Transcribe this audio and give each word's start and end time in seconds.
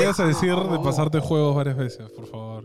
ibas 0.00 0.20
a 0.20 0.26
decir 0.26 0.54
de 0.54 0.78
pasarte 0.80 1.18
juegos 1.20 1.54
varias 1.54 1.76
veces, 1.76 2.10
por 2.10 2.26
favor. 2.28 2.64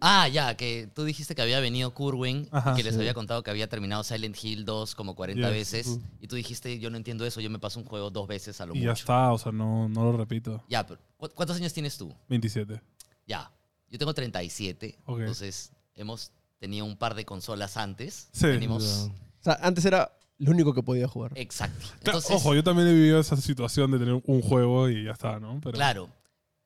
Ah, 0.00 0.28
ya, 0.28 0.56
que 0.56 0.88
tú 0.94 1.02
dijiste 1.04 1.34
que 1.34 1.42
había 1.42 1.58
venido 1.58 1.92
Kurwin 1.92 2.48
Ajá, 2.52 2.72
y 2.72 2.76
que 2.76 2.82
les 2.84 2.94
sí. 2.94 3.00
había 3.00 3.14
contado 3.14 3.42
que 3.42 3.50
había 3.50 3.68
terminado 3.68 4.04
Silent 4.04 4.36
Hill 4.40 4.64
2 4.64 4.94
como 4.94 5.16
40 5.16 5.48
Yes. 5.48 5.56
veces. 5.56 5.86
Ujú. 5.88 6.02
Y 6.20 6.28
tú 6.28 6.36
dijiste, 6.36 6.78
yo 6.78 6.88
no 6.90 6.96
entiendo 6.96 7.26
eso, 7.26 7.40
yo 7.40 7.50
me 7.50 7.58
paso 7.58 7.80
un 7.80 7.84
juego 7.86 8.08
dos 8.10 8.28
veces 8.28 8.60
a 8.60 8.66
lo 8.66 8.76
Y 8.76 8.80
ya 8.82 8.90
mucho. 8.90 9.00
está, 9.00 9.32
o 9.32 9.38
sea, 9.38 9.50
no, 9.50 9.88
no 9.88 10.04
lo 10.04 10.16
repito. 10.16 10.62
Ya, 10.68 10.86
pero 10.86 11.00
¿cu- 11.16 11.30
¿cuántos 11.34 11.56
años 11.56 11.72
tienes 11.72 11.96
tú? 11.98 12.14
27. 12.28 12.80
Ya, 13.26 13.50
yo 13.90 13.98
tengo 13.98 14.14
37, 14.14 14.98
Ok. 15.06 15.18
entonces 15.20 15.72
hemos 15.96 16.30
tenido 16.60 16.84
un 16.86 16.96
par 16.96 17.16
de 17.16 17.24
consolas 17.24 17.76
antes. 17.76 18.28
Sí. 18.32 18.46
Venimos- 18.46 19.10
O 19.40 19.42
sea, 19.42 19.58
antes 19.62 19.84
era 19.84 20.12
lo 20.38 20.52
único 20.52 20.72
que 20.74 20.82
podía 20.84 21.08
jugar. 21.08 21.32
Exacto. 21.34 21.86
Entonces, 22.04 22.30
Ojo, 22.36 22.54
yo 22.54 22.62
también 22.62 22.86
he 22.86 22.92
vivido 22.92 23.18
esa 23.18 23.36
situación 23.36 23.90
de 23.90 23.98
tener 23.98 24.14
un 24.24 24.42
juego 24.42 24.88
y 24.88 25.04
ya 25.06 25.10
está, 25.10 25.40
¿no? 25.40 25.58
Pero, 25.60 25.72
Claro. 25.72 26.08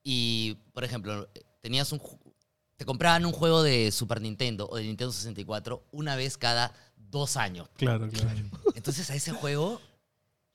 Y, 0.03 0.57
por 0.73 0.83
ejemplo, 0.83 1.29
tenías 1.61 1.91
un... 1.91 2.01
Te 2.75 2.85
compraban 2.85 3.25
un 3.25 3.31
juego 3.31 3.63
de 3.63 3.91
Super 3.91 4.19
Nintendo 4.19 4.67
o 4.69 4.75
de 4.75 4.83
Nintendo 4.83 5.13
64 5.13 5.85
una 5.91 6.15
vez 6.15 6.37
cada 6.37 6.73
dos 6.97 7.37
años. 7.37 7.69
Claro, 7.77 8.09
claro. 8.09 8.39
Entonces 8.75 9.09
a 9.09 9.15
ese 9.15 9.31
juego 9.31 9.79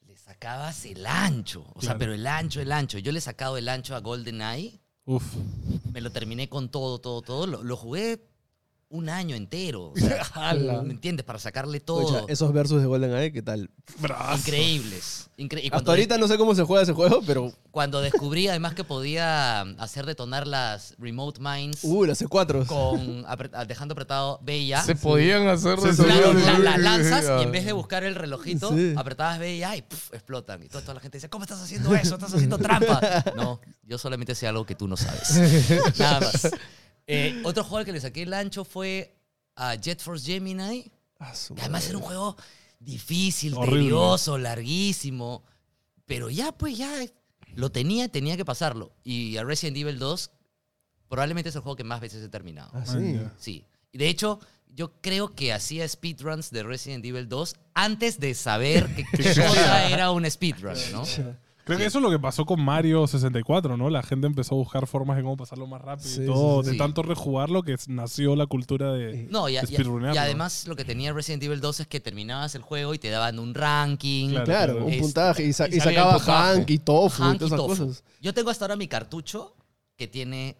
le 0.06 0.16
sacabas 0.16 0.84
el 0.84 1.06
ancho. 1.06 1.64
O 1.74 1.80
sea, 1.80 1.96
pero 1.96 2.12
el 2.12 2.26
ancho, 2.26 2.60
el 2.60 2.72
ancho. 2.72 2.98
Yo 2.98 3.12
le 3.12 3.18
he 3.18 3.22
sacado 3.22 3.56
el 3.56 3.68
ancho 3.68 3.94
a 3.94 4.00
GoldenEye. 4.00 4.80
Uf. 5.04 5.24
Me 5.92 6.00
lo 6.00 6.10
terminé 6.10 6.48
con 6.48 6.68
todo, 6.68 6.98
todo, 6.98 7.22
todo. 7.22 7.46
Lo, 7.46 7.62
lo 7.62 7.76
jugué 7.76 8.28
un 8.90 9.08
año 9.10 9.36
entero. 9.36 9.92
O 9.92 9.94
sea. 9.96 10.54
¿Me 10.82 10.92
entiendes? 10.92 11.24
Para 11.24 11.38
sacarle 11.38 11.80
todo. 11.80 12.26
esos 12.28 12.52
versus 12.52 12.80
de 12.80 12.86
GoldenEye, 12.86 13.32
¿qué 13.32 13.42
tal? 13.42 13.70
Brazo. 14.00 14.36
Increíbles. 14.38 15.28
Incre- 15.36 15.62
y 15.62 15.68
Hasta 15.72 15.90
ahorita 15.92 16.18
no 16.18 16.26
sé 16.26 16.36
cómo 16.36 16.54
se 16.54 16.62
juega 16.64 16.82
ese 16.82 16.92
juego, 16.94 17.20
pero. 17.26 17.52
cuando 17.70 18.00
descubrí 18.00 18.48
además 18.48 18.74
que 18.74 18.82
podía 18.84 19.60
hacer 19.78 20.04
detonar 20.06 20.46
las 20.46 20.94
remote 20.98 21.40
mines 21.40 21.78
Uh, 21.84 22.04
las 22.06 22.20
C4. 22.20 22.66
con 22.66 23.24
apre- 23.26 23.66
dejando 23.66 23.92
apretado 23.92 24.40
B 24.42 24.58
y 24.58 24.72
A. 24.72 24.82
Se 24.82 24.96
podían 24.96 25.46
hacer 25.48 25.78
Sí, 25.80 26.02
Claro, 26.02 26.32
la, 26.34 26.58
la 26.58 26.78
lanzas 26.78 27.24
y 27.40 27.44
en 27.44 27.52
vez 27.52 27.64
de 27.66 27.72
buscar 27.72 28.02
el 28.04 28.14
relojito, 28.14 28.70
Sí. 28.74 28.94
apretabas 28.96 29.38
B 29.38 29.56
y 29.56 29.62
A 29.62 29.76
y 29.76 29.82
puf, 29.82 30.12
explotan. 30.12 30.62
Y 30.64 30.68
toda, 30.68 30.82
toda 30.82 30.94
la 30.94 31.00
gente 31.00 31.18
dice, 31.18 31.28
¿cómo 31.28 31.44
estás 31.44 31.60
haciendo 31.62 31.94
eso? 31.94 32.14
¿Estás 32.16 32.34
haciendo 32.34 32.58
trampa? 32.58 33.00
No, 33.36 33.60
yo 33.84 33.98
solamente 33.98 34.34
sé 34.34 34.46
algo 34.48 34.64
que 34.66 34.74
tú 34.74 34.88
no 34.88 34.96
sabes. 34.96 35.98
Nada 35.98 36.20
más. 36.20 36.50
Eh, 37.08 37.40
otro 37.44 37.64
juego 37.64 37.78
al 37.78 37.84
que 37.84 37.92
le 37.92 38.00
saqué 38.00 38.22
el 38.22 38.34
ancho 38.34 38.64
fue 38.64 39.16
a 39.56 39.74
Jet 39.74 40.00
Force 40.00 40.24
Gemini. 40.24 40.92
Ah, 41.18 41.34
su 41.34 41.54
que 41.54 41.62
además 41.62 41.82
madre. 41.82 41.88
era 41.88 41.98
un 41.98 42.04
juego 42.04 42.36
difícil, 42.78 43.54
Horrible. 43.54 43.80
tedioso, 43.84 44.38
larguísimo. 44.38 45.42
Pero 46.06 46.30
ya, 46.30 46.52
pues 46.52 46.76
ya 46.78 46.94
lo 47.54 47.70
tenía, 47.72 48.08
tenía 48.08 48.36
que 48.36 48.44
pasarlo. 48.44 48.92
Y 49.04 49.36
a 49.36 49.44
Resident 49.44 49.76
Evil 49.78 49.98
2 49.98 50.30
probablemente 51.08 51.48
es 51.48 51.56
el 51.56 51.62
juego 51.62 51.76
que 51.76 51.84
más 51.84 52.00
veces 52.00 52.22
he 52.22 52.28
terminado. 52.28 52.70
Ah, 52.74 52.84
sí. 52.86 53.20
Sí. 53.38 53.64
Y 53.90 53.98
de 53.98 54.08
hecho, 54.08 54.38
yo 54.74 54.92
creo 55.00 55.34
que 55.34 55.52
hacía 55.52 55.88
speedruns 55.88 56.50
de 56.50 56.62
Resident 56.62 57.04
Evil 57.04 57.28
2 57.28 57.56
antes 57.74 58.20
de 58.20 58.34
saber 58.34 58.94
que 58.94 59.04
qué 59.16 59.34
cosa 59.34 59.88
era 59.90 60.10
un 60.10 60.30
speedrun, 60.30 60.76
¿no? 60.92 61.04
Creo 61.68 61.78
que 61.78 61.86
eso 61.86 61.98
es 61.98 62.02
lo 62.02 62.10
que 62.10 62.18
pasó 62.18 62.44
con 62.44 62.60
Mario 62.60 63.06
64, 63.06 63.76
¿no? 63.76 63.88
La 63.90 64.02
gente 64.02 64.26
empezó 64.26 64.56
a 64.56 64.58
buscar 64.58 64.86
formas 64.88 65.16
de 65.16 65.22
cómo 65.22 65.36
pasarlo 65.36 65.66
más 65.68 65.80
rápido 65.80 66.08
Sí, 66.08 66.22
y 66.22 66.26
todo. 66.26 66.62
sí, 66.62 66.66
de 66.66 66.72
sí. 66.72 66.78
tanto 66.78 67.02
rejugarlo 67.02 67.62
que 67.62 67.76
nació 67.86 68.34
la 68.34 68.46
cultura 68.46 68.92
de... 68.92 69.28
No, 69.30 69.48
y, 69.48 69.56
a- 69.56 69.60
y 69.60 69.64
a- 69.64 69.66
Speedrunearlo. 69.66 70.14
y 70.14 70.18
además 70.18 70.66
lo 70.66 70.74
que 70.74 70.84
tenía 70.84 71.12
Resident 71.12 71.42
Evil 71.44 71.60
2 71.60 71.80
es 71.80 71.86
que 71.86 72.00
terminabas 72.00 72.54
el 72.56 72.62
juego 72.62 72.94
y 72.94 72.98
te 72.98 73.10
daban 73.10 73.38
un 73.38 73.54
ranking. 73.54 74.30
Claro. 74.30 74.44
Claro, 74.46 74.84
un 74.86 74.92
Es- 74.92 75.00
puntaje. 75.00 75.44
Y, 75.44 75.52
sa- 75.52 75.68
y 75.68 75.78
sacaba. 75.78 76.18
Hank 76.18 76.68
y 76.70 76.78
Tofu 76.78 77.22
Hank 77.22 77.34
y 77.36 77.38
todas 77.38 77.42
y 77.50 77.54
esas 77.54 77.56
Tofu. 77.68 77.68
cosas. 77.86 78.04
Yo 78.20 78.34
tengo 78.34 78.50
hasta 78.50 78.64
ahora 78.64 78.76
mi 78.76 78.88
cartucho 78.88 79.54
que 79.96 80.08
tiene 80.08 80.56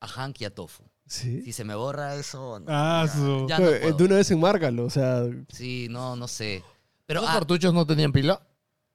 a 0.00 0.08
Hank 0.08 0.40
y 0.40 0.44
a 0.46 0.54
Tofu. 0.54 0.82
Sí. 1.06 1.42
Si 1.42 1.52
se 1.52 1.62
me 1.64 1.74
borra 1.76 2.16
eso, 2.16 2.58
no, 2.58 2.66
Ah, 2.68 3.04
ya- 3.06 3.12
su- 3.12 3.46
ya 3.48 3.58
no 3.60 3.68
Eh, 3.68 3.78
puedo. 3.82 3.96
de 3.98 4.04
una 4.04 4.16
vez 4.16 4.30
enmárcalo, 4.32 4.84
o 4.86 4.90
sea. 4.90 5.22
Sí, 5.48 5.86
no, 5.90 6.16
no 6.16 6.26
sé. 6.26 6.64
Pero 7.06 7.20
¿Los 7.20 7.30
ah, 7.30 7.34
cartuchos 7.34 7.72
no 7.72 7.86
tenían 7.86 8.10
pila? 8.10 8.40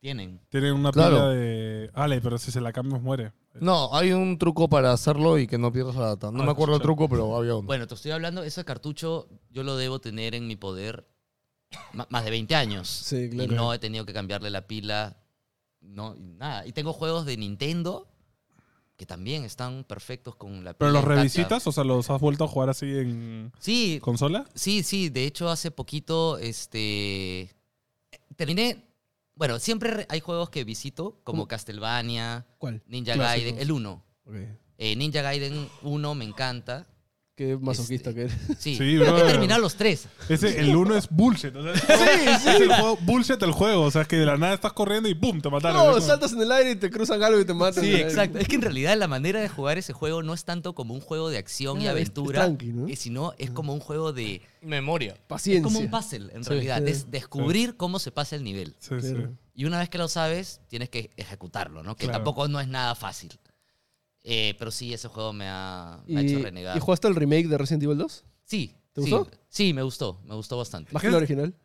Tienen. 0.01 0.41
Tiene 0.49 0.71
una 0.73 0.91
Claro. 0.91 1.15
pila 1.17 1.29
de... 1.29 1.89
Ale, 1.93 2.19
pero 2.21 2.37
si 2.39 2.51
se 2.51 2.59
la 2.59 2.73
cambias 2.73 3.01
muere. 3.01 3.31
No, 3.59 3.93
hay 3.95 4.11
un 4.11 4.37
truco 4.37 4.67
para 4.67 4.91
hacerlo 4.91 5.37
y 5.37 5.45
que 5.47 5.57
no 5.59 5.71
pierdas 5.71 5.95
la 5.95 6.07
data. 6.07 6.31
No 6.31 6.41
Ah, 6.41 6.45
me 6.45 6.51
acuerdo 6.51 6.73
el 6.73 6.79
chucha. 6.79 6.83
truco, 6.87 7.07
pero 7.07 7.35
había 7.37 7.55
uno. 7.55 7.67
Bueno, 7.67 7.85
te 7.87 7.93
estoy 7.93 8.11
hablando, 8.11 8.41
ese 8.43 8.65
cartucho 8.65 9.29
yo 9.51 9.63
lo 9.63 9.77
debo 9.77 9.99
tener 10.01 10.33
en 10.33 10.47
mi 10.47 10.55
poder 10.55 11.07
ma- 11.93 12.07
más 12.09 12.25
de 12.25 12.31
20 12.31 12.55
años. 12.55 12.87
Sí, 12.89 13.15
Y 13.25 13.29
claro. 13.29 13.53
no 13.53 13.73
he 13.73 13.79
tenido 13.79 14.03
que 14.05 14.13
cambiarle 14.13 14.49
la 14.49 14.65
pila. 14.67 15.17
No, 15.81 16.15
y 16.15 16.33
nada. 16.33 16.65
Y 16.65 16.71
tengo 16.73 16.93
juegos 16.93 17.25
de 17.25 17.37
Nintendo 17.37 18.07
que 18.97 19.05
también 19.05 19.43
están 19.43 19.83
perfectos 19.83 20.35
con 20.35 20.63
la 20.63 20.73
pila. 20.73 20.77
¿Pero 20.79 20.91
los 20.91 21.01
intacta. 21.01 21.15
revisitas? 21.15 21.67
O 21.67 21.71
sea, 21.71 21.83
¿los 21.83 22.09
has 22.09 22.19
vuelto 22.21 22.43
a 22.45 22.47
jugar 22.47 22.69
así 22.69 22.85
en 22.85 23.51
Sí, 23.59 23.99
consola? 24.01 24.45
sí, 24.55 24.81
sí. 24.83 25.09
De 25.09 25.25
hecho, 25.25 25.49
hace 25.49 25.69
poquito, 25.71 26.37
este. 26.39 27.53
Terminé. 28.35 28.87
Bueno, 29.41 29.57
siempre 29.57 29.89
re- 29.89 30.05
hay 30.07 30.19
juegos 30.19 30.51
que 30.51 30.63
visito, 30.63 31.19
como 31.23 31.39
¿Cómo? 31.39 31.47
Castlevania, 31.47 32.45
¿Cuál? 32.59 32.83
Ninja. 32.85 33.15
Gaiden, 33.15 33.57
el 33.57 33.71
1. 33.71 34.03
Ok. 34.27 34.35
Eh, 34.77 34.95
Ninja 34.95 35.23
Gaiden 35.23 35.67
1 35.81 36.13
me 36.13 36.25
encanta. 36.25 36.87
Qué 37.41 37.57
masoquista 37.57 38.11
Este, 38.11 38.27
que 38.27 38.33
eres. 38.33 38.37
Sí, 38.59 38.75
Sí, 38.77 38.83
he 38.95 38.99
brother. 38.99 39.25
terminado 39.31 39.61
los 39.61 39.75
tres. 39.75 40.07
Ese, 40.29 40.59
el 40.59 40.75
uno 40.75 40.95
es 40.95 41.09
bullshit. 41.09 41.55
O 41.55 41.63
sea, 41.63 41.73
es 42.35 42.45
el 42.45 42.67
juego, 42.71 42.97
bullshit 43.01 43.41
el 43.41 43.51
juego. 43.51 43.81
O 43.83 43.89
sea, 43.91 44.03
es 44.03 44.07
que 44.07 44.17
de 44.17 44.25
la 44.27 44.37
nada 44.37 44.53
estás 44.53 44.73
corriendo 44.73 45.09
y 45.09 45.15
¡pum! 45.15 45.41
Te 45.41 45.49
mataron. 45.49 45.77
No, 45.77 45.89
Es 45.91 45.95
como- 45.95 46.07
saltas 46.07 46.33
en 46.33 46.41
el 46.41 46.51
aire 46.51 46.71
y 46.71 46.75
te 46.75 46.89
cruzan 46.91 47.23
algo 47.23 47.39
y 47.39 47.45
te 47.45 47.53
matan. 47.55 47.83
Sí, 47.83 47.93
exacto. 47.95 48.37
Es 48.37 48.47
que 48.47 48.55
en 48.55 48.61
realidad 48.61 48.95
la 48.97 49.07
manera 49.07 49.41
de 49.41 49.49
jugar 49.49 49.77
ese 49.79 49.93
juego 49.93 50.21
no 50.21 50.33
es 50.35 50.45
tanto 50.45 50.75
como 50.75 50.93
un 50.93 51.01
juego 51.01 51.29
de 51.29 51.37
acción 51.39 51.77
y 51.77 51.81
es- 51.81 51.85
es 51.85 51.91
aventura, 51.91 52.41
tranqui, 52.45 52.67
¿no? 52.73 52.87
eh, 52.87 52.95
sino 52.95 53.33
es 53.39 53.49
como 53.49 53.73
un 53.73 53.79
juego 53.79 54.13
de... 54.13 54.41
Memoria. 54.61 55.13
Es 55.13 55.19
Paciencia. 55.27 55.63
como 55.63 55.79
un 55.79 55.89
puzzle, 55.89 56.31
en 56.35 56.43
Sí. 56.43 56.49
realidad. 56.51 56.83
Sí. 56.85 56.91
Es 56.91 57.09
descubrir 57.09 57.75
cómo 57.77 57.97
se 57.97 58.11
pasa 58.11 58.35
el 58.35 58.43
nivel. 58.43 58.75
Sí, 58.79 58.95
sí. 59.01 59.13
Claro. 59.13 59.33
Y 59.55 59.65
una 59.65 59.79
vez 59.79 59.89
que 59.89 59.97
lo 59.97 60.07
sabes, 60.07 60.61
tienes 60.67 60.89
que 60.89 61.09
ejecutarlo, 61.17 61.81
¿no? 61.83 61.95
Que 61.95 62.05
Claro. 62.05 62.19
tampoco 62.19 62.47
no 62.47 62.59
es 62.59 62.67
nada 62.67 62.93
fácil. 62.95 63.31
Eh, 64.23 64.55
pero 64.59 64.69
sí, 64.71 64.93
ese 64.93 65.07
juego 65.07 65.33
me 65.33 65.45
ha, 65.47 66.01
me 66.07 66.19
ha 66.19 66.23
¿Y, 66.23 66.27
hecho 66.33 66.43
renegar. 66.43 66.77
¿Y 66.77 66.79
jugaste 66.79 67.07
el 67.07 67.15
remake 67.15 67.47
de 67.47 67.57
Resident 67.57 67.83
Evil 67.83 67.97
2? 67.97 68.23
Sí. 68.43 68.75
¿Te 68.93 69.01
sí, 69.01 69.09
gustó? 69.09 69.31
Sí, 69.47 69.73
me 69.73 69.81
gustó. 69.83 70.21
Me 70.25 70.35
gustó 70.35 70.57
bastante. 70.57 70.91
Más 70.93 71.01
que 71.01 71.07
el 71.07 71.15
original. 71.15 71.55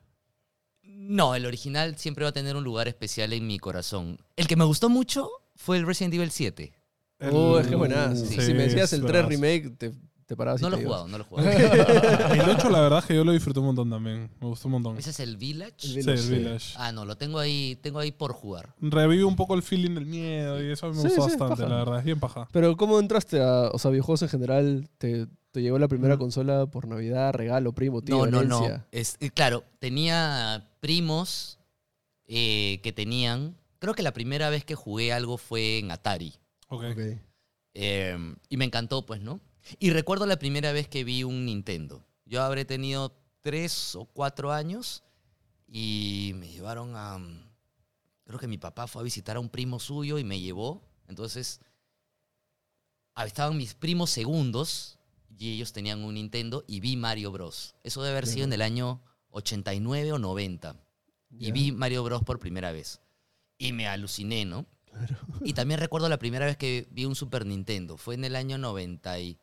No, 0.83 1.34
el 1.34 1.44
original 1.47 1.97
siempre 1.99 2.25
va 2.25 2.31
a 2.31 2.33
tener 2.33 2.56
un 2.56 2.65
lugar 2.65 2.89
especial 2.89 3.33
en 3.33 3.47
mi 3.47 3.59
corazón. 3.59 4.19
El 4.37 4.47
que 4.47 4.56
me 4.56 4.65
gustó 4.65 4.89
mucho 4.89 5.28
fue 5.55 5.77
el 5.77 5.87
Resident 5.87 6.15
Evil 6.15 6.31
7. 6.31 6.72
El- 7.19 7.31
Oh, 7.33 7.59
es 7.59 7.67
que 7.67 7.75
buenazo. 7.75 8.25
Sí, 8.27 8.41
si 8.41 8.55
me 8.55 8.65
decías 8.65 8.93
el 8.93 9.00
es 9.00 9.06
3 9.06 9.12
bravazo. 9.27 9.28
remake, 9.28 9.71
te, 9.77 9.93
te 10.26 10.37
parabas 10.37 10.60
y 10.60 10.64
No 10.64 10.70
lo 10.70 10.76
he 10.78 10.84
jugado, 10.84 11.09
no 11.09 11.19
lo 11.19 11.25
he 11.25 11.26
jugado. 11.28 11.50
El 12.34 12.41
8, 12.50 12.70
la 12.70 12.81
verdad 12.81 12.98
es 12.98 13.04
que 13.06 13.14
yo 13.14 13.25
lo 13.25 13.32
disfruté 13.32 13.60
un 13.60 13.66
montón 13.66 13.88
también. 13.91 14.31
Me 14.41 14.47
gustó 14.48 14.69
un 14.69 14.72
montón. 14.72 14.98
¿Ese 14.98 15.10
es 15.10 15.20
el 15.20 15.37
Village? 15.37 15.75
El 15.82 15.88
Sí, 15.91 15.94
Village, 15.97 16.12
el 16.12 16.19
sí. 16.26 16.34
Village. 16.34 16.75
Ah, 16.78 16.92
no, 16.92 17.04
lo 17.04 17.16
tengo 17.16 17.38
ahí, 17.38 17.78
tengo 17.82 17.98
ahí 18.00 18.10
por 18.12 18.32
jugar. 18.32 18.75
Revive 18.81 19.25
un 19.25 19.37
poco 19.37 19.54
el 19.54 19.62
feeling 19.62 19.94
del 19.94 20.06
miedo 20.06 20.62
y 20.62 20.70
eso 20.72 20.87
a 20.87 20.91
mí 20.91 20.97
me 20.97 21.03
Sí, 21.03 21.09
gustó 21.09 21.22
sí, 21.26 21.32
es 21.32 21.38
bastante, 21.38 21.62
paja. 21.62 21.69
la 21.72 21.76
verdad. 21.84 21.98
Es 22.00 22.04
bien 22.04 22.19
paja. 22.20 22.48
Pero 22.53 22.76
¿cómo 22.76 22.98
entraste 22.98 23.41
a, 23.41 23.70
o 23.72 23.78
sea, 23.78 23.91
videojuegos 23.91 24.22
en 24.22 24.28
general? 24.28 24.88
¿Te, 24.98 25.26
te 25.53 25.62
llegó 25.62 25.78
la 25.78 25.88
primera 25.88 26.16
Mm. 26.16 26.19
consola 26.19 26.66
por 26.66 26.87
Navidad, 26.88 27.32
regalo, 27.32 27.72
primo, 27.72 28.03
tío, 28.03 28.26
no, 28.26 28.43
no, 28.43 28.43
no. 28.43 28.58
herencia? 28.64 28.87
Es, 28.93 29.16
eh, 29.20 29.31
claro, 29.31 29.62
tenía 29.78 30.69
primos 30.81 31.58
eh, 32.26 32.81
que 32.82 32.93
tenían. 32.93 33.56
Creo 33.78 33.94
que 33.94 34.03
la 34.03 34.12
primera 34.12 34.50
vez 34.50 34.64
que 34.64 34.75
jugué 34.75 35.12
algo 35.12 35.38
fue 35.38 35.78
en 35.78 35.91
Atari. 35.93 36.34
Ok. 36.69 36.82
Ok. 36.93 36.98
Eh, 37.75 38.34
y 38.48 38.56
me 38.56 38.64
encantó, 38.64 39.04
pues, 39.06 39.20
¿no? 39.20 39.38
Y 39.78 39.91
recuerdo 39.91 40.27
la 40.27 40.38
primera 40.38 40.72
vez 40.72 40.88
que 40.88 41.04
vi 41.04 41.25
un 41.25 41.47
Nintendo. 41.47 42.04
Yo 42.25 42.43
habré 42.43 42.65
tenido 42.65 43.16
tres 43.41 43.94
o 43.94 44.04
cuatro 44.06 44.53
años 44.53 45.04
y 45.69 46.32
me 46.37 46.49
llevaron 46.49 46.93
a... 46.94 47.19
Creo 48.25 48.38
que 48.38 48.49
mi 48.49 48.59
papá 48.59 48.87
fue 48.87 49.03
a 49.03 49.05
visitar 49.05 49.37
a 49.37 49.41
un 49.41 49.49
primo 49.49 49.78
suyo 49.78 50.19
y 50.19 50.25
me 50.25 50.41
llevó. 50.41 50.82
Entonces, 51.06 51.60
ah, 53.15 53.25
estaban 53.25 53.56
mis 53.56 53.75
primos 53.75 54.11
segundos 54.11 54.99
y 55.38 55.52
ellos 55.52 55.73
tenían 55.73 56.02
un 56.02 56.14
Nintendo 56.14 56.64
y 56.67 56.81
vi 56.81 56.96
Mario 56.96 57.31
Bros. 57.31 57.76
Eso 57.85 58.02
debe 58.02 58.17
haber 58.17 58.26
sido 58.26 58.44
en 58.44 58.52
el 58.52 58.62
año 58.62 59.00
89 59.31 60.12
o 60.12 60.19
90. 60.19 60.76
Y 61.38 61.52
vi 61.52 61.70
Mario 61.70 62.02
Bros 62.02 62.25
por 62.25 62.38
primera 62.38 62.73
vez. 62.73 63.00
Y 63.58 63.73
me 63.73 63.87
aluciné, 63.87 64.44
¿no? 64.44 64.67
Y 65.43 65.52
también 65.52 65.79
recuerdo 65.79 66.08
la 66.08 66.19
primera 66.19 66.46
vez 66.46 66.56
que 66.56 66.88
vi 66.91 67.05
un 67.05 67.14
Super 67.14 67.46
Nintendo. 67.46 67.96
Fue 67.96 68.14
en 68.14 68.25
el 68.25 68.35
año 68.35 68.58
92. 68.58 69.37
Y 69.37 69.38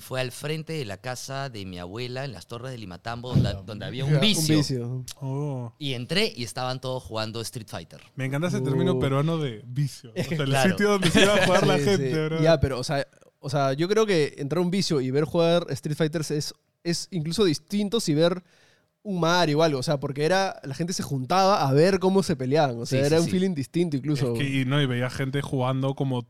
fue 0.00 0.20
al 0.20 0.32
frente 0.32 0.72
de 0.72 0.84
la 0.84 0.96
casa 0.96 1.48
de 1.50 1.64
mi 1.64 1.78
abuela 1.78 2.24
en 2.24 2.32
las 2.32 2.46
Torres 2.48 2.72
de 2.72 2.78
Limatambo, 2.78 3.32
donde, 3.32 3.54
donde 3.64 3.84
había 3.86 4.04
un 4.04 4.18
vicio. 4.20 4.54
Un 4.56 4.60
vicio. 4.60 5.04
Oh. 5.20 5.72
Y 5.78 5.92
entré 5.94 6.32
y 6.34 6.42
estaban 6.42 6.80
todos 6.80 7.02
jugando 7.04 7.40
Street 7.40 7.68
Fighter. 7.68 8.00
Me 8.16 8.24
encanta 8.24 8.48
ese 8.48 8.58
Uh. 8.58 8.64
término 8.64 8.98
peruano 8.98 9.38
de 9.38 9.62
vicio. 9.66 10.10
O 10.10 10.14
sea, 10.22 10.26
el 10.38 10.44
Claro. 10.46 10.70
sitio 10.70 10.90
donde 10.90 11.10
se 11.10 11.22
iba 11.22 11.34
a 11.34 11.46
jugar 11.46 11.66
la 11.66 11.78
gente, 11.78 12.10
sí. 12.10 12.12
bro. 12.26 12.42
Ya, 12.42 12.58
pero, 12.58 12.80
o 12.80 12.84
sea, 12.84 13.06
o 13.38 13.48
sea, 13.48 13.72
yo 13.74 13.88
creo 13.88 14.04
que 14.04 14.34
entrar 14.38 14.58
a 14.58 14.62
un 14.62 14.70
vicio 14.70 15.00
y 15.00 15.10
ver 15.12 15.24
jugar 15.24 15.66
Street 15.70 15.96
Fighters 15.96 16.30
es, 16.32 16.54
es 16.82 17.06
incluso 17.12 17.44
distinto 17.44 18.00
si 18.00 18.14
ver 18.14 18.42
un 19.04 19.20
Mario 19.20 19.58
o 19.58 19.62
algo, 19.62 19.78
o 19.78 19.82
sea, 19.82 20.00
porque 20.00 20.24
era 20.24 20.60
la 20.64 20.74
gente 20.74 20.92
se 20.92 21.02
juntaba 21.04 21.68
a 21.68 21.72
ver 21.72 22.00
cómo 22.00 22.22
se 22.24 22.34
peleaban, 22.36 22.78
o 22.80 22.86
sea, 22.86 23.00
Sí, 23.00 23.06
era 23.06 23.18
sí, 23.18 23.20
un 23.20 23.24
sí. 23.26 23.30
feeling 23.30 23.54
distinto 23.54 23.96
incluso. 23.96 24.32
Es 24.32 24.38
que, 24.40 24.60
y 24.62 24.64
no, 24.64 24.80
y 24.82 24.86
veía 24.86 25.08
gente 25.10 25.40
jugando 25.40 25.94
como. 25.94 26.26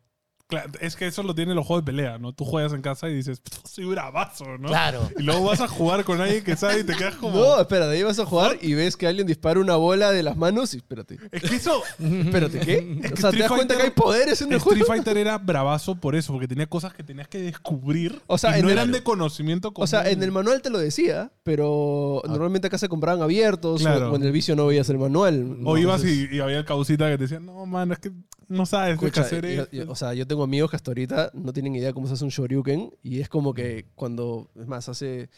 Cla- 0.48 0.70
Es 0.80 0.94
que 0.94 1.06
eso 1.06 1.22
lo 1.22 1.34
tienen 1.34 1.56
los 1.56 1.66
juegos 1.66 1.84
de 1.84 1.92
pelea, 1.92 2.18
¿no? 2.18 2.32
Tú 2.34 2.44
juegas 2.44 2.72
en 2.74 2.82
casa 2.82 3.08
y 3.08 3.14
dices, 3.14 3.40
soy 3.64 3.86
bravazo, 3.86 4.44
¿no? 4.58 4.68
Claro. 4.68 5.08
Y 5.18 5.22
luego 5.22 5.44
vas 5.44 5.62
a 5.62 5.68
jugar 5.68 6.04
con 6.04 6.20
alguien 6.20 6.44
que 6.44 6.54
sabe 6.54 6.80
y 6.80 6.84
te 6.84 6.94
quedas 6.94 7.14
como. 7.16 7.38
No, 7.38 7.60
espera, 7.60 7.86
de 7.86 7.96
ahí 7.96 8.02
vas 8.02 8.18
a 8.18 8.26
jugar 8.26 8.58
y 8.60 8.74
ves 8.74 8.96
que 8.96 9.06
alguien 9.06 9.26
dispara 9.26 9.58
una 9.58 9.76
bola 9.76 10.10
de 10.12 10.22
las 10.22 10.36
manos 10.36 10.74
y 10.74 10.78
espérate. 10.78 11.18
Es 11.32 11.42
que 11.42 11.56
eso. 11.56 11.82
Espérate, 11.98 12.60
¿qué? 12.60 12.98
Es 13.02 13.12
que 13.12 13.14
o 13.14 13.16
sea, 13.16 13.30
¿te 13.30 13.36
Street 13.36 13.40
das 13.40 13.48
cuenta 13.52 13.74
Fighter- 13.74 13.76
que 13.78 13.82
hay 13.84 13.90
poderes 13.90 14.42
en 14.42 14.52
el 14.52 14.58
Street 14.58 14.78
juego? 14.80 14.86
Fighter 14.86 15.16
era 15.16 15.38
bravazo 15.38 15.94
por 15.94 16.14
eso, 16.14 16.32
porque 16.32 16.46
tenía 16.46 16.66
cosas 16.66 16.92
que 16.92 17.02
tenías 17.02 17.26
que 17.28 17.38
descubrir. 17.38 18.20
O 18.26 18.36
sea, 18.36 18.58
y 18.58 18.62
no 18.62 18.68
el- 18.68 18.74
eran 18.74 18.92
de 18.92 19.02
conocimiento 19.02 19.72
común. 19.72 19.84
O 19.84 19.86
sea, 19.86 20.10
en 20.10 20.22
el 20.22 20.30
manual 20.30 20.60
te 20.60 20.68
lo 20.68 20.78
decía, 20.78 21.32
pero 21.42 22.20
normalmente 22.28 22.66
acá 22.66 22.76
se 22.76 22.88
compraban 22.90 23.22
abiertos 23.22 23.80
Ah. 23.86 23.94
Claro. 23.94 24.10
o, 24.10 24.12
o 24.12 24.16
en 24.16 24.22
el 24.24 24.32
vicio 24.32 24.54
no 24.56 24.66
veías 24.66 24.88
el 24.90 24.98
manual. 24.98 25.56
O 25.64 25.78
ibas 25.78 26.02
Entonces, 26.02 26.28
y, 26.32 26.36
y 26.36 26.40
había 26.40 26.58
el 26.58 26.64
causita 26.66 27.08
que 27.08 27.16
te 27.16 27.24
decía, 27.24 27.40
no, 27.40 27.64
mano, 27.64 27.94
es 27.94 27.98
que 27.98 28.12
no 28.48 28.66
sabes 28.66 28.98
qué 28.98 29.06
escucha, 29.06 29.22
hacer 29.22 29.44
yo- 29.46 29.62
esto". 29.62 29.76
yo- 29.76 29.90
o 29.90 29.94
sea, 29.94 30.14
yo 30.14 30.26
tengo 30.26 30.42
amigos 30.42 30.70
que 30.70 30.76
hasta 30.76 30.90
ahorita 30.90 31.30
no 31.34 31.52
tienen 31.52 31.74
idea 31.74 31.92
cómo 31.92 32.06
se 32.06 32.14
hace 32.14 32.24
un 32.24 32.30
shoryuken 32.30 32.92
y 33.02 33.20
es 33.20 33.28
como 33.28 33.54
que 33.54 33.86
cuando, 33.94 34.50
es 34.58 34.66
más, 34.66 34.88
hace... 34.88 35.28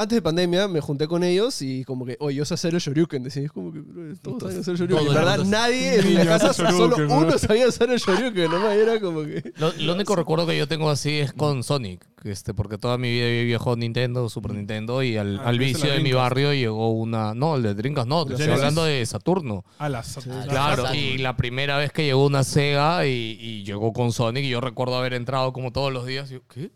Antes 0.00 0.16
de 0.16 0.22
pandemia 0.22 0.68
me 0.68 0.80
junté 0.80 1.08
con 1.08 1.24
ellos 1.24 1.60
y 1.60 1.82
como 1.84 2.06
que, 2.06 2.16
oye, 2.20 2.36
yo 2.36 2.44
sé 2.44 2.54
hacer 2.54 2.72
el 2.72 2.80
shoryuken. 2.80 3.22
Decía, 3.24 3.42
es 3.42 3.50
como 3.50 3.72
que, 3.72 3.80
todos 4.22 4.40
saben 4.42 4.60
hacer 4.60 4.74
el 4.74 4.80
shoryuken. 4.80 5.06
En 5.08 5.14
verdad, 5.14 5.38
nadie 5.44 5.96
en 5.98 6.14
la 6.14 6.24
casa, 6.24 6.52
solo 6.52 6.94
uno 7.08 7.36
sabía 7.36 7.66
hacer 7.66 7.90
el 7.90 7.98
shoryuken. 7.98 8.50
Nomás 8.50 8.76
era 8.76 9.00
como 9.00 9.22
que... 9.24 9.52
Lo, 9.56 9.72
lo 9.72 9.94
único 9.94 10.14
recuerdo 10.14 10.46
que 10.46 10.56
yo 10.56 10.68
tengo 10.68 10.88
así 10.88 11.18
es 11.18 11.32
con 11.32 11.64
Sonic, 11.64 12.06
este, 12.22 12.54
porque 12.54 12.78
toda 12.78 12.96
mi 12.96 13.10
vida 13.10 13.26
he 13.26 13.42
viajado 13.44 13.74
Nintendo, 13.76 14.28
Super 14.28 14.54
Nintendo, 14.54 15.02
y 15.02 15.16
al, 15.16 15.40
Ah, 15.40 15.48
al 15.48 15.56
ese 15.56 15.64
vicio 15.64 15.86
la 15.88 15.94
de 15.94 15.98
mi 15.98 16.10
Dreamcast. 16.10 16.30
barrio 16.30 16.54
llegó 16.54 16.90
una... 16.92 17.34
No, 17.34 17.56
el 17.56 17.64
de 17.64 17.74
Drinkas 17.74 18.06
no, 18.06 18.24
te 18.24 18.28
¿El 18.28 18.32
estoy 18.34 18.44
Genesis? 18.46 18.62
hablando 18.64 18.84
de 18.84 19.04
Saturno. 19.04 19.64
A 19.78 19.88
las. 19.88 20.16
Ah, 20.18 20.44
Claro, 20.48 20.94
y 20.94 21.18
la 21.18 21.36
primera 21.36 21.76
vez 21.76 21.90
que 21.92 22.04
llegó 22.04 22.24
una 22.24 22.44
Sega 22.44 23.04
y, 23.04 23.36
y 23.40 23.64
llegó 23.64 23.92
con 23.92 24.12
Sonic, 24.12 24.44
y 24.44 24.48
yo 24.50 24.60
recuerdo 24.60 24.96
haber 24.96 25.14
entrado 25.14 25.52
como 25.52 25.72
todos 25.72 25.92
los 25.92 26.06
días, 26.06 26.30
y 26.30 26.34
yo, 26.34 26.40
¿qué? 26.46 26.70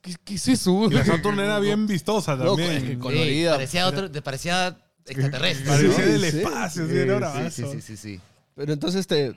¿Qué, 0.00 0.14
qué 0.24 0.34
es 0.34 0.48
eso? 0.48 0.86
Y 0.90 0.94
la 0.94 1.04
Saturn 1.04 1.38
era 1.40 1.58
bien 1.58 1.86
vistosa 1.86 2.34
Loco, 2.34 2.56
también. 2.56 2.72
es 2.72 2.82
que 2.82 2.88
Sí, 2.90 2.96
colorida. 2.96 3.52
parecía 3.52 3.86
otro, 3.86 4.10
te 4.10 4.22
parecía 4.22 4.78
extraterrestre. 5.06 5.66
Parecía 5.66 6.04
Sí, 6.04 6.10
del 6.12 6.24
espacio, 6.24 6.86
sí, 6.86 6.92
Sí, 6.92 6.98
era 6.98 7.50
Sí, 7.50 7.62
sí, 7.62 7.70
sí, 7.72 7.80
sí, 7.80 7.96
sí. 7.96 8.20
Pero 8.54 8.72
entonces, 8.72 9.00
este... 9.00 9.34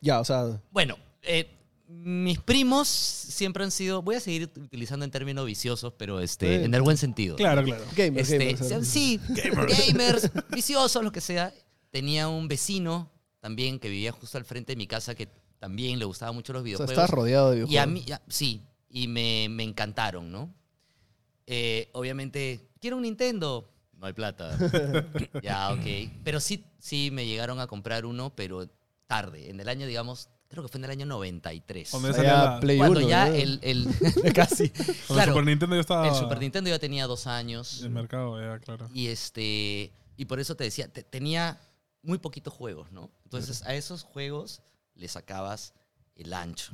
Ya, 0.00 0.20
o 0.20 0.24
sea... 0.24 0.60
Bueno, 0.70 0.96
eh, 1.22 1.50
mis 1.88 2.38
primos 2.40 2.88
siempre 2.88 3.62
han 3.64 3.70
sido, 3.70 4.02
voy 4.02 4.16
a 4.16 4.20
seguir 4.20 4.50
utilizando 4.56 5.04
en 5.04 5.10
términos 5.10 5.46
viciosos, 5.46 5.92
pero 5.96 6.20
este, 6.20 6.58
Sí. 6.58 6.64
en 6.64 6.74
el 6.74 6.82
buen 6.82 6.96
sentido. 6.96 7.36
Claro, 7.36 7.62
claro. 7.62 7.84
Gamers, 7.96 8.30
Este, 8.30 8.52
gamers, 8.54 8.88
sí, 8.88 9.20
gamers, 9.28 10.30
viciosos, 10.50 11.02
lo 11.04 11.12
que 11.12 11.20
sea. 11.20 11.52
Tenía 11.90 12.28
un 12.28 12.48
vecino 12.48 13.10
también 13.40 13.78
que 13.78 13.88
vivía 13.88 14.10
justo 14.12 14.38
al 14.38 14.44
frente 14.44 14.72
de 14.72 14.76
mi 14.76 14.86
casa 14.86 15.14
que 15.14 15.28
también 15.60 15.98
le 15.98 16.04
gustaban 16.06 16.34
mucho 16.34 16.52
los 16.52 16.60
O 16.60 16.64
sea, 16.64 16.66
videojuegos. 16.66 16.92
estás 16.92 17.10
rodeado 17.10 17.50
de 17.50 17.58
y 17.58 17.60
a 17.60 17.64
videojuegos. 17.66 17.92
mí, 17.92 18.04
ya, 18.06 18.20
sí, 18.28 18.62
y 18.96 19.08
me, 19.08 19.48
me 19.50 19.64
encantaron, 19.64 20.30
¿no? 20.30 20.54
Eh, 21.46 21.88
obviamente, 21.92 22.60
quiero 22.80 22.96
un 22.96 23.02
Nintendo. 23.02 23.68
No 23.98 24.06
hay 24.06 24.12
plata. 24.12 24.56
ya, 25.42 25.70
ok. 25.72 26.10
Pero 26.22 26.38
sí, 26.38 26.64
sí 26.78 27.10
me 27.10 27.26
llegaron 27.26 27.58
a 27.58 27.66
comprar 27.66 28.06
uno, 28.06 28.32
pero 28.36 28.68
tarde. 29.08 29.50
En 29.50 29.58
el 29.58 29.68
año, 29.68 29.86
digamos, 29.86 30.28
creo 30.48 30.62
que 30.62 30.68
fue 30.68 30.78
en 30.78 30.84
el 30.84 30.90
año 30.92 31.06
93. 31.06 31.90
Cuando 31.90 32.08
O 32.08 32.12
ya 32.12 32.14
sea, 32.14 32.22
salía 32.24 32.44
ya 32.44 32.50
la- 32.54 32.60
Play 32.60 32.78
Cuando 32.78 33.00
1, 33.00 33.08
ya 33.08 33.26
¿no? 33.28 33.34
el, 33.34 33.58
el 33.62 33.86
casi. 34.34 34.70
cuando 34.70 34.94
claro, 35.08 35.32
Super 35.32 35.44
Nintendo 35.46 35.74
ya 35.76 35.80
estaba. 35.80 36.08
el 36.08 36.14
Super 36.14 36.38
Nintendo 36.38 36.70
ya 36.70 36.78
tenía 36.78 37.06
dos 37.08 37.26
años. 37.26 37.80
En 37.80 37.86
el 37.86 37.90
mercado, 37.90 38.40
ya, 38.40 38.58
claro. 38.60 38.88
Y 38.94 39.08
este. 39.08 39.92
Y 40.16 40.24
por 40.26 40.38
eso 40.38 40.54
te 40.54 40.62
decía, 40.64 40.86
te- 40.86 41.02
tenía 41.02 41.58
muy 42.02 42.18
poquitos 42.18 42.54
juegos, 42.54 42.92
¿no? 42.92 43.10
Entonces 43.24 43.62
a 43.62 43.74
esos 43.74 44.02
juegos 44.04 44.62
le 44.94 45.08
sacabas 45.08 45.74
el 46.16 46.32
ancho. 46.32 46.70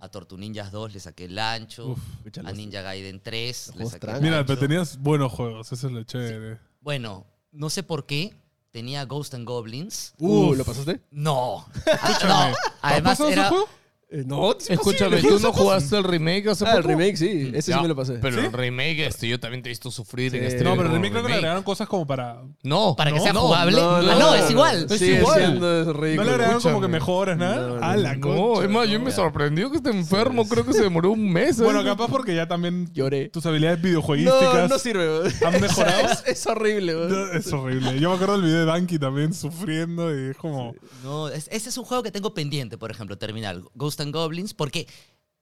A 0.00 0.08
Tortu 0.08 0.36
Ninjas 0.36 0.72
2 0.72 0.94
le 0.94 1.00
saqué 1.00 1.24
el 1.26 1.38
ancho. 1.38 1.88
Uf. 1.88 1.98
A 2.44 2.52
Ninja 2.52 2.82
Gaiden 2.82 3.20
3 3.20 3.72
le 3.76 3.84
saqué 3.84 3.94
el 3.96 4.00
tranqui. 4.00 4.22
Mira, 4.22 4.38
ancho. 4.38 4.46
pero 4.46 4.60
tenías 4.60 4.98
buenos 4.98 5.32
juegos, 5.32 5.70
eso 5.72 5.86
es 5.86 5.92
lo 5.92 6.02
chévere. 6.04 6.58
Bueno, 6.80 7.26
no 7.52 7.70
sé 7.70 7.82
por 7.82 8.06
qué. 8.06 8.34
Tenía 8.70 9.04
Ghost 9.06 9.32
and 9.34 9.46
Goblins. 9.46 10.14
Uh, 10.18 10.50
Uf. 10.50 10.58
¿lo 10.58 10.64
pasaste? 10.64 11.00
No. 11.10 11.66
Escúchame, 11.86 12.28
no. 12.28 12.34
¿Has 12.34 12.56
Además 12.82 13.20
era. 13.20 13.48
juego? 13.48 13.68
Eh, 14.10 14.24
no, 14.26 14.52
es 14.56 14.70
Escúchame. 14.70 15.20
¿tú 15.20 15.38
no 15.38 15.52
jugaste 15.52 15.98
el 15.98 16.04
remake 16.04 16.48
hace 16.48 16.64
Ah, 16.64 16.76
el 16.76 16.76
poco? 16.82 16.88
remake, 16.88 17.16
sí. 17.18 17.50
Ese 17.54 17.72
Ya, 17.72 17.76
sí 17.76 17.82
me 17.82 17.88
lo 17.88 17.94
pasé. 17.94 18.14
Pero 18.14 18.40
¿Sí? 18.40 18.46
el 18.46 18.52
remake, 18.54 19.00
este, 19.06 19.28
yo 19.28 19.38
también 19.38 19.62
te 19.62 19.68
he 19.68 19.72
visto 19.72 19.90
sufrir 19.90 20.34
en 20.34 20.44
este 20.44 20.64
No, 20.64 20.70
pero 20.76 20.86
el 20.88 20.92
remake 20.94 21.10
creo 21.10 21.22
que 21.24 21.28
le 21.28 21.34
agregaron 21.34 21.62
cosas 21.62 21.86
como 21.88 22.06
para. 22.06 22.42
No, 22.62 22.96
Para 22.96 23.10
que 23.12 23.18
no, 23.18 23.22
sea 23.22 23.32
no, 23.34 23.40
jugable. 23.42 23.76
No, 23.76 23.90
ah, 23.96 24.00
no, 24.02 24.08
no, 24.12 24.18
no, 24.18 24.34
es 24.34 24.44
no. 24.46 24.50
igual. 24.50 24.86
Es 24.88 24.98
Sigue 24.98 25.18
igual. 25.18 25.38
siendo 25.38 25.84
No 25.84 25.92
ridículo. 25.92 26.24
le 26.24 26.30
agregaron 26.32 26.62
como 26.62 26.80
que 26.80 26.88
mejoras, 26.88 27.36
No, 27.36 27.44
nada. 27.44 27.68
no, 27.80 27.84
A 27.84 27.96
la 27.98 28.14
No, 28.16 28.20
concha, 28.20 28.64
es 28.64 28.70
más, 28.70 28.88
yo 28.88 28.98
no. 28.98 29.04
me 29.04 29.10
sorprendió 29.10 29.70
que 29.70 29.76
esté 29.76 29.90
enfermo. 29.90 30.48
Creo 30.48 30.64
que 30.64 30.72
se 30.72 30.82
demoró 30.84 31.10
un 31.10 31.30
mes. 31.30 31.60
¿eh? 31.60 31.64
Bueno, 31.64 31.84
capaz 31.84 32.08
porque 32.08 32.34
ya 32.34 32.48
también 32.48 32.90
Lloré. 32.94 33.28
tus 33.28 33.44
habilidades 33.44 33.78
No, 33.80 33.84
videojueguísticas 33.88 34.70
no 34.70 34.78
sirve. 34.78 35.06
weón. 35.06 35.32
han 35.46 35.60
mejorado. 35.60 35.98
Es, 36.08 36.22
es 36.26 36.46
horrible. 36.46 36.94
No, 36.94 37.32
Es 37.32 37.52
horrible. 37.52 38.00
Yo 38.00 38.08
me 38.08 38.14
acuerdo 38.14 38.34
del 38.38 38.44
video 38.46 38.60
de 38.60 38.64
Danky 38.64 38.98
también 38.98 39.34
sufriendo 39.34 40.18
y 40.18 40.30
es 40.30 40.36
como. 40.38 40.74
No, 41.04 41.28
es- 41.28 41.48
ese 41.52 41.68
es 41.68 41.76
un 41.76 41.84
juego 41.84 42.02
que 42.02 42.10
tengo 42.10 42.32
pendiente, 42.32 42.78
por 42.78 42.90
ejemplo, 42.90 43.18
terminar. 43.18 43.60
Ghost 43.74 43.97
and 44.00 44.14
Goblins, 44.14 44.54
porque 44.54 44.86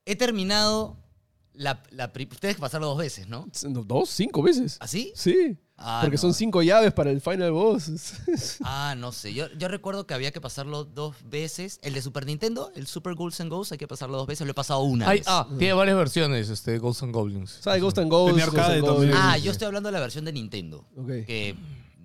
he 0.05 0.17
terminado 0.17 0.97
la, 1.53 1.82
la 1.91 2.12
pri- 2.12 2.29
Ustedes 2.31 2.56
que 2.56 2.61
pasarlo 2.61 2.87
dos 2.88 2.99
veces, 2.99 3.29
¿no? 3.29 3.49
¿Dos? 3.87 4.11
¿Cinco 4.11 4.43
veces? 4.43 4.76
¿Así? 4.81 5.12
Sí. 5.17 5.58
Ah, 5.79 5.99
Porque 6.03 6.17
no. 6.17 6.20
son 6.23 6.32
cinco 6.32 6.62
llaves 6.62 6.91
para 6.94 7.11
el 7.11 7.20
final 7.20 7.53
boss. 7.53 7.91
Ah, 8.64 8.94
no 8.97 9.12
sé. 9.12 9.35
Yo, 9.35 9.49
yo 9.58 9.69
recuerdo 9.69 10.06
que 10.06 10.14
había 10.14 10.32
que 10.32 10.41
pasarlo 10.41 10.85
dos 10.85 11.14
veces. 11.29 11.79
El 11.82 11.93
de 11.93 12.00
Super 12.00 12.25
Nintendo, 12.25 12.70
el 12.75 12.87
Super 12.87 13.14
Ghouls 13.14 13.38
and 13.43 13.50
Ghosts, 13.50 13.73
hay 13.73 13.79
que 13.79 13.87
pasarlo 13.87 14.17
dos 14.17 14.26
veces. 14.26 14.47
Lo 14.47 14.53
he 14.53 14.55
pasado 14.55 14.81
una 14.81 15.06
Ay, 15.06 15.19
vez. 15.19 15.26
ah, 15.29 15.47
tiene 15.58 15.75
varias 15.75 15.99
versiones, 15.99 16.49
este, 16.49 16.79
Ghosts 16.79 17.03
and 17.03 17.12
Goblins. 17.12 17.58
O 17.58 17.62
sea, 17.62 17.76
Ghost 17.79 17.99
and. 17.99 18.11
Tenía 18.11 18.44
arcade 18.44 18.82
también. 18.82 19.12
Ah, 19.14 19.37
yo 19.37 19.50
estoy 19.50 19.67
hablando 19.67 19.88
de 19.88 19.93
la 19.93 20.00
versión 20.00 20.25
de 20.25 20.32
Nintendo. 20.32 20.87
Ok. 20.97 21.08
Que, 21.26 21.55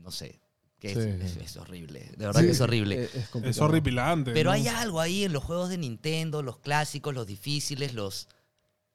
no 0.01 0.11
sé, 0.11 0.40
que 0.81 0.91
es, 0.91 0.97
Sí. 0.97 1.39
es- 1.39 1.51
es 1.51 1.57
horrible. 1.57 1.99
De 2.17 2.25
verdad 2.25 2.41
Sí, 2.41 2.47
que 2.47 2.51
es 2.51 2.59
horrible. 2.61 3.03
Es, 3.03 3.15
Es 3.45 3.57
horripilante. 3.59 4.33
Pero 4.33 4.49
¿no? 4.49 4.55
hay 4.55 4.67
algo 4.67 4.99
ahí 4.99 5.23
en 5.23 5.31
los 5.31 5.43
juegos 5.43 5.69
de 5.69 5.77
Nintendo, 5.77 6.41
los 6.41 6.57
clásicos, 6.57 7.13
los 7.13 7.25
difíciles, 7.27 7.93
los... 7.93 8.27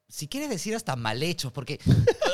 Si 0.09 0.29
quieres 0.29 0.51
decir 0.51 0.75
hasta 0.77 0.95
mal 0.97 1.23
hechos, 1.23 1.51
porque, 1.53 1.81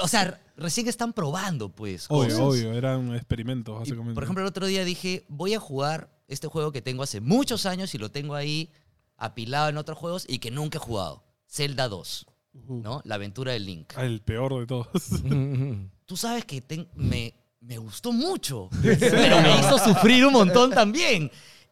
o 0.02 0.08
sea, 0.08 0.42
recién 0.56 0.88
están 0.88 1.12
probando, 1.14 1.70
pues. 1.70 2.06
Obvio, 2.08 2.24
cosas. 2.28 2.40
obvio. 2.40 2.72
Eran 2.74 3.14
experimentos, 3.14 3.74
Y, 3.76 3.78
básicamente. 3.78 4.14
por 4.14 4.24
ejemplo, 4.24 4.42
el 4.42 4.48
otro 4.48 4.66
día 4.66 4.84
dije, 4.84 5.24
voy 5.28 5.54
a 5.54 5.60
jugar 5.60 6.10
este 6.28 6.48
juego 6.48 6.72
que 6.72 6.82
tengo 6.82 7.02
hace 7.02 7.20
muchos 7.20 7.64
años 7.66 7.94
y 7.94 7.98
lo 7.98 8.10
tengo 8.10 8.34
ahí 8.34 8.70
apilado 9.16 9.68
en 9.68 9.76
otros 9.78 9.96
juegos 9.98 10.24
y 10.28 10.38
que 10.38 10.50
nunca 10.50 10.78
he 10.78 10.80
jugado. 10.80 11.24
Zelda 11.48 11.88
2, 11.88 12.26
Ujú. 12.54 12.74
¿no? 12.82 13.00
La 13.04 13.14
aventura 13.14 13.52
de 13.52 13.60
Link. 13.60 13.92
Ah, 13.96 14.04
el 14.04 14.20
peor 14.20 14.58
de 14.60 14.66
todos. 14.66 14.88
Tú 16.06 16.16
sabes 16.16 16.44
que 16.44 16.62
me, 16.94 17.34
me 17.62 17.78
gustó 17.78 18.12
mucho, 18.12 18.68
pero 18.82 19.40
me 19.40 19.58
hizo 19.60 19.78
sufrir 19.78 20.26
un 20.26 20.32
montón 20.34 20.70
también. 20.70 21.30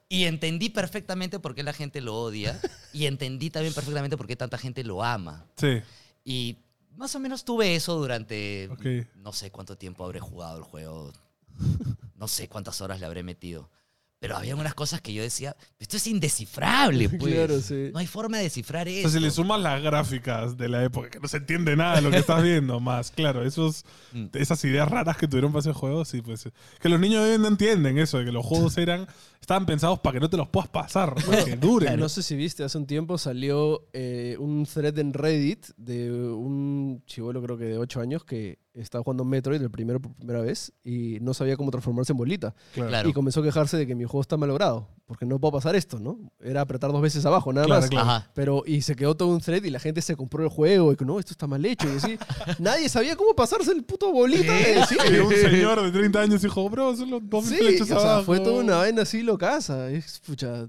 Y 0.08 0.24
entendí 0.24 0.70
perfectamente 0.70 1.38
por 1.38 1.54
qué 1.54 1.62
la 1.62 1.72
gente 1.72 2.00
lo 2.00 2.16
odia 2.16 2.60
y 2.92 3.06
entendí 3.06 3.50
también 3.50 3.72
perfectamente 3.74 4.16
por 4.16 4.26
qué 4.26 4.34
tanta 4.36 4.58
gente 4.58 4.82
lo 4.82 5.04
ama. 5.04 5.44
sí. 5.56 5.82
Y 6.24 6.58
más 6.96 7.14
o 7.14 7.20
menos 7.20 7.44
tuve 7.44 7.74
eso 7.76 7.94
durante 7.96 8.68
Ok. 8.72 9.06
no 9.16 9.32
sé 9.32 9.50
cuánto 9.50 9.76
tiempo 9.78 10.04
habré 10.04 10.20
jugado 10.20 10.58
el 10.58 10.64
juego. 10.64 11.12
No 12.16 12.28
sé 12.28 12.46
cuántas 12.48 12.80
horas 12.82 13.00
le 13.00 13.06
habré 13.06 13.22
metido. 13.22 13.70
Pero 14.20 14.36
había 14.36 14.54
unas 14.54 14.74
cosas 14.74 15.00
que 15.00 15.14
yo 15.14 15.22
decía, 15.22 15.56
esto 15.78 15.96
es 15.96 16.06
indescifrable, 16.06 17.08
pues. 17.18 17.34
Claro, 17.34 17.58
sí. 17.60 17.88
No 17.92 17.98
hay 18.00 18.06
forma 18.06 18.36
de 18.36 18.44
descifrar 18.44 18.86
O 18.86 18.90
eso. 18.90 19.08
sea, 19.08 19.18
si 19.18 19.24
le 19.24 19.30
sumas 19.30 19.60
las 19.60 19.82
gráficas 19.82 20.58
de 20.58 20.68
la 20.68 20.84
época, 20.84 21.08
que 21.08 21.18
no 21.20 21.26
se 21.26 21.38
entiende 21.38 21.74
nada 21.74 21.96
de 21.96 22.02
lo 22.02 22.10
que 22.10 22.18
estás 22.18 22.42
viendo, 22.42 22.78
más, 22.80 23.10
claro, 23.10 23.42
esos, 23.44 23.84
Mm. 24.12 24.26
esas 24.34 24.62
ideas 24.64 24.88
raras 24.90 25.16
que 25.16 25.26
tuvieron 25.28 25.52
para 25.52 25.60
ese 25.60 25.72
juego, 25.72 26.04
sí, 26.04 26.20
pues. 26.20 26.48
Que 26.80 26.88
los 26.88 27.00
niños 27.00 27.24
de 27.24 27.32
hoy 27.32 27.38
no 27.38 27.48
entienden 27.48 27.96
eso, 27.98 28.18
de 28.18 28.26
que 28.26 28.32
los 28.32 28.44
juegos 28.44 28.76
eran, 28.78 29.06
estaban 29.40 29.64
pensados 29.64 30.00
para 30.00 30.14
que 30.14 30.20
no 30.20 30.28
te 30.28 30.36
los 30.36 30.48
puedas 30.48 30.68
pasar, 30.68 31.14
para 31.14 31.44
que 31.44 31.56
duren. 31.56 31.98
No 31.98 32.08
sé 32.10 32.22
si 32.22 32.36
viste, 32.36 32.62
hace 32.62 32.76
un 32.76 32.86
tiempo 32.86 33.16
salió 33.16 33.86
eh, 33.94 34.36
un 34.38 34.66
thread 34.66 34.98
en 34.98 35.14
Reddit 35.14 35.66
de 35.78 36.12
un 36.12 37.02
chivolo, 37.06 37.40
creo 37.42 37.56
que 37.56 37.64
de 37.64 37.78
8 37.78 38.00
años, 38.00 38.24
que 38.24 38.58
estaba 38.74 39.02
jugando 39.02 39.24
Metroid 39.24 39.60
el 39.60 39.70
primero 39.70 40.00
por 40.00 40.14
primera 40.14 40.40
vez 40.40 40.72
y 40.84 41.18
no 41.20 41.34
sabía 41.34 41.56
cómo 41.56 41.70
transformarse 41.70 42.12
en 42.12 42.18
bolita. 42.18 42.54
Claro. 42.72 43.08
Y 43.08 43.12
comenzó 43.12 43.40
a 43.40 43.42
quejarse 43.42 43.76
de 43.76 43.86
que 43.86 43.94
mi 43.94 44.04
juego 44.04 44.20
está 44.20 44.36
malogrado, 44.36 44.88
porque 45.06 45.26
no 45.26 45.38
puedo 45.40 45.52
pasar 45.52 45.74
esto, 45.74 45.98
¿no? 45.98 46.18
Era 46.40 46.60
apretar 46.60 46.92
dos 46.92 47.02
veces 47.02 47.24
abajo, 47.26 47.52
nada 47.52 47.66
Claro, 47.66 47.80
más. 47.82 47.90
claro. 47.90 48.24
Pero, 48.34 48.62
y 48.66 48.82
se 48.82 48.94
quedó 48.96 49.16
todo 49.16 49.28
un 49.30 49.40
thread 49.40 49.64
y 49.64 49.70
la 49.70 49.80
gente 49.80 50.00
se 50.02 50.14
compró 50.16 50.42
el 50.44 50.50
juego 50.50 50.92
y 50.92 50.96
que 50.96 51.04
no, 51.04 51.18
esto 51.18 51.32
está 51.32 51.46
mal 51.46 51.64
hecho. 51.66 51.86
Y 51.92 51.96
así, 51.96 52.18
nadie 52.60 52.88
sabía 52.88 53.16
cómo 53.16 53.34
pasarse 53.34 53.72
el 53.72 53.82
puto 53.84 54.12
bolita. 54.12 54.52
de-. 54.52 54.84
Y 55.10 55.18
un 55.18 55.30
señor 55.32 55.82
de 55.82 55.90
30 55.90 56.20
años 56.20 56.42
dijo, 56.42 56.68
bro, 56.70 56.94
son 56.96 57.10
los 57.10 57.28
dos 57.28 57.44
Sí, 57.46 57.56
flechas 57.56 57.82
o 57.90 58.00
sea, 58.00 58.10
abajo. 58.12 58.24
fue 58.26 58.40
toda 58.40 58.62
una 58.62 58.76
vaina 58.76 59.02
así 59.02 59.22
locaza. 59.22 59.90
Es, 59.90 60.20
pucha, 60.20 60.68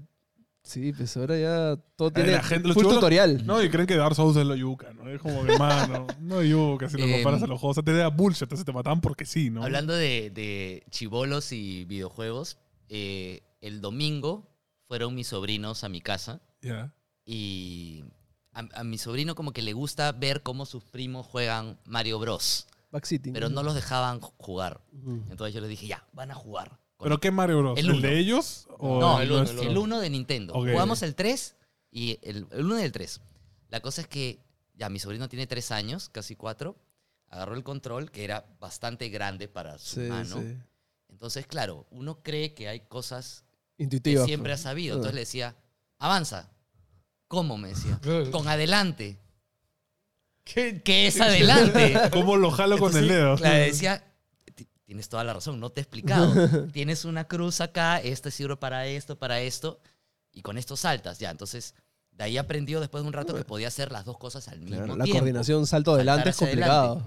Sí, 0.64 0.92
pues 0.92 1.16
ahora 1.16 1.36
ya 1.38 1.76
todo 1.96 2.12
tiene 2.12 2.32
la 2.32 2.42
gente- 2.42 2.68
los 2.68 2.74
full 2.74 2.84
chibolos- 2.84 2.94
tutorial. 2.94 3.44
No, 3.46 3.60
y 3.62 3.68
creen 3.68 3.86
que 3.86 3.96
Dark 3.96 4.14
Souls 4.14 4.36
es 4.36 4.46
lo 4.46 4.54
yuca, 4.54 4.92
¿no? 4.92 5.08
Es 5.08 5.20
como 5.20 5.44
que, 5.44 5.58
mano, 5.58 6.06
no 6.20 6.42
yuca 6.42 6.88
si 6.88 6.98
lo 6.98 7.04
Em, 7.04 7.14
comparas 7.14 7.42
a 7.42 7.46
los 7.48 7.58
juegos. 7.60 7.78
O 7.78 7.82
sea, 7.82 7.84
te 7.84 7.98
da 7.98 8.08
bullshit, 8.08 8.42
entonces 8.42 8.64
te 8.64 8.72
mataban 8.72 9.00
porque 9.00 9.24
sí, 9.26 9.50
¿no? 9.50 9.64
Hablando 9.64 9.92
de, 9.92 10.30
de 10.30 10.84
chivolos 10.90 11.50
y 11.52 11.84
videojuegos, 11.86 12.58
eh, 12.88 13.42
el 13.60 13.80
domingo 13.80 14.48
fueron 14.86 15.14
mis 15.16 15.26
sobrinos 15.28 15.82
a 15.82 15.88
mi 15.88 16.00
casa 16.00 16.40
Ya. 16.60 16.92
y 17.24 18.04
a, 18.52 18.60
a 18.74 18.84
mi 18.84 18.98
sobrino 18.98 19.34
como 19.34 19.52
que 19.52 19.62
le 19.62 19.72
gusta 19.72 20.12
ver 20.12 20.42
cómo 20.42 20.64
sus 20.66 20.84
primos 20.84 21.26
juegan 21.26 21.78
Mario 21.86 22.18
Bros. 22.20 22.66
Backseating. 22.92 23.32
Pero 23.32 23.48
no 23.48 23.62
los 23.62 23.74
dejaban 23.74 24.20
ju- 24.20 24.32
jugar. 24.36 24.80
Entonces 25.30 25.54
yo 25.54 25.60
les 25.60 25.70
dije, 25.70 25.86
ya, 25.86 26.04
van 26.12 26.30
a 26.30 26.34
jugar. 26.34 26.78
¿Pero 27.02 27.20
qué 27.20 27.30
Mario 27.30 27.58
Bros? 27.58 27.78
El 27.78 27.86
¿El, 27.86 27.92
uno. 27.92 28.00
de 28.00 28.18
ellos? 28.18 28.66
O 28.78 29.00
no, 29.00 29.20
el 29.20 29.30
uno, 29.30 29.38
nuestro? 29.42 29.62
el 29.62 29.78
uno 29.78 30.00
de 30.00 30.10
Nintendo. 30.10 30.54
Jugamos 30.54 31.02
el 31.02 31.14
3 31.14 31.56
y 31.90 32.18
el, 32.22 32.46
el 32.50 32.64
1 32.64 32.80
y 32.80 32.82
el 32.82 32.92
3. 32.92 33.20
La 33.68 33.80
cosa 33.80 34.00
es 34.02 34.06
que 34.06 34.38
ya 34.74 34.88
mi 34.88 34.98
sobrino 34.98 35.28
tiene 35.28 35.46
3 35.46 35.70
años, 35.72 36.08
casi 36.08 36.36
4. 36.36 36.76
Agarró 37.28 37.54
el 37.54 37.62
control, 37.62 38.10
que 38.10 38.24
era 38.24 38.44
bastante 38.60 39.08
grande 39.08 39.48
para 39.48 39.78
su 39.78 40.00
Sí, 40.02 40.06
mano. 40.08 40.40
sí. 40.40 40.56
Entonces, 41.08 41.46
claro, 41.46 41.86
uno 41.90 42.22
cree 42.22 42.54
que 42.54 42.68
hay 42.68 42.80
cosas 42.80 43.44
que 43.76 43.84
Intuitiva. 43.84 44.24
siempre 44.24 44.52
ha 44.52 44.58
sabido. 44.58 44.96
Entonces 44.96 45.12
Ah. 45.12 45.14
le 45.14 45.20
decía, 45.20 45.56
avanza. 45.98 46.50
¿Cómo? 47.28 47.56
Me 47.56 47.68
decía. 47.68 47.98
Con 48.32 48.48
adelante. 48.48 49.18
¿Qué, 50.44 50.82
qué 50.82 51.06
es 51.06 51.20
adelante? 51.20 51.94
¿Cómo 52.12 52.36
lo 52.36 52.50
jalo 52.50 52.76
con 52.78 52.96
el 52.96 53.06
dedo? 53.08 53.36
Claro, 53.36 53.56
decía, 53.58 53.98
"Ti- 53.98 54.04
tienes 54.84 55.08
toda 55.08 55.24
la 55.24 55.32
razón, 55.34 55.60
no 55.60 55.70
te 55.70 55.80
he 55.80 55.82
explicado. 55.82 56.66
tienes 56.72 57.04
una 57.04 57.24
cruz 57.24 57.60
acá, 57.60 57.98
este 58.00 58.30
sirve 58.30 58.56
para 58.56 58.86
esto, 58.86 59.18
para 59.18 59.40
esto, 59.40 59.80
y 60.32 60.42
con 60.42 60.58
esto 60.58 60.76
saltas, 60.76 61.18
ya. 61.18 61.30
Entonces, 61.30 61.74
de 62.10 62.24
ahí 62.24 62.36
aprendió 62.38 62.80
después 62.80 63.02
de 63.02 63.08
un 63.08 63.12
rato 63.14 63.34
que 63.34 63.44
podía 63.44 63.68
hacer 63.68 63.90
las 63.92 64.04
dos 64.04 64.18
cosas 64.18 64.48
al 64.48 64.60
mismo 64.60 64.76
Claro, 64.78 64.96
la 64.96 65.04
tiempo. 65.04 65.20
coordinación 65.20 65.66
salto 65.66 65.94
adelante 65.94 66.30
es 66.30 66.36
complicado. 66.36 67.02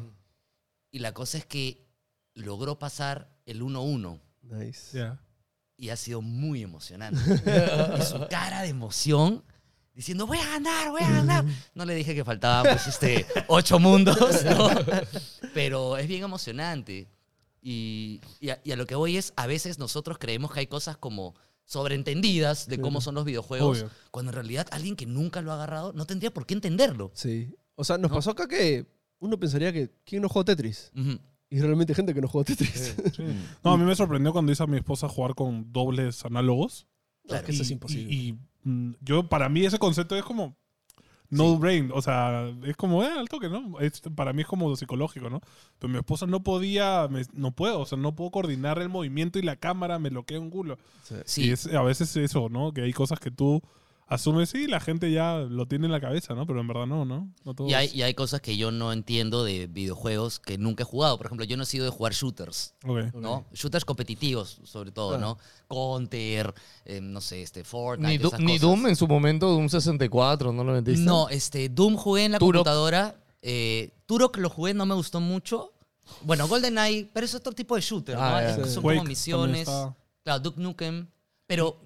Y 0.91 0.99
la 0.99 1.13
cosa 1.13 1.37
es 1.37 1.45
que 1.45 1.85
logró 2.33 2.79
pasar 2.79 3.29
el 3.45 3.61
1-1 3.61 4.19
Nice. 4.41 4.97
Ya. 4.97 5.19
y 5.77 5.89
ha 5.89 5.95
sido 5.97 6.21
muy 6.21 6.63
emocionante. 6.63 7.19
y 7.99 8.01
su 8.03 8.27
cara 8.29 8.61
de 8.61 8.69
emoción 8.69 9.43
diciendo, 9.93 10.25
voy 10.27 10.37
a 10.37 10.45
ganar, 10.47 10.91
voy 10.91 11.01
a 11.01 11.09
ganar. 11.09 11.45
No 11.73 11.85
le 11.85 11.93
dije 11.95 12.13
que 12.15 12.23
faltaban 12.25 12.63
pues 12.71 12.87
este 12.87 13.25
ocho 13.47 13.79
mundos, 13.79 14.17
¿no? 14.43 14.69
Pero 15.53 15.97
es 15.97 16.07
bien 16.07 16.23
emocionante. 16.23 17.07
Y, 17.67 18.21
y 18.39 18.49
a, 18.49 18.61
y 18.63 18.71
a 18.73 18.75
lo 18.75 18.85
que 18.85 18.93
voy 18.93 19.17
es, 19.17 19.33
a 19.35 19.47
veces 19.47 19.79
nosotros 19.79 20.19
creemos 20.19 20.53
que 20.53 20.59
hay 20.59 20.67
cosas 20.67 20.97
como 20.97 21.33
sobreentendidas 21.63 22.67
de 22.67 22.79
cómo 22.79 23.01
son 23.01 23.15
los 23.15 23.25
videojuegos, 23.25 23.79
Obvio. 23.79 23.91
cuando 24.11 24.31
en 24.31 24.35
realidad 24.35 24.67
alguien 24.71 24.95
que 24.95 25.05
nunca 25.05 25.41
lo 25.41 25.51
ha 25.51 25.55
agarrado 25.55 25.93
no 25.93 26.05
tendría 26.05 26.31
por 26.31 26.45
qué 26.45 26.53
entenderlo. 26.53 27.11
Sí. 27.15 27.55
O 27.75 27.83
sea, 27.83 27.97
nos 27.97 28.11
¿No? 28.11 28.17
pasó 28.17 28.31
acá 28.31 28.47
que 28.47 28.85
uno 29.19 29.39
pensaría 29.39 29.73
que 29.73 29.91
¿quién 30.05 30.21
no 30.21 30.29
juega 30.29 30.45
Tetris? 30.45 30.91
Y 31.49 31.59
realmente 31.59 31.91
hay 31.93 31.95
gente 31.95 32.13
que 32.13 32.21
no 32.21 32.27
juega 32.27 32.45
Tetris. 32.45 32.95
Sí. 33.15 33.23
No, 33.63 33.71
a 33.73 33.77
mí 33.77 33.83
me 33.83 33.95
sorprendió 33.95 34.31
cuando 34.31 34.51
hice 34.51 34.63
a 34.63 34.67
mi 34.67 34.77
esposa 34.77 35.09
jugar 35.09 35.35
con 35.35 35.71
dobles 35.71 36.23
análogos. 36.25 36.87
Claro, 37.27 37.45
que 37.45 37.51
eso 37.51 37.63
es 37.63 37.69
Y- 37.69 37.73
imposible. 37.73 38.13
Y, 38.13 38.27
y, 38.29 38.39
mm, 38.69 38.95
yo, 39.01 39.27
para 39.27 39.49
mí, 39.49 39.65
ese 39.65 39.79
concepto 39.79 40.15
es 40.15 40.23
como 40.23 40.55
no 41.37 41.57
brain. 41.57 41.91
O 41.93 42.01
sea, 42.01 42.51
es 42.63 42.75
como, 42.75 43.03
eh, 43.03 43.09
al 43.17 43.29
toque, 43.29 43.49
¿no? 43.49 43.79
Es- 43.79 44.01
para 44.15 44.33
mí 44.33 44.41
es 44.41 44.47
como 44.47 44.75
psicológico, 44.75 45.29
¿no? 45.29 45.41
Pero 45.79 45.91
mi 45.91 45.99
esposa 45.99 46.25
no 46.25 46.41
podía, 46.43 47.07
me- 47.09 47.23
no 47.33 47.51
puedo, 47.51 47.79
o 47.81 47.85
sea, 47.85 47.97
no 47.97 48.15
puedo 48.15 48.31
coordinar 48.31 48.79
el 48.79 48.89
movimiento 48.89 49.39
y 49.39 49.41
la 49.43 49.55
cámara 49.55 49.99
me 49.99 50.09
bloquea 50.09 50.39
un 50.39 50.49
culo. 50.49 50.77
Sí. 51.03 51.15
Sí, 51.25 51.47
Y 51.47 51.51
es, 51.51 51.67
a 51.67 51.81
veces 51.81 52.15
eso, 52.17 52.49
¿no? 52.49 52.71
Que 52.73 52.81
hay 52.81 52.93
cosas 52.93 53.19
que 53.19 53.31
tú 53.31 53.61
asumes 54.07 54.53
y 54.53 54.67
la 54.67 54.79
gente 54.79 55.11
ya 55.11 55.37
lo 55.39 55.67
tiene 55.67 55.85
en 55.87 55.91
la 55.91 55.99
cabeza, 55.99 56.35
¿no? 56.35 56.45
Pero 56.45 56.61
en 56.61 56.67
verdad 56.67 56.85
no, 56.85 57.05
¿no? 57.05 57.29
Y 57.67 57.73
hay, 57.73 57.89
y 57.93 58.03
hay 58.03 58.13
cosas 58.13 58.39
que 58.41 58.55
yo 58.57 58.71
no 58.71 58.93
entiendo 58.93 59.43
de 59.43 59.67
videojuegos 59.67 60.39
que 60.39 60.57
nunca 60.57 60.83
he 60.83 60.85
jugado. 60.85 61.17
Por 61.17 61.25
ejemplo, 61.25 61.45
yo 61.45 61.57
no 61.57 61.63
he 61.63 61.65
sido 61.65 61.85
de 61.85 61.91
jugar 61.91 62.13
shooters. 62.13 62.75
Ok. 62.85 63.13
¿no? 63.15 63.45
Shooters 63.53 63.83
competitivos, 63.85 64.59
sobre 64.63 64.91
todo, 64.91 65.17
Claro. 65.17 65.21
¿no? 65.25 65.37
Counter, 65.67 66.53
eh, 66.85 67.01
no 67.01 67.19
sé, 67.21 67.41
este, 67.41 67.63
Fortnite, 67.63 68.19
Ni, 68.19 68.25
esas 68.27 68.39
ni 68.39 68.45
cosas. 68.45 68.61
Doom 68.61 68.87
en 68.87 68.95
su 68.95 69.07
momento, 69.07 69.49
Doom 69.49 69.69
64, 69.69 70.51
¿no 70.53 70.63
lo 70.63 70.73
metiste? 70.73 71.01
No, 71.01 71.27
este, 71.29 71.69
Doom 71.69 71.95
jugué 71.95 72.25
en 72.25 72.33
la 72.33 72.39
Turok. 72.39 72.53
computadora. 72.63 73.15
Eh, 73.41 73.91
Turok 74.05 74.37
lo 74.37 74.49
jugué, 74.49 74.73
no 74.73 74.85
me 74.85 74.93
gustó 74.95 75.19
mucho. 75.19 75.71
Bueno, 76.21 76.47
GoldenEye, 76.47 77.09
pero 77.11 77.25
es 77.25 77.33
otro 77.33 77.51
tipo 77.53 77.75
de 77.75 77.81
shooter, 77.81 78.15
Ah, 78.19 78.55
¿no? 78.57 78.65
Sí. 78.65 78.71
Son 78.73 78.83
Quake 78.83 78.97
como 78.99 79.07
misiones. 79.09 79.67
Claro, 80.23 80.39
Duke 80.39 80.61
Nukem. 80.61 81.07
Pero 81.47 81.79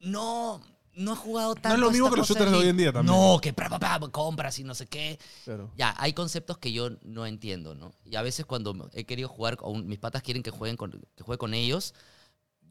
no, 0.00 0.60
no 0.94 1.12
he 1.12 1.16
jugado 1.16 1.54
tanto. 1.54 1.78
lo 1.78 1.90
mismo 1.90 2.10
que 2.10 2.16
los 2.18 2.28
shooters 2.28 2.50
de 2.50 2.56
hoy 2.56 2.68
en 2.68 2.76
día 2.76 2.92
también. 2.92 3.16
No, 3.16 3.38
que 3.40 3.52
pra, 3.52 3.68
pra, 3.68 3.78
pra, 3.98 4.08
compras 4.08 4.58
y 4.58 4.64
no 4.64 4.74
sé 4.74 4.86
qué. 4.86 5.18
Claro. 5.44 5.70
Ya, 5.76 5.94
hay 5.98 6.12
conceptos 6.12 6.58
que 6.58 6.72
yo 6.72 6.90
no 7.02 7.26
entiendo, 7.26 7.74
¿no? 7.74 7.92
Y 8.04 8.16
a 8.16 8.22
veces 8.22 8.44
cuando 8.46 8.90
he 8.92 9.04
querido 9.04 9.28
jugar, 9.28 9.56
o 9.60 9.70
un- 9.70 9.86
mis 9.86 9.98
patas 9.98 10.22
quieren 10.22 10.42
que, 10.42 10.50
jueguen 10.50 10.76
con, 10.76 10.90
que 11.16 11.22
juegue 11.22 11.38
con 11.38 11.54
ellos, 11.54 11.94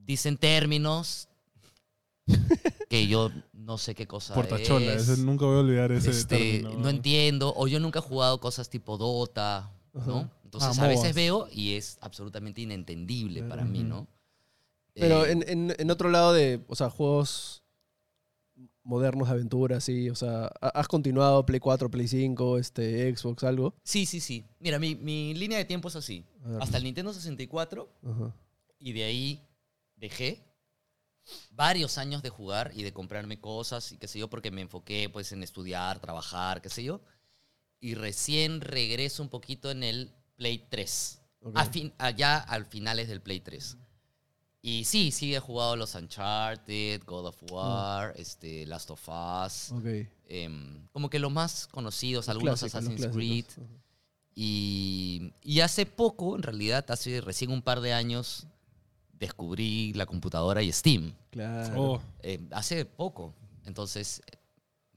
dicen 0.05 0.38
términos 0.38 1.27
que 2.89 3.07
yo 3.07 3.31
no 3.53 3.77
sé 3.77 3.95
qué 3.95 4.07
cosa 4.07 4.33
Portachola, 4.35 4.93
es. 4.93 5.07
ese- 5.09 5.21
nunca 5.23 5.45
voy 5.45 5.55
a 5.57 5.59
olvidar 5.59 5.91
ese 5.91 6.11
Este, 6.11 6.38
término. 6.61 6.79
no 6.79 6.89
entiendo, 6.89 7.53
o 7.55 7.67
yo 7.67 7.79
nunca 7.79 7.99
he 7.99 8.01
jugado 8.01 8.39
cosas 8.39 8.69
tipo 8.69 8.97
Dota, 8.97 9.71
¿no? 9.93 10.29
Entonces 10.43 10.77
Ah, 10.79 10.85
a 10.85 10.88
veces 10.88 11.13
veo 11.15 11.47
y 11.51 11.73
es 11.75 11.97
absolutamente 12.01 12.61
inentendible 12.61 13.43
para 13.43 13.63
mí. 13.65 13.83
¿no? 13.83 14.07
Pero 14.95 15.25
Eh, 15.25 15.31
en, 15.31 15.45
en- 15.47 15.75
en 15.77 15.91
otro 15.91 16.09
lado 16.09 16.33
de, 16.33 16.63
o 16.67 16.75
sea, 16.75 16.89
juegos 16.89 17.58
modernos 18.89 19.27
de 19.27 19.36
aventura, 19.36 19.79
sí, 19.79 20.10
o 20.10 20.15
sea, 20.15 20.46
¿ha- 20.62 20.69
¿has 20.79 20.88
continuado 20.88 21.46
Play 21.46 21.60
4, 21.60 21.89
Play 21.91 22.08
5, 22.08 22.58
este, 22.58 23.15
Xbox, 23.15 23.43
algo? 23.43 23.75
Sí, 23.84 24.05
sí, 24.08 24.19
sí. 24.19 24.46
Mira, 24.60 24.79
mi, 24.79 24.96
mi 24.96 25.34
línea 25.36 25.58
de 25.60 25.65
tiempo 25.65 25.88
es 25.89 25.96
así. 25.96 26.25
Hasta 26.60 26.77
el 26.77 26.84
Nintendo 26.84 27.13
64 27.13 27.88
Ajá. 28.03 28.36
y 28.79 28.93
de 28.93 29.03
ahí 29.03 29.48
dejé 29.96 30.43
varios 31.51 31.98
años 31.98 32.24
de 32.24 32.29
jugar 32.29 32.72
y 32.75 32.81
de 32.84 32.91
comprarme 32.91 33.39
cosas 33.39 33.91
y 33.91 33.98
qué 33.98 34.08
sé 34.08 34.17
yo, 34.19 34.29
porque 34.29 34.50
me 34.51 34.62
enfoqué 34.62 35.10
pues 35.10 35.31
en 35.31 35.43
estudiar, 35.43 36.00
trabajar, 36.00 36.62
qué 36.62 36.69
sé 36.69 36.84
yo. 36.84 37.01
Y 37.79 37.93
recién 37.93 38.62
regreso 38.62 39.22
un 39.24 39.29
poquito 39.29 39.69
en 39.72 39.84
el 39.84 40.12
Play 40.36 40.65
3. 40.69 41.22
Ok. 41.41 41.53
A 41.58 41.65
fin- 41.65 41.93
allá 41.98 42.38
al 42.38 42.65
finales 42.65 43.08
del 43.08 43.22
Play 43.22 43.39
3. 43.41 43.77
Y 44.61 44.83
sí, 44.83 45.11
sí 45.11 45.33
he 45.33 45.39
jugado 45.39 45.75
los 45.77 45.95
Uncharted, 45.95 47.01
God 47.05 47.27
of 47.27 47.37
War, 47.51 48.13
este, 48.17 48.65
Last 48.65 48.91
of 48.91 49.01
Us, 49.07 49.71
Ok. 49.71 50.07
em, 50.27 50.85
como 50.91 51.09
que 51.09 51.17
los 51.19 51.31
más 51.31 51.65
conocidos, 51.67 52.27
Los 52.27 52.29
algunos 52.35 52.59
clásicos, 52.59 52.83
Assassin's. 52.83 53.13
Creed. 53.13 53.45
Y, 54.35 55.33
y 55.43 55.59
hace 55.61 55.85
poco, 55.85 56.35
en 56.35 56.43
realidad, 56.43 56.85
hace 56.89 57.21
recién 57.21 57.51
un 57.51 57.61
par 57.61 57.81
de 57.81 57.93
años, 57.93 58.47
descubrí 59.13 59.93
la 59.93 60.05
computadora 60.05 60.61
y 60.61 60.71
Steam. 60.71 61.13
Claro. 61.31 61.81
Oh, 61.81 62.01
Eh, 62.21 62.39
hace 62.51 62.85
poco. 62.85 63.33
Entonces, 63.65 64.21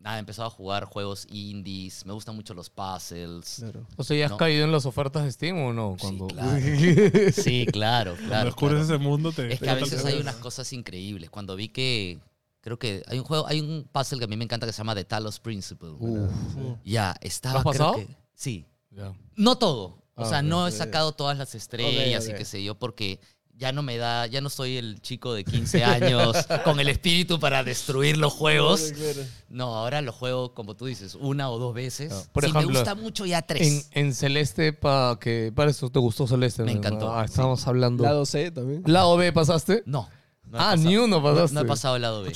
nada, 0.03 0.17
he 0.17 0.21
empezado 0.21 0.49
a 0.49 0.51
jugar 0.51 0.85
juegos 0.85 1.27
indies. 1.31 2.05
Me 2.05 2.13
gustan 2.13 2.35
mucho 2.37 2.53
los 2.55 2.69
puzzles. 2.71 3.57
Claro. 3.61 3.87
O 3.97 4.05
sea, 4.05 4.17
¿ya 4.17 4.25
has 4.27 4.31
No. 4.33 4.37
caído 4.37 4.65
en 4.65 4.73
las 4.73 4.85
ofertas 4.87 5.25
de 5.25 5.33
Steam 5.33 5.59
o 5.63 5.73
no? 5.73 5.97
Sí, 5.99 6.19
claro. 6.29 6.61
Sí, 7.33 7.67
claro, 7.73 8.15
cuando 8.29 8.45
descubres 8.47 8.79
claro. 8.81 8.95
ese 8.95 8.99
mundo 8.99 9.33
te... 9.33 9.53
Es 9.53 9.61
que 9.61 9.71
a 9.71 9.75
veces 9.75 10.05
hay 10.05 10.19
unas 10.21 10.37
cosas 10.37 10.73
increíbles. 10.73 11.31
Cuando 11.31 11.57
vi 11.57 11.69
que. 11.69 12.21
Creo 12.61 12.79
que 12.79 13.03
hay 13.09 13.19
un 13.19 13.25
juego, 13.25 13.45
hay 13.49 13.61
un 13.61 13.89
puzzle 13.91 14.19
que 14.21 14.25
a 14.27 14.29
mí 14.29 14.37
me 14.37 14.45
encanta 14.45 14.67
que 14.67 14.73
se 14.73 14.79
llama 14.79 14.95
The 14.95 15.05
Talos 15.05 15.41
Principle. 15.41 15.91
Uh, 15.99 16.29
Ya, 16.85 17.17
estaba. 17.21 17.55
¿Lo 17.55 17.71
has 17.71 17.77
creo 17.77 17.87
pasado? 17.93 18.07
que- 18.07 18.17
sí. 18.35 18.67
No 19.35 19.57
todo. 19.59 19.99
O 20.15 20.23
Ah, 20.25 20.29
sea, 20.29 20.43
no 20.43 20.69
he 20.69 20.73
sacado 20.73 21.13
todas 21.13 21.37
las 21.39 21.55
estrellas 21.57 22.23
Ok, 22.25 22.29
ok. 22.31 22.35
y 22.35 22.39
qué 22.39 22.45
sé 22.45 22.63
yo, 22.63 22.75
porque 22.77 23.19
ya 23.63 23.71
no 23.71 23.85
me 23.85 23.97
da, 23.97 24.27
ya 24.27 24.41
no 24.41 24.51
soy 24.51 24.77
el 24.77 25.01
chico 25.01 25.33
de 25.35 25.45
15 25.45 25.85
años 25.85 26.37
con 26.65 26.81
el 26.81 26.89
espíritu 26.89 27.39
para 27.39 27.63
destruir 27.63 28.19
los 28.19 28.33
juegos. 28.33 28.93
No, 29.49 29.77
ahora 29.77 30.03
los 30.03 30.17
juego, 30.17 30.53
como 30.53 30.75
tú 30.75 30.87
dices, 30.87 31.15
una 31.15 31.49
o 31.49 31.61
dos 31.61 31.73
veces. 31.73 32.13
Ah, 32.13 32.29
por 32.33 32.43
si 32.43 32.51
ejemplo, 32.51 32.73
me 32.73 32.79
gusta 32.81 32.97
mucho, 32.97 33.25
ya 33.25 33.41
tres. 33.43 33.89
en 33.93 34.15
Celeste, 34.15 34.73
para 34.73 35.17
que 35.21 35.53
para 35.55 35.71
eso 35.71 35.89
te 35.91 36.01
gustó 36.01 36.27
Celeste. 36.27 36.65
Me 36.65 36.73
¿no? 36.73 36.79
encantó, 36.79 37.15
Ah, 37.17 37.25
estamos 37.25 37.65
hablando. 37.69 38.03
Lado 38.03 38.27
C 38.27 38.51
también. 38.51 38.83
¿Lado 38.85 39.17
B 39.17 39.33
pasaste? 39.33 39.85
No. 39.87 40.09
ah, 40.55 40.73
pasado. 40.75 40.77
ni 40.79 40.97
uno 40.97 41.19
No, 41.19 41.23
pasaste. 41.23 41.55
no 41.55 41.61
he 41.61 41.65
pasado 41.65 41.95
el 41.97 42.03
lado 42.03 42.23
B. 42.25 42.33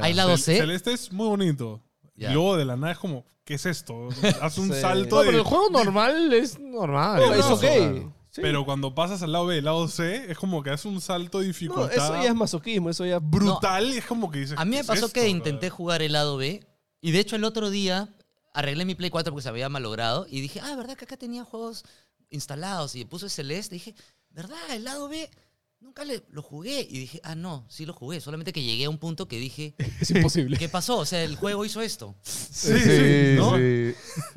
Hay 0.00 0.14
lado 0.14 0.38
C. 0.38 0.56
Celeste 0.56 0.94
es 0.94 1.12
muy 1.12 1.26
bonito. 1.28 1.82
Ya. 2.16 2.30
Y 2.30 2.32
luego 2.32 2.56
de 2.56 2.64
la 2.64 2.76
nada 2.76 2.92
es 2.94 2.98
como, 2.98 3.26
¿qué 3.44 3.54
es 3.54 3.66
esto? 3.66 4.08
Hace 4.40 4.60
un 4.62 4.72
Sí. 4.72 4.80
salto 4.80 5.16
No, 5.16 5.20
de... 5.20 5.26
pero 5.26 5.38
el 5.38 5.44
juego 5.44 5.68
normal 5.68 6.32
es 6.32 6.58
normal. 6.58 7.20
No, 7.20 7.26
No, 7.28 7.34
es 7.34 7.44
ok. 7.44 7.64
no. 8.04 8.21
Sí. 8.32 8.40
Pero 8.40 8.64
cuando 8.64 8.94
pasas 8.94 9.22
al 9.22 9.30
lado 9.32 9.46
B, 9.46 9.58
el 9.58 9.64
lado 9.66 9.86
C, 9.88 10.30
es 10.30 10.38
como 10.38 10.62
que 10.62 10.70
hace 10.70 10.88
un 10.88 11.02
salto 11.02 11.40
de 11.40 11.44
No, 11.44 11.48
dificultad 11.48 11.92
eso 11.92 12.14
ya 12.14 12.28
es 12.30 12.34
masoquismo, 12.34 12.88
eso 12.88 13.04
ya... 13.04 13.18
brutal 13.18 13.92
y 13.92 13.98
es 13.98 14.06
como 14.06 14.30
que 14.30 14.38
dices... 14.38 14.58
A 14.58 14.64
mí 14.64 14.70
¿qué 14.70 14.76
me 14.76 14.80
es 14.80 14.86
pasó 14.86 15.06
esto, 15.06 15.20
que 15.20 15.28
intenté 15.28 15.68
jugar 15.68 16.00
el 16.00 16.12
lado 16.12 16.38
B 16.38 16.66
y 17.02 17.10
de 17.10 17.20
hecho 17.20 17.36
el 17.36 17.44
otro 17.44 17.68
día 17.68 18.08
arreglé 18.54 18.86
mi 18.86 18.94
Play 18.94 19.10
4 19.10 19.32
porque 19.32 19.42
se 19.42 19.50
había 19.50 19.68
malogrado 19.68 20.26
y 20.30 20.40
dije, 20.40 20.60
ah, 20.60 20.74
¿verdad 20.76 20.96
que 20.96 21.04
acá 21.04 21.18
tenía 21.18 21.44
juegos 21.44 21.84
instalados? 22.30 22.94
Y 22.94 23.04
puse 23.04 23.28
Celeste 23.28 23.76
y 23.76 23.78
dije, 23.78 23.94
¿verdad? 24.30 24.58
El 24.70 24.84
lado 24.84 25.08
B 25.08 25.28
nunca 25.82 26.04
le, 26.04 26.22
lo 26.30 26.42
jugué. 26.42 26.86
Y 26.88 27.00
dije, 27.00 27.20
ah, 27.24 27.34
no, 27.34 27.66
sí 27.68 27.84
lo 27.84 27.92
jugué. 27.92 28.20
Solamente 28.20 28.52
que 28.52 28.62
llegué 28.62 28.84
a 28.86 28.90
un 28.90 28.98
punto 28.98 29.28
que 29.28 29.38
dije, 29.38 29.74
Es 30.00 30.10
imposible. 30.10 30.56
¿qué 30.56 30.68
pasó? 30.68 30.98
O 30.98 31.04
sea, 31.04 31.22
el 31.22 31.36
juego 31.36 31.64
hizo 31.64 31.82
esto. 31.82 32.14
Sí, 32.22 32.78
sí, 32.78 33.34
¿no? 33.36 33.56
sí. 33.56 33.94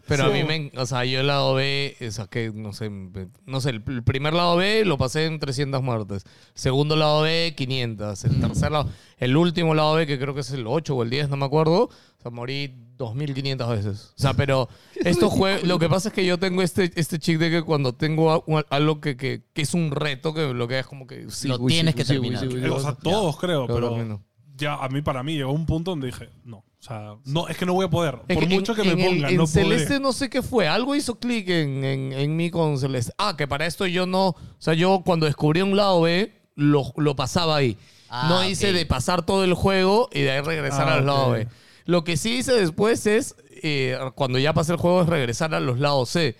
Pero 0.07 0.25
a 0.25 0.29
mí 0.29 0.43
me, 0.43 0.71
o 0.75 0.85
sea, 0.85 1.05
yo 1.05 1.21
el 1.21 1.27
lado 1.27 1.53
B 1.55 1.95
saqué, 2.11 2.51
no 2.53 2.73
sé, 2.73 2.89
no 2.89 3.61
sé, 3.61 3.69
el, 3.69 3.83
el 3.87 4.03
primer 4.03 4.33
lado 4.33 4.57
B 4.57 4.85
lo 4.85 4.97
pasé 4.97 5.25
en 5.25 5.39
300 5.39 5.81
muertes. 5.81 6.23
Segundo 6.53 6.95
lado 6.95 7.21
B, 7.21 7.53
500. 7.55 8.25
El 8.25 8.41
tercer 8.41 8.71
lado, 8.71 8.89
el 9.17 9.37
último 9.37 9.73
lado 9.73 9.95
B, 9.95 10.07
que 10.07 10.19
creo 10.19 10.33
que 10.33 10.41
es 10.41 10.51
el 10.51 10.67
8 10.67 10.95
o 10.95 11.03
el 11.03 11.09
10, 11.09 11.29
no 11.29 11.37
me 11.37 11.45
acuerdo, 11.45 11.85
o 11.85 12.21
sea, 12.21 12.31
morí 12.31 12.84
2500 12.97 13.69
veces. 13.69 14.13
O 14.17 14.21
sea, 14.21 14.33
pero 14.33 14.69
estos 14.95 15.31
juegos, 15.31 15.63
lo 15.63 15.79
que 15.79 15.89
pasa 15.89 16.09
es 16.09 16.13
que 16.13 16.25
yo 16.25 16.37
tengo 16.39 16.61
este, 16.61 16.91
este 16.95 17.19
chic 17.19 17.37
de 17.37 17.49
que 17.51 17.61
cuando 17.63 17.93
tengo 17.93 18.43
algo 18.69 19.01
que, 19.01 19.17
que, 19.17 19.43
que 19.53 19.61
es 19.61 19.73
un 19.73 19.91
reto, 19.91 20.33
que 20.33 20.53
lo 20.53 20.67
que 20.67 20.79
es 20.79 20.85
como 20.87 21.07
que 21.07 21.29
sí, 21.29 21.47
Lo 21.47 21.57
uy, 21.59 21.71
sí, 21.71 21.75
tienes 21.77 21.95
que 21.95 22.01
uy, 22.01 22.07
sí, 22.07 22.13
uy, 22.17 22.21
terminar. 22.29 22.41
sí, 22.41 22.47
uy, 22.57 22.69
O 22.69 22.79
sea, 22.79 22.93
todos 22.95 23.37
creo, 23.37 23.67
Pero 23.67 24.21
ya 24.57 24.75
a 24.75 24.87
mí, 24.87 25.01
para 25.01 25.21
mí, 25.21 25.35
llegó 25.35 25.51
un 25.51 25.65
punto 25.65 25.91
donde 25.91 26.07
dije, 26.07 26.29
no. 26.45 26.57
O 26.59 26.87
sea, 26.87 27.15
no, 27.25 27.47
es 27.49 27.57
que 27.57 27.65
no 27.65 27.73
voy 27.73 27.85
a 27.87 27.89
poder. 27.89 28.19
Es 28.27 28.37
Por 28.37 28.47
que 28.47 28.55
mucho 28.55 28.71
en- 28.73 28.75
que 28.77 28.83
me 28.83 28.91
en 28.93 28.99
el- 28.99 29.05
ponga, 29.15 29.29
en 29.31 29.37
no 29.37 29.47
Celeste 29.47 29.85
podré. 29.87 29.99
no 29.99 30.13
sé 30.13 30.29
qué 30.29 30.41
fue. 30.41 30.67
Algo 30.67 30.95
hizo 30.95 31.15
clic 31.19 31.49
en, 31.49 31.83
en, 31.83 32.13
en 32.13 32.35
mí 32.37 32.51
con 32.51 32.77
Celeste. 32.77 33.11
Ah, 33.17 33.35
que 33.37 33.47
para 33.47 33.65
esto 33.65 33.85
yo 33.87 34.05
no. 34.05 34.27
O 34.29 34.35
sea, 34.59 34.75
yo 34.75 35.01
cuando 35.03 35.25
descubrí 35.25 35.61
un 35.61 35.75
lado 35.75 36.01
B, 36.01 36.31
lo, 36.55 36.93
lo 36.95 37.15
pasaba 37.15 37.55
ahí. 37.57 37.75
Ah, 38.07 38.27
no 38.29 38.47
hice 38.47 38.71
de 38.71 38.85
pasar 38.85 39.25
todo 39.25 39.43
el 39.43 39.55
juego 39.55 40.09
y 40.13 40.21
de 40.21 40.31
ahí 40.31 40.41
regresar 40.41 40.87
Ah, 40.87 40.93
al 40.95 41.05
lado 41.07 41.29
ok. 41.29 41.33
B. 41.33 41.47
Lo 41.85 42.03
que 42.03 42.17
sí 42.17 42.37
hice 42.37 42.53
después 42.53 43.05
es, 43.05 43.35
eh, 43.63 43.97
cuando 44.15 44.39
ya 44.39 44.53
pasé 44.53 44.73
el 44.73 44.77
juego, 44.77 45.01
es 45.03 45.07
regresar 45.07 45.53
a 45.53 45.59
los 45.59 45.79
lados 45.79 46.09
C. 46.09 46.35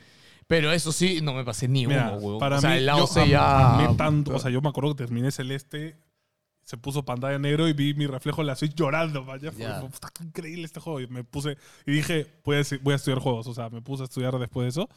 Pero 0.48 0.72
eso 0.72 0.92
sí, 0.92 1.22
no 1.24 1.34
me 1.34 1.44
pasé 1.44 1.68
ni 1.68 1.88
Mira, 1.88 2.10
uno, 2.12 2.18
huevón. 2.18 2.40
para 2.40 2.58
o 2.58 2.62
sea, 2.62 2.72
mí, 2.72 2.78
el 2.78 2.86
lado 2.86 3.00
yo 3.00 3.08
C 3.08 3.28
ya. 3.28 3.76
amé 3.86 3.96
tanto, 3.96 4.36
o 4.36 4.40
sea, 4.40 4.52
yo 4.52 4.62
me 4.62 4.70
acuerdo 4.70 4.96
que 4.96 5.04
terminé 5.04 5.32
Celeste, 5.32 5.98
se 6.64 6.78
puso 6.78 7.04
pantalla 7.06 7.38
negro 7.40 7.68
y 7.68 7.74
vi 7.74 7.94
mi 7.96 8.06
reflejo 8.08 8.42
en 8.42 8.48
la 8.48 8.56
Switch 8.56 8.76
llorando, 8.76 9.24
man. 9.24 9.40
Ya 9.40 9.52
fue, 9.52 9.62
Ya. 9.64 9.80
fue, 9.80 9.90
"Puta, 9.90 10.10
qué 10.14 10.24
increíble 10.24 10.66
este 10.66 10.80
juego. 10.80 11.00
Y 11.02 11.08
me 11.08 11.24
puse, 11.24 11.58
y 11.86 11.92
dije, 11.94 12.28
voy 12.44 12.58
a, 12.58 12.62
voy 12.82 12.94
a 12.94 12.96
estudiar 12.96 13.20
juegos, 13.20 13.48
o 13.48 13.54
sea, 13.54 13.70
me 13.70 13.82
puse 13.82 14.04
a 14.04 14.06
estudiar 14.06 14.38
después 14.38 14.66
de 14.66 14.70
eso. 14.70 14.90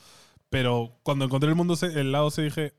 Pero 0.51 0.99
cuando 1.03 1.25
encontré 1.27 1.49
el 1.51 1.57
mundo 1.57 1.77
C, 1.77 1.87
el 1.87 2.11
lado 2.13 2.31
C, 2.31 2.43
dije, 2.43 2.73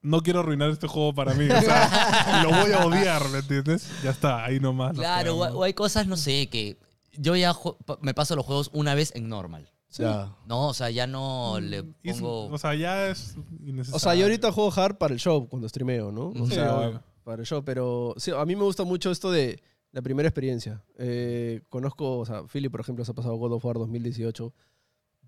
no 0.00 0.22
quiero 0.22 0.40
arruinar 0.40 0.70
este 0.70 0.86
juego 0.86 1.14
para 1.14 1.34
mí. 1.34 1.44
O 1.48 1.60
sea, 1.60 2.42
lo 2.42 2.50
voy 2.50 2.72
a 2.72 2.84
odiar, 2.86 3.26
¿me 3.30 3.38
entiendes? 3.38 3.88
Ya 4.02 4.10
está, 4.10 4.44
ahí 4.44 4.60
nomás. 4.60 4.94
Claro, 4.96 5.36
o 5.36 5.62
hay 5.62 5.74
cosas, 5.74 6.06
no 6.06 6.16
sé, 6.16 6.48
que 6.48 6.76
yo 7.12 7.36
ya 7.36 7.54
me 8.00 8.14
paso 8.14 8.36
los 8.36 8.44
juegos 8.46 8.70
una 8.72 8.94
vez 8.94 9.12
en 9.14 9.28
normal. 9.28 9.70
Ya. 9.98 10.34
No, 10.46 10.68
o 10.68 10.74
sea, 10.74 10.88
ya 10.90 11.06
no 11.06 11.58
le 11.60 11.82
Mm, 11.82 11.94
es- 12.02 12.16
pongo... 12.16 12.46
O 12.46 12.58
sea, 12.58 12.74
ya 12.74 13.08
es 13.08 13.36
innecesario. 13.60 13.96
O 13.96 13.98
sea, 13.98 14.14
yo 14.14 14.24
ahorita 14.24 14.50
juego 14.50 14.72
hard 14.74 14.96
para 14.96 15.12
el 15.12 15.20
show 15.20 15.46
cuando 15.48 15.68
streameo, 15.68 16.10
¿no? 16.10 16.28
O 16.28 16.46
Sí, 16.46 16.54
sea, 16.54 16.76
obvio. 16.78 17.02
para 17.24 17.42
el 17.42 17.46
show, 17.46 17.62
pero 17.62 18.14
sí, 18.16 18.30
a 18.30 18.44
mí 18.46 18.56
me 18.56 18.62
gusta 18.62 18.84
mucho 18.84 19.10
esto 19.10 19.30
de 19.30 19.62
la 19.90 20.00
primera 20.00 20.26
experiencia. 20.28 20.82
Eh, 20.98 21.60
conozco, 21.68 22.18
o 22.20 22.24
sea, 22.24 22.44
Philly, 22.48 22.70
por 22.70 22.80
ejemplo, 22.80 23.04
se 23.04 23.10
ha 23.10 23.14
pasado 23.14 23.36
God 23.36 23.52
of 23.52 23.64
War 23.66 23.76
2018 23.76 24.54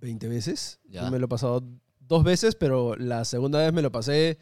20 0.01 0.29
veces. 0.29 0.81
Ya. 0.89 1.05
Yo 1.05 1.11
me 1.11 1.19
lo 1.19 1.27
he 1.27 1.29
pasado 1.29 1.63
dos 2.01 2.25
veces, 2.25 2.55
pero 2.55 2.97
la 2.97 3.27
segunda 3.27 3.59
vez 3.59 3.73
me 3.75 3.83
lo 3.83 3.93
pasé 3.93 4.39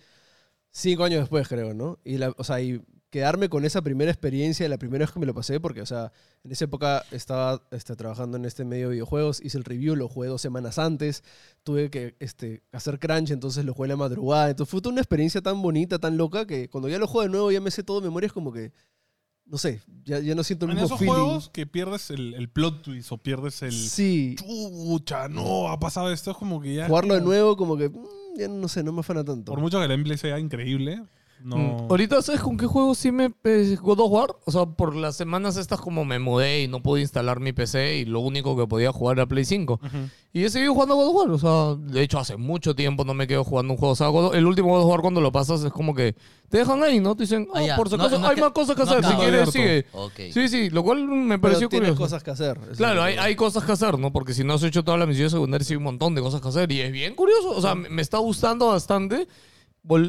cinco 0.70 1.02
años 1.02 1.18
después, 1.20 1.49
creo, 1.49 1.75
¿no? 1.75 1.99
Y, 2.04 2.18
la, 2.18 2.32
o 2.38 2.44
sea, 2.44 2.61
y 2.61 2.80
quedarme 3.12 3.50
con 3.50 3.66
esa 3.66 3.83
primera 3.83 4.11
experiencia, 4.11 4.66
la 4.71 4.78
primera 4.78 5.04
vez 5.04 5.12
que 5.12 5.21
me 5.21 5.26
lo 5.26 5.35
pasé, 5.35 5.61
porque, 5.61 5.83
o 5.83 5.87
sea, 5.87 6.12
en 6.45 6.50
esa 6.50 6.64
época 6.64 7.04
estaba 7.11 7.62
este, 7.71 7.95
trabajando 7.95 8.38
en 8.38 8.47
este 8.47 8.64
medio 8.64 8.88
de 8.88 8.95
videojuegos, 8.95 9.42
hice 9.45 9.59
el 9.59 9.64
review, 9.64 9.97
lo 9.97 10.09
jugué 10.09 10.28
dos 10.28 10.40
semanas 10.40 10.78
antes, 10.78 11.23
tuve 11.62 11.90
que 11.90 12.16
este, 12.21 12.62
hacer 12.73 12.99
crunch, 12.99 13.31
entonces 13.31 13.66
lo 13.66 13.75
jugué 13.75 13.88
en 13.88 13.90
la 13.90 13.97
madrugada. 13.97 14.49
Entonces 14.49 14.71
fue 14.71 14.81
toda 14.81 14.95
una 14.95 15.02
experiencia 15.02 15.42
tan 15.42 15.61
bonita, 15.61 15.99
tan 15.99 16.16
loca, 16.16 16.47
que 16.47 16.71
cuando 16.71 16.88
ya 16.88 16.99
lo 16.99 17.07
juego 17.07 17.25
de 17.25 17.28
nuevo 17.28 17.52
ya 17.52 17.61
me 17.61 17.71
sé 17.71 17.83
todo 17.83 18.00
de 18.00 18.07
memoria, 18.07 18.28
es 18.28 18.33
como 18.33 18.50
que, 18.50 18.73
no 19.45 19.59
sé, 19.59 19.83
ya, 20.04 20.19
ya 20.21 20.35
no 20.35 20.42
siento 20.42 20.64
el 20.64 20.71
En 20.71 20.76
mismo 20.78 20.87
esos 20.87 20.99
feeling. 20.99 21.12
juegos 21.12 21.50
que 21.50 21.66
pierdes 21.66 22.09
el, 22.09 22.33
el 22.33 22.49
plot 22.49 22.81
twist 22.81 23.12
o 23.12 23.19
pierdes 23.19 23.61
el... 23.61 23.73
Sí, 23.73 24.37
Chucha, 24.38 25.28
no, 25.28 25.69
ha 25.69 25.78
pasado 25.78 26.11
esto, 26.11 26.31
es 26.31 26.37
como 26.38 26.62
que 26.62 26.76
ya... 26.76 26.87
jugarlo 26.87 27.14
de 27.14 27.21
nuevo 27.21 27.59
como 27.59 27.76
que, 27.76 27.90
mm, 27.90 28.38
ya 28.38 28.49
no 28.49 28.69
sé, 28.69 28.83
no 28.83 28.90
me 28.90 29.00
afana 29.00 29.23
tanto. 29.23 29.52
Por 29.52 29.61
mucho 29.61 29.76
que 29.76 29.85
el 29.85 29.90
gameplay 29.90 30.16
sea 30.16 30.38
increíble, 30.38 31.02
no... 31.44 31.56
Mm, 31.56 31.87
Ahorita, 31.90 32.22
¿sabes 32.22 32.40
con 32.40 32.56
qué 32.56 32.66
juego 32.66 32.94
sí 32.94 33.12
me... 33.12 33.32
eh, 33.44 33.76
God 33.80 34.00
of 34.00 34.11
War? 34.12 34.37
O 34.44 34.50
sea, 34.52 34.66
por 34.66 34.94
las 34.96 35.16
semanas 35.16 35.56
estas 35.56 35.80
como 35.80 36.04
me 36.04 36.18
mudé 36.18 36.62
y 36.62 36.68
no 36.68 36.82
pude 36.82 37.00
instalar 37.00 37.40
mi 37.40 37.52
PC 37.52 37.99
y 37.99 38.04
lo 38.04 38.20
único 38.20 38.56
que 38.56 38.66
podía 38.66 38.92
jugar 38.92 39.18
era 39.18 39.26
Play 39.26 39.44
5. 39.44 39.75
Ujú. 39.75 39.88
Y 40.34 40.44
he 40.44 40.50
seguido 40.50 40.72
jugando 40.72 40.94
God 40.96 41.08
of 41.08 41.14
War. 41.16 41.30
O 41.30 41.38
sea, 41.38 41.92
de 41.92 42.02
hecho, 42.02 42.19
hace 42.19 42.36
mucho 42.36 42.75
tiempo 42.75 43.04
no 43.04 43.12
me 43.12 43.26
quedo 43.26 43.45
jugando 43.45 43.75
un 43.75 43.78
juego. 43.78 43.93
O 43.93 43.97
sea, 43.97 44.08
God 44.08 44.34
el 44.34 44.47
último 44.47 44.69
God 44.71 44.84
of 44.84 44.90
War 44.90 45.00
cuando 45.02 45.21
lo 45.21 45.30
pasas 45.30 45.62
es 45.62 45.73
como 45.73 45.95
que 45.95 46.14
te 46.49 46.58
dejan 46.58 46.82
ahí, 46.82 47.00
¿no? 47.00 47.14
Te 47.17 47.25
dicen, 47.25 47.47
Ah, 47.52 47.58
"Ah, 47.58 47.67
ya. 47.67 47.76
por 47.76 47.88
si 47.90 47.97
No, 47.97 48.04
acaso 48.04 48.19
no 48.21 48.28
hay 48.28 48.34
que- 48.36 48.40
más 48.40 48.52
cosas 48.52 48.75
que 48.76 48.82
no 48.84 48.90
hacer. 48.90 49.00
Si 49.04 49.06
acaba. 49.08 49.23
quieres, 49.23 49.49
Abierto. 49.49 49.52
sigue. 49.52 49.86
Ok. 49.93 50.32
Sí, 50.32 50.49
sí, 50.49 50.71
lo 50.71 50.82
cual 50.82 51.06
me 51.06 51.38
Pero 51.38 51.40
pareció 51.43 51.69
tienes 51.69 51.90
curioso. 51.90 52.02
cosas 52.04 52.23
que 52.23 52.30
hacer. 52.30 52.58
eso 52.62 52.73
Claro, 52.76 53.00
es 53.06 53.19
hay, 53.19 53.25
hay 53.26 53.36
cosas 53.36 53.64
que 53.64 53.73
hacer, 53.73 53.99
¿no? 53.99 54.10
Porque 54.12 54.32
si 54.32 54.43
no 54.43 54.54
has 54.54 54.62
hecho 54.62 54.82
todas 54.82 54.99
las 54.99 55.08
misiones 55.08 55.32
secundarias, 55.32 55.69
hay 55.71 55.76
un 55.76 55.82
montón 55.82 56.14
de 56.14 56.23
cosas 56.23 56.40
que 56.40 56.49
hacer. 56.49 56.73
Y 56.73 56.80
es 56.80 56.93
bien 56.93 57.14
curioso. 57.14 57.50
O 57.50 57.60
sea, 57.60 57.75
me 57.75 57.88
me 57.90 58.00
está 58.00 58.17
gustando 58.19 58.69
bastante 58.69 59.28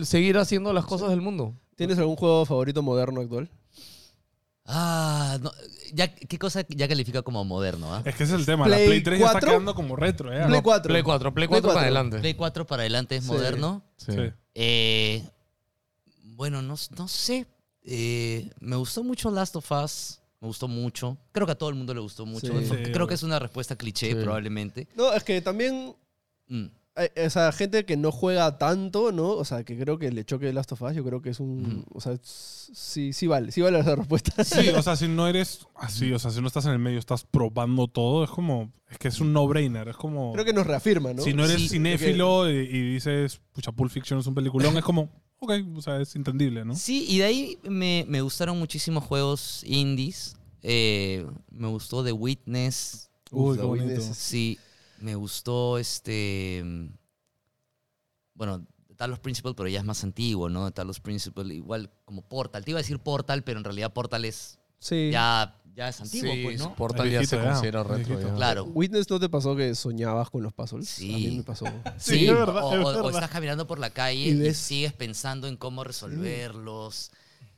seguir 0.04 0.38
haciendo 0.38 0.74
las 0.74 0.86
cosas 0.86 1.10
del 1.10 1.22
mundo. 1.22 1.56
¿Tienes 1.76 1.98
algún 1.98 2.16
juego 2.16 2.46
favorito 2.46 2.82
moderno 2.82 3.22
actual? 3.22 3.50
Ah, 4.66 5.38
no, 5.42 5.52
ya, 5.94 6.14
¿qué 6.16 6.40
cosa 6.40 6.66
ya 6.70 6.88
califica 6.88 7.22
como 7.22 7.44
moderno? 7.44 7.94
ah? 7.94 8.02
Es 8.06 8.16
que 8.16 8.24
ese 8.24 8.34
es 8.36 8.40
el 8.40 8.46
tema, 8.46 8.64
Play 8.64 8.80
la 8.80 8.86
Play 8.86 9.04
3 9.04 9.20
ya 9.20 9.26
está 9.26 9.40
4? 9.40 9.50
quedando 9.50 9.76
como 9.76 9.96
retro, 9.98 10.32
¿eh? 10.32 10.38
Play 10.46 10.50
No, 10.58 10.64
4. 10.64 10.88
Play 10.90 11.04
4, 11.04 11.34
Play 11.34 11.48
Play 11.48 11.60
4 11.62 11.68
para 11.68 11.74
4. 11.74 11.82
adelante. 11.86 12.20
Play 12.20 12.34
4 12.36 12.66
para 12.66 12.82
adelante 12.84 13.16
es 13.18 13.24
Sí. 13.26 13.32
moderno. 13.32 13.84
Sí. 13.98 14.14
Eh, 14.56 15.22
bueno, 16.24 16.62
no, 16.62 16.76
no 16.98 17.08
sé. 17.10 17.46
Eh, 17.84 18.50
me 18.62 18.78
gustó 18.78 19.04
mucho 19.04 19.30
Last 19.32 19.56
of 19.58 19.70
Us. 19.72 20.20
Me 20.40 20.48
gustó 20.48 20.68
mucho. 20.70 21.18
Creo 21.34 21.46
que 21.46 21.54
a 21.54 21.58
todo 21.58 21.70
el 21.70 21.76
mundo 21.76 21.94
le 21.94 22.00
gustó 22.00 22.26
mucho. 22.26 22.48
Sí. 22.60 22.66
Sí, 22.66 22.92
Creo 22.92 23.06
que 23.08 23.14
es 23.16 23.24
una 23.24 23.40
respuesta 23.40 23.76
cliché, 23.76 24.10
Sí. 24.12 24.16
probablemente. 24.16 24.88
No, 24.96 25.12
es 25.14 25.24
que 25.26 25.42
también 25.42 25.94
Mm. 26.48 26.66
Esa 27.16 27.52
gente 27.52 27.86
que 27.86 27.98
no 27.98 28.12
juega 28.12 28.58
tanto, 28.58 29.12
¿no? 29.12 29.30
O 29.30 29.46
sea, 29.46 29.64
que 29.64 29.78
creo 29.78 29.98
que 29.98 30.12
le 30.12 30.26
choque 30.26 30.46
de 30.46 30.54
Last 30.54 30.72
of 30.74 30.82
Us, 30.84 30.96
yo 30.96 31.04
creo 31.04 31.22
que 31.22 31.30
es 31.30 31.40
un... 31.40 31.86
O 31.92 32.02
sea, 32.02 32.18
sí, 32.22 33.14
sí 33.14 33.28
vale, 33.28 33.52
sí 33.52 33.62
vale 33.62 33.80
esa 33.80 33.96
respuesta. 33.96 34.44
Sí, 34.44 34.70
o 34.76 34.82
sea, 34.82 34.96
si 34.96 35.08
no 35.08 35.28
eres 35.28 35.66
así, 35.76 36.12
o 36.14 36.20
sea, 36.20 36.32
si 36.32 36.42
no 36.42 36.48
estás 36.48 36.66
en 36.66 36.74
el 36.74 36.80
medio, 36.80 37.00
estás 37.00 37.24
probando 37.24 37.88
todo, 37.88 38.24
es 38.24 38.30
como, 38.30 38.72
es 38.90 38.98
que 38.98 39.08
es 39.08 39.20
un 39.20 39.34
no-brainer, 39.34 39.88
es 39.88 39.96
como, 39.96 40.34
Creo 40.34 40.46
que 40.46 40.54
nos 40.54 40.68
reafirma, 40.68 41.14
¿no? 41.14 41.24
si 41.24 41.34
no 41.34 41.46
eres 41.46 41.62
Sí, 41.62 41.70
cinéfilo 41.70 42.50
y, 42.50 42.58
y 42.58 42.94
dices, 42.94 43.42
pucha, 43.54 43.72
Pulp 43.72 43.92
Fiction 43.92 44.20
es 44.20 44.28
un 44.28 44.36
peliculón, 44.36 44.78
es 44.78 44.84
como, 44.84 45.10
ok, 45.40 45.52
o 45.76 45.82
sea, 45.82 46.00
es 46.00 46.16
entendible, 46.16 46.64
¿no? 46.64 46.76
Sí, 46.76 47.06
y 47.10 47.20
de 47.20 47.24
ahí 47.24 47.58
me, 47.64 48.06
me 48.08 48.22
gustaron 48.22 48.58
muchísimos 48.58 49.04
juegos 49.04 49.64
indies. 49.66 50.38
Eh, 50.62 51.26
me 51.52 51.68
gustó 51.68 52.04
The 52.04 52.14
Witness. 52.14 53.10
Uy, 53.32 53.58
Uf, 53.58 53.62
bonito. 53.62 53.88
Witness. 53.88 54.16
Sí, 54.16 54.58
me 55.04 55.16
gustó 55.16 55.78
este. 55.78 56.62
mm, 56.64 56.88
Bueno, 58.36 58.66
Talos 58.96 59.20
Principle, 59.20 59.54
pero 59.56 59.68
ya 59.70 59.80
es 59.80 59.86
más 59.86 60.04
antiguo, 60.04 60.50
¿no? 60.50 60.72
Talos 60.72 61.00
Principle, 61.00 61.54
igual 61.54 61.92
como 62.06 62.22
Portal. 62.28 62.64
Te 62.64 62.72
iba 62.72 62.80
a 62.80 62.82
decir 62.84 63.00
Portal, 63.00 63.44
pero 63.44 63.60
en 63.60 63.64
realidad 63.66 63.92
Portal 63.94 64.26
es. 64.26 64.60
Sí. 64.80 65.10
Ya, 65.12 65.60
ya 65.76 65.88
es 65.90 66.00
antiguo, 66.02 66.32
Sí, 66.34 66.44
pues, 66.44 66.60
¿no? 66.60 66.76
Portal 66.76 67.10
ya 67.10 67.24
se 67.26 67.40
considera 67.40 67.84
retro. 67.84 68.20
ya. 68.20 68.34
Claro. 68.36 68.66
¿Witness 68.66 69.10
no 69.10 69.20
te 69.20 69.30
pasó 69.30 69.56
que 69.56 69.74
soñabas 69.76 70.30
con 70.30 70.44
los 70.44 70.54
puzzles? 70.54 70.88
Sí. 70.90 71.14
A 71.14 71.18
mí 71.18 71.38
me 71.38 71.44
pasó. 71.44 71.66
Sí, 71.98 72.28
es 72.28 72.34
verdad, 72.34 72.64
o, 72.66 72.74
es 72.74 72.80
o- 72.80 72.82
o 72.90 72.94
verdad. 73.04 73.12
estás 73.16 73.30
caminando 73.30 73.66
por 73.68 73.80
la 73.80 73.90
calle 73.90 74.30
Y 74.30 74.54
sigues 74.54 74.94
pensando 74.94 75.48
en 75.48 75.58
cómo 75.58 75.84
resolverlos. 75.84 77.12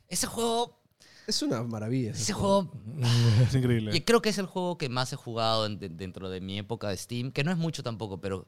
Ese 0.08 0.26
juego, 0.26 0.80
Es 1.26 1.42
una 1.42 1.62
maravilla. 1.62 2.10
ese 2.12 2.32
juego 2.32 2.70
Es 3.48 3.54
increíble. 3.54 3.96
Y 3.96 4.02
creo 4.02 4.22
que 4.22 4.28
es 4.28 4.38
el 4.38 4.46
juego 4.46 4.78
que 4.78 4.88
más 4.88 5.12
he 5.12 5.16
jugado 5.16 5.66
en- 5.66 5.78
de- 5.78 5.88
dentro 5.88 6.30
de 6.30 6.40
mi 6.40 6.58
época 6.58 6.88
de 6.88 6.96
Steam, 6.96 7.32
que 7.32 7.42
no 7.44 7.50
es 7.50 7.56
mucho 7.58 7.82
tampoco, 7.82 8.20
pero 8.20 8.46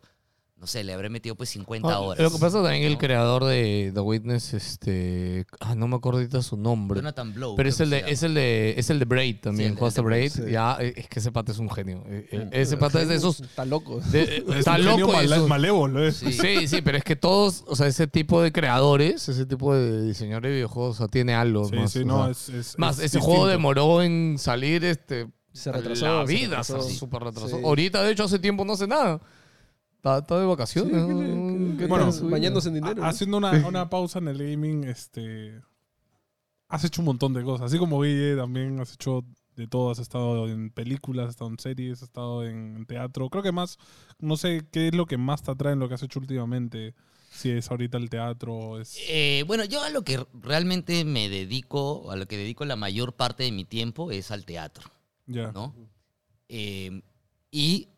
no 0.60 0.66
sé, 0.66 0.82
le 0.82 0.92
habré 0.92 1.08
metido 1.08 1.36
pues 1.36 1.50
50 1.50 1.88
Ah, 1.88 2.00
horas. 2.00 2.20
Lo 2.22 2.30
que 2.32 2.38
pasa 2.38 2.60
también 2.62 2.82
el 2.84 2.94
¿no? 2.94 2.98
creador 2.98 3.44
de 3.44 3.92
The 3.94 4.00
Witness, 4.00 4.54
este, 4.54 5.46
ah, 5.60 5.74
no 5.76 5.86
me 5.86 5.96
acuerdo 5.96 6.18
ahorita 6.18 6.42
su 6.42 6.56
nombre. 6.56 6.98
Jonathan 6.98 7.32
Blow. 7.32 7.54
Pero 7.56 7.68
es 7.68 7.78
el 7.80 7.90
de, 7.90 8.04
es 8.08 8.22
el 8.24 8.34
de, 8.34 8.74
es 8.76 8.90
el 8.90 8.98
de 8.98 9.04
Braid 9.04 9.36
también. 9.40 9.70
el 9.72 9.76
¿Jugaste 9.78 10.00
el 10.00 10.04
de 10.04 10.08
Braid? 10.08 10.30
Sí. 10.32 10.42
Ya, 10.50 10.72
es 10.80 11.08
que 11.08 11.20
ese 11.20 11.30
pata 11.30 11.52
es 11.52 11.58
un 11.58 11.70
genio. 11.70 12.02
Eh, 12.08 12.28
eh, 12.32 12.48
Ese 12.52 12.76
pata 12.76 13.00
es 13.00 13.08
de 13.08 13.14
esos. 13.14 13.40
Está 13.40 13.64
loco. 13.64 14.00
de- 14.10 14.22
Es 14.48 14.56
está 14.56 14.72
un 14.72 14.76
genio 14.78 14.98
loco. 14.98 15.12
male- 15.12 15.36
esos- 15.36 15.48
malévolo, 15.48 16.04
¿eh? 16.06 16.12
Sí. 16.12 16.32
Sí, 16.32 16.66
sí, 16.66 16.82
pero 16.82 16.98
es 16.98 17.04
que 17.04 17.14
todos, 17.16 17.64
o 17.68 17.76
sea, 17.76 17.86
ese 17.86 18.06
tipo 18.08 18.42
de 18.42 18.50
creadores, 18.50 19.28
ese 19.28 19.46
tipo 19.46 19.74
de 19.74 20.02
diseñadores 20.06 20.50
de 20.50 20.54
videojuegos, 20.56 20.96
o 20.96 20.98
sea, 20.98 21.08
tiene 21.08 21.34
algo 21.34 21.66
Sí, 21.68 21.76
más. 21.76 21.92
sí, 21.92 22.04
no, 22.04 22.22
sea, 22.24 22.30
es, 22.32 22.48
es- 22.48 22.78
más, 22.78 22.98
es 22.98 23.04
ese 23.04 23.18
distinto. 23.18 23.26
juego 23.26 23.46
demoró 23.46 24.02
en 24.02 24.36
salir, 24.38 24.84
este, 24.84 25.28
Se 25.52 25.70
retrasó. 25.72 26.20
la 26.20 26.26
se 26.26 26.32
vida, 26.34 26.48
retrasó. 26.58 26.82
se 26.82 26.94
súper 26.96 27.22
retrasó. 27.22 27.48
Sí. 27.58 27.62
Ahorita, 27.64 28.02
de 28.02 28.12
hecho, 28.12 28.24
hace 28.24 28.38
tiempo 28.38 28.64
no 28.64 28.72
hace 28.72 28.86
nada. 28.86 29.20
Está, 29.98 30.18
está 30.18 30.38
de 30.40 30.46
vacaciones. 30.46 30.92
Sí, 30.92 30.98
¿no? 31.00 31.06
¿qué 31.08 31.14
le- 31.14 31.72
qué- 31.72 31.76
¿Qué 31.78 31.86
Bueno, 31.86 32.10
tal 32.12 32.30
bañándose 32.30 32.68
en 32.68 32.74
dinero. 32.74 33.04
Haciendo 33.04 33.36
una, 33.36 33.52
una 33.66 33.90
pausa 33.90 34.18
en 34.18 34.28
el 34.28 34.38
gaming, 34.38 34.84
este. 34.84 35.60
Has 36.68 36.84
hecho 36.84 37.00
un 37.02 37.06
montón 37.06 37.32
de 37.34 37.42
cosas. 37.42 37.66
Así 37.66 37.78
como 37.78 38.00
Guille, 38.02 38.36
también 38.36 38.78
has 38.80 38.92
hecho 38.94 39.24
de 39.56 39.66
todo. 39.66 39.90
Has 39.90 39.98
estado 39.98 40.48
en 40.48 40.70
películas, 40.70 41.24
has 41.26 41.30
estado 41.30 41.50
en 41.50 41.58
series, 41.58 41.98
has 41.98 42.02
estado 42.08 42.44
en 42.46 42.84
teatro. 42.86 43.28
Creo 43.30 43.42
que 43.42 43.52
más. 43.52 43.78
No 44.18 44.36
sé 44.36 44.66
qué 44.70 44.88
es 44.88 44.94
lo 44.94 45.06
que 45.06 45.16
más 45.18 45.42
te 45.42 45.50
atrae 45.50 45.72
en 45.72 45.78
lo 45.80 45.88
que 45.88 45.94
has 45.94 46.02
hecho 46.02 46.20
últimamente. 46.20 46.94
Si 47.30 47.50
es 47.50 47.70
ahorita 47.70 47.98
el 47.98 48.08
teatro, 48.08 48.80
es... 48.80 48.96
Eh, 49.08 49.44
bueno, 49.46 49.64
yo 49.64 49.82
a 49.82 49.90
lo 49.90 50.02
que 50.02 50.24
realmente 50.32 51.04
me 51.04 51.28
dedico, 51.28 52.10
a 52.10 52.16
lo 52.16 52.26
que 52.26 52.36
dedico 52.38 52.64
la 52.64 52.74
mayor 52.76 53.12
parte 53.14 53.42
de 53.44 53.52
mi 53.52 53.64
tiempo 53.66 54.10
es 54.10 54.30
al 54.30 54.44
teatro, 54.46 54.90
Ya. 55.26 55.52
¿no? 55.52 55.74
Eh, 56.48 57.02
y 57.50 57.88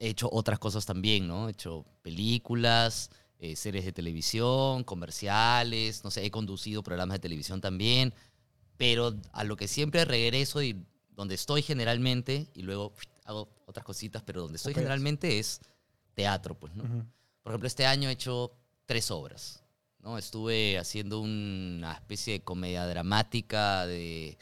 han 0.00 0.06
hecho 0.08 0.28
otras 0.32 0.58
cosas 0.58 0.86
también, 0.86 1.26
¿no? 1.26 1.48
He 1.48 1.52
hecho 1.52 1.84
películas, 2.02 3.10
eh, 3.38 3.56
series 3.56 3.84
de 3.84 3.92
televisión, 3.92 4.84
comerciales, 4.84 6.04
no 6.04 6.10
sé, 6.10 6.24
he 6.24 6.30
conducido 6.30 6.82
programas 6.82 7.16
de 7.16 7.20
televisión 7.20 7.60
también, 7.60 8.14
pero 8.76 9.14
a 9.32 9.44
lo 9.44 9.56
que 9.56 9.68
siempre 9.68 10.04
regreso 10.04 10.62
y 10.62 10.84
donde 11.10 11.34
estoy 11.34 11.62
generalmente, 11.62 12.46
y 12.54 12.62
luego 12.62 12.92
hago 13.24 13.48
otras 13.66 13.84
cositas, 13.84 14.22
pero 14.22 14.42
donde 14.42 14.56
estoy 14.56 14.72
Operas. 14.72 14.84
generalmente 14.84 15.38
es 15.38 15.60
teatro, 16.14 16.54
pues, 16.54 16.74
¿no? 16.74 16.84
Ujú. 16.84 17.04
Por 17.42 17.52
ejemplo, 17.52 17.66
este 17.66 17.86
año 17.86 18.08
he 18.08 18.12
hecho 18.12 18.52
tres 18.86 19.10
obras. 19.10 19.62
¿no? 20.00 20.18
Estuve 20.18 20.78
haciendo 20.78 21.20
una 21.20 21.92
especie 21.92 22.34
de 22.34 22.40
comedia 22.40 22.86
dramática 22.86 23.86
de 23.86 24.38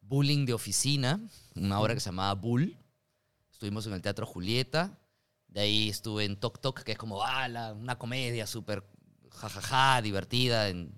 bullying 0.00 0.46
de 0.46 0.54
oficina, 0.54 1.20
una 1.54 1.80
obra 1.80 1.94
que 1.94 2.00
se 2.00 2.08
llamaba 2.10 2.34
Bull. 2.34 2.76
Estuvimos 3.56 3.86
en 3.86 3.94
el 3.94 4.02
Teatro 4.02 4.26
Julieta. 4.26 4.98
De 5.48 5.60
ahí 5.62 5.88
estuve 5.88 6.26
en 6.26 6.36
Tok 6.38 6.60
Tok, 6.60 6.82
que 6.82 6.92
es 6.92 6.98
como 6.98 7.24
ah, 7.24 7.48
la- 7.48 7.72
una 7.72 7.96
comedia 7.96 8.46
súper 8.46 8.84
jajaja, 9.30 10.02
divertida 10.02 10.68
en- 10.68 10.94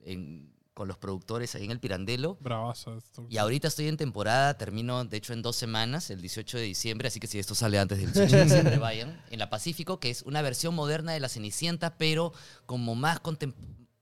en- 0.00 0.54
con 0.72 0.88
los 0.88 0.96
productores 0.96 1.54
ahí 1.54 1.66
en 1.66 1.70
el 1.70 1.80
Pirandello. 1.80 2.36
Bravaza 2.40 2.96
esto. 2.96 3.26
Y 3.28 3.36
ahorita 3.36 3.68
estoy 3.68 3.88
en 3.88 3.98
temporada, 3.98 4.56
termino 4.56 5.04
de 5.04 5.18
hecho 5.18 5.34
en 5.34 5.42
dos 5.42 5.56
semanas, 5.56 6.08
el 6.08 6.22
18 6.22 6.56
de 6.56 6.62
diciembre, 6.64 7.08
así 7.08 7.20
que 7.20 7.26
si 7.26 7.38
esto 7.38 7.54
sale 7.54 7.78
antes 7.78 7.98
del 7.98 8.10
18 8.10 8.36
de 8.36 8.44
diciembre, 8.44 8.78
vayan. 8.78 9.22
En 9.30 9.38
la 9.38 9.50
Pacífico, 9.50 10.00
que 10.00 10.08
es 10.08 10.22
una 10.22 10.40
versión 10.40 10.74
moderna 10.74 11.12
de 11.12 11.20
La 11.20 11.28
Cenicienta, 11.28 11.98
pero 11.98 12.32
como 12.64 12.94
más, 12.94 13.20
contem- 13.22 13.52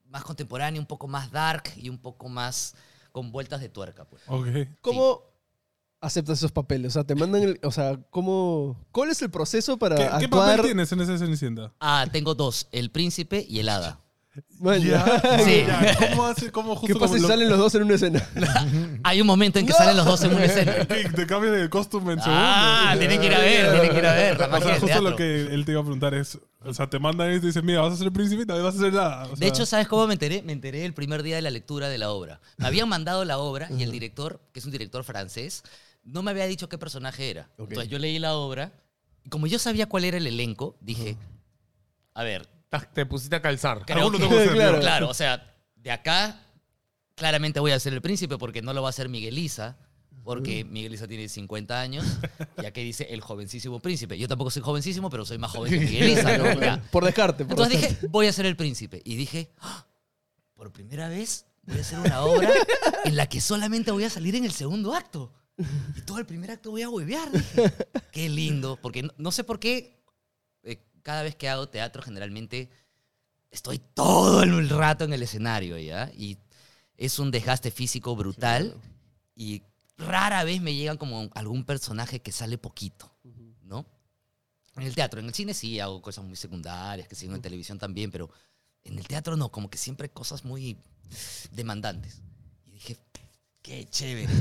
más 0.04 0.22
contemporánea, 0.22 0.80
un 0.80 0.86
poco 0.86 1.08
más 1.08 1.32
dark 1.32 1.64
y 1.76 1.88
un 1.88 1.98
poco 1.98 2.28
más 2.28 2.76
con 3.10 3.32
vueltas 3.32 3.60
de 3.60 3.68
tuerca. 3.68 4.04
Pues. 4.04 4.22
Ok. 4.28 4.46
¿Cómo 4.80 5.22
aceptas 6.06 6.38
esos 6.38 6.52
papeles? 6.52 6.92
O 6.92 6.94
sea, 6.94 7.04
te 7.04 7.14
mandan 7.14 7.42
el, 7.42 7.60
o 7.62 7.70
sea, 7.72 7.98
¿cómo, 8.10 8.86
¿cuál 8.92 9.10
es 9.10 9.20
el 9.22 9.30
proceso 9.30 9.76
para 9.78 9.96
¿Qué, 9.96 10.02
qué 10.02 10.24
actuar? 10.24 10.56
papel 10.56 10.66
tienes 10.66 10.90
en 10.92 11.00
esa 11.00 11.18
Cenicienta? 11.18 11.72
Ah, 11.80 12.06
tengo 12.12 12.34
dos, 12.34 12.68
El 12.72 12.90
Príncipe 12.90 13.44
y 13.48 13.58
El 13.60 13.68
Hada. 13.68 14.00
Man, 14.60 14.82
Ya, 14.82 15.02
Sí. 15.44 15.64
ya. 15.66 15.96
¿Cómo 16.10 16.26
hace? 16.26 16.52
¿Cómo 16.52 16.76
justo 16.76 16.86
¿Qué 16.88 17.00
pasa 17.00 17.06
como 17.06 17.16
si 17.16 17.22
lo- 17.22 17.28
salen 17.28 17.48
los 17.48 17.58
dos 17.58 17.74
en 17.74 17.84
una 17.84 17.94
escena? 17.94 18.22
Hay 19.02 19.18
un 19.22 19.26
momento 19.26 19.58
en 19.58 19.66
que 19.66 19.72
salen 19.72 19.96
los 19.96 20.04
dos 20.04 20.22
en 20.24 20.34
una 20.34 20.44
escena. 20.50 20.84
te 20.86 21.26
cambias 21.26 21.54
de 21.58 21.70
costume 21.70 22.12
en 22.12 22.18
Ah, 22.22 22.92
segundos? 22.94 22.98
tienen 22.98 23.20
que 23.20 23.26
ir 23.28 23.34
a 23.34 23.38
ver, 23.38 23.70
tienen 23.72 23.90
que 23.92 23.98
ir 23.98 24.06
a 24.06 24.12
ver. 24.12 24.38
La 24.40 24.46
O 24.58 24.60
sea, 24.60 24.78
justo 24.78 25.00
lo 25.00 25.16
que 25.16 25.40
él 25.54 25.64
te 25.64 25.72
iba 25.72 25.80
a 25.80 25.84
preguntar 25.84 26.12
es, 26.12 26.38
o 26.62 26.74
sea, 26.74 26.86
te 26.90 26.98
mandan 26.98 27.32
y 27.34 27.40
te 27.40 27.46
dicen, 27.46 27.64
mira, 27.64 27.80
vas 27.80 27.94
a 27.94 27.96
ser 27.96 28.08
el 28.08 28.12
príncipe 28.12 28.42
y 28.42 28.46
también 28.46 28.64
vas 28.66 28.74
a 28.76 28.78
ser 28.78 28.92
la... 28.92 29.26
o 29.32 29.36
De 29.36 29.46
hecho, 29.46 29.64
¿sabes 29.64 29.88
cómo 29.88 30.06
me 30.06 30.12
enteré? 30.12 30.42
Me 30.42 30.52
enteré 30.52 30.84
el 30.84 30.92
primer 30.92 31.22
día 31.22 31.36
de 31.36 31.42
la 31.42 31.50
lectura 31.50 31.88
de 31.88 31.96
la 31.96 32.10
obra. 32.10 32.40
Me 32.58 32.66
habían 32.66 32.90
mandado 32.90 33.24
la 33.24 33.38
obra 33.38 33.68
y 33.74 33.84
el 33.84 33.90
director, 33.90 34.40
que 34.52 34.60
es 34.60 34.66
un 34.66 34.72
director 34.72 35.02
francés, 35.02 35.62
no 36.06 36.22
me 36.22 36.30
había 36.30 36.46
dicho 36.46 36.68
qué 36.68 36.78
personaje 36.78 37.28
era. 37.30 37.50
Entonces 37.58 37.88
yo 37.88 37.98
leí 37.98 38.18
la 38.18 38.34
obra 38.34 38.72
y 39.24 39.28
como 39.28 39.46
yo 39.46 39.58
sabía 39.58 39.86
cuál 39.88 40.04
era 40.04 40.16
el 40.16 40.26
elenco, 40.26 40.76
dije, 40.80 41.16
a 42.14 42.22
ver, 42.22 42.48
Te 42.94 43.04
pusiste 43.06 43.36
a 43.36 43.42
calzar. 43.42 43.84
creo 43.86 44.10
que- 44.10 44.18
que 44.18 44.48
Claro. 44.52 44.80
claro, 44.80 45.08
o 45.08 45.14
sea, 45.14 45.54
de 45.76 45.90
acá 45.90 46.40
claramente 47.14 47.60
voy 47.60 47.72
a 47.72 47.80
ser 47.80 47.92
el 47.92 48.02
príncipe 48.02 48.38
porque 48.38 48.62
no 48.62 48.72
lo 48.72 48.82
va 48.82 48.88
a 48.88 48.92
ser 48.92 49.08
Miguel 49.08 49.38
Isa, 49.38 49.76
porque 50.24 50.64
Miguel 50.64 50.92
Isa 50.94 51.06
tiene 51.06 51.28
50 51.28 51.80
años 51.80 52.04
y 52.60 52.66
aquí 52.66 52.82
dice 52.82 53.06
el 53.10 53.20
jovencísimo 53.20 53.78
príncipe. 53.80 54.18
Yo 54.18 54.26
tampoco 54.28 54.50
soy 54.50 54.62
jovencísimo, 54.62 55.08
pero 55.08 55.24
soy 55.24 55.38
más 55.38 55.52
joven 55.52 55.72
que 55.72 55.78
Miguel 55.80 56.08
Isa, 56.10 56.36
¿no? 56.38 56.44
Por 56.90 57.04
descarte. 57.04 57.44
Por 57.44 57.52
Entonces 57.52 57.74
descarte. 57.80 57.94
dije, 58.00 58.08
voy 58.10 58.26
a 58.26 58.32
ser 58.32 58.46
el 58.46 58.56
príncipe. 58.56 59.00
Y 59.04 59.14
dije, 59.16 59.50
"Ah, 59.60 59.86
por 60.54 60.72
primera 60.72 61.08
vez 61.08 61.46
voy 61.62 61.78
a 61.78 61.80
hacer 61.80 61.98
una 62.00 62.20
obra 62.22 62.50
en 63.04 63.16
la 63.16 63.26
que 63.28 63.40
solamente 63.40 63.90
voy 63.92 64.04
a 64.04 64.10
salir 64.10 64.34
en 64.34 64.44
el 64.44 64.52
segundo 64.52 64.94
acto. 64.94 65.32
Y 65.96 66.02
todo 66.02 66.18
el 66.18 66.26
primer 66.26 66.50
acto 66.50 66.70
voy 66.70 66.82
a 66.82 66.90
huevear. 66.90 67.30
Dije, 67.30 67.72
qué 68.12 68.28
lindo. 68.28 68.78
Porque 68.80 69.02
no, 69.02 69.10
no 69.16 69.32
sé 69.32 69.44
por 69.44 69.58
qué 69.58 70.02
eh, 70.62 70.82
cada 71.02 71.22
vez 71.22 71.34
que 71.34 71.48
hago 71.48 71.68
teatro 71.68 72.02
generalmente 72.02 72.70
estoy 73.50 73.78
todo 73.78 74.42
el 74.42 74.68
rato 74.68 75.04
en 75.04 75.12
el 75.12 75.22
escenario, 75.22 75.78
¿ya? 75.78 76.10
Y 76.14 76.38
es 76.96 77.18
un 77.18 77.30
desgaste 77.30 77.70
físico 77.70 78.14
brutal. 78.16 78.74
Y 79.34 79.62
rara 79.98 80.44
vez 80.44 80.60
me 80.60 80.74
llegan 80.74 80.96
como 80.96 81.30
algún 81.34 81.64
personaje 81.64 82.20
que 82.20 82.32
sale 82.32 82.58
poquito, 82.58 83.10
¿no? 83.62 83.86
En 84.76 84.82
el 84.82 84.94
teatro, 84.94 85.20
en 85.20 85.26
el 85.26 85.34
cine 85.34 85.54
sí 85.54 85.80
hago 85.80 86.02
cosas 86.02 86.24
muy 86.24 86.36
secundarias, 86.36 87.08
que 87.08 87.14
sigo 87.14 87.34
en 87.34 87.40
televisión 87.40 87.78
también, 87.78 88.10
pero 88.10 88.30
en 88.84 88.98
el 88.98 89.06
teatro 89.06 89.36
no, 89.36 89.50
como 89.50 89.70
que 89.70 89.78
siempre 89.78 90.10
cosas 90.10 90.44
muy 90.44 90.76
demandantes. 91.50 92.20
Qué 93.66 93.84
chévere. 93.90 94.32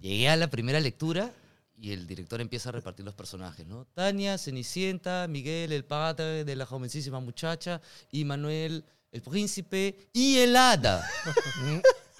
Llegué 0.00 0.28
a 0.28 0.34
la 0.34 0.50
primera 0.50 0.80
lectura 0.80 1.32
y 1.78 1.92
el 1.92 2.04
director 2.04 2.40
empieza 2.40 2.70
a 2.70 2.72
repartir 2.72 3.04
los 3.04 3.14
personajes, 3.14 3.64
¿no? 3.64 3.84
Tania, 3.94 4.36
Cenicienta, 4.38 5.28
Miguel, 5.28 5.70
el 5.70 5.84
padre 5.84 6.42
de 6.42 6.56
la 6.56 6.66
jovencísima 6.66 7.20
muchacha, 7.20 7.80
y 8.10 8.24
Manuel, 8.24 8.84
el 9.12 9.22
príncipe, 9.22 10.08
y 10.12 10.38
el 10.38 10.56
hada. 10.56 11.08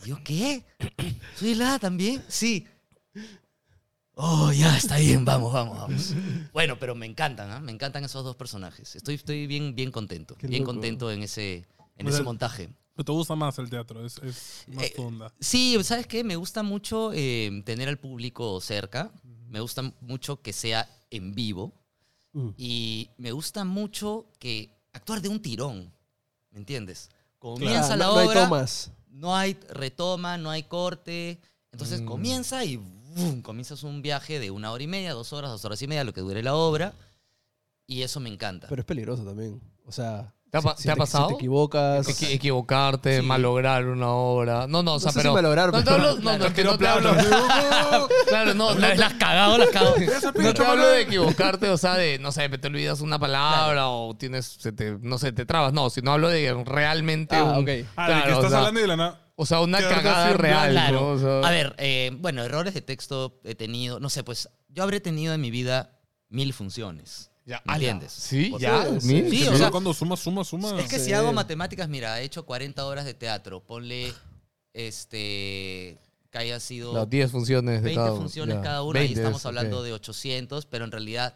Y 0.05 0.09
yo, 0.09 0.23
¿qué? 0.23 0.65
¿Soy 1.35 1.51
el 1.51 1.63
hada 1.63 1.81
también? 1.81 2.23
Sí. 2.29 2.65
Oh, 4.15 4.53
ya, 4.53 4.77
está 4.77 4.99
bien, 4.99 5.25
vamos, 5.25 5.53
vamos, 5.53 5.79
vamos. 5.79 6.15
Bueno, 6.53 6.79
pero 6.79 6.95
me 6.95 7.07
encantan, 7.07 7.51
¿ah? 7.51 7.59
Me 7.59 7.73
encantan 7.73 8.05
esos 8.05 8.23
dos 8.23 8.37
personajes. 8.37 8.95
Estoy, 8.95 9.17
estoy 9.17 9.49
bien, 9.49 9.75
bien 9.75 9.91
contento. 9.91 10.37
Qué 10.37 10.47
bien 10.47 10.63
loco. 10.63 10.75
contento 10.75 11.11
en 11.11 11.25
ese, 11.25 11.67
en 11.97 12.07
ese 12.07 12.23
montaje. 12.23 12.69
Pero 12.95 13.05
te 13.07 13.13
gusta 13.13 13.35
más 13.35 13.59
el 13.59 13.71
teatro, 13.71 14.05
es, 14.05 14.19
es 14.19 14.65
más 14.69 14.85
Eh, 14.85 14.93
tu 14.97 15.03
onda. 15.03 15.33
Sí, 15.41 15.79
¿sabes 15.83 16.07
qué? 16.07 16.23
Me 16.25 16.37
gusta 16.37 16.63
mucho 16.63 17.11
eh, 17.15 17.63
tener 17.65 17.89
al 17.89 17.99
público 17.99 18.61
cerca. 18.61 19.11
Me 19.49 19.61
gusta 19.61 19.93
mucho 20.01 20.41
que 20.43 20.53
sea 20.53 20.89
en 21.11 21.35
vivo. 21.35 21.73
Mm. 22.33 22.49
Y 22.57 23.11
me 23.17 23.33
gusta 23.33 23.65
mucho 23.65 24.27
que 24.39 24.75
actuar 24.93 25.21
de 25.23 25.29
un 25.29 25.41
tirón. 25.41 25.93
¿Me 26.51 26.59
entiendes? 26.59 27.09
Claro, 27.09 27.57
Comienza 27.57 27.97
la 27.97 28.07
no, 28.07 28.13
no 28.15 28.19
hay 28.21 28.27
obra. 28.29 28.45
tomas. 28.45 28.91
no 29.09 29.35
hay 29.37 29.55
retoma, 29.71 30.37
no 30.39 30.51
hay 30.51 30.63
corte. 30.65 31.41
Entonces 31.73 32.03
Mm. 32.03 32.07
comienza 32.07 32.65
y 32.65 32.79
comienzas 33.43 33.83
un 33.83 34.01
viaje 34.03 34.39
de 34.39 34.51
una 34.51 34.71
hora 34.71 34.83
y 34.83 34.87
media, 34.87 35.13
dos 35.15 35.33
horas, 35.33 35.51
dos 35.51 35.65
horas 35.65 35.81
y 35.83 35.87
media, 35.87 36.05
lo 36.05 36.13
que 36.13 36.21
dure 36.21 36.43
la 36.43 36.55
obra. 36.55 36.95
Y 37.87 38.03
eso 38.03 38.21
me 38.21 38.29
encanta. 38.31 38.69
Pero 38.69 38.81
es 38.81 38.87
peligroso 38.87 39.25
también. 39.25 39.61
O 39.87 39.93
sea, 39.93 40.33
¿Te 40.53 40.59
ha 40.59 40.61
si- 40.61 40.69
si 40.77 40.83
te 40.85 40.91
ha 40.91 40.97
pasado? 40.97 41.29
Si 41.29 41.35
te 41.35 41.39
equivocas. 41.39 42.07
Equi- 42.09 42.31
equivocarte, 42.35 43.21
Sí. 43.21 43.27
malograr 43.27 43.87
una 43.87 44.11
obra. 44.11 44.67
No, 44.67 44.83
no, 44.83 44.95
o 44.97 45.01
sea, 45.01 45.07
No 45.07 45.13
sé 45.15 45.19
si 45.21 45.23
pero. 45.23 45.33
malograr, 45.33 45.73
no, 45.73 45.79
hablo, 45.79 46.17
no, 46.21 46.37
no, 46.37 46.45
es 46.45 46.53
que 46.53 46.63
no 46.63 46.77
te 46.77 46.87
hablo. 46.87 47.11
claro, 48.29 48.53
no, 48.53 48.75
no, 48.75 48.89
las 48.95 49.15
cagado, 49.15 49.57
las 49.57 49.71
cago. 49.71 49.95
no 50.37 50.53
te 50.53 50.63
hablo 50.67 50.87
de 50.89 51.01
equivocarte, 51.01 51.71
o 51.71 51.79
sea, 51.79 51.95
de, 51.95 52.19
no 52.19 52.33
sé, 52.33 52.51
te 52.51 52.67
olvidas 52.69 53.01
una 53.01 53.19
palabra 53.19 53.89
o 53.89 54.15
tienes, 54.15 54.45
se 54.45 54.73
te- 54.73 54.99
no 55.01 55.17
sé, 55.17 55.33
te 55.33 55.47
trabas. 55.47 55.73
No, 55.73 55.89
sino 55.89 56.13
hablo 56.13 56.29
de 56.29 56.53
realmente. 56.67 57.35
Ah, 57.35 57.45
un- 57.45 57.63
ok. 57.63 57.69
Ah, 57.97 58.09
de 58.09 58.13
claro, 58.13 58.27
que 58.27 58.33
o 58.33 58.35
estás 58.37 58.51
sea, 58.51 58.59
hablando 58.59 58.81
de 58.81 58.87
la 58.87 58.97
nada... 58.97 59.19
O 59.37 59.47
sea, 59.47 59.61
una 59.61 59.79
cagada 59.81 60.35
real. 60.35 60.73
Claro. 60.73 61.01
¿no? 61.01 61.07
O 61.13 61.19
sea, 61.19 61.49
A 61.49 61.51
ver, 61.51 61.75
eh, 61.79 62.11
bueno, 62.21 62.43
errores 62.45 62.75
de 62.75 62.83
texto 62.83 63.41
he 63.45 63.55
tenido, 63.55 63.99
no 64.01 64.11
sé, 64.11 64.23
pues 64.23 64.51
yo 64.69 64.83
habré 64.83 65.01
tenido 65.01 65.33
en 65.33 65.41
mi 65.41 65.51
vida 65.51 65.99
mil 66.29 66.53
funciones. 66.53 67.31
Ya, 67.45 67.61
¿Me 67.65 67.73
ala. 67.73 67.75
entiendes? 67.77 68.13
Sí, 68.13 68.53
ya. 68.59 68.85
Sí, 69.01 69.07
mil. 69.07 69.31
sí, 69.31 69.39
Sí, 69.43 69.49
o 69.49 69.57
sea- 69.57 69.71
cuando 69.71 69.93
suma, 69.95 70.17
suma, 70.17 70.45
suma... 70.45 70.79
Es 70.81 70.89
que 70.89 70.99
Sí. 70.99 71.07
si 71.07 71.13
hago 71.13 71.33
matemáticas, 71.33 71.89
mira, 71.89 72.21
he 72.21 72.25
hecho 72.25 72.45
40 72.47 72.85
horas 72.87 73.05
de 73.05 73.15
teatro, 73.15 73.61
ponle, 73.61 74.13
este, 74.73 75.99
que 76.31 76.39
haya 76.39 76.59
sido 76.61 76.93
Las 76.95 77.09
10 77.11 77.31
funciones 77.31 77.77
de 77.83 77.85
20 77.87 77.95
cada 78.05 78.17
funciones 78.17 78.57
ya. 78.57 78.63
cada 78.63 78.83
una, 78.83 79.01
y 79.01 79.03
20 79.05 79.21
estamos 79.21 79.41
es, 79.43 79.47
hablando 79.47 79.83
de 79.83 79.93
800, 79.93 80.67
pero 80.67 80.85
en 80.85 80.91
realidad 80.93 81.35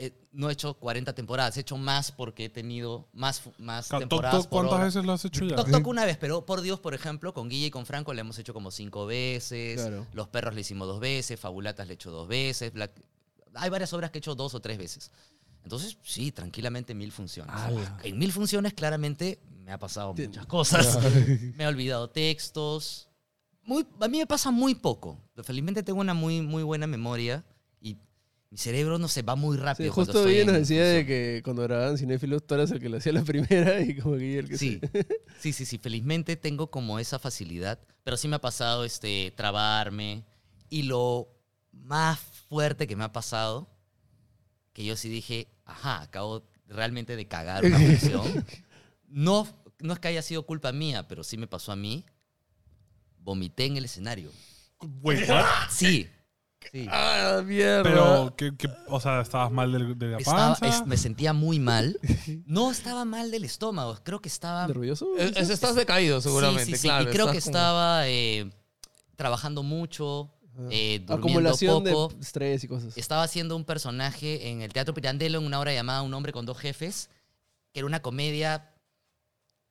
eh, 0.00 0.12
no 0.30 0.48
he 0.48 0.52
hecho 0.52 0.74
40 0.74 1.12
temporadas, 1.12 1.56
he 1.56 1.60
hecho 1.60 1.76
más 1.76 2.12
porque 2.12 2.44
he 2.44 2.48
tenido 2.48 3.08
más, 3.12 3.42
más 3.58 3.88
Toc, 3.88 3.98
temporadas 3.98 4.42
toc, 4.42 4.48
por 4.50 4.60
¿Cuántas 4.60 4.74
hora. 4.76 4.84
veces 4.84 5.04
lo 5.04 5.12
has 5.12 5.24
hecho 5.24 5.44
ya? 5.44 5.56
Toc 5.56 5.70
Toc 5.72 5.86
una 5.88 6.04
vez, 6.04 6.16
pero 6.18 6.46
por 6.46 6.60
Dios, 6.60 6.78
por 6.78 6.94
ejemplo, 6.94 7.34
con 7.34 7.48
Guille 7.48 7.66
y 7.66 7.70
con 7.72 7.84
Franco 7.84 8.14
le 8.14 8.20
hemos 8.20 8.38
hecho 8.38 8.54
como 8.54 8.70
cinco 8.70 9.06
veces. 9.06 9.80
Claro. 9.80 10.06
Los 10.12 10.28
perros 10.28 10.54
le 10.54 10.60
hicimos 10.60 10.86
dos 10.86 11.00
veces, 11.00 11.40
Fabulatas 11.40 11.88
le 11.88 11.94
he 11.94 11.96
hecho 11.96 12.12
dos 12.12 12.28
veces. 12.28 12.72
Black- 12.72 12.92
Hay 13.54 13.70
varias 13.70 13.92
obras 13.92 14.12
que 14.12 14.18
he 14.18 14.20
hecho 14.20 14.36
dos 14.36 14.54
o 14.54 14.60
tres 14.60 14.78
veces. 14.78 15.10
Entonces, 15.64 15.98
sí, 16.02 16.32
tranquilamente 16.32 16.94
mil 16.94 17.12
funciones. 17.12 17.54
Ala. 17.54 17.98
En 18.02 18.18
mil 18.18 18.32
funciones, 18.32 18.72
claramente, 18.74 19.38
me 19.64 19.72
ha 19.72 19.78
pasado 19.78 20.14
muchas 20.14 20.46
cosas. 20.46 20.98
me 21.56 21.64
he 21.64 21.66
olvidado 21.66 22.08
textos. 22.08 23.08
Muy, 23.64 23.86
a 24.00 24.08
mí 24.08 24.18
me 24.18 24.26
pasa 24.26 24.50
muy 24.50 24.74
poco. 24.74 25.20
Felizmente 25.42 25.82
tengo 25.82 26.00
una 26.00 26.14
muy, 26.14 26.40
muy 26.40 26.62
buena 26.62 26.86
memoria 26.86 27.44
y 27.82 27.98
mi 28.50 28.56
cerebro, 28.56 28.98
no 28.98 29.08
sé, 29.08 29.20
va 29.20 29.36
muy 29.36 29.58
Sí, 29.58 29.62
rápido. 29.62 29.92
cuando 29.92 30.12
justo 30.14 30.26
bien 30.28 30.46
nos 30.46 30.56
decía 30.56 30.82
de 30.84 31.04
que 31.04 31.42
cuando 31.44 31.64
grababan 31.64 31.98
Cinéfilos, 31.98 32.46
tú 32.46 32.54
eras 32.54 32.70
el 32.70 32.80
que 32.80 32.88
lo 32.88 32.96
hacía 32.96 33.12
la 33.12 33.22
primera 33.24 33.78
y 33.82 33.94
como 33.98 34.16
que 34.16 34.38
el 34.38 34.48
que 34.48 34.56
Sí, 34.56 34.80
se- 34.80 35.06
sí, 35.38 35.52
sí, 35.52 35.66
sí. 35.66 35.76
Felizmente 35.76 36.36
tengo 36.36 36.70
como 36.70 36.98
esa 36.98 37.18
facilidad, 37.18 37.78
pero 38.04 38.16
sí 38.16 38.26
me 38.26 38.36
ha 38.36 38.40
pasado 38.40 38.86
este, 38.86 39.34
trabarme. 39.36 40.24
Y 40.70 40.84
lo 40.84 41.28
más 41.72 42.18
fuerte 42.48 42.86
que 42.86 42.96
me 42.96 43.04
ha 43.04 43.12
pasado, 43.12 43.68
que 44.78 44.84
yo 44.84 44.94
sí 44.96 45.08
dije, 45.08 45.48
ajá, 45.64 46.02
acabo 46.02 46.44
realmente 46.68 47.16
de 47.16 47.26
cagar 47.26 47.64
una 47.64 47.76
función, 47.80 48.44
No, 49.08 49.48
no 49.80 49.92
es 49.92 49.98
que 49.98 50.06
haya 50.06 50.22
sido 50.22 50.44
culpa 50.46 50.70
mía, 50.70 51.08
pero 51.08 51.24
sí 51.24 51.36
me 51.36 51.48
pasó 51.48 51.72
a 51.72 51.76
mí. 51.76 52.04
Vomité 53.18 53.64
en 53.66 53.76
el 53.76 53.86
escenario. 53.86 54.30
Wait, 55.02 55.28
what? 55.28 55.44
Sí. 55.68 56.08
sí. 56.70 56.86
Ah, 56.90 57.42
mierda. 57.44 57.82
Pero, 57.82 58.34
¿qué, 58.36 58.56
qué- 58.56 58.70
o 58.86 59.00
sea, 59.00 59.20
estabas 59.20 59.50
mal 59.50 59.72
de, 59.72 59.94
de 59.96 60.06
la 60.12 60.18
Estaba- 60.18 60.54
panza. 60.56 60.68
es- 60.68 60.86
me 60.86 60.96
sentía 60.96 61.32
muy 61.32 61.58
mal. 61.58 61.98
No 62.46 62.70
estaba 62.70 63.04
mal 63.04 63.32
del 63.32 63.42
estómago, 63.44 63.98
creo 64.04 64.20
que 64.20 64.28
estaba... 64.28 64.68
¿Nervioso? 64.68 65.08
Es- 65.18 65.36
es- 65.36 65.50
estás 65.50 65.74
decaído, 65.74 66.20
seguramente, 66.20 66.66
Sí, 66.66 66.72
sí, 66.72 66.78
sí. 66.78 66.86
claro. 66.88 67.10
Y 67.10 67.12
creo 67.12 67.26
que 67.26 67.40
como- 67.40 67.46
estaba 67.46 68.06
eh, 68.08 68.48
trabajando 69.16 69.64
mucho, 69.64 70.30
eh, 70.70 70.98
durmiendo 71.00 71.14
Acumulación 71.14 71.84
poco. 71.84 72.14
de 72.14 72.20
estrés 72.20 72.64
y 72.64 72.68
cosas. 72.68 72.96
Estaba 72.96 73.22
haciendo 73.22 73.54
un 73.56 73.64
personaje 73.64 74.48
en 74.50 74.62
el 74.62 74.72
Teatro 74.72 74.92
Pirandello 74.94 75.38
en 75.38 75.46
una 75.46 75.60
obra 75.60 75.72
llamada 75.72 76.02
Un 76.02 76.12
hombre 76.14 76.32
con 76.32 76.44
dos 76.46 76.58
jefes, 76.58 77.10
que 77.72 77.80
era 77.80 77.86
una 77.86 78.00
comedia 78.02 78.74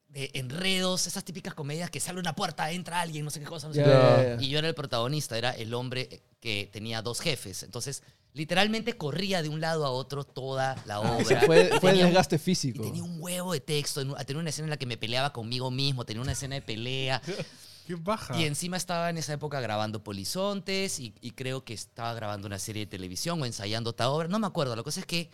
de 0.07 0.31
enredos, 0.35 1.05
esas 1.05 1.23
típicas 1.25 1.53
comedias 1.53 1.89
que 1.91 1.99
sale 1.99 2.19
una 2.19 2.33
puerta, 2.33 2.71
entra 2.71 3.01
alguien, 3.01 3.25
no 3.25 3.31
sé 3.31 3.39
qué 3.41 3.45
cosa. 3.45 3.67
no 3.67 3.73
sé 3.73 3.83
qué. 3.83 4.37
Y 4.39 4.49
yo 4.49 4.59
era 4.59 4.67
el 4.69 4.75
protagonista, 4.75 5.37
era 5.37 5.51
el 5.51 5.73
hombre 5.73 6.21
que 6.39 6.69
tenía 6.71 7.01
dos 7.01 7.19
jefes. 7.19 7.63
Entonces, 7.63 8.03
literalmente 8.33 8.93
corría 8.93 9.41
de 9.41 9.49
un 9.49 9.59
lado 9.59 9.85
a 9.85 9.89
otro 9.91 10.23
toda 10.23 10.81
la 10.85 11.01
O 11.01 11.17
obra. 11.17 11.41
fue, 11.41 11.69
fue 11.81 11.91
un- 11.91 11.97
desgaste 11.97 12.37
y 12.37 12.39
físico. 12.39 12.83
tenía 12.83 13.03
un 13.03 13.17
huevo 13.19 13.51
de 13.51 13.59
texto, 13.59 13.99
en- 13.99 14.13
tenía 14.25 14.39
una 14.39 14.49
escena 14.49 14.67
en 14.67 14.69
la 14.69 14.77
que 14.77 14.85
me 14.85 14.95
peleaba 14.97 15.33
conmigo 15.33 15.69
mismo, 15.71 16.05
tenía 16.05 16.21
una 16.21 16.31
escena 16.31 16.55
de 16.55 16.61
pelea. 16.61 17.21
Qué 17.87 17.95
baja. 17.95 18.37
Y 18.37 18.43
encima 18.43 18.75
estaba 18.75 19.09
en 19.09 19.17
esa 19.17 19.31
época 19.33 19.61
grabando 19.61 20.03
Polizontes 20.03 20.99
y, 20.99 21.15
y 21.21 21.31
creo 21.31 21.63
que 21.63 21.73
estaba 21.73 22.13
grabando 22.13 22.45
una 22.45 22.59
serie 22.59 22.85
de 22.85 22.89
televisión 22.89 23.41
o 23.41 23.45
ensayando 23.45 23.91
otra 23.91 24.09
obra. 24.09 24.27
No 24.27 24.39
me 24.39 24.45
acuerdo. 24.47 24.75
La 24.75 24.83
cosa 24.83 24.99
es 24.99 25.05
que 25.05 25.31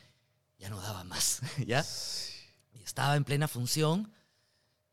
ya 0.59 0.69
no 0.69 0.79
daba 0.79 1.03
más. 1.03 1.41
¿Ya? 1.65 1.83
Y 2.73 2.83
estaba 2.83 3.15
en 3.15 3.23
plena 3.23 3.47
función. 3.47 4.11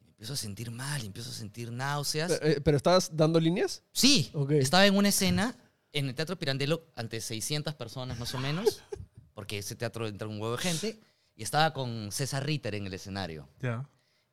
Empiezo 0.07 0.33
a 0.33 0.37
sentir 0.37 0.71
mal, 0.71 1.03
y 1.03 1.07
empiezo 1.07 1.31
a 1.31 1.33
sentir 1.35 1.71
náuseas. 1.71 2.31
Eh, 2.33 2.39
eh, 2.43 2.61
¿Pero 2.63 2.77
estabas 2.77 3.15
dando 3.17 3.39
líneas? 3.41 3.83
Sí, 3.93 4.31
Ok. 4.35 4.53
estaba 4.53 4.87
en 4.87 4.97
una 4.97 5.09
escena 5.09 5.57
en 5.93 6.09
el 6.09 6.15
Teatro 6.15 6.39
Pirandello 6.39 6.87
ante 6.95 7.21
600 7.21 7.75
personas 7.75 8.19
más 8.19 8.35
o 8.35 8.39
menos, 8.39 8.83
porque 9.35 9.59
ese 9.59 9.77
teatro 9.77 10.07
entra 10.09 10.29
un 10.29 10.41
huevo 10.41 10.57
de 10.57 10.63
gente, 10.63 11.01
y 11.37 11.43
estaba 11.43 11.73
con 11.73 12.13
César 12.13 12.45
Ritter 12.45 12.75
en 12.75 12.87
el 12.87 12.93
escenario. 12.93 13.49
Ya. 13.61 13.89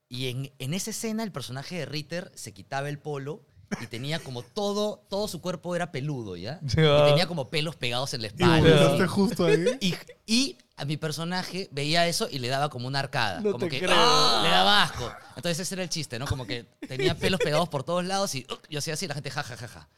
Y 0.09 0.29
en, 0.29 0.51
en 0.59 0.73
esa 0.73 0.91
escena 0.91 1.23
el 1.23 1.31
personaje 1.31 1.77
de 1.79 1.85
Ritter 1.85 2.31
se 2.35 2.53
quitaba 2.53 2.89
el 2.89 2.97
polo 2.99 3.43
y 3.81 3.87
tenía 3.87 4.19
como 4.19 4.41
todo, 4.43 5.05
todo 5.09 5.27
su 5.27 5.41
cuerpo 5.41 5.75
era 5.75 5.91
peludo, 5.91 6.37
¿ya? 6.37 6.59
Y 6.63 6.81
Ya. 6.81 7.05
tenía 7.07 7.27
como 7.27 7.49
pelos 7.49 7.75
pegados 7.75 8.13
en 8.13 8.21
la 8.21 8.27
espalda. 8.27 9.07
justo 9.07 9.45
ahí. 9.45 9.65
Y, 9.81 9.95
y 10.25 10.57
a 10.77 10.85
mi 10.85 10.95
personaje 10.95 11.67
veía 11.71 12.07
eso 12.07 12.29
y 12.31 12.39
le 12.39 12.47
daba 12.47 12.69
como 12.69 12.87
una 12.87 12.99
arcada. 12.99 13.41
No 13.41 13.51
como 13.51 13.65
te 13.65 13.69
que 13.69 13.79
creo. 13.79 13.91
¡ah! 13.93 14.39
le 14.43 14.49
daba 14.49 14.83
asco. 14.83 15.11
Entonces 15.35 15.59
ese 15.59 15.75
era 15.75 15.83
el 15.83 15.89
chiste, 15.89 16.17
¿no? 16.19 16.25
Como 16.27 16.45
que 16.45 16.63
tenía 16.87 17.13
pelos 17.15 17.39
pegados 17.41 17.67
por 17.67 17.83
todos 17.83 18.05
lados 18.05 18.33
y 18.35 18.45
¡ugh! 18.49 18.59
yo 18.69 18.79
hacía 18.79 18.93
así 18.93 19.03
y 19.05 19.07
la 19.09 19.15
gente 19.15 19.29
ja, 19.31 19.43
ja, 19.43 19.57
ja, 19.57 19.67
ja. 19.67 19.89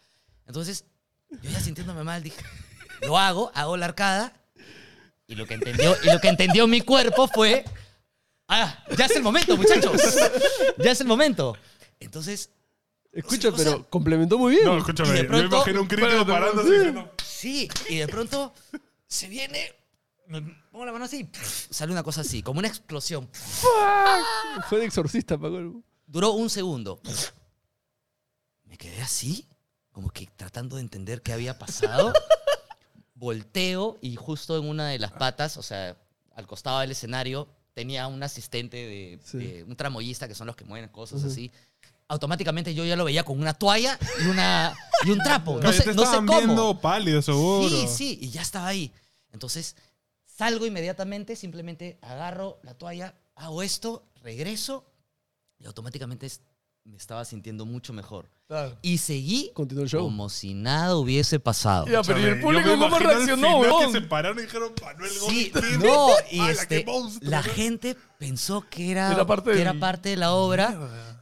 Entonces 0.48 0.86
yo 1.44 1.52
ya 1.52 1.60
sintiéndome 1.60 2.04
mal 2.04 2.24
dije, 2.24 2.42
lo 3.02 3.20
hago, 3.20 3.52
hago 3.54 3.78
la 3.78 3.86
arcada 3.86 4.34
y 5.28 5.36
lo 5.36 5.46
que 5.46 5.54
entendió, 5.54 5.96
y 6.04 6.08
lo 6.12 6.20
que 6.20 6.28
entendió 6.30 6.66
mi 6.66 6.82
cuerpo 6.82 7.28
fue, 7.28 7.64
ah, 8.50 8.84
ya 8.98 9.06
es 9.06 9.16
el 9.16 9.24
momento, 9.24 9.56
muchachos. 9.56 10.02
Ya 10.78 10.92
es 10.92 11.00
el 11.02 11.08
momento. 11.08 11.56
Entonces, 12.00 12.50
Escucha, 13.12 13.50
o 13.50 13.56
sea- 13.56 13.66
pero 13.66 13.90
complementó 13.90 14.38
muy 14.38 14.54
bien. 14.54 14.66
No, 14.66 14.78
escúchame. 14.78 15.12
de 15.14 15.22
Yo 15.24 15.28
pronto- 15.28 15.56
imagino 15.56 15.82
un 15.82 15.88
crítico 15.88 16.28
parándose 16.28 16.68
sí. 16.70 16.76
diciendo. 16.76 17.12
Sí, 17.26 17.70
y 17.90 17.96
de 17.98 18.08
pronto 18.08 18.54
se 19.08 19.28
viene, 19.28 19.74
me 20.28 20.42
pongo 20.72 20.86
la 20.86 20.92
mano 20.92 21.06
así, 21.06 21.28
sale 21.70 21.92
una 21.92 22.04
cosa 22.04 22.22
así, 22.22 22.44
como 22.44 22.60
una 22.60 22.68
explosión. 22.68 23.30
Fue 24.70 24.80
de 24.80 24.86
exorcista, 24.86 25.38
Paco. 25.38 25.82
Duró 26.06 26.32
un 26.34 26.50
segundo. 26.50 27.02
Me 28.66 28.78
quedé 28.78 29.02
así, 29.02 29.48
como 29.92 30.10
que 30.12 30.28
tratando 30.36 30.76
de 30.76 30.84
entender 30.84 31.22
qué 31.24 31.34
había 31.34 31.58
pasado. 31.58 32.14
Volteo 33.16 33.98
y 34.02 34.16
justo 34.16 34.58
en 34.58 34.70
una 34.70 34.88
de 34.88 35.00
las 35.00 35.12
patas, 35.12 35.58
o 35.58 35.64
sea, 35.64 35.98
al 36.36 36.48
costado 36.48 36.80
del 36.80 36.92
escenario, 36.92 37.50
tenía 37.80 38.08
un 38.08 38.22
asistente 38.22 38.76
de, 38.76 39.20
Sí. 39.24 39.38
de- 39.38 39.64
un 39.64 39.76
tramoyista, 39.78 40.28
que 40.28 40.36
son 40.36 40.48
los 40.48 40.56
que 40.58 40.66
mueven 40.66 40.90
cosas 40.90 41.24
así. 41.24 41.50
Automáticamente 42.10 42.74
yo 42.74 42.84
ya 42.84 42.98
lo 42.98 43.06
veía 43.06 43.24
con 43.24 43.40
una 43.40 43.54
toalla 43.54 43.98
y, 44.22 44.28
una, 44.28 44.76
y 45.06 45.12
un 45.12 45.20
trapo. 45.20 45.60
No 45.64 45.70
"Oye, 45.70 45.78
sé, 45.78 45.84
te 45.86 45.94
no 45.94 46.04
sé 46.06 46.18
cómo. 46.18 46.38
viendo 46.40 46.82
pálido, 46.82 47.22
seguro. 47.22 47.70
Sí, 47.70 47.88
sí, 47.88 48.20
y 48.22 48.32
ya 48.32 48.42
estaba 48.42 48.68
ahí. 48.68 48.92
Entonces, 49.32 49.78
salgo 50.26 50.66
inmediatamente, 50.66 51.38
simplemente 51.38 51.98
agarro 52.02 52.60
la 52.64 52.74
toalla, 52.74 53.16
hago 53.36 53.64
esto, 53.64 54.04
regreso 54.24 54.84
y 55.58 55.66
automáticamente 55.66 56.30
me 56.84 56.98
estaba 56.98 57.24
sintiendo 57.24 57.66
mucho 57.66 57.94
mejor. 57.94 58.30
Claro. 58.50 58.76
Y 58.82 58.98
seguí 58.98 59.52
Continuó 59.54 59.84
el 59.84 59.90
show. 59.92 60.02
como 60.06 60.28
si 60.28 60.56
nada 60.56 60.96
hubiese 60.96 61.40
pasado. 61.40 61.86
Ya, 61.86 62.02
pero 62.02 62.20
¿y 62.20 62.24
el 62.24 62.42
público 62.42 62.68
cómo 62.80 62.98
reaccionó, 62.98 63.48
final 63.62 63.62
weón? 63.62 63.94
que 63.94 64.00
se 64.00 64.08
pararon 64.08 64.40
y 64.40 64.42
dijeron, 64.42 64.74
Manuel 64.82 65.12
Sí, 65.12 65.52
Gómez. 65.54 65.78
no, 65.80 66.08
y 66.32 66.40
¡Hala, 66.40 66.52
este, 66.54 66.84
qué 66.84 66.92
monstruo! 66.92 67.30
la 67.30 67.44
gente 67.44 67.96
pensó 68.18 68.66
que 68.68 68.90
era, 68.90 69.14
Era 69.14 69.24
parte 69.28 69.52
que 69.52 69.58
del- 69.58 69.62
era 69.62 69.74
parte 69.76 70.10
de 70.10 70.16
la 70.18 70.34
obra. 70.34 70.76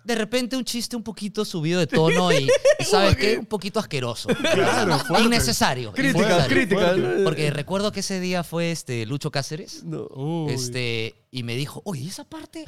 De 0.06 0.16
repente 0.16 0.56
un 0.56 0.64
chiste 0.64 0.96
un 0.96 1.04
poquito 1.04 1.44
subido 1.44 1.82
de 1.82 1.88
tono 1.88 2.32
y, 2.32 2.48
y 2.80 2.84
¿sabes 2.86 3.18
qué? 3.18 3.38
Un 3.38 3.46
poquito 3.46 3.82
asqueroso. 3.82 4.30
Claro, 4.54 4.98
fuerte. 5.00 5.26
Innecesario. 5.26 5.92
Crítica, 5.92 6.20
innecesario. 6.20 6.56
crítica. 6.56 6.80
fuerte. 6.94 7.24
Porque 7.26 7.52
recuerdo 7.52 7.92
que 7.92 8.00
ese 8.00 8.22
día 8.22 8.46
fue 8.46 8.72
este 8.72 9.06
Lucho 9.06 9.32
Cáceres. 9.32 9.84
No. 9.84 10.08
Uy. 10.16 10.54
Este, 10.54 11.26
y 11.30 11.44
me 11.44 11.58
dicho, 11.58 11.82
oye, 11.84 12.08
esa 12.08 12.24
parte. 12.24 12.64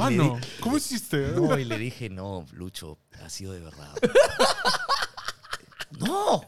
Mano, 0.00 0.36
¿cómo 0.58 0.76
hiciste? 0.78 1.28
No, 1.28 1.56
y 1.58 1.64
le 1.64 1.78
dije, 1.78 2.10
no, 2.10 2.44
Lucho, 2.52 2.98
ha 3.24 3.30
sido 3.36 3.52
de 3.52 3.60
verdad. 3.60 3.94
no, 5.98 6.44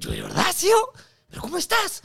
¿de 0.00 0.22
verdad 0.22 0.44
ha 0.48 0.52
sido? 0.52 0.76
¿Pero 1.28 1.42
cómo 1.42 1.56
estás? 1.58 2.02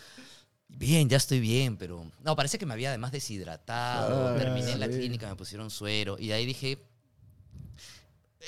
Bien, 0.67 1.09
ya 1.09 1.17
estoy 1.17 1.39
bien, 1.39 1.75
pero. 1.77 2.05
No, 2.23 2.35
parece 2.35 2.57
que 2.59 2.65
me 2.65 2.73
había 2.73 2.89
además 2.89 3.11
deshidratado. 3.11 4.29
Ah, 4.29 4.37
terminé 4.37 4.71
en 4.71 4.79
la 4.79 4.87
sí. 4.87 4.93
clínica, 4.93 5.27
me 5.27 5.35
pusieron 5.35 5.69
suero. 5.69 6.17
Y 6.19 6.27
de 6.27 6.33
ahí 6.33 6.45
dije. 6.45 6.77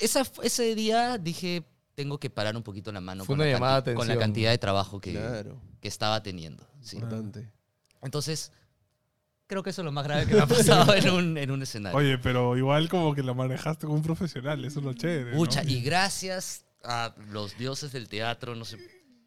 Esa, 0.00 0.22
ese 0.42 0.74
día 0.76 1.18
dije, 1.18 1.64
tengo 1.94 2.18
que 2.18 2.30
parar 2.30 2.56
un 2.56 2.62
poquito 2.62 2.92
la 2.92 3.00
mano 3.00 3.24
Fue 3.24 3.34
con, 3.34 3.40
una 3.40 3.46
la 3.46 3.52
llamada 3.52 3.84
canti- 3.84 3.94
con 3.96 4.08
la 4.08 4.16
cantidad 4.16 4.50
de 4.50 4.58
trabajo 4.58 5.00
que, 5.00 5.12
Claro. 5.12 5.60
que 5.80 5.88
estaba 5.88 6.22
teniendo. 6.22 6.66
sí. 6.80 6.96
Importante. 6.96 7.50
Entonces, 8.00 8.52
creo 9.50 9.62
que 9.64 9.70
eso 9.70 9.82
es 9.82 9.84
lo 9.84 9.90
más 9.92 10.04
grave 10.04 10.26
que 10.26 10.34
me 10.34 10.40
ha 10.42 10.46
pasado 10.46 10.94
en 10.94 11.10
un, 11.10 11.36
en 11.36 11.50
un 11.50 11.60
escenario. 11.62 11.98
Oye, 11.98 12.18
pero 12.18 12.56
igual 12.56 12.88
como 12.88 13.14
que 13.16 13.22
la 13.24 13.34
manejaste 13.34 13.84
como 13.86 13.96
un 13.98 14.02
profesional, 14.04 14.64
eso 14.64 14.78
es 14.78 14.84
lo 14.86 14.92
chévere. 14.94 15.32
¿no? 15.32 15.36
Pucha, 15.36 15.64
y 15.64 15.82
gracias 15.82 16.64
a 16.84 17.14
los 17.30 17.58
dioses 17.58 17.90
del 17.92 18.08
teatro, 18.08 18.54
no 18.54 18.64
sé. 18.64 18.78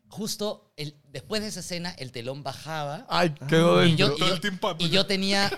Justo 0.08 0.72
el, 0.78 0.96
después 1.12 1.42
de 1.42 1.50
esa 1.50 1.60
escena, 1.60 1.92
el 1.98 2.12
telón 2.14 2.42
bajaba 2.42 3.06
Ay, 3.10 3.32
quedó 3.50 3.84
y, 3.86 3.96
yo, 3.98 4.08
dentro. 4.10 4.16
y 4.16 4.20
Todo 4.20 4.28
yo- 4.30 4.34
el 4.36 4.42
tiempo- 4.42 4.76
y 4.80 4.90
yo 4.90 5.06
tenía 5.06 5.52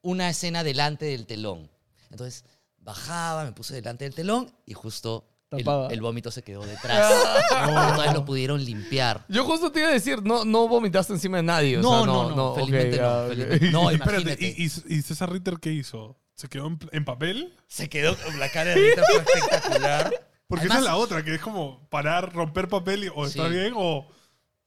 una 0.00 0.30
escena 0.30 0.64
delante 0.64 1.04
del 1.04 1.26
telón. 1.26 1.70
Entonces, 2.10 2.44
bajaba, 2.78 3.44
me 3.44 3.52
puse 3.52 3.74
delante 3.74 4.04
del 4.04 4.14
telón 4.14 4.50
y 4.64 4.72
justo 4.74 5.28
Tapaba. 5.48 5.88
el 5.88 6.00
vómito 6.00 6.30
se 6.30 6.42
quedó 6.42 6.64
detrás. 6.66 7.12
Entonces 7.90 8.14
lo 8.14 8.24
pudieron 8.24 8.64
limpiar. 8.64 9.24
Yo 9.28 9.44
justo 9.44 9.70
te 9.70 9.80
iba 9.80 9.88
a 9.88 9.92
decir, 9.92 10.22
no, 10.22 10.44
no 10.44 10.66
vomitaste 10.68 11.12
encima 11.12 11.36
de 11.38 11.42
nadie. 11.44 11.78
o 11.78 11.82
No, 11.82 11.98
sea, 11.98 12.06
no, 12.06 12.30
no, 12.34 12.54
felizmente 12.54 12.96
no, 13.00 13.20
ok. 13.22 13.28
felizmente 13.28 13.70
no. 13.70 13.90
Espérate, 13.90 14.22
imagínate. 14.22 14.54
¿y, 14.58 14.64
y, 14.64 14.96
y 14.98 15.02
César 15.02 15.30
Ritter 15.32 15.58
qué 15.60 15.72
hizo? 15.72 16.18
¿Se 16.34 16.48
quedó 16.48 16.66
en, 16.66 16.78
en 16.92 17.04
papel? 17.04 17.54
Se 17.68 17.88
quedó 17.88 18.16
con 18.16 18.38
la 18.38 18.50
cara 18.50 18.70
de 18.70 18.76
Rita, 18.90 19.02
fue 19.04 19.16
espectacular. 19.22 20.10
Porque 20.48 20.66
Además- 20.66 20.78
esa 20.78 20.86
es 20.86 20.92
la 20.92 20.96
otra, 20.96 21.24
que 21.24 21.34
es 21.34 21.40
como 21.40 21.88
parar, 21.88 22.32
romper 22.34 22.68
papel 22.68 23.04
y 23.04 23.08
o 23.14 23.24
está 23.26 23.48
Sí. 23.48 23.54
bien 23.54 23.72
o 23.76 24.06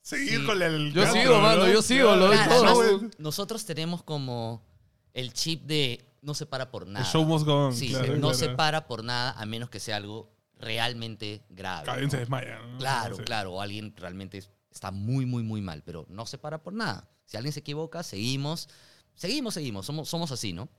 seguir 0.01 0.39
Sí. 0.39 0.45
con 0.45 0.61
el... 0.61 0.91
Yo 0.93 1.05
sigo, 1.11 1.35
¿no? 1.35 1.41
mano, 1.41 1.67
yo 1.67 1.81
sigo, 1.81 2.15
lo 2.15 2.27
doy 2.27 2.37
Claro, 2.37 2.51
todo. 2.51 2.65
además, 2.81 2.99
güey. 3.01 3.11
nosotros 3.17 3.65
tenemos 3.65 4.01
como 4.03 4.65
el 5.13 5.33
chip 5.33 5.63
de 5.65 6.05
no 6.21 6.33
se 6.33 6.45
para 6.45 6.71
por 6.71 6.87
nada. 6.87 7.05
El 7.05 7.11
show 7.11 7.23
must 7.23 7.45
go 7.45 7.67
on. 7.67 7.75
Sí, 7.75 7.89
claro, 7.89 8.13
no 8.15 8.19
claro. 8.19 8.33
se 8.33 8.49
para 8.49 8.87
por 8.87 9.03
nada 9.03 9.31
a 9.37 9.45
menos 9.45 9.69
que 9.69 9.79
sea 9.79 9.95
algo 9.97 10.29
realmente 10.59 11.43
grave. 11.49 11.89
Alguien 11.89 12.11
se 12.11 12.17
desmaya. 12.17 12.59
¿no? 12.59 12.77
Claro, 12.77 13.15
Sí. 13.15 13.23
claro. 13.23 13.53
O 13.53 13.61
alguien 13.61 13.93
realmente 13.95 14.43
está 14.71 14.91
muy, 14.91 15.25
muy, 15.25 15.41
muy 15.43 15.61
mal, 15.61 15.81
pero 15.83 16.05
no 16.09 16.25
se 16.25 16.37
para 16.37 16.61
por 16.61 16.73
nada. 16.73 17.09
Si 17.25 17.37
alguien 17.37 17.53
se 17.53 17.61
equivoca, 17.61 18.03
seguimos. 18.03 18.69
Seguimos, 19.15 19.53
seguimos. 19.53 19.85
Somos, 19.85 20.09
somos 20.09 20.31
así, 20.31 20.53
¿no? 20.53 20.69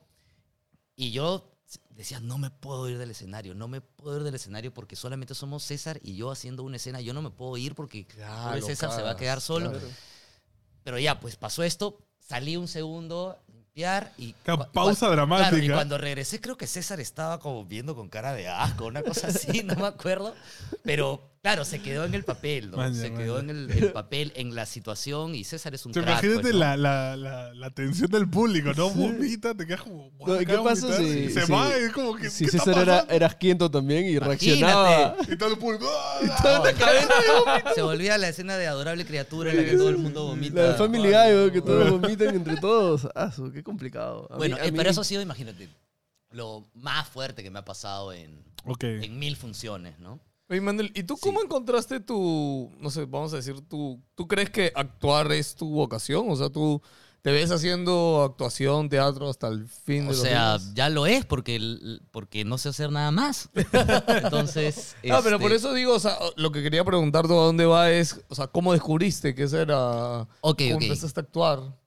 Y 0.97 1.11
yo 1.13 1.57
decía, 1.91 2.21
no 2.21 2.37
me 2.39 2.51
puedo 2.51 2.89
ir 2.89 2.99
del 2.99 3.11
escenario, 3.11 3.55
no 3.55 3.69
me 3.69 3.81
puedo 3.81 4.19
ir 4.19 4.23
del 4.25 4.35
escenario 4.35 4.73
porque 4.75 4.97
solamente 4.97 5.35
somos 5.35 5.63
César 5.63 6.01
y 6.03 6.17
yo 6.17 6.31
haciendo 6.31 6.63
una 6.63 6.77
escena. 6.77 7.01
Yo 7.01 7.15
no 7.15 7.23
me 7.23 7.31
puedo 7.31 7.57
ir 7.57 7.75
porque 7.75 8.07
Claro, 8.07 8.61
César 8.65 8.91
se 8.93 9.03
va 9.03 9.11
a 9.11 9.17
quedar 9.17 9.41
solo. 9.41 9.71
Claro. 9.71 9.87
Pero 10.83 10.99
ya, 10.99 11.21
pues 11.21 11.37
pasó 11.37 11.63
esto, 11.63 11.99
salí 12.19 12.57
un 12.57 12.67
segundo, 12.69 13.39
limpiar 13.81 14.13
y... 14.19 14.35
Pausa 14.73 15.09
dramática. 15.09 15.51
Claro, 15.51 15.65
y 15.65 15.69
cuando 15.69 15.99
regresé 15.99 16.41
creo 16.41 16.57
que 16.57 16.67
César 16.67 17.01
estaba 17.01 17.39
como 17.41 17.65
viendo 17.65 17.95
con 17.95 18.09
cara 18.09 18.33
de 18.33 18.49
asco, 18.49 18.87
una 18.87 19.03
cosa 19.03 19.29
así, 19.29 19.63
no 19.65 19.75
me 19.77 19.87
acuerdo. 19.87 20.35
Pero 20.83 21.30
Claro, 21.43 21.65
se 21.65 21.81
quedó 21.81 22.05
en 22.05 22.15
el 22.15 22.23
papel, 22.23 22.71
¿no? 22.71 22.77
Maña, 22.77 22.95
se 23.01 23.11
maña. 23.11 23.25
quedó 23.25 23.39
en 23.39 23.49
el, 23.49 23.71
el 23.71 23.93
papel, 23.93 24.31
en 24.37 24.55
la 24.55 24.67
situación 24.67 25.35
y 25.35 25.43
César 25.45 25.75
es 25.75 25.87
un 25.87 25.95
sea, 25.95 26.03
crack. 26.03 26.23
imagínate 26.23 26.43
pues, 26.43 26.53
¿no? 26.53 26.61
la, 26.61 26.77
la, 26.77 27.17
la, 27.17 27.55
la 27.55 27.71
tensión 27.71 28.11
del 28.11 28.29
público, 28.29 28.73
¿no? 28.77 28.91
Vomita, 28.91 29.55
te 29.55 29.67
quedas 29.67 29.81
como. 29.81 30.13
No, 30.27 30.39
¿y 30.39 30.45
qué 30.45 30.59
pasa 30.59 30.99
si- 30.99 31.03
y 31.03 31.31
se 31.31 31.47
si- 31.47 31.53
va, 31.53 31.71
y 31.79 31.85
es 31.85 31.93
como 31.95 32.15
que. 32.15 32.29
Si 32.29 32.45
¿qué 32.45 32.57
está 32.59 32.65
César 32.65 32.83
era, 32.83 32.93
pasando? 32.97 33.15
eras 33.15 33.35
quiento 33.37 33.71
también 33.71 34.05
y 34.05 34.17
Imagínate. 34.17 34.45
reaccionaba. 34.45 35.17
Y 35.33 35.37
todo 35.39 35.49
el 35.49 35.57
público. 35.59 35.89
¡ah! 35.91 36.63
No, 37.67 37.75
se 37.75 37.81
volvía 37.83 38.19
la 38.19 38.29
escena 38.29 38.59
de 38.59 38.67
adorable 38.67 39.07
criatura 39.07 39.51
en 39.51 39.57
la 39.57 39.65
que 39.65 39.77
todo 39.79 39.89
el 39.89 39.97
mundo 39.97 40.25
vomita. 40.27 40.55
La 40.61 40.69
de 40.73 40.75
Family 40.75 41.09
Guy, 41.11 41.53
que 41.53 41.63
todos 41.63 41.91
vomitan 42.01 42.35
entre 42.37 42.57
todos. 42.59 43.09
Ah, 43.15 43.33
qué 43.55 43.63
complicado. 43.63 44.29
A 44.31 44.37
Bueno, 44.37 44.57
mí- 44.57 44.63
eh, 44.67 44.71
mí- 44.73 44.77
pero 44.77 44.91
eso 44.91 45.01
ha 45.01 45.05
sido, 45.05 45.23
imagínate, 45.23 45.71
lo 46.33 46.69
más 46.75 47.09
fuerte 47.09 47.43
que 47.43 47.51
me 47.51 47.61
ha 47.61 47.65
pasado 47.65 48.13
en, 48.13 48.45
en 48.83 49.19
mil 49.19 49.37
funciones, 49.37 49.99
¿no? 49.99 50.21
Oye, 50.51 50.61
Manuel, 50.61 50.91
¿y 50.97 51.05
tú 51.05 51.17
cómo 51.17 51.41
encontraste 51.41 52.01
tu, 52.01 52.73
no 52.81 52.91
sé, 52.91 53.05
vamos 53.05 53.33
a 53.33 53.37
decir, 53.37 53.61
tu, 53.69 54.03
¿tú 54.17 54.27
crees 54.27 54.51
que 54.51 54.73
actuar 54.75 55.31
es 55.31 55.55
tu 55.55 55.71
vocación? 55.71 56.29
O 56.29 56.35
sea, 56.35 56.51
tú 56.51 56.83
te 57.23 57.31
ves 57.31 57.53
haciendo 57.53 58.25
actuación, 58.25 58.89
teatro 58.89 59.29
hasta 59.29 59.47
el 59.47 59.69
fin 59.69 60.07
de 60.07 60.07
O 60.07 60.09
los 60.09 60.23
sea, 60.23 60.59
días? 60.59 60.75
ya 60.75 60.89
lo 60.89 61.07
es 61.07 61.25
porque, 61.25 61.61
porque 62.11 62.45
no 62.45 62.59
sé 62.59 62.71
hacer 62.71 62.91
nada 62.91 63.13
más. 63.13 63.49
Entonces. 64.25 64.97
Ah, 65.09 65.21
pero 65.23 65.39
por 65.39 65.53
este, 65.53 65.69
eso 65.69 65.73
digo, 65.73 65.95
o 65.95 66.01
sea, 66.01 66.19
lo 66.35 66.51
que 66.51 66.65
quería 66.65 66.83
preguntarte 66.85 67.33
a 67.33 67.37
dónde 67.37 67.67
va 67.67 67.93
es, 67.93 68.21
o 68.29 68.35
sea, 68.35 68.49
¿cómo 68.49 68.73
descubriste 68.73 69.37
que 69.37 69.45
eso 69.45 69.61
era... 69.61 70.23
Ok, 70.41 70.63
¿Cómo 70.73 70.83
empezaste 70.83 71.21
a 71.21 71.23
actuar? 71.23 71.79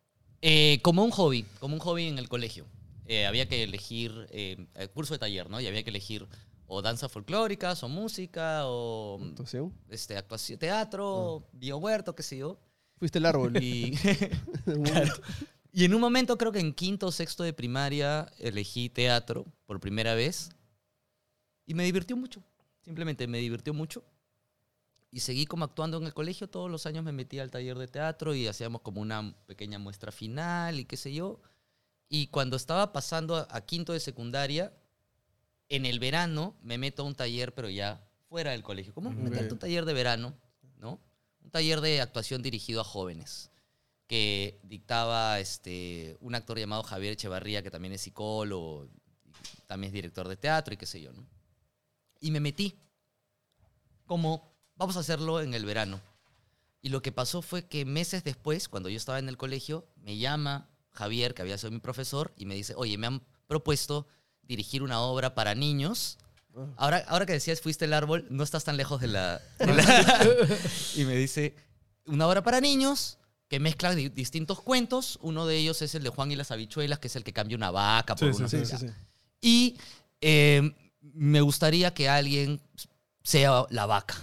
Eh, 0.42 0.80
como 0.84 1.04
un 1.04 1.12
hobby, 1.12 1.46
como 1.60 1.74
un 1.74 1.82
hobby 1.82 2.08
en 2.08 2.18
el 2.18 2.30
colegio. 2.30 2.66
Eh, 3.08 3.26
había 3.26 3.50
que 3.50 3.64
elegir 3.64 4.28
eh, 4.30 4.68
el 4.76 4.90
curso 4.90 5.14
de 5.14 5.20
taller, 5.20 5.50
¿no? 5.50 5.60
Y 5.60 5.68
había 5.68 5.84
que 5.84 5.90
elegir 5.90 6.30
o 6.74 6.82
danzas 6.82 7.12
folclóricas, 7.12 7.84
o 7.84 7.90
música, 7.90 8.62
o 8.66 9.20
Actuación. 9.24 9.74
este, 9.90 10.18
actuación, 10.18 10.58
teatro, 10.60 11.48
biohuerto, 11.54 12.16
qué 12.16 12.24
sé 12.24 12.38
yo. 12.38 12.58
Fuiste 12.98 13.20
el 13.20 13.26
árbol. 13.26 13.62
Y, 13.62 13.96
Claro. 14.84 15.14
Y 15.72 15.86
en 15.86 15.94
un 15.94 16.02
momento, 16.02 16.38
creo 16.38 16.52
que 16.52 16.60
en 16.60 16.74
quinto 16.74 17.08
o 17.08 17.12
sexto 17.12 17.44
de 17.44 17.52
primaria, 17.54 18.32
elegí 18.38 18.90
teatro 18.90 19.46
por 19.66 19.80
primera 19.80 20.14
vez. 20.14 20.50
Y 21.66 21.74
me 21.74 21.84
divirtió 21.84 22.16
mucho. 22.16 22.44
Simplemente 22.82 23.26
me 23.28 23.40
divirtió 23.40 23.74
mucho. 23.74 24.04
Y 25.10 25.22
seguí 25.22 25.46
como 25.46 25.66
actuando 25.66 25.98
en 25.98 26.04
el 26.04 26.14
colegio. 26.14 26.48
Todos 26.48 26.70
los 26.70 26.86
años 26.86 27.04
me 27.04 27.12
metía 27.12 27.42
al 27.42 27.50
taller 27.52 27.78
de 27.78 27.88
teatro 27.88 28.36
y 28.36 28.48
hacíamos 28.48 28.82
como 28.82 29.02
una 29.02 29.36
pequeña 29.48 29.80
muestra 29.80 30.12
final 30.12 30.80
y 30.80 30.86
qué 30.86 30.98
sé 30.98 31.14
yo. 31.14 31.40
Y 32.08 32.28
cuando 32.28 32.56
estaba 32.56 32.94
pasando 32.94 33.36
a, 33.36 33.48
a 33.50 33.62
quinto 33.62 33.94
de 33.94 34.00
secundaria, 34.00 34.74
en 35.76 35.88
el 35.88 36.00
verano 36.00 36.56
me 36.62 36.78
meto 36.78 37.02
a 37.02 37.06
un 37.06 37.16
taller, 37.16 37.54
pero 37.54 37.68
ya 37.68 38.08
fuera 38.30 38.52
del 38.52 38.62
colegio. 38.62 38.94
¿Cómo? 38.94 39.10
Meterte 39.10 39.50
a 39.50 39.54
un 39.54 39.60
taller 39.60 39.86
de 39.86 39.94
verano, 39.94 40.36
¿no? 40.78 41.00
Un 41.44 41.50
taller 41.50 41.82
de 41.82 42.00
actuación 42.00 42.44
dirigido 42.44 42.82
a 42.82 42.84
jóvenes 42.84 43.50
que 44.08 44.60
dictaba 44.64 45.40
este, 45.40 46.16
un 46.20 46.36
actor 46.36 46.60
llamado 46.60 46.84
Javier 46.84 47.14
Echevarría, 47.14 47.64
que 47.64 47.72
también 47.72 47.94
es 47.94 48.02
psicólogo, 48.02 48.88
también 49.66 49.90
es 49.90 49.94
director 49.94 50.28
de 50.28 50.38
teatro 50.38 50.76
y 50.76 50.78
qué 50.78 50.86
sé 50.86 51.02
yo, 51.02 51.12
¿no? 51.12 51.26
Y 52.20 52.30
me 52.30 52.40
metí 52.40 52.78
como, 54.06 54.54
vamos 54.76 54.96
a 54.98 55.00
hacerlo 55.00 55.42
en 55.42 55.56
el 55.56 55.66
verano. 55.66 56.00
Y 56.84 56.90
lo 56.90 57.02
que 57.02 57.12
pasó 57.12 57.42
fue 57.42 57.66
que 57.66 57.86
meses 57.86 58.24
después, 58.24 58.70
cuando 58.70 58.90
yo 58.90 58.98
estaba 58.98 59.18
en 59.18 59.30
el 59.30 59.38
colegio, 59.38 59.88
me 59.96 60.18
llama 60.18 60.70
Javier, 60.92 61.34
que 61.34 61.42
había 61.42 61.58
sido 61.58 61.72
mi 61.72 61.80
profesor, 61.80 62.32
y 62.38 62.46
me 62.46 62.54
dice, 62.54 62.76
oye, 62.78 62.98
me 63.00 63.08
han 63.08 63.24
propuesto 63.48 64.08
dirigir 64.44 64.84
una 64.84 65.02
obra 65.02 65.34
para 65.36 65.56
niños. 65.56 66.18
Ahora, 66.78 67.04
ahora 67.08 67.26
que 67.26 67.34
decías 67.34 67.62
fuiste 67.62 67.86
el 67.86 67.94
árbol, 67.94 68.28
no 68.30 68.44
estás 68.44 68.64
tan 68.64 68.78
lejos 68.78 69.02
de 69.02 69.08
la... 69.08 69.42
de 69.60 69.66
la- 69.74 70.48
y 70.96 71.04
me 71.06 71.16
dice, 71.16 71.56
una 72.06 72.28
obra 72.28 72.44
para 72.44 72.62
niños 72.62 73.18
que 73.50 73.60
mezcla 73.60 73.96
di- 73.96 74.10
distintos 74.10 74.62
cuentos. 74.62 75.18
Uno 75.22 75.48
de 75.48 75.58
ellos 75.58 75.82
es 75.82 75.96
el 75.96 76.04
de 76.04 76.10
Juan 76.10 76.32
y 76.32 76.36
las 76.36 76.52
habichuelas, 76.52 77.00
que 77.00 77.08
es 77.08 77.16
el 77.16 77.24
que 77.24 77.34
cambia 77.34 77.58
una 77.58 77.72
vaca 77.72 78.16
por 78.16 78.32
Sí, 78.34 78.40
una... 78.40 78.48
sí, 78.50 78.60
Sí, 78.60 78.66
sí, 78.66 78.78
sí. 78.78 78.88
Y 79.42 79.78
eh, 80.22 80.72
me 81.02 81.42
gustaría 81.42 81.94
que 81.94 82.08
alguien 82.08 82.62
sea 83.24 83.66
la 83.70 83.86
vaca. 83.88 84.16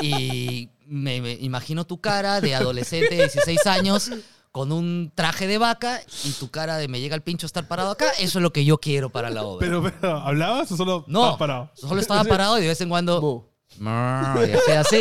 Y 0.00 0.68
me, 0.86 1.20
me 1.20 1.32
imagino 1.32 1.86
tu 1.86 2.00
cara 2.00 2.40
de 2.40 2.54
adolescente 2.54 3.14
de 3.14 3.22
16 3.22 3.66
años 3.66 4.10
con 4.52 4.70
un 4.70 5.10
traje 5.14 5.46
de 5.46 5.56
vaca 5.58 6.00
y 6.24 6.30
tu 6.32 6.50
cara 6.50 6.76
de 6.76 6.86
me 6.86 7.00
llega 7.00 7.16
el 7.16 7.22
pincho 7.22 7.46
estar 7.46 7.66
parado 7.66 7.90
acá. 7.90 8.10
Eso 8.18 8.38
es 8.38 8.42
lo 8.42 8.52
que 8.52 8.64
yo 8.64 8.78
quiero 8.78 9.10
para 9.10 9.30
la 9.30 9.42
obra. 9.42 9.66
Pero, 9.66 9.82
pero, 9.82 10.18
¿hablabas 10.18 10.70
o 10.70 10.76
solo 10.76 11.04
no, 11.08 11.20
estabas 11.20 11.38
parado? 11.38 11.70
solo 11.74 12.00
estaba 12.00 12.24
parado 12.24 12.58
y 12.58 12.62
de 12.62 12.68
vez 12.68 12.80
en 12.82 12.88
cuando... 12.90 13.48
Y 13.80 14.70
así, 14.72 15.00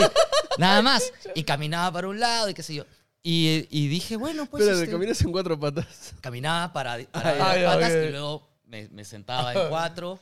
nada 0.57 0.81
más. 0.81 1.11
Y 1.35 1.43
caminaba 1.43 1.91
para 1.91 2.07
un 2.07 2.19
lado 2.19 2.49
y 2.49 2.53
qué 2.53 2.63
sé 2.63 2.73
yo. 2.75 2.85
Y, 3.21 3.67
y 3.69 3.87
dije, 3.89 4.15
bueno, 4.15 4.45
pues... 4.45 4.63
Espera, 4.63 4.79
este, 4.79 4.91
caminas 4.91 5.21
en 5.21 5.31
cuatro 5.31 5.59
patas. 5.59 6.13
caminaba 6.21 6.71
para, 6.71 6.97
para 7.11 7.31
Ah, 7.31 7.73
patas 7.73 7.91
y 7.91 8.09
luego 8.09 8.47
me, 8.65 8.87
me 8.89 9.03
sentaba 9.03 9.53
en 9.53 9.69
cuatro 9.69 10.17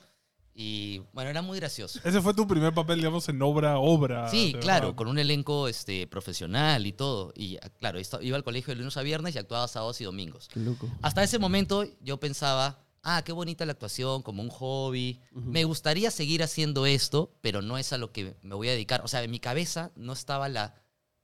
y 0.53 0.99
bueno, 1.13 1.29
era 1.29 1.41
muy 1.41 1.59
gracioso. 1.59 1.99
Ese 2.03 2.21
fue 2.21 2.33
tu 2.33 2.47
primer 2.47 2.73
papel, 2.73 2.97
digamos, 2.97 3.29
en 3.29 3.41
obra, 3.41 3.77
obra. 3.79 4.29
Sí, 4.29 4.53
claro, 4.59 4.87
verdad. 4.87 4.97
con 4.97 5.07
un 5.07 5.19
elenco 5.19 5.67
este, 5.67 6.05
profesional 6.07 6.85
y 6.85 6.91
todo. 6.93 7.31
Y 7.35 7.57
ah, 7.57 7.69
claro, 7.79 7.99
iba 8.21 8.35
al 8.35 8.43
colegio 8.43 8.73
de 8.73 8.79
lunes 8.79 8.97
a 8.97 9.01
viernes 9.01 9.35
y 9.35 9.37
actuaba 9.37 9.67
sábados 9.67 10.01
y 10.01 10.03
domingos. 10.03 10.49
Qué 10.51 10.59
loco. 10.59 10.89
Hasta 11.01 11.23
ese 11.23 11.39
momento 11.39 11.85
yo 12.01 12.19
pensaba, 12.19 12.79
ah, 13.03 13.21
qué 13.23 13.31
bonita 13.31 13.65
la 13.65 13.71
actuación, 13.71 14.21
como 14.21 14.41
un 14.43 14.49
hobby. 14.49 15.19
Me 15.31 15.63
gustaría 15.63 16.11
seguir 16.11 16.43
haciendo 16.43 16.85
esto, 16.85 17.31
pero 17.41 17.61
no 17.61 17.77
es 17.77 17.93
a 17.93 17.97
lo 17.97 18.11
que 18.11 18.35
me 18.41 18.55
voy 18.55 18.67
a 18.67 18.71
dedicar. 18.71 19.01
O 19.05 19.07
sea, 19.07 19.23
en 19.23 19.31
mi 19.31 19.39
cabeza 19.39 19.91
no 19.95 20.13
estaba 20.13 20.49
la 20.49 20.75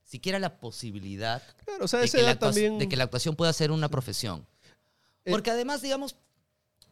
siquiera 0.02 0.38
la 0.38 0.58
posibilidad 0.60 1.42
Claro, 1.64 1.84
o 1.84 1.88
sea, 1.88 2.00
de 2.00 2.08
que, 2.08 2.22
la 2.22 2.38
también. 2.38 2.78
de 2.78 2.88
que 2.88 2.96
la 2.96 3.04
actuación 3.04 3.34
pueda 3.36 3.52
ser 3.52 3.70
una 3.72 3.88
profesión. 3.88 4.46
Eh, 5.24 5.30
Porque 5.32 5.50
además, 5.50 5.82
digamos, 5.82 6.16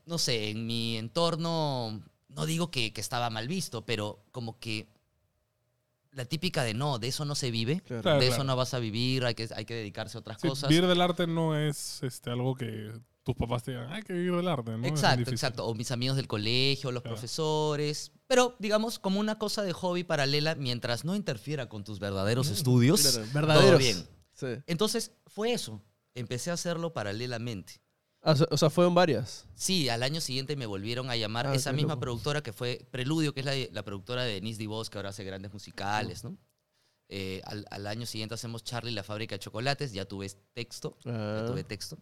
no 0.05 0.19
sé, 0.19 0.51
en 0.51 0.67
mi 0.67 0.97
entorno, 0.99 2.03
no 2.35 2.47
digo 2.47 2.71
que, 2.71 2.93
que 2.93 3.01
estaba 3.01 3.31
mal 3.31 3.49
visto, 3.49 3.85
pero 3.85 4.25
como 4.33 4.59
que 4.59 4.89
la 6.13 6.25
típica 6.25 6.63
de 6.63 6.75
no, 6.75 6.99
de 6.99 7.09
eso 7.09 7.25
no 7.25 7.35
se 7.35 7.51
vive, 7.51 7.81
Claro. 7.81 7.97
De 7.97 8.03
claro. 8.03 8.23
eso 8.23 8.45
no 8.45 8.55
vas 8.57 8.73
a 8.75 8.79
vivir, 8.79 9.25
hay 9.25 9.35
que, 9.35 9.49
hay 9.55 9.65
que 9.65 9.75
dedicarse 9.75 10.17
a 10.17 10.21
otras 10.21 10.41
Sí, 10.41 10.49
cosas. 10.49 10.69
vivir 10.69 10.87
del 10.87 11.01
arte 11.01 11.27
no 11.27 11.57
es 11.59 12.03
este, 12.03 12.31
algo 12.31 12.55
que 12.55 12.93
tus 13.25 13.35
papás 13.35 13.63
te 13.65 13.73
digan, 13.73 13.91
hay 13.93 14.03
que 14.03 14.13
vivir 14.13 14.37
del 14.37 14.47
arte, 14.47 14.77
¿no? 14.77 14.87
Exacto, 14.87 15.31
exacto. 15.31 15.67
O 15.67 15.75
mis 15.75 15.91
amigos 15.91 16.17
del 16.17 16.29
colegio, 16.29 16.93
los 16.93 17.03
Claro. 17.03 17.15
profesores. 17.17 18.13
Pero, 18.27 18.55
digamos, 18.59 18.99
como 18.99 19.19
una 19.19 19.39
cosa 19.39 19.63
de 19.63 19.73
hobby 19.73 20.05
paralela, 20.05 20.55
mientras 20.55 21.05
no 21.05 21.17
interfiera 21.17 21.69
con 21.69 21.85
tus 21.85 21.99
verdaderos 21.99 22.49
estudios, 22.51 23.01
Claro, 23.01 23.17
todo 23.25 23.33
verdaderos. 23.35 23.79
bien. 23.81 24.07
Sí. 24.35 24.47
Entonces, 24.67 25.13
fue 25.27 25.53
eso. 25.53 25.81
Empecé 26.15 26.51
a 26.51 26.55
hacerlo 26.55 26.93
paralelamente. 26.93 27.81
Ah, 28.27 28.35
o 28.51 28.57
sea- 28.57 28.71
fueron 28.71 28.95
varias. 28.95 29.45
Sí, 29.55 29.89
al 29.91 30.03
año 30.03 30.21
siguiente 30.21 30.57
me 30.57 30.65
volvieron 30.67 31.11
a 31.11 31.17
llamar 31.17 31.47
Ah, 31.47 31.55
esa 31.55 31.73
misma 31.73 31.91
loco. 31.95 32.01
productora 32.01 32.43
que 32.43 32.53
fue 32.55 32.87
Preludio, 32.91 33.35
que 33.35 33.41
es 33.41 33.47
la, 33.47 33.53
la 33.73 33.83
productora 33.85 34.25
de 34.25 34.35
Denise 34.35 34.59
DeVos, 34.59 34.89
que 34.89 34.97
ahora 34.99 35.11
hace 35.11 35.25
grandes 35.25 35.53
musicales, 35.53 36.25
¿no? 36.25 36.37
Eh, 37.11 37.43
al, 37.45 37.67
al 37.71 37.87
año 37.87 38.07
siguiente 38.07 38.35
hacemos 38.35 38.65
Charlie 38.65 38.91
y 38.93 38.95
la 38.95 39.03
fábrica 39.05 39.35
de 39.35 39.39
chocolates, 39.41 39.93
ya 39.93 40.07
tuve 40.07 40.31
texto, 40.55 40.97
ya 41.05 41.13
Ah. 41.43 41.45
tuve 41.47 41.63
texto. 41.65 41.99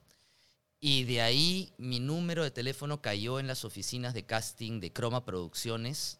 Y 0.78 1.04
de 1.04 1.20
ahí 1.22 1.72
mi 1.76 1.98
número 2.00 2.44
de 2.44 2.50
teléfono 2.52 3.02
cayó 3.02 3.40
en 3.40 3.46
las 3.48 3.64
oficinas 3.64 4.14
de 4.14 4.24
casting 4.24 4.78
de 4.80 4.92
Croma 4.92 5.24
Producciones 5.24 6.18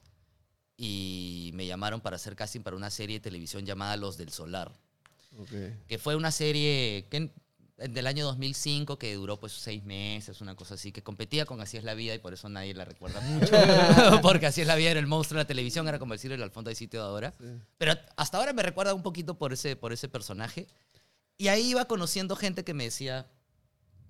y 0.77 1.51
me 1.55 1.67
llamaron 1.67 2.01
para 2.01 2.17
hacer 2.17 2.35
casting 2.37 2.61
para 2.63 2.77
una 2.77 2.91
serie 2.91 3.17
de 3.17 3.21
televisión 3.21 3.65
llamada 3.67 3.97
Los 3.97 4.17
del 4.17 4.31
Solar 4.31 4.73
Ok. 5.39 5.51
que 5.87 5.99
fue 5.99 6.17
una 6.17 6.31
serie 6.31 7.07
que 7.11 7.31
del 7.91 8.07
año 8.07 8.25
2005 8.25 8.99
que 8.99 9.15
duró 9.15 9.39
pues 9.41 9.53
seis 9.53 9.83
meses, 9.85 10.41
una 10.41 10.55
cosa 10.55 10.75
así, 10.75 10.93
que 10.93 11.03
competía 11.03 11.45
con 11.47 11.61
Así 11.61 11.77
es 11.77 11.85
la 11.85 11.95
vida 11.95 12.15
y 12.15 12.19
por 12.19 12.33
eso 12.35 12.49
nadie 12.49 12.75
la 12.75 12.85
recuerda 12.85 13.21
mucho, 13.21 13.53
porque 14.23 14.47
Así 14.47 14.61
es 14.61 14.67
la 14.67 14.75
vida 14.77 14.91
era 14.91 15.01
el 15.01 15.07
monstruo 15.07 15.39
de 15.39 15.45
la 15.45 15.49
televisión, 15.49 15.87
era 15.89 15.99
como 15.99 16.15
decir 16.15 16.33
el 16.33 16.43
Alfonso 16.43 16.69
de 16.71 16.75
sitio 16.75 17.01
de 17.03 17.07
ahora. 17.09 17.35
Sí. 17.41 17.47
Pero 17.79 17.95
hasta 18.17 18.39
ahora 18.39 18.53
me 18.53 18.63
recuerda 18.63 18.95
un 18.95 19.03
poquito 19.03 19.39
por 19.39 19.53
ese, 19.53 19.77
por 19.77 19.93
ese 19.93 20.09
personaje. 20.09 20.67
Y 21.39 21.49
ahí 21.49 21.71
iba 21.71 21.85
conociendo 21.87 22.37
gente 22.37 22.63
que 22.65 22.75
me 22.75 22.85
decía, 22.85 23.27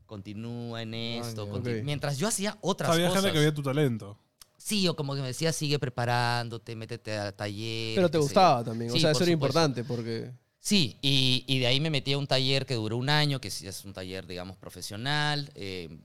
continúa 0.06 0.82
en 0.82 0.94
esto, 0.94 1.46
ya. 1.46 1.52
conti-". 1.52 1.78
Ok. 1.78 1.84
mientras 1.84 2.18
yo 2.18 2.28
hacía 2.28 2.58
otras 2.60 2.90
Había 2.90 3.08
cosas. 3.08 3.22
gente 3.22 3.32
que 3.32 3.38
veía 3.38 3.54
tu 3.54 3.62
talento. 3.62 4.18
Sí, 4.58 4.86
o 4.86 4.94
como 4.94 5.14
que 5.16 5.20
me 5.22 5.26
decía, 5.28 5.52
sigue 5.52 5.78
preparándote, 5.78 6.76
métete 6.76 7.18
a 7.18 7.32
taller. 7.34 7.96
Pero 7.96 8.08
te 8.10 8.18
gustaba 8.18 8.62
también. 8.62 8.90
O 8.92 8.94
Sí, 8.94 9.00
sea, 9.00 9.12
por 9.12 9.22
eso 9.22 9.30
era 9.30 9.32
supuesto. 9.32 9.58
importante 9.58 9.84
porque. 9.84 10.30
Sí, 10.64 10.96
y, 11.02 11.44
y 11.48 11.58
de 11.58 11.66
ahí 11.66 11.80
me 11.80 11.90
metí 11.90 12.12
a 12.12 12.18
un 12.18 12.28
taller 12.28 12.66
que 12.66 12.74
duró 12.74 12.96
un 12.96 13.08
año, 13.08 13.40
que 13.40 13.48
es 13.48 13.84
un 13.84 13.92
taller, 13.92 14.28
digamos, 14.28 14.56
profesional. 14.56 15.50
eh, 15.56 15.98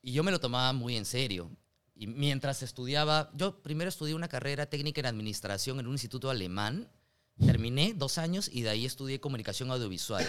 y 0.00 0.12
yo 0.12 0.22
me 0.22 0.30
lo 0.30 0.38
tomaba 0.38 0.72
muy 0.72 0.96
en 0.96 1.04
serio. 1.04 1.50
Y 1.96 2.06
mientras 2.06 2.62
estudiaba, 2.62 3.28
yo 3.34 3.60
primero 3.60 3.88
estudié 3.88 4.14
una 4.14 4.28
carrera 4.28 4.66
técnica 4.66 5.00
en 5.00 5.06
administración 5.06 5.80
en 5.80 5.88
un 5.88 5.94
instituto 5.94 6.30
alemán. 6.30 6.88
Terminé 7.44 7.92
dos 7.92 8.18
años 8.18 8.48
y 8.52 8.62
de 8.62 8.70
ahí 8.70 8.86
estudié 8.86 9.18
comunicación 9.18 9.68
audiovisual. 9.72 10.24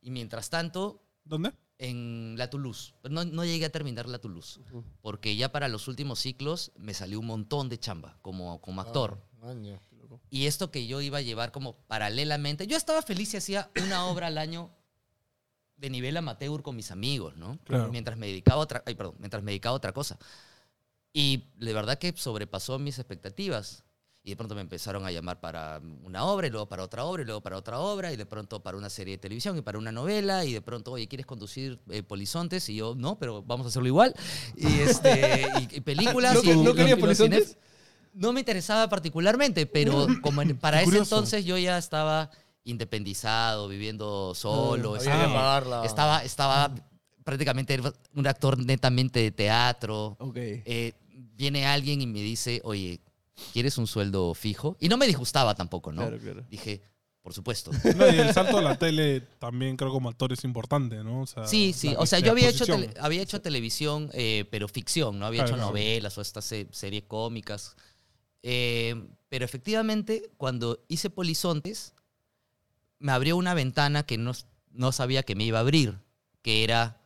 Y 0.00 0.10
mientras 0.10 0.48
tanto, 0.48 1.04
¿Dónde? 1.22 1.52
en 1.76 2.34
la 2.38 2.48
Toulouse. 2.48 2.94
Pero 3.02 3.14
no, 3.14 3.26
no 3.26 3.44
llegué 3.44 3.66
a 3.66 3.70
terminar 3.70 4.08
la 4.08 4.20
Toulouse. 4.20 4.58
Porque 5.02 5.36
ya 5.36 5.52
para 5.52 5.68
los 5.68 5.86
últimos 5.86 6.18
ciclos 6.18 6.72
me 6.78 6.94
salió 6.94 7.20
un 7.20 7.26
montón 7.26 7.68
de 7.68 7.78
chamba 7.78 8.18
como, 8.22 8.62
como 8.62 8.80
actor. 8.80 9.22
Maña. 9.38 9.78
Loco. 10.12 10.22
Y 10.30 10.46
esto 10.46 10.70
que 10.70 10.86
yo 10.86 11.00
iba 11.00 11.18
a 11.18 11.22
llevar 11.22 11.52
como 11.52 11.76
paralelamente. 11.88 12.66
Yo 12.66 12.76
estaba 12.76 13.02
feliz 13.02 13.30
si 13.30 13.36
hacía 13.36 13.70
una 13.84 14.06
obra 14.06 14.28
al 14.28 14.38
año 14.38 14.70
de 15.76 15.90
nivel 15.90 16.16
amateur 16.16 16.62
con 16.62 16.76
mis 16.76 16.90
amigos, 16.90 17.36
¿no? 17.36 17.58
Claro. 17.64 17.88
Mientras 17.90 18.16
me 18.16 18.26
dedicaba 18.28 18.60
a 18.60 18.64
otra, 18.64 18.82
ay, 18.86 18.94
perdón, 18.94 19.16
mientras 19.18 19.42
me 19.42 19.50
dedicaba 19.50 19.72
a 19.74 19.76
otra 19.76 19.92
cosa. 19.92 20.18
Y 21.12 21.48
de 21.58 21.72
verdad 21.74 21.98
que 21.98 22.12
sobrepasó 22.16 22.78
mis 22.78 22.98
expectativas. 22.98 23.84
Y 24.24 24.30
de 24.30 24.36
pronto 24.36 24.54
me 24.54 24.60
empezaron 24.60 25.04
a 25.04 25.10
llamar 25.10 25.40
para 25.40 25.80
una 26.04 26.24
obra, 26.26 26.46
y 26.46 26.50
luego 26.50 26.68
para 26.68 26.84
otra 26.84 27.04
obra, 27.04 27.22
y 27.22 27.26
luego 27.26 27.40
para 27.40 27.56
otra 27.56 27.80
obra, 27.80 28.12
y 28.12 28.16
de 28.16 28.24
pronto 28.24 28.62
para 28.62 28.76
una 28.78 28.88
serie 28.88 29.14
de 29.16 29.18
televisión, 29.18 29.58
y 29.58 29.62
para 29.62 29.78
una 29.78 29.90
novela, 29.90 30.44
y 30.44 30.52
de 30.52 30.60
pronto, 30.62 30.92
oye, 30.92 31.08
¿quieres 31.08 31.26
conducir 31.26 31.80
eh, 31.90 32.04
Polizontes? 32.04 32.68
Y 32.68 32.76
yo, 32.76 32.94
no, 32.96 33.18
pero 33.18 33.42
vamos 33.42 33.66
a 33.66 33.70
hacerlo 33.70 33.88
igual. 33.88 34.14
Y, 34.56 34.78
este, 34.78 35.42
y, 35.72 35.76
y 35.78 35.80
películas. 35.80 36.34
¿No, 36.36 36.42
y- 36.44 36.56
no 36.56 36.70
y- 36.70 36.74
querías 36.76 36.98
y 36.98 37.00
Polizontes? 37.00 37.58
No 38.12 38.32
me 38.32 38.40
interesaba 38.40 38.88
particularmente, 38.88 39.66
pero 39.66 40.06
como 40.22 40.42
en- 40.42 40.56
para 40.58 40.78
ese 40.78 40.86
Curioso. 40.86 41.16
entonces 41.16 41.44
yo 41.44 41.56
ya 41.58 41.78
estaba 41.78 42.30
independizado, 42.64 43.68
viviendo 43.68 44.34
solo. 44.34 44.94
Había 44.96 45.00
estaba, 45.12 45.26
que 45.26 45.32
pagarla. 45.34 45.84
estaba, 45.84 46.24
estaba 46.24 46.74
prácticamente 47.24 47.80
un 48.14 48.26
actor 48.26 48.58
netamente 48.58 49.20
de 49.20 49.30
teatro. 49.30 50.16
Ok. 50.18 50.36
Eh, 50.36 50.92
viene 51.34 51.66
alguien 51.66 52.00
y 52.00 52.06
me 52.06 52.20
dice, 52.20 52.60
oye, 52.64 53.00
¿quieres 53.52 53.78
un 53.78 53.86
sueldo 53.86 54.34
fijo? 54.34 54.76
Y 54.80 54.88
no 54.88 54.96
me 54.96 55.06
disgustaba 55.06 55.54
tampoco, 55.54 55.92
¿no? 55.92 56.02
Claro, 56.02 56.18
claro. 56.18 56.44
Dije, 56.50 56.82
por 57.22 57.32
supuesto. 57.32 57.70
No, 57.96 58.08
y 58.12 58.18
el 58.18 58.32
salto 58.34 58.58
a 58.58 58.62
la 58.62 58.76
tele 58.76 59.20
también 59.38 59.76
creo 59.76 59.90
como 59.92 60.08
actor 60.08 60.32
es 60.32 60.42
importante, 60.44 60.96
¿no? 61.04 61.22
O 61.22 61.26
sea, 61.26 61.46
Sí, 61.46 61.72
sí. 61.72 61.92
la- 61.92 62.00
O 62.00 62.06
sea, 62.06 62.18
la 62.20 62.26
yo 62.26 62.32
había 62.32 62.48
hecho, 62.48 62.64
exposición. 62.64 62.92
tele- 62.94 63.00
había 63.04 63.22
hecho 63.22 63.40
televisión, 63.40 64.10
eh, 64.12 64.44
pero 64.50 64.66
ficción, 64.68 65.18
¿no? 65.18 65.26
Había 65.26 65.40
Claro, 65.44 65.48
hecho 65.50 65.56
claro. 65.56 65.70
novelas 65.70 66.18
o 66.18 66.20
estas 66.20 66.44
se- 66.44 66.68
series 66.72 67.04
cómicas. 67.04 67.76
Eh, 68.42 69.08
pero 69.28 69.44
efectivamente, 69.44 70.30
cuando 70.36 70.84
hice 70.88 71.10
Polizontes, 71.10 71.94
me 72.98 73.12
abrió 73.12 73.36
una 73.36 73.54
ventana 73.54 74.04
que 74.04 74.18
no, 74.18 74.32
no 74.70 74.92
sabía 74.92 75.22
que 75.22 75.34
me 75.34 75.44
iba 75.44 75.58
a 75.58 75.62
abrir, 75.62 75.98
que 76.42 76.64
era 76.64 77.00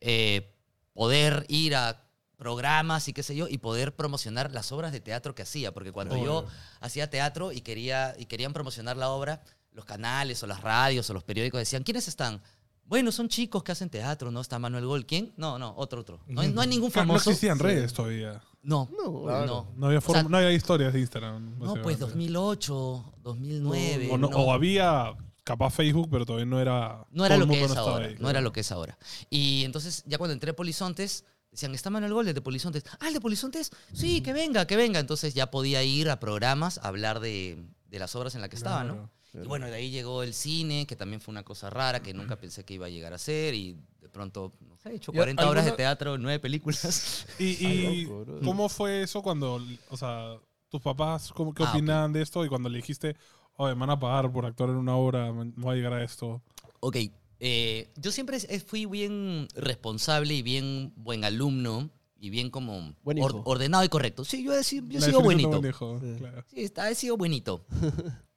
eh, 0.00 0.54
poder 0.94 1.44
ir 1.48 1.76
a 1.76 2.04
programas 2.36 3.08
y 3.08 3.12
qué 3.12 3.22
sé 3.22 3.34
yo, 3.34 3.48
y 3.48 3.58
poder 3.58 3.94
promocionar 3.94 4.52
las 4.52 4.72
obras 4.72 4.92
de 4.92 5.00
teatro 5.00 5.34
que 5.34 5.42
hacía. 5.42 5.72
Porque 5.72 5.92
cuando 5.92 6.16
yo 6.16 6.46
hacía 6.80 7.10
teatro 7.10 7.52
y, 7.52 7.60
quería, 7.60 8.14
y 8.18 8.26
querían 8.26 8.52
promocionar 8.52 8.96
la 8.96 9.10
obra, 9.10 9.42
los 9.72 9.84
canales 9.84 10.42
o 10.42 10.46
las 10.46 10.60
radios 10.60 11.10
o 11.10 11.14
los 11.14 11.24
periódicos 11.24 11.58
decían, 11.58 11.82
¿quiénes 11.82 12.08
están? 12.08 12.40
Bueno, 12.88 13.12
son 13.12 13.28
chicos 13.28 13.62
que 13.62 13.72
hacen 13.72 13.90
teatro, 13.90 14.30
¿no? 14.30 14.40
Está 14.40 14.58
Manuel 14.58 14.86
Gol. 14.86 15.04
¿Quién? 15.06 15.32
No, 15.36 15.58
no, 15.58 15.74
otro, 15.76 16.00
otro. 16.00 16.20
No 16.26 16.40
hay, 16.40 16.50
no 16.52 16.60
hay 16.62 16.68
ningún 16.68 16.88
no 16.88 16.92
famoso. 16.94 17.30
existían 17.30 17.58
redes 17.58 17.92
todavía. 17.92 18.40
No, 18.62 18.88
No, 18.90 19.22
Claro. 19.24 19.46
no. 19.46 19.72
No 19.76 19.86
había, 19.86 20.00
forma- 20.00 20.20
sea, 20.22 20.28
no 20.28 20.36
había 20.38 20.52
historias 20.52 20.92
de 20.92 21.00
Instagram. 21.00 21.50
No, 21.58 21.74
pues 21.74 21.98
básicamente. 21.98 22.00
2008, 22.06 23.12
2009. 23.22 24.08
O, 24.10 24.18
no- 24.18 24.28
no. 24.30 24.36
o 24.38 24.52
había 24.52 25.14
capaz 25.44 25.70
Facebook, 25.70 26.08
pero 26.10 26.26
todavía 26.26 26.46
no 26.46 26.60
era. 26.60 27.06
No 27.10 27.24
era 27.24 27.36
lo 27.36 27.46
que 27.46 27.62
es 27.64 27.74
no 27.74 27.80
ahora. 27.80 28.06
ahí, 28.06 28.12
No 28.12 28.18
claro. 28.18 28.30
era 28.30 28.40
lo 28.40 28.52
que 28.52 28.60
es 28.60 28.72
ahora. 28.72 28.98
Y 29.30 29.64
entonces, 29.64 30.02
ya 30.06 30.18
cuando 30.18 30.32
entré 30.34 30.50
a 30.50 30.56
Polizontes, 30.56 31.24
decían, 31.50 31.74
¿está 31.74 31.90
Manuel 31.90 32.12
Gol 32.12 32.28
el 32.28 32.34
de 32.34 32.40
Polizontes? 32.42 32.84
Ah, 33.00 33.08
el 33.08 33.14
de 33.14 33.20
Polizontes. 33.20 33.70
Sí, 33.92 34.20
que 34.22 34.32
venga, 34.32 34.66
que 34.66 34.76
venga. 34.76 34.98
Entonces 35.00 35.34
ya 35.34 35.50
podía 35.50 35.82
ir 35.82 36.10
a 36.10 36.20
programas 36.20 36.78
a 36.78 36.88
hablar 36.88 37.20
de, 37.20 37.64
de 37.88 37.98
las 37.98 38.14
obras 38.16 38.34
en 38.34 38.40
las 38.42 38.50
que 38.50 38.56
estaba, 38.56 38.84
¿no? 38.84 39.10
Claro. 39.30 39.44
Y 39.44 39.48
bueno, 39.48 39.66
de 39.66 39.74
ahí 39.74 39.90
llegó 39.90 40.22
el 40.22 40.32
cine, 40.34 40.86
que 40.86 40.96
también 40.96 41.20
fue 41.20 41.32
una 41.32 41.42
cosa 41.42 41.68
rara 41.70 42.00
que 42.00 42.14
nunca 42.14 42.36
pensé 42.36 42.64
que 42.64 42.74
iba 42.74 42.86
a 42.86 42.88
llegar 42.88 43.12
a 43.12 43.18
ser. 43.18 43.54
Y 43.54 43.76
de 44.00 44.08
pronto, 44.08 44.52
no 44.66 44.76
sé, 44.78 44.90
he 44.90 44.94
hecho 44.96 45.12
¿Y 45.12 45.16
40 45.16 45.48
horas 45.48 45.64
de 45.66 45.72
teatro, 45.72 46.16
nueve 46.18 46.38
películas. 46.40 47.26
¿Y, 47.38 47.44
y 47.66 48.04
loco, 48.06 48.40
cómo 48.44 48.68
fue 48.68 49.02
eso 49.02 49.22
cuando, 49.22 49.60
o 49.90 49.96
sea, 49.96 50.36
tus 50.68 50.80
papás, 50.80 51.30
cómo, 51.32 51.52
qué 51.54 51.62
Ah, 51.64 51.70
opinaban 51.72 52.12
de 52.12 52.22
esto? 52.22 52.44
Y 52.44 52.48
cuando 52.48 52.68
le 52.68 52.78
dijiste, 52.78 53.16
oye, 53.56 53.74
me 53.74 53.80
van 53.80 53.90
a 53.90 53.98
pagar 54.00 54.32
por 54.32 54.46
actuar 54.46 54.70
en 54.70 54.76
una 54.76 54.96
obra, 54.96 55.32
me 55.32 55.52
voy 55.56 55.72
a 55.72 55.76
llegar 55.76 55.92
a 55.92 56.02
esto. 56.02 56.42
Ok, 56.80 56.96
eh, 57.40 57.90
yo 57.96 58.10
siempre 58.12 58.38
fui 58.60 58.86
bien 58.86 59.46
responsable 59.54 60.34
y 60.34 60.42
bien 60.42 60.92
buen 60.96 61.24
alumno 61.24 61.90
y 62.20 62.30
bien 62.30 62.50
como 62.50 62.94
Buen 63.02 63.20
or- 63.22 63.42
ordenado 63.44 63.84
y 63.84 63.88
correcto. 63.88 64.24
Sí, 64.24 64.42
yo 64.42 64.52
he, 64.54 64.64
sido- 64.64 64.86
yo 64.88 64.98
he 64.98 65.02
sido 65.02 65.20
buenito. 65.20 65.50
buen 65.50 65.66
hijo, 65.68 66.00
Sí. 66.00 66.14
claro. 66.18 66.44
Sí, 66.48 66.72
he 66.76 66.94
sido 66.94 67.16
buenito. 67.16 67.64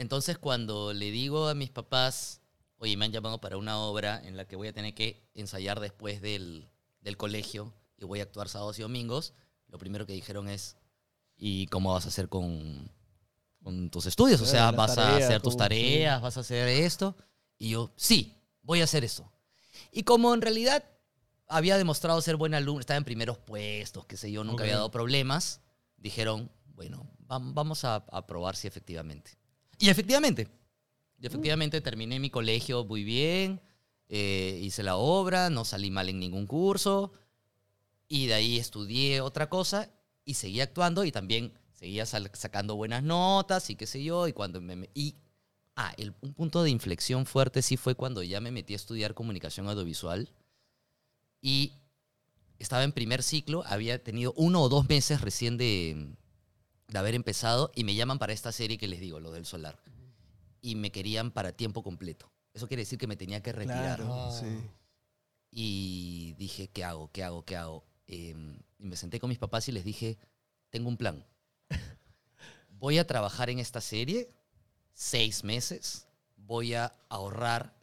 Entonces, 0.00 0.38
cuando 0.38 0.94
le 0.94 1.10
digo 1.10 1.46
a 1.48 1.54
mis 1.54 1.68
papás, 1.70 2.40
oye, 2.78 2.96
me 2.96 3.04
han 3.04 3.12
llamado 3.12 3.38
para 3.38 3.58
una 3.58 3.78
obra 3.78 4.18
en 4.24 4.34
la 4.34 4.46
que 4.46 4.56
voy 4.56 4.68
a 4.68 4.72
tener 4.72 4.94
que 4.94 5.22
ensayar 5.34 5.78
después 5.78 6.22
del, 6.22 6.70
del 7.02 7.18
colegio 7.18 7.74
y 7.98 8.06
voy 8.06 8.20
a 8.20 8.22
actuar 8.22 8.48
sábados 8.48 8.78
y 8.78 8.82
domingos, 8.82 9.34
lo 9.68 9.76
primero 9.76 10.06
que 10.06 10.14
dijeron 10.14 10.48
es, 10.48 10.78
¿y 11.36 11.66
cómo 11.66 11.92
vas 11.92 12.06
a 12.06 12.08
hacer 12.08 12.30
con, 12.30 12.90
con 13.62 13.90
tus 13.90 14.06
estudios? 14.06 14.40
O 14.40 14.44
Claro, 14.44 14.52
sea, 14.52 14.70
¿vas 14.72 14.96
a 14.96 15.16
hacer 15.16 15.42
tus 15.42 15.52
sí. 15.52 15.58
tareas? 15.58 16.22
¿Vas 16.22 16.38
a 16.38 16.40
hacer 16.40 16.66
esto? 16.68 17.14
Y 17.58 17.68
yo, 17.68 17.92
sí, 17.96 18.34
voy 18.62 18.80
a 18.80 18.84
hacer 18.84 19.04
eso. 19.04 19.30
Y 19.92 20.04
como 20.04 20.32
en 20.32 20.40
realidad 20.40 20.82
había 21.46 21.76
demostrado 21.76 22.22
ser 22.22 22.36
buen 22.36 22.54
alumno, 22.54 22.80
estaba 22.80 22.96
en 22.96 23.04
primeros 23.04 23.36
puestos, 23.36 24.06
qué 24.06 24.16
sé 24.16 24.32
yo, 24.32 24.44
nunca 24.44 24.64
había 24.64 24.76
dado 24.76 24.90
problemas, 24.90 25.60
dijeron, 25.98 26.50
bueno, 26.74 27.06
vam- 27.28 27.52
vamos 27.52 27.84
a, 27.84 27.96
a 27.96 28.26
probar 28.26 28.56
si 28.56 28.66
efectivamente. 28.66 29.32
Y 29.80 29.88
efectivamente, 29.88 30.48
y 31.18 31.26
efectivamente 31.26 31.80
terminé 31.80 32.20
mi 32.20 32.30
colegio 32.30 32.84
muy 32.84 33.02
bien, 33.02 33.60
eh, 34.08 34.60
hice 34.62 34.82
la 34.82 34.96
obra, 34.96 35.50
no 35.50 35.64
salí 35.64 35.90
mal 35.90 36.08
en 36.08 36.20
ningún 36.20 36.46
curso, 36.46 37.12
y 38.08 38.26
de 38.26 38.34
ahí 38.34 38.58
estudié 38.58 39.20
otra 39.20 39.48
cosa 39.48 39.90
y 40.24 40.34
seguí 40.34 40.60
actuando 40.60 41.04
y 41.04 41.12
también 41.12 41.54
seguía 41.72 42.04
sacando 42.06 42.76
buenas 42.76 43.02
notas 43.02 43.70
y 43.70 43.76
qué 43.76 43.86
sé 43.86 44.04
yo, 44.04 44.28
y 44.28 44.32
cuando 44.32 44.60
me... 44.60 44.76
me- 44.76 44.90
y, 44.94 45.16
ah, 45.76 45.94
el, 45.96 46.14
un 46.20 46.34
punto 46.34 46.62
de 46.62 46.70
inflexión 46.70 47.24
fuerte 47.26 47.62
sí 47.62 47.76
fue 47.78 47.94
cuando 47.94 48.22
ya 48.22 48.40
me 48.40 48.50
metí 48.50 48.74
a 48.74 48.76
estudiar 48.76 49.14
comunicación 49.14 49.68
audiovisual 49.68 50.30
y 51.40 51.72
estaba 52.58 52.84
en 52.84 52.92
primer 52.92 53.22
ciclo, 53.22 53.64
había 53.66 54.02
tenido 54.02 54.34
uno 54.36 54.60
o 54.62 54.68
dos 54.68 54.88
meses 54.88 55.22
recién 55.22 55.56
de, 55.56 56.14
de 56.90 56.98
haber 56.98 57.14
empezado 57.14 57.70
y 57.74 57.84
me 57.84 57.94
llaman 57.94 58.18
para 58.18 58.32
esta 58.32 58.52
serie 58.52 58.76
que 58.78 58.88
les 58.88 59.00
digo, 59.00 59.20
lo 59.20 59.30
del 59.32 59.46
solar. 59.46 59.80
Y 60.60 60.74
me 60.74 60.90
querían 60.92 61.30
para 61.30 61.52
tiempo 61.52 61.82
completo. 61.82 62.30
Eso 62.52 62.66
quiere 62.68 62.82
decir 62.82 62.98
que 62.98 63.06
me 63.06 63.16
tenía 63.16 63.42
que 63.42 63.52
retirar. 63.52 63.96
Claro, 63.98 64.12
Ah. 64.12 64.30
sí. 64.38 64.46
Y 65.52 66.34
dije, 66.38 66.68
¿qué 66.68 66.84
hago? 66.84 67.10
¿Qué 67.12 67.24
hago? 67.24 67.44
¿Qué 67.44 67.56
hago? 67.56 67.84
Eh, 68.06 68.34
y 68.78 68.84
me 68.84 68.96
senté 68.96 69.18
con 69.20 69.28
mis 69.30 69.38
papás 69.38 69.68
y 69.68 69.72
les 69.72 69.84
dije, 69.84 70.18
tengo 70.70 70.88
un 70.88 70.96
plan. 70.96 71.24
Voy 72.68 72.98
a 72.98 73.06
trabajar 73.06 73.50
en 73.50 73.58
esta 73.58 73.80
serie 73.80 74.30
seis 74.92 75.44
meses. 75.44 76.06
Voy 76.36 76.74
a 76.74 76.92
ahorrar 77.08 77.74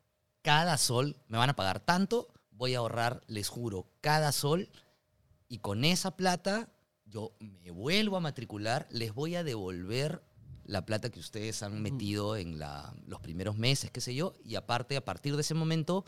cada 0.42 0.78
sol. 0.78 1.16
Me 1.28 1.38
van 1.38 1.50
a 1.50 1.56
pagar 1.56 1.80
tanto. 1.80 2.28
Voy 2.52 2.74
a 2.76 2.80
ahorrar, 2.80 3.24
les 3.28 3.50
juro, 3.50 3.88
cada 4.02 4.32
sol. 4.32 4.70
Y 5.48 5.60
con 5.60 5.86
esa 5.86 6.12
plata 6.18 6.70
yo 7.08 7.34
me 7.40 7.72
vuelvo 7.72 8.18
a 8.18 8.20
matricular. 8.20 8.88
Les 8.92 9.14
voy 9.14 9.36
a 9.36 9.44
devolver 9.44 10.22
la 10.66 10.86
plata 10.86 11.10
que 11.10 11.20
ustedes 11.20 11.64
han 11.64 11.82
metido 11.82 12.36
en 12.36 12.60
la- 12.60 12.94
los 13.08 13.20
primeros 13.22 13.58
meses, 13.58 13.90
qué 13.92 14.02
sé 14.02 14.14
yo. 14.14 14.34
Y 14.44 14.56
aparte, 14.56 14.98
a 14.98 15.06
partir 15.06 15.36
de 15.36 15.42
ese 15.42 15.54
momento, 15.54 16.04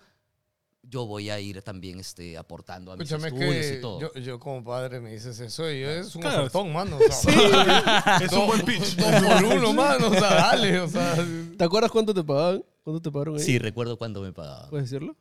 yo 0.81 1.05
voy 1.05 1.29
a 1.29 1.39
ir 1.39 1.61
también 1.61 1.99
este, 1.99 2.37
aportando 2.37 2.91
a 2.91 2.97
mis 2.97 3.09
Escúchame 3.11 3.27
estudios 3.29 3.65
que 3.65 3.77
y 3.77 3.81
todo. 3.81 3.99
yo, 3.99 4.13
yo 4.19 4.39
como 4.39 4.63
padre 4.63 4.99
me 4.99 5.11
dices 5.13 5.39
eso 5.39 5.69
y 5.71 5.81
yo 5.81 5.89
es 5.89 6.15
un 6.15 6.21
Claro. 6.21 6.39
ofertón, 6.39 6.73
mano. 6.73 6.97
O 6.97 7.11
sea, 7.13 8.17
Es 8.23 8.31
un 8.33 8.47
buen 8.47 8.61
pitch. 8.65 8.95
Dos 8.95 9.23
por 9.23 9.43
uno, 9.45 9.73
mano. 9.73 10.07
O 10.07 10.13
sea, 10.13 10.29
dale. 10.35 10.79
O 10.79 10.87
sea, 10.87 11.15
¿Te 11.57 11.63
acuerdas 11.63 11.91
cuánto 11.91 12.13
te 12.13 12.23
pagaban? 12.23 12.63
¿Cuánto 12.83 13.01
te 13.01 13.11
pagaron 13.11 13.37
ahí? 13.37 13.43
Sí, 13.43 13.59
recuerdo 13.59 13.97
cuándo 13.97 14.21
me 14.21 14.33
pagaban. 14.33 14.69
¿Puedes 14.69 14.89
decirlo? 14.89 15.15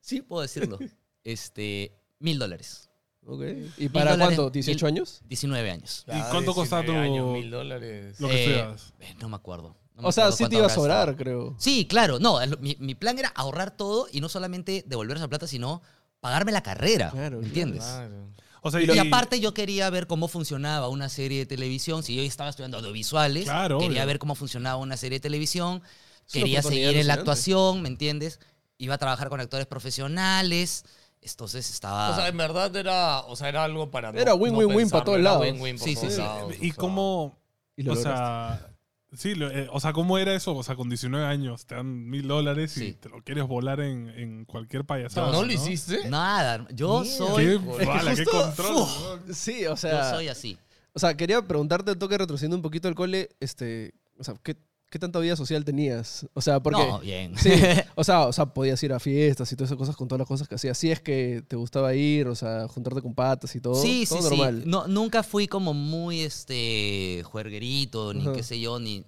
Sí, 0.00 0.22
puedo 0.22 0.42
decirlo. 0.42 0.78
este, 1.24 1.92
mil 2.18 2.38
dólares. 2.38 2.87
Ok. 3.30 3.42
¿Y 3.76 3.88
para 3.90 4.12
dólares, 4.12 4.38
cuánto? 4.38 4.58
¿18 4.58 4.74
mil- 4.74 4.86
años? 4.86 5.20
19 5.28 5.70
años. 5.70 6.04
¿Y 6.08 6.20
cuánto 6.30 6.54
costaba 6.54 6.84
tu- 6.84 6.92
mil 6.92 7.50
dólares. 7.50 8.18
Lo 8.18 8.28
que 8.28 8.56
Eh, 8.60 8.66
eh, 9.00 9.14
no 9.20 9.28
me 9.28 9.36
acuerdo. 9.36 9.76
No 9.94 10.02
me 10.02 10.08
O 10.08 10.12
sea, 10.12 10.30
sí 10.32 10.38
te 10.38 10.42
cuánto 10.44 10.56
iba 10.56 10.66
a 10.66 10.68
estado. 10.68 11.16
creo. 11.16 11.54
Sí, 11.58 11.86
claro. 11.86 12.18
No, 12.18 12.38
mi, 12.60 12.76
mi 12.80 12.94
plan 12.94 13.18
era 13.18 13.28
ahorrar 13.34 13.70
todo 13.76 14.06
y 14.10 14.20
no 14.22 14.28
solamente 14.30 14.82
devolver 14.86 15.18
esa 15.18 15.28
plata, 15.28 15.46
sino 15.46 15.82
pagarme 16.20 16.52
la 16.52 16.62
carrera. 16.62 17.10
Claro, 17.10 17.16
¿Me 17.16 17.28
claro. 17.28 17.46
entiendes? 17.46 17.84
Claro. 17.84 18.28
O 18.62 18.70
sea, 18.70 18.80
Y, 18.82 18.98
aparte 18.98 19.38
yo 19.40 19.54
quería 19.54 19.88
ver 19.90 20.06
cómo 20.06 20.26
funcionaba 20.26 20.88
una 20.88 21.08
serie 21.08 21.38
de 21.40 21.46
televisión. 21.46 22.02
Si 22.02 22.16
yo 22.16 22.22
estaba 22.22 22.48
estudiando 22.50 22.78
audiovisuales, 22.78 23.44
Claro, 23.44 23.78
quería 23.78 23.98
obvio. 24.02 24.06
ver 24.06 24.18
cómo 24.18 24.34
funcionaba 24.34 24.76
una 24.76 24.96
serie 24.96 25.16
de 25.18 25.22
televisión. 25.22 25.82
Es 26.26 26.32
Quería 26.32 26.62
seguir 26.62 26.96
en 26.96 27.06
la 27.06 27.14
actuación, 27.14 27.82
¿me 27.82 27.88
entiendes? 27.88 28.40
Iba 28.78 28.94
a 28.94 28.98
trabajar 28.98 29.28
con 29.28 29.40
actores 29.40 29.66
profesionales. 29.66 30.84
Entonces 31.20 31.68
estaba... 31.70 32.10
O 32.10 32.14
sea, 32.16 32.28
en 32.28 32.36
verdad 32.36 32.74
era, 32.76 33.20
o 33.20 33.36
sea, 33.36 33.48
era 33.48 33.64
algo 33.64 33.90
para 33.90 34.10
Era 34.10 34.34
win-win-win 34.34 34.84
no 34.86 34.90
para 34.90 35.04
todos 35.04 35.20
lados. 35.20 35.42
era 35.44 35.52
win-win 35.52 35.76
por 35.78 35.84
Sí, 35.88 35.94
sí, 35.94 36.00
todos 36.00 36.14
sí. 36.14 36.20
lados, 36.20 36.54
¿Y 36.60 36.70
o 36.70 36.74
cómo, 36.76 37.38
Y 37.76 37.82
lo 37.82 37.92
o 37.92 37.94
lograste. 37.96 38.18
sea, 38.18 38.70
sí, 39.16 39.34
lo- 39.34 39.50
eh, 39.50 39.68
o 39.72 39.80
sea, 39.80 39.92
¿cómo 39.92 40.16
era 40.18 40.34
eso? 40.34 40.54
O 40.56 40.62
sea, 40.62 40.74
con 40.76 40.88
19 40.88 41.26
años 41.26 41.66
te 41.66 41.74
dan 41.74 42.08
mil 42.08 42.26
dólares 42.28 42.76
y 42.76 42.80
Sí. 42.80 42.92
te 42.94 43.08
lo 43.08 43.22
quieres 43.22 43.46
volar 43.46 43.80
en, 43.80 44.08
en 44.10 44.44
cualquier 44.44 44.84
payasada. 44.84 45.32
¿No 45.32 45.42
lo 45.44 45.52
hiciste? 45.52 46.08
Nada, 46.08 46.66
yo 46.72 47.00
Mierda. 47.00 47.16
soy... 47.16 47.44
Qué, 47.44 47.54
Es 47.54 47.58
que 47.58 48.14
qué 48.14 48.24
justo- 48.24 48.42
control. 48.42 49.34
Sí, 49.34 49.66
o 49.66 49.70
Yo 49.70 49.76
sea, 49.76 50.10
soy 50.10 50.28
así. 50.28 50.58
O 50.94 50.98
sea, 50.98 51.16
quería 51.16 51.42
preguntarte, 51.42 51.94
toque 51.96 52.16
retrocediendo 52.18 52.56
un 52.56 52.62
poquito 52.62 52.88
al 52.88 52.94
cole, 52.94 53.28
este, 53.40 53.92
o 54.18 54.24
sea, 54.24 54.34
¿qué, 54.42 54.56
qué 54.90 54.98
tanta 54.98 55.18
vida 55.18 55.36
social 55.36 55.64
tenías? 55.64 56.26
O 56.34 56.40
sea, 56.40 56.60
porque... 56.60 56.84
No, 56.86 57.00
bien. 57.00 57.36
Sí, 57.36 57.50
o 57.94 58.04
sea, 58.04 58.26
o 58.26 58.32
sea, 58.32 58.46
podías 58.46 58.82
ir 58.82 58.92
a 58.92 59.00
fiestas 59.00 59.50
y 59.52 59.56
todas 59.56 59.68
esas 59.68 59.78
cosas 59.78 59.96
con 59.96 60.08
todas 60.08 60.20
las 60.20 60.28
cosas 60.28 60.48
que 60.48 60.54
hacías. 60.54 60.78
Si 60.78 60.90
es 60.90 61.00
que 61.00 61.42
te 61.46 61.56
gustaba 61.56 61.94
ir, 61.94 62.26
o 62.28 62.34
sea, 62.34 62.66
juntarte 62.68 63.02
con 63.02 63.14
patas 63.14 63.54
y 63.54 63.60
todo. 63.60 63.74
Sí, 63.74 64.04
todo 64.08 64.18
sí, 64.22 64.24
normal. 64.24 64.60
sí. 64.64 64.70
No, 64.70 64.86
nunca 64.86 65.22
fui 65.22 65.46
como 65.46 65.74
muy 65.74 66.20
este 66.20 67.22
juerguerito, 67.24 68.14
ni 68.14 68.22
Ajá. 68.22 68.32
qué 68.32 68.42
sé 68.42 68.58
yo, 68.60 68.78
ni, 68.78 69.04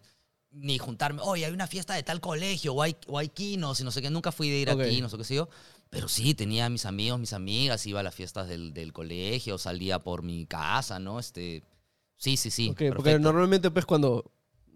ni 0.51 0.78
juntarme, 0.78 1.22
oye, 1.22 1.47
hay 1.47 1.53
una 1.53 1.66
fiesta 1.66 1.95
de 1.95 2.03
tal 2.03 2.20
colegio, 2.20 2.74
o 2.74 2.83
hay, 2.83 2.97
o 3.07 3.18
hay 3.18 3.28
quinos, 3.28 3.81
y 3.81 3.85
no 3.85 3.91
sé 3.91 4.03
qué. 4.03 4.11
Nunca 4.11 4.33
fui 4.33 4.51
de 4.51 4.59
ir 4.59 4.70
Ok. 4.70 4.81
a 4.81 4.89
quinos 4.89 5.14
o 5.14 5.18
qué 5.18 5.24
sé 5.24 5.35
yo. 5.35 5.49
Pero 5.89 6.07
sí, 6.07 6.35
tenía 6.35 6.68
mis 6.68 6.87
amigos, 6.87 7.18
mis 7.18 7.33
amigas, 7.33 7.85
iba 7.87 7.99
a 8.01 8.03
las 8.05 8.14
fiestas 8.14 8.49
del, 8.49 8.72
del 8.72 8.93
colegio, 8.93 9.59
salía 9.59 9.99
por 9.99 10.22
mi 10.22 10.47
casa, 10.47 11.01
¿no? 11.01 11.18
Este, 11.18 11.64
sí, 12.16 12.37
sí, 12.37 12.51
sí. 12.51 12.68
Ok, 12.70 12.83
porque 12.95 13.18
normalmente, 13.18 13.72
pues, 13.72 13.87
cuando 13.87 14.31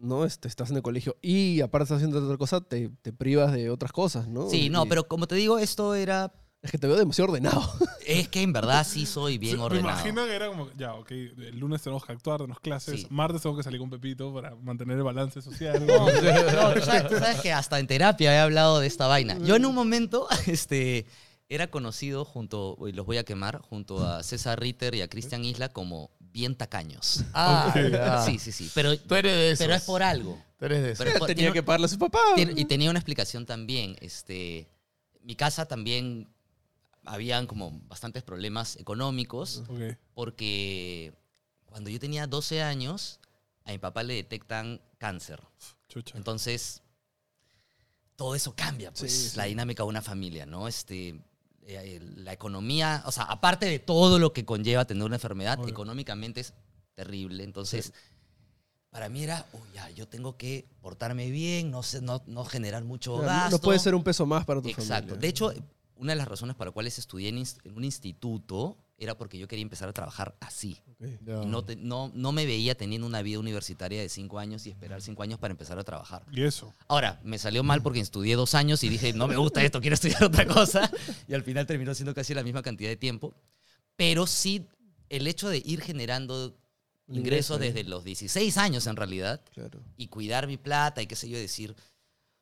no 0.04 0.24
este, 0.24 0.46
estás 0.48 0.70
en 0.70 0.76
el 0.76 0.82
colegio 0.82 1.16
y 1.22 1.60
aparte 1.60 1.84
estás 1.84 1.96
haciendo 1.96 2.22
otra 2.24 2.36
cosa, 2.36 2.60
te, 2.60 2.90
te 3.02 3.12
privas 3.12 3.52
de 3.52 3.70
otras 3.70 3.90
cosas, 3.92 4.28
¿no? 4.28 4.48
Sí, 4.50 4.70
no, 4.70 4.84
Y- 4.84 4.88
pero 4.88 5.08
como 5.08 5.26
te 5.26 5.34
digo, 5.34 5.58
esto 5.58 5.94
era... 5.94 6.32
Es 6.62 6.70
que 6.70 6.78
te 6.78 6.86
veo 6.86 6.96
demasiado 6.96 7.30
ordenado. 7.30 7.60
Es 8.06 8.28
que 8.28 8.40
en 8.42 8.52
verdad 8.52 8.86
sí 8.86 9.04
soy 9.06 9.36
bien 9.38 9.52
Sí, 9.52 9.58
Me 9.58 9.64
ordenado. 9.64 9.90
imagino 9.90 10.24
que 10.26 10.32
era 10.34 10.48
como, 10.48 10.68
ya, 10.76 10.94
ok, 10.94 11.10
el 11.10 11.58
lunes 11.58 11.82
tenemos 11.82 12.04
que 12.04 12.12
actuar, 12.12 12.38
tenemos 12.38 12.60
clases, 12.60 13.00
Sí. 13.02 13.06
martes 13.10 13.42
tengo 13.42 13.54
que 13.56 13.62
salir 13.62 13.80
con 13.80 13.88
Pepito 13.90 14.32
para 14.32 14.54
mantener 14.56 14.96
el 14.98 15.02
balance 15.02 15.40
social. 15.42 15.86
No, 15.86 16.06
no, 16.06 16.74
tú 16.74 16.80
sabes, 16.82 17.08
tú 17.08 17.16
sabes 17.18 17.40
que 17.40 17.52
hasta 17.52 17.78
en 17.80 17.86
terapia 17.86 18.32
he 18.34 18.38
hablado 18.38 18.80
de 18.80 18.86
esta 18.86 19.06
vaina. 19.06 19.38
Yo 19.38 19.56
en 19.56 19.64
un 19.66 19.74
momento 19.74 20.26
este, 20.46 21.06
era 21.48 21.70
conocido 21.70 22.24
junto, 22.24 22.76
y 22.88 22.92
los 22.92 23.04
voy 23.06 23.18
a 23.18 23.24
quemar, 23.24 23.60
junto 23.60 24.06
a 24.06 24.22
César 24.22 24.58
Ritter 24.60 24.94
y 24.94 25.02
a 25.02 25.08
Cristian 25.08 25.44
Isla 25.44 25.68
como 25.68 26.10
bien 26.32 26.56
tacaños. 26.56 27.22
Ah, 27.32 27.72
ya. 27.92 28.22
Sí, 28.24 28.38
sí, 28.38 28.50
sí. 28.50 28.70
Pero, 28.74 28.98
Tú 28.98 29.14
eres 29.14 29.32
de 29.32 29.50
esos. 29.50 29.64
pero 29.64 29.74
es 29.74 29.82
por 29.82 30.02
algo. 30.02 30.42
Tú 30.58 30.64
eres 30.64 30.82
de 30.82 30.88
esos. 30.92 30.98
Pero 30.98 31.10
es 31.10 31.18
por- 31.18 31.26
Tenía 31.28 31.42
tiene- 31.44 31.52
que 31.52 31.62
pagarle 31.62 31.86
a 31.86 31.88
su 31.88 31.98
papá. 31.98 32.18
tiene- 32.34 32.54
y 32.56 32.64
tenía 32.64 32.90
una 32.90 32.98
explicación 32.98 33.46
también. 33.46 33.96
Este, 34.00 34.68
mi 35.22 35.36
casa 35.36 35.66
también 35.66 36.28
habían 37.04 37.46
como 37.46 37.70
bastantes 37.88 38.22
problemas 38.22 38.76
económicos 38.76 39.62
Ok. 39.68 39.96
porque 40.14 41.12
cuando 41.66 41.90
yo 41.90 42.00
tenía 42.00 42.26
12 42.26 42.62
años, 42.62 43.20
a 43.64 43.72
mi 43.72 43.78
papá 43.78 44.02
le 44.02 44.14
detectan 44.14 44.80
cáncer. 44.98 45.40
Chucha. 45.88 46.16
Entonces, 46.16 46.82
todo 48.16 48.34
eso 48.34 48.54
cambia, 48.56 48.90
pues, 48.92 49.12
Sí, 49.12 49.28
sí. 49.30 49.36
la 49.36 49.44
dinámica 49.44 49.82
de 49.82 49.88
una 49.88 50.02
familia, 50.02 50.46
¿no? 50.46 50.66
Este, 50.68 51.20
eh, 51.66 52.00
la 52.16 52.32
economía, 52.32 53.02
o 53.06 53.12
sea, 53.12 53.24
aparte 53.24 53.66
de 53.66 53.78
todo 53.78 54.18
lo 54.18 54.32
que 54.32 54.44
conlleva 54.44 54.84
tener 54.84 55.04
una 55.04 55.16
enfermedad, 55.16 55.58
Obvio. 55.58 55.70
económicamente 55.70 56.40
es 56.40 56.52
terrible. 56.94 57.42
Entonces, 57.44 57.92
para 58.90 59.08
mí 59.08 59.22
era, 59.24 59.46
"Uy, 59.52 59.60
ya, 59.74 59.90
yo 59.90 60.06
tengo 60.06 60.36
que 60.36 60.66
portarme 60.80 61.30
bien, 61.30 61.70
no, 61.70 61.82
sé, 61.82 62.00
no, 62.00 62.22
no 62.26 62.44
generar 62.44 62.84
mucho 62.84 63.14
Claro, 63.14 63.26
gasto. 63.28 63.56
no 63.56 63.60
puede 63.60 63.78
ser 63.78 63.94
un 63.94 64.04
peso 64.04 64.24
más 64.26 64.44
para 64.44 64.60
tu 64.62 64.68
Exacto. 64.68 64.92
familia. 65.08 65.16
De 65.16 65.28
hecho, 65.28 65.52
una 65.96 66.12
de 66.12 66.16
las 66.16 66.28
razones 66.28 66.54
para 66.54 66.68
las 66.68 66.74
cuales 66.74 66.98
estudié 66.98 67.28
en 67.30 67.42
un 67.74 67.84
instituto 67.84 68.76
era 69.04 69.16
porque 69.16 69.38
yo 69.38 69.46
quería 69.46 69.62
empezar 69.62 69.88
a 69.88 69.92
trabajar 69.92 70.34
así. 70.40 70.78
No, 71.20 71.64
te- 71.64 71.76
no, 71.76 72.10
no 72.14 72.32
me 72.32 72.44
veía 72.46 72.74
teniendo 72.76 73.06
una 73.06 73.22
vida 73.22 73.38
universitaria 73.38 74.00
de 74.00 74.08
cinco 74.08 74.38
años 74.38 74.66
y 74.66 74.70
esperar 74.70 75.00
cinco 75.02 75.22
años 75.22 75.38
para 75.38 75.52
empezar 75.52 75.78
a 75.78 75.84
trabajar. 75.84 76.24
Y 76.32 76.42
eso. 76.42 76.74
Ahora, 76.88 77.20
me 77.22 77.38
salió 77.38 77.62
mal 77.62 77.82
porque 77.82 78.00
estudié 78.00 78.34
dos 78.36 78.54
años 78.54 78.82
y 78.82 78.88
dije, 78.88 79.12
no 79.12 79.28
me 79.28 79.36
gusta 79.36 79.62
esto, 79.62 79.80
quiero 79.80 79.94
estudiar 79.94 80.24
otra 80.24 80.46
cosa. 80.46 80.90
Y 81.28 81.34
al 81.34 81.42
final 81.42 81.66
terminó 81.66 81.94
siendo 81.94 82.14
casi 82.14 82.34
la 82.34 82.42
misma 82.42 82.62
cantidad 82.62 82.88
de 82.90 82.96
tiempo. 82.96 83.34
Pero 83.96 84.26
sí, 84.26 84.66
el 85.08 85.26
hecho 85.26 85.48
de 85.48 85.62
ir 85.64 85.80
generando 85.80 86.56
ingresos 87.06 87.16
ingreso, 87.18 87.54
¿eh? 87.56 87.58
desde 87.58 87.84
los 87.84 88.02
16 88.04 88.56
años 88.58 88.86
en 88.86 88.96
realidad 88.96 89.40
Claro. 89.52 89.80
y 89.96 90.08
cuidar 90.08 90.46
mi 90.46 90.56
plata 90.56 91.02
y 91.02 91.06
qué 91.06 91.14
sé 91.16 91.28
yo, 91.28 91.36
decir, 91.38 91.76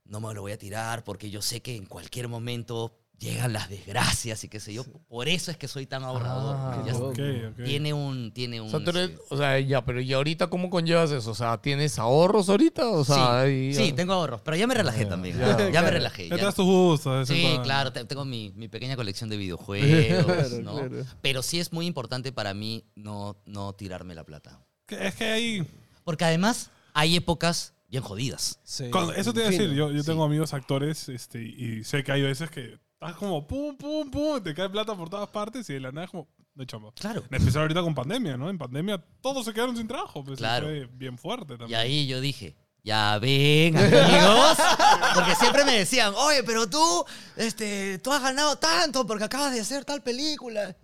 no 0.04 0.20
me 0.20 0.32
lo 0.34 0.40
voy 0.42 0.52
a 0.52 0.58
tirar 0.58 1.02
porque 1.04 1.30
yo 1.30 1.42
sé 1.42 1.60
que 1.62 1.74
en 1.76 1.86
cualquier 1.86 2.28
momento 2.28 2.96
llegan 3.22 3.52
las 3.52 3.68
desgracias 3.70 4.42
y 4.44 4.48
qué 4.48 4.60
sé 4.60 4.74
yo. 4.74 4.84
Por 5.08 5.28
eso 5.28 5.50
es 5.50 5.56
que 5.56 5.68
soy 5.68 5.86
tan 5.86 6.02
ahorrador. 6.04 6.56
Ah, 6.58 6.84
Ya. 6.86 7.64
Tiene 7.64 7.92
un... 7.94 8.32
Tiene 8.32 8.60
un 8.60 8.66
O 8.68 8.70
sea, 8.70 8.84
tú 8.84 8.90
eres- 8.90 9.10
sí. 9.10 9.16
o 9.30 9.36
sea, 9.36 9.58
ya, 9.60 9.84
pero 9.84 10.00
¿y 10.00 10.12
ahorita 10.12 10.48
cómo 10.48 10.68
conllevas 10.70 11.10
eso? 11.10 11.30
O 11.30 11.34
sea, 11.34 11.56
¿tienes 11.58 11.98
ahorros 11.98 12.48
ahorita? 12.48 12.88
O 12.90 13.04
sea, 13.04 13.44
sí, 13.46 13.72
sí, 13.74 13.92
tengo 13.92 14.12
ahorros, 14.12 14.40
pero 14.42 14.56
ya 14.56 14.66
me 14.66 14.74
relajé 14.74 15.06
también. 15.06 15.38
ya. 15.38 15.70
Ya, 15.72 15.82
me 15.82 15.90
relajé. 15.90 16.28
Ya 16.28 16.52
tus 16.52 16.64
gustos. 16.66 17.28
Sí, 17.28 17.58
claro, 17.62 17.92
te- 17.92 18.04
tengo 18.04 18.24
mi, 18.24 18.50
mi 18.56 18.68
pequeña 18.68 18.96
colección 18.96 19.30
de 19.30 19.36
videojuegos, 19.36 20.24
Claro, 20.24 20.62
¿no? 20.62 20.74
claro. 20.74 21.04
Pero 21.22 21.42
sí 21.42 21.60
es 21.60 21.72
muy 21.72 21.86
importante 21.86 22.32
para 22.32 22.52
mí 22.54 22.84
no, 22.94 23.36
no 23.46 23.72
tirarme 23.74 24.14
la 24.14 24.24
plata. 24.24 24.60
Es 24.88 25.14
que 25.14 25.24
ahí. 25.24 25.66
Porque 26.04 26.24
además 26.24 26.70
hay 26.92 27.16
épocas 27.16 27.72
bien 27.88 28.02
jodidas. 28.02 28.58
Sí. 28.64 28.88
cuando- 28.90 29.12
eso 29.14 29.32
te 29.32 29.40
iba 29.40 29.48
a 29.48 29.50
decir. 29.52 29.70
Yo, 29.72 29.90
yo 29.92 30.00
Sí. 30.02 30.06
tengo 30.06 30.24
amigos 30.24 30.52
actores 30.54 31.08
este, 31.08 31.42
y 31.42 31.84
sé 31.84 32.02
que 32.02 32.12
hay 32.12 32.22
veces 32.22 32.50
que 32.50 32.78
estás 33.02 33.16
como 33.16 33.46
pum, 33.46 33.76
pum, 33.76 34.10
pum, 34.10 34.40
te 34.42 34.54
cae 34.54 34.68
plata 34.70 34.94
por 34.96 35.10
todas 35.10 35.28
partes 35.28 35.68
y 35.70 35.74
de 35.74 35.80
la 35.80 35.92
nada 35.92 36.04
es 36.04 36.10
como. 36.10 36.28
No 36.54 36.64
chamba. 36.66 36.92
Claro. 36.92 37.24
En 37.30 37.36
especial 37.36 37.62
ahorita 37.62 37.80
con 37.82 37.94
pandemia, 37.94 38.36
¿no? 38.36 38.50
En 38.50 38.58
pandemia 38.58 39.02
todos 39.22 39.44
se 39.46 39.54
quedaron 39.54 39.76
sin 39.76 39.88
trabajo. 39.88 40.22
Pues, 40.22 40.38
Claro. 40.38 40.66
Fue 40.66 40.86
bien 40.92 41.16
fuerte 41.16 41.56
también. 41.56 41.70
Y 41.70 41.74
ahí 41.74 42.06
yo 42.06 42.20
dije, 42.20 42.54
ya 42.84 43.18
ven, 43.18 43.76
amigos. 43.76 44.58
Porque 45.14 45.34
siempre 45.34 45.64
me 45.64 45.78
decían, 45.78 46.12
oye, 46.14 46.42
pero 46.44 46.68
tú, 46.68 47.04
este, 47.36 47.98
tú 48.00 48.12
has 48.12 48.22
ganado 48.22 48.56
tanto 48.56 49.06
porque 49.06 49.24
acabas 49.24 49.52
de 49.54 49.60
hacer 49.60 49.84
tal 49.84 50.02
película. 50.02 50.76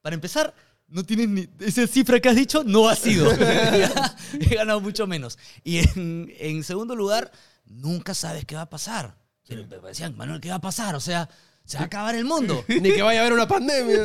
Para 0.00 0.14
empezar, 0.14 0.54
no 0.86 1.02
tienes 1.04 1.28
ni. 1.28 1.48
Esa 1.58 1.86
cifra 1.88 2.20
que 2.20 2.28
has 2.28 2.36
dicho 2.36 2.62
no 2.62 2.88
ha 2.88 2.94
sido. 2.94 3.30
He 4.40 4.54
ganado 4.54 4.80
mucho 4.80 5.06
menos. 5.08 5.38
Y 5.64 5.78
en, 5.78 6.32
en 6.38 6.62
segundo 6.62 6.94
lugar, 6.94 7.32
nunca 7.64 8.14
sabes 8.14 8.44
qué 8.44 8.54
va 8.54 8.62
a 8.62 8.70
pasar. 8.70 9.16
Pero 9.48 9.66
me 9.66 9.88
decían, 9.88 10.16
Manuel, 10.16 10.40
¿qué 10.40 10.50
va 10.50 10.56
a 10.56 10.60
pasar? 10.60 10.94
O 10.94 11.00
sea, 11.00 11.28
se 11.66 11.76
va 11.76 11.82
a 11.82 11.86
acabar 11.86 12.14
el 12.14 12.24
mundo. 12.24 12.64
Ni 12.68 12.92
que 12.92 13.02
vaya 13.02 13.20
a 13.20 13.22
haber 13.22 13.32
una 13.34 13.46
pandemia. 13.46 14.04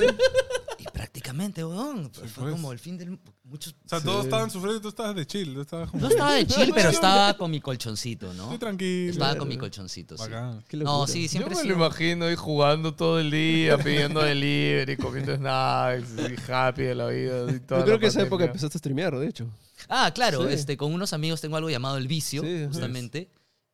Y 0.80 0.84
prácticamente, 0.92 1.64
weón, 1.64 2.12
fue 2.12 2.28
pues. 2.28 2.52
como 2.52 2.72
el 2.72 2.80
fin 2.80 2.98
del. 2.98 3.20
Muchos. 3.44 3.74
O 3.86 3.90
sea, 3.90 4.02
todos 4.02 4.26
estaban 4.26 4.50
sufriendo 4.50 4.80
y 4.80 4.82
tú 4.82 4.88
estabas 4.90 5.16
de 5.16 5.26
chill. 5.28 5.54
Tú 5.54 5.62
estabas 5.62 5.92
como. 5.92 6.02
No 6.02 6.10
estaba 6.10 6.34
de 6.34 6.48
chill, 6.48 6.72
pero 6.74 6.90
estaba 6.90 7.34
con 7.36 7.52
mi 7.52 7.60
colchoncito, 7.62 8.34
¿no? 8.34 8.44
Estoy 8.46 8.58
tranquilo. 8.58 9.12
Estaba 9.12 9.36
con 9.36 9.48
mi 9.48 9.58
colchoncito, 9.58 10.18
sí. 10.18 10.24
Bacán. 10.24 10.64
No, 10.74 11.06
sí, 11.08 11.24
Yo 11.24 11.30
siempre 11.30 11.56
me 11.56 11.62
he 11.62 11.66
lo 11.66 11.76
imagino 11.76 12.26
ahí 12.26 12.36
jugando 12.36 12.96
todo 12.96 13.20
el 13.20 13.30
día, 13.30 13.78
pidiendo 13.78 14.22
delivery, 14.24 14.98
comiendo 14.98 15.36
snacks, 15.36 16.10
y 16.18 16.52
happy 16.52 16.84
de 16.84 16.96
la 16.96 17.08
vida. 17.08 17.52
y 17.52 17.60
toda 17.60 17.82
Yo 17.82 17.86
creo 17.86 17.96
la 17.98 18.00
que 18.00 18.08
esa 18.08 18.20
época 18.22 18.30
pandemia. 18.30 18.46
empezaste 18.52 18.78
a 18.78 18.80
streamear, 18.80 19.18
de 19.20 19.28
hecho. 19.28 19.48
Ah, 19.90 20.12
claro, 20.16 20.48
Sí. 20.48 20.54
este, 20.54 20.78
con 20.78 20.94
unos 20.94 21.12
amigos 21.14 21.42
tengo 21.42 21.58
algo 21.58 21.70
llamado 21.70 21.98
El 21.98 22.08
Vicio, 22.08 22.42
Sí, 22.44 22.66
justamente. 22.68 23.30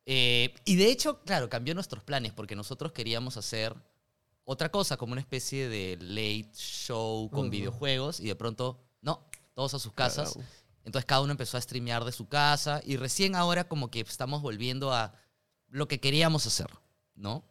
Eh, 0.09 0.53
y 0.63 0.77
de 0.77 0.89
hecho, 0.89 1.19
claro, 1.25 1.49
cambió 1.49 1.75
nuestros 1.75 2.01
planes 2.01 2.31
porque 2.31 2.55
nosotros 2.55 2.93
queríamos 2.93 3.35
hacer 3.35 3.75
otra 4.45 4.71
cosa, 4.71 4.95
como 4.95 5.11
una 5.11 5.19
especie 5.19 5.67
de 5.67 5.97
late 5.99 6.49
show 6.55 7.29
con 7.29 7.49
videojuegos 7.49 8.21
y 8.21 8.27
de 8.27 8.35
pronto, 8.35 8.79
no, 9.01 9.27
todos 9.53 9.73
a 9.73 9.79
sus 9.79 9.91
casas. 9.91 10.39
Entonces 10.85 11.05
cada 11.05 11.19
uno 11.19 11.31
empezó 11.31 11.57
a 11.57 11.61
streamear 11.61 12.05
de 12.05 12.13
su 12.13 12.29
casa 12.29 12.81
y 12.85 12.95
recién 12.95 13.35
ahora 13.35 13.67
como 13.67 13.91
que 13.91 13.99
estamos 13.99 14.41
volviendo 14.41 14.93
a 14.93 15.13
lo 15.67 15.89
que 15.89 15.99
queríamos 15.99 16.47
hacer, 16.47 16.69
¿no? 17.13 17.43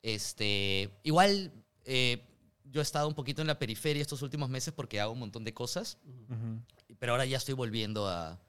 Este, 0.00 0.96
igual 1.02 1.52
eh, 1.84 2.24
yo 2.66 2.80
he 2.80 2.82
estado 2.82 3.08
un 3.08 3.14
poquito 3.14 3.40
en 3.40 3.48
la 3.48 3.58
periferia 3.58 4.00
estos 4.00 4.22
últimos 4.22 4.48
meses 4.48 4.72
porque 4.72 5.00
hago 5.00 5.12
un 5.12 5.18
montón 5.18 5.42
de 5.42 5.52
cosas, 5.52 5.98
Ujú. 6.28 6.62
pero 7.00 7.14
ahora 7.14 7.24
ya 7.24 7.38
estoy 7.38 7.54
volviendo 7.54 8.06
a, 8.08 8.40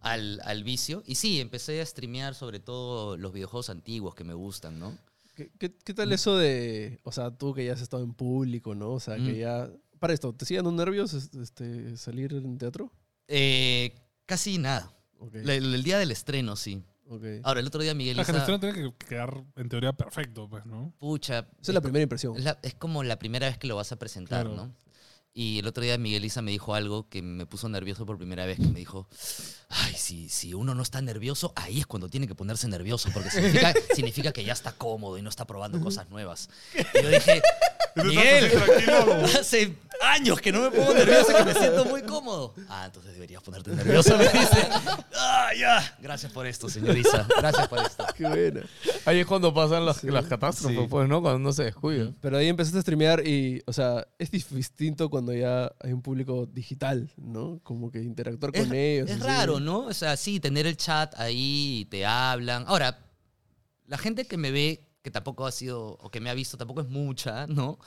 al, 0.00 0.40
al 0.44 0.64
vicio. 0.64 1.02
Y 1.06 1.14
sí, 1.16 1.40
empecé 1.40 1.80
a 1.80 1.86
streamear 1.86 2.34
sobre 2.34 2.60
todo 2.60 3.16
los 3.16 3.32
videojuegos 3.32 3.70
antiguos 3.70 4.14
que 4.14 4.24
me 4.24 4.34
gustan, 4.34 4.78
¿no? 4.78 4.96
¿Qué, 5.34 5.50
qué, 5.58 5.74
qué 5.84 5.92
tal 5.94 6.12
eso 6.12 6.36
de, 6.36 6.98
o 7.02 7.12
sea, 7.12 7.30
tú 7.30 7.52
que 7.52 7.64
ya 7.64 7.74
has 7.74 7.80
estado 7.82 8.02
en 8.02 8.14
público, 8.14 8.74
¿no? 8.74 8.92
O 8.92 9.00
sea, 9.00 9.16
que 9.16 9.32
Mm. 9.32 9.36
ya... 9.36 9.70
Para 9.98 10.12
esto, 10.12 10.32
¿te 10.34 10.44
siguen 10.44 10.64
dando 10.64 10.84
nervios 10.84 11.12
este, 11.14 11.96
salir 11.96 12.32
en 12.34 12.58
teatro? 12.58 12.92
Eh, 13.28 13.94
casi 14.26 14.58
nada. 14.58 14.92
El, 15.32 15.82
día 15.82 15.98
del 15.98 16.10
estreno, 16.10 16.54
sí. 16.56 16.82
Ahora, 17.44 17.60
el 17.60 17.66
otro 17.66 17.80
día 17.82 17.94
Miguel 17.94 18.16
La 18.16 18.22
hizo... 18.24 18.32
gestión 18.34 18.60
tiene 18.60 18.74
que 18.74 19.06
quedar 19.06 19.42
en 19.56 19.68
teoría 19.68 19.92
perfecto, 19.92 20.48
pues, 20.48 20.66
¿no? 20.66 20.92
Pucha. 20.98 21.38
Esa 21.60 21.70
es 21.70 21.74
la 21.74 21.80
primera 21.80 22.02
impresión. 22.02 22.36
Es, 22.36 22.44
la- 22.44 22.58
es 22.62 22.74
como 22.74 23.02
la 23.04 23.18
primera 23.18 23.46
vez 23.46 23.56
que 23.58 23.66
lo 23.68 23.76
vas 23.76 23.92
a 23.92 23.96
presentar, 23.96 24.46
Claro. 24.46 24.56
¿no? 24.56 24.74
Y 25.38 25.58
el 25.58 25.66
otro 25.66 25.84
día 25.84 25.98
Miguelisa 25.98 26.40
me 26.40 26.50
dijo 26.50 26.74
algo 26.74 27.10
que 27.10 27.20
me 27.20 27.44
puso 27.44 27.68
nervioso 27.68 28.06
por 28.06 28.16
primera 28.16 28.46
vez, 28.46 28.56
que 28.56 28.68
me 28.68 28.78
dijo, 28.78 29.06
ay, 29.68 29.92
si, 29.92 30.30
si 30.30 30.54
uno 30.54 30.74
no 30.74 30.82
está 30.82 31.02
nervioso, 31.02 31.52
ahí 31.56 31.78
es 31.78 31.86
cuando 31.86 32.08
tiene 32.08 32.26
que 32.26 32.34
ponerse 32.34 32.66
nervioso, 32.68 33.10
porque 33.12 33.28
significa, 33.28 33.74
significa 33.94 34.32
que 34.32 34.44
ya 34.44 34.54
está 34.54 34.72
cómodo 34.72 35.18
y 35.18 35.22
no 35.22 35.28
está 35.28 35.46
probando 35.46 35.78
cosas 35.78 36.08
nuevas. 36.08 36.48
Y 36.94 37.02
yo 37.02 37.10
dije, 37.10 37.42
Miguel, 38.04 38.50
hace 39.40 39.74
años 40.02 40.40
que 40.40 40.52
no 40.52 40.60
me 40.60 40.70
pongo 40.70 40.92
nervioso, 40.92 41.34
que 41.36 41.44
me 41.44 41.54
siento 41.54 41.84
muy 41.86 42.02
cómodo. 42.02 42.54
Ah, 42.68 42.84
entonces 42.86 43.14
deberías 43.14 43.42
ponerte 43.42 43.70
nervioso, 43.70 44.16
me 44.18 44.24
dice. 44.24 44.68
Ah, 45.14 45.48
ya. 45.58 45.96
Gracias 46.00 46.30
por 46.32 46.46
esto, 46.46 46.68
señor 46.68 46.96
Isa. 46.96 47.26
Gracias 47.38 47.66
por 47.68 47.78
esto. 47.80 48.04
Qué 48.16 48.24
buena. 48.26 48.62
Ahí 49.06 49.20
es 49.20 49.26
cuando 49.26 49.54
pasan 49.54 49.86
las, 49.86 50.04
las 50.04 50.26
catástrofes, 50.26 50.76
Sí. 50.78 50.86
pues, 50.90 51.08
¿no? 51.08 51.22
Cuando 51.22 51.38
uno 51.40 51.52
se 51.52 51.64
descuida. 51.64 52.12
Pero 52.20 52.36
ahí 52.36 52.48
empezaste 52.48 52.78
a 52.78 52.82
streamear 52.82 53.26
y, 53.26 53.62
o 53.66 53.72
sea, 53.72 54.06
es 54.18 54.30
distinto 54.30 55.08
cuando 55.08 55.32
ya 55.32 55.72
hay 55.80 55.92
un 55.92 56.02
público 56.02 56.46
digital, 56.46 57.10
¿no? 57.16 57.60
Como 57.62 57.90
que 57.90 58.02
interactuar 58.02 58.50
Es, 58.54 58.64
con 58.66 58.74
ellos. 58.74 59.08
es 59.08 59.16
así. 59.16 59.24
raro, 59.24 59.60
¿no? 59.60 59.78
O 59.80 59.94
sea, 59.94 60.16
sí, 60.16 60.40
tener 60.40 60.66
el 60.66 60.76
chat 60.76 61.14
ahí 61.18 61.78
y 61.80 61.84
te 61.86 62.04
hablan. 62.04 62.64
Ahora, 62.66 62.98
la 63.86 63.96
gente 63.98 64.26
que 64.26 64.36
me 64.36 64.50
ve, 64.50 64.85
que 65.06 65.10
tampoco 65.12 65.46
ha 65.46 65.52
sido, 65.52 65.96
o 66.00 66.10
que 66.10 66.18
me 66.18 66.30
ha 66.30 66.34
visto, 66.34 66.56
tampoco 66.56 66.80
es 66.80 66.88
mucha, 66.88 67.46
¿no? 67.46 67.78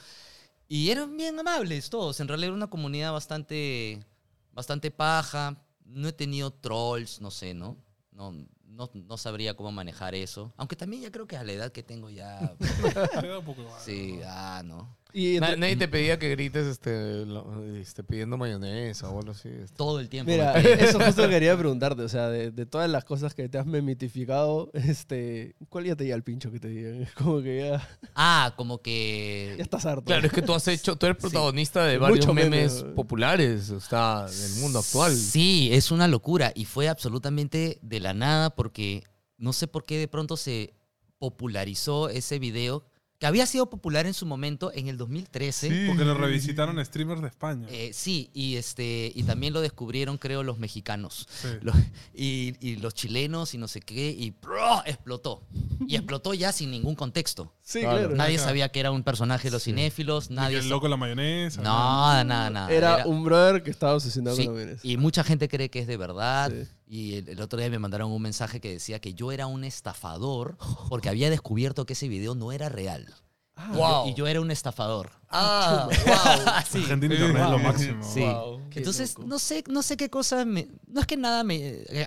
Y 0.69 0.89
eran 0.89 1.17
bien 1.17 1.37
amables 1.37 1.89
todos. 1.89 2.17
En 2.21 2.29
realidad 2.29 2.47
era 2.47 2.55
una 2.55 2.69
comunidad 2.69 3.11
bastante, 3.11 4.05
bastante 4.53 4.89
paja. 4.89 5.61
No 5.83 6.07
he 6.07 6.13
tenido 6.13 6.49
trolls, 6.49 7.19
no 7.19 7.29
sé, 7.29 7.53
¿no? 7.53 7.75
No, 8.13 8.31
no, 8.63 8.89
no 8.93 9.17
sabría 9.17 9.53
cómo 9.53 9.69
manejar 9.69 10.15
eso. 10.15 10.53
Aunque 10.55 10.77
también 10.77 11.01
ya 11.01 11.11
creo 11.11 11.27
que 11.27 11.35
a 11.35 11.43
la 11.43 11.51
edad 11.51 11.73
que 11.73 11.83
tengo 11.83 12.09
ya... 12.09 12.55
Me 13.21 13.27
da 13.27 13.39
un 13.39 13.45
poco 13.45 13.63
igual. 13.63 13.81
sí, 13.83 14.21
ah, 14.25 14.61
no. 14.63 14.95
Y 15.11 15.37
entre- 15.37 15.57
nadie 15.57 15.75
te 15.75 15.87
pedía 15.87 16.19
que 16.19 16.29
grites 16.29 16.67
este, 16.67 17.25
lo- 17.25 17.65
este, 17.75 18.03
pidiendo 18.03 18.37
mayonesa 18.37 19.09
o 19.09 19.17
algo 19.19 19.31
así. 19.31 19.49
este. 19.49 19.75
Todo 19.75 19.99
el 19.99 20.07
tiempo. 20.07 20.31
Mira, 20.31 20.53
eso 20.59 20.99
justo 20.99 21.27
quería 21.27 21.57
preguntarte, 21.57 22.03
o 22.03 22.09
sea, 22.09 22.29
de, 22.29 22.51
de 22.51 22.65
todas 22.67 22.87
las 22.89 23.05
cosas 23.05 23.33
que 23.33 23.49
te 23.49 23.57
has 23.57 23.65
memitificado, 23.65 24.69
este, 24.73 25.55
¿cuál 25.69 25.85
ya 25.85 25.95
te 25.95 26.03
llega 26.03 26.15
al 26.15 26.23
pincho 26.23 26.51
que 26.51 26.59
te 26.59 26.67
digan? 26.67 27.01
Es 27.01 27.11
como 27.13 27.41
que 27.41 27.57
ya, 27.71 27.87
Ah, 28.13 28.53
como 28.55 28.81
que... 28.83 29.55
ya 29.57 29.63
estás 29.63 29.85
harto. 29.87 30.05
Claro, 30.05 30.27
es 30.27 30.31
que 30.31 30.41
tú 30.43 30.53
has 30.53 30.67
hecho, 30.67 30.95
tú 30.95 31.07
eres 31.07 31.17
protagonista 31.17 31.83
de 31.85 31.93
De 31.93 31.97
varios 31.97 32.19
mucho 32.27 32.33
memes 32.35 32.83
populares, 32.95 33.71
o 33.71 33.79
sea, 33.79 34.25
del 34.27 34.61
mundo 34.61 34.77
actual. 34.79 35.15
Sí, 35.15 35.69
es 35.71 35.89
una 35.91 36.07
locura 36.07 36.51
y 36.53 36.65
fue 36.65 36.87
absolutamente 36.87 37.79
de 37.81 37.99
la 37.99 38.13
nada 38.13 38.51
porque 38.51 39.03
no 39.37 39.53
sé 39.53 39.67
por 39.67 39.85
qué 39.85 39.97
de 39.97 40.07
pronto 40.07 40.37
se 40.37 40.73
popularizó 41.17 42.09
ese 42.09 42.39
video 42.39 42.85
que 43.19 43.27
había 43.27 43.45
sido 43.45 43.69
popular 43.69 44.07
en 44.07 44.13
su 44.13 44.25
momento 44.25 44.71
en 44.73 44.87
el 44.87 44.97
2013. 44.97 45.85
Porque 45.87 46.05
lo 46.05 46.13
revisitaron 46.13 46.83
streamers 46.85 47.21
de 47.21 47.27
España. 47.27 47.67
Eh, 47.69 47.91
sí, 47.93 48.29
y 48.33 48.55
este 48.55 49.11
y 49.13 49.23
también 49.23 49.51
lo 49.53 49.59
descubrieron 49.61 50.17
creo 50.17 50.41
los 50.43 50.57
mexicanos 50.57 51.27
Sí. 51.29 51.49
Y, 52.15 52.55
y 52.59 52.77
los 52.77 52.93
chilenos 52.93 53.53
y 53.53 53.57
no 53.57 53.67
sé 53.67 53.81
qué 53.81 54.09
y 54.17 54.31
¡pro! 54.31 54.81
explotó 54.85 55.41
y 55.87 55.95
explotó 55.95 56.33
ya 56.33 56.51
sin 56.51 56.71
ningún 56.71 56.95
contexto. 56.95 57.53
Sí, 57.61 57.81
Claro. 57.81 57.97
claro. 57.99 58.15
Nadie 58.15 58.37
sabía 58.39 58.69
que 58.69 58.79
era 58.79 58.91
un 58.91 59.03
personaje 59.03 59.47
de 59.49 59.51
los 59.51 59.63
cinéfilos, 59.63 60.29
Ni 60.29 60.35
nadie 60.37 60.57
que 60.57 60.63
el 60.63 60.69
loco 60.69 60.85
de 60.85 60.89
la 60.91 60.97
mayonesa. 60.97 61.61
nada, 61.61 62.23
nada, 62.23 62.49
nada. 62.49 62.71
Era, 62.71 63.05
un 63.05 63.23
brother 63.23 63.63
que 63.63 63.69
estaba 63.71 63.93
obsesionado 63.95 64.35
Sí, 64.37 64.45
con 64.45 64.55
la 64.55 64.61
mayonesa. 64.61 64.87
y 64.87 64.97
mucha 64.97 65.23
gente 65.23 65.47
cree 65.47 65.69
que 65.69 65.79
es 65.79 65.87
de 65.87 65.97
verdad. 65.97 66.51
Y 66.91 67.17
el, 67.17 67.29
el 67.29 67.41
otro 67.41 67.59
día 67.59 67.69
me 67.69 67.77
mandaron 67.77 68.11
un 68.11 68.21
mensaje 68.21 68.59
que 68.59 68.71
decía 68.73 68.99
que 68.99 69.13
yo 69.13 69.31
era 69.31 69.45
un 69.45 69.63
estafador 69.63 70.57
porque 70.89 71.07
había 71.07 71.29
descubierto 71.29 71.85
que 71.85 71.93
ese 71.93 72.07
video 72.07 72.33
no 72.33 72.51
era 72.51 72.67
real. 72.67 73.13
Ah, 73.55 73.71
Wow. 73.75 74.07
Y 74.09 74.15
yo 74.15 74.25
era 74.25 74.41
un 74.41 74.49
estafador. 74.49 75.11
Ah, 75.29 75.87
wow. 75.87 76.53
Sí. 76.69 76.79
Argentina 76.79 77.13
internet 77.13 77.43
es 77.43 77.49
lo 77.51 77.59
máximo. 77.59 78.03
Sí. 78.03 78.21
Wow. 78.21 78.69
Qué 78.71 78.79
Entonces, 78.79 79.19
no 79.19 79.37
sé, 79.37 79.63
no 79.67 79.83
sé 79.83 79.97
qué 79.97 80.09
cosa 80.09 80.43
me. 80.45 80.67
No 80.87 81.01
es 81.01 81.05
que 81.05 81.15
nada 81.15 81.43
me. 81.43 81.59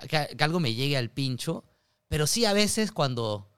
Que, 0.08 0.34
que 0.36 0.44
algo 0.44 0.58
me 0.58 0.74
llegue 0.74 0.96
al 0.96 1.10
pincho, 1.10 1.62
pero 2.08 2.26
sí 2.26 2.44
a 2.44 2.52
veces 2.52 2.90
cuando 2.90 3.51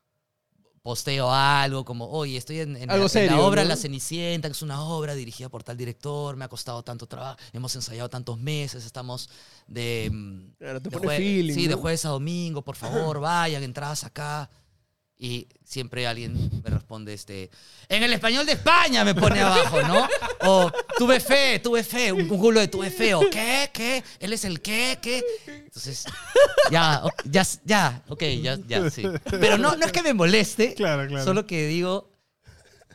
posteo 0.88 1.32
algo 1.32 1.82
como, 1.86 2.06
oye, 2.10 2.36
estoy 2.36 2.60
en, 2.60 2.76
en 2.76 2.88
la- 2.88 2.94
en 3.24 3.32
obra 3.46 3.62
¿no? 3.62 3.68
La 3.70 3.76
Cenicienta, 3.76 4.48
que 4.48 4.52
es 4.52 4.60
una 4.60 4.82
obra 4.82 5.14
dirigida 5.14 5.48
por 5.48 5.62
tal 5.64 5.78
director, 5.78 6.36
me 6.36 6.44
ha 6.44 6.48
costado 6.48 6.82
tanto 6.82 7.06
trabajo, 7.06 7.38
hemos 7.54 7.74
ensayado 7.74 8.10
tantos 8.10 8.38
meses, 8.38 8.84
estamos 8.84 9.30
de. 9.66 10.10
mm, 10.12 10.40
Claro, 10.58 10.82
te 10.82 10.90
de 10.90 10.96
pone 10.98 11.08
jue- 11.08 11.16
feeling, 11.16 11.54
Sí, 11.54 11.66
de 11.68 11.74
jueves 11.74 12.04
a 12.04 12.10
domingo, 12.10 12.60
por 12.62 12.76
favor, 12.76 13.18
vayan, 13.20 13.62
entradas 13.62 14.04
acá. 14.04 14.50
Y 15.16 15.46
siempre 15.64 16.06
alguien 16.08 16.50
me 16.64 16.70
responde, 16.70 17.14
este, 17.14 17.48
en 17.88 18.02
el 18.02 18.12
español 18.12 18.44
de 18.44 18.52
España 18.52 19.04
me 19.04 19.14
pone 19.14 19.40
abajo, 19.40 19.80
¿no? 19.82 20.08
O 20.42 20.70
tuve 20.98 21.20
fe, 21.20 21.60
tuve 21.60 21.84
fe, 21.84 22.12
un, 22.12 22.26
culo 22.26 22.58
de 22.60 22.68
tuve 22.68 22.90
fe, 22.90 23.14
o 23.14 23.20
qué, 23.30 23.70
qué, 23.72 24.02
él 24.18 24.32
es 24.32 24.44
el 24.44 24.60
qué, 24.60 24.98
qué. 25.00 25.22
Entonces, 25.46 26.04
ya, 26.70 27.02
ya, 27.30 27.46
ya, 27.64 28.02
ok, 28.08 28.22
ya, 28.42 28.58
ya, 28.66 28.90
sí. 28.90 29.04
Pero 29.30 29.56
no, 29.56 29.76
no 29.76 29.86
es 29.86 29.92
que 29.92 30.02
me 30.02 30.14
moleste, 30.14 30.74
Claro, 30.74 31.06
claro. 31.06 31.24
solo 31.24 31.46
que 31.46 31.68
digo, 31.68 32.10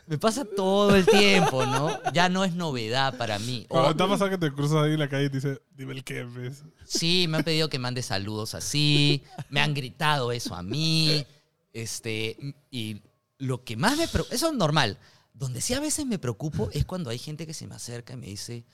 me 0.06 0.18
pasa 0.18 0.44
todo 0.44 0.94
el 0.96 1.06
tiempo, 1.06 1.64
¿no? 1.64 1.98
Ya 2.12 2.28
no 2.28 2.44
es 2.44 2.52
novedad 2.54 3.16
para 3.16 3.38
mí. 3.38 3.64
O- 3.70 3.94
te 3.96 4.02
ha 4.02 4.06
pasado 4.08 4.28
que 4.28 4.38
te 4.38 4.52
cruzas 4.52 4.84
ahí 4.84 4.92
en 4.92 4.98
la 4.98 5.08
calle 5.08 5.24
y 5.24 5.30
te 5.30 5.36
dice, 5.36 5.62
dime 5.74 5.94
el 5.94 6.04
qué, 6.04 6.26
pues. 6.32 6.64
Sí, 6.84 7.26
me 7.28 7.38
han 7.38 7.44
pedido 7.44 7.68
que 7.70 7.78
mande 7.78 8.02
saludos 8.02 8.54
así, 8.54 9.22
me 9.48 9.60
han 9.60 9.72
gritado 9.72 10.32
eso 10.32 10.54
a 10.54 10.62
mí, 10.62 11.24
este, 11.72 12.36
y 12.70 13.02
lo 13.38 13.64
que 13.64 13.76
más 13.76 13.96
me 13.96 14.08
preocupa, 14.08 14.34
eso 14.34 14.50
es 14.50 14.56
normal, 14.56 14.98
donde 15.32 15.60
sí 15.60 15.74
a 15.74 15.80
veces 15.80 16.06
me 16.06 16.18
preocupo 16.18 16.70
es 16.72 16.84
cuando 16.84 17.10
hay 17.10 17.18
gente 17.18 17.46
que 17.46 17.54
se 17.54 17.66
me 17.66 17.74
acerca 17.74 18.14
y 18.14 18.16
me 18.16 18.26
dice, 18.26 18.64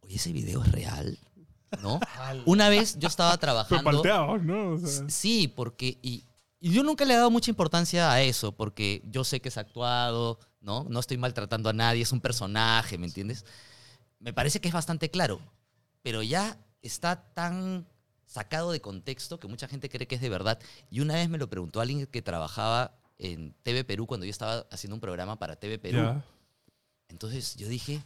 oye, 0.00 0.16
ese 0.16 0.32
video 0.32 0.62
es 0.62 0.72
real, 0.72 1.18
¿no? 1.80 2.00
Una 2.46 2.68
vez 2.68 2.98
yo 2.98 3.08
estaba 3.08 3.36
trabajando... 3.38 3.84
palteados, 3.84 4.42
¿no? 4.42 4.70
O 4.70 4.78
sea, 4.78 5.08
Sí, 5.08 5.48
porque. 5.48 5.98
Y, 6.02 6.24
y 6.58 6.72
yo 6.72 6.82
nunca 6.82 7.04
le 7.04 7.14
he 7.14 7.16
dado 7.16 7.30
mucha 7.30 7.50
importancia 7.50 8.12
a 8.12 8.22
eso, 8.22 8.52
porque 8.52 9.02
yo 9.06 9.24
sé 9.24 9.40
que 9.40 9.48
es 9.48 9.56
actuado, 9.56 10.38
¿no? 10.60 10.84
No 10.88 11.00
estoy 11.00 11.16
maltratando 11.16 11.70
a 11.70 11.72
nadie, 11.72 12.02
es 12.02 12.12
un 12.12 12.20
personaje, 12.20 12.98
¿me 12.98 13.06
entiendes? 13.06 13.44
Me 14.18 14.32
parece 14.32 14.60
que 14.60 14.68
es 14.68 14.74
bastante 14.74 15.10
claro, 15.10 15.40
pero 16.02 16.22
ya 16.22 16.58
está 16.82 17.32
tan 17.32 17.86
sacado 18.30 18.70
de 18.72 18.80
contexto 18.80 19.40
que 19.40 19.48
mucha 19.48 19.66
gente 19.66 19.88
cree 19.88 20.06
que 20.06 20.14
es 20.14 20.20
de 20.20 20.28
verdad. 20.28 20.58
Y 20.90 21.00
una 21.00 21.14
vez 21.14 21.28
me 21.28 21.36
lo 21.38 21.50
preguntó 21.50 21.80
alguien 21.80 22.06
que 22.06 22.22
trabajaba 22.22 22.94
en 23.18 23.54
TV 23.64 23.82
Perú 23.84 24.06
cuando 24.06 24.24
yo 24.24 24.30
estaba 24.30 24.66
haciendo 24.70 24.94
un 24.94 25.00
programa 25.00 25.36
para 25.38 25.56
TV 25.56 25.78
Perú. 25.78 25.98
ya. 25.98 26.24
Entonces 27.08 27.56
yo 27.56 27.68
dije, 27.68 28.02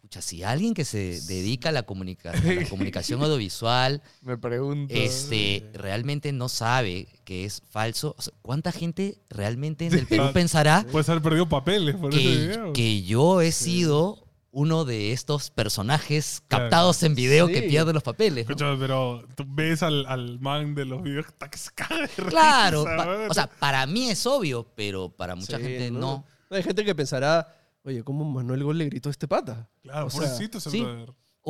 pucha, 0.00 0.22
si 0.22 0.44
alguien 0.44 0.74
que 0.74 0.84
se 0.84 1.20
dedica 1.22 1.70
a 1.70 1.72
la, 1.72 1.84
comunica- 1.84 2.30
a 2.30 2.36
la 2.36 2.68
comunicación 2.70 3.20
audiovisual 3.22 4.00
Me 4.22 4.38
pregunto. 4.38 4.94
este, 4.94 5.68
realmente 5.74 6.32
no 6.32 6.48
sabe 6.48 7.08
que 7.24 7.44
es 7.44 7.62
falso. 7.68 8.14
O 8.16 8.22
sea, 8.22 8.32
¿Cuánta 8.42 8.70
gente 8.70 9.18
realmente 9.28 9.86
en 9.86 9.94
el 9.94 10.06
Perú 10.06 10.30
pensará 10.32 10.86
Puedes 10.92 11.08
haber 11.08 11.22
perdido 11.22 11.48
papeles 11.48 11.96
por 11.96 12.14
ese 12.14 12.22
que, 12.22 12.28
video. 12.46 12.72
que 12.72 13.02
yo 13.02 13.40
he 13.40 13.50
sido 13.50 14.24
uno 14.50 14.84
de 14.84 15.12
estos 15.12 15.50
personajes 15.50 16.42
Claro. 16.48 16.64
captados 16.64 17.02
en 17.02 17.14
video 17.14 17.46
que 17.48 17.60
Sí. 17.62 17.68
pierden 17.68 17.94
los 17.94 18.02
papeles? 18.02 18.46
pero 18.46 19.22
tú 19.36 19.44
ves 19.46 19.82
al, 19.82 20.06
al 20.06 20.40
man 20.40 20.74
de 20.74 20.84
los 20.86 21.02
videos 21.02 21.26
que 21.26 21.32
está 21.32 21.50
que 21.50 21.58
se 21.58 21.70
caga 21.72 21.96
de 21.98 22.06
risa, 22.06 22.28
Claro, 22.30 22.84
pa- 22.84 23.26
o 23.28 23.34
sea, 23.34 23.46
para 23.48 23.86
mí 23.86 24.08
es 24.10 24.26
obvio, 24.26 24.66
pero 24.74 25.10
para 25.10 25.34
mucha 25.34 25.58
Sí, 25.58 25.62
gente 25.62 25.90
no. 25.90 26.24
Hay 26.50 26.62
gente 26.62 26.84
que 26.84 26.94
pensará, 26.94 27.54
oye, 27.84 28.02
¿cómo 28.02 28.24
Manuel 28.24 28.64
Gol 28.64 28.78
le 28.78 28.86
gritó 28.86 29.10
a 29.10 29.12
este 29.12 29.28
pata? 29.28 29.68
claro, 29.82 30.06
o 30.06 30.10
sea, 30.10 30.22
pobrecito 30.22 30.58
ese 30.58 30.70
sí. 30.70 30.84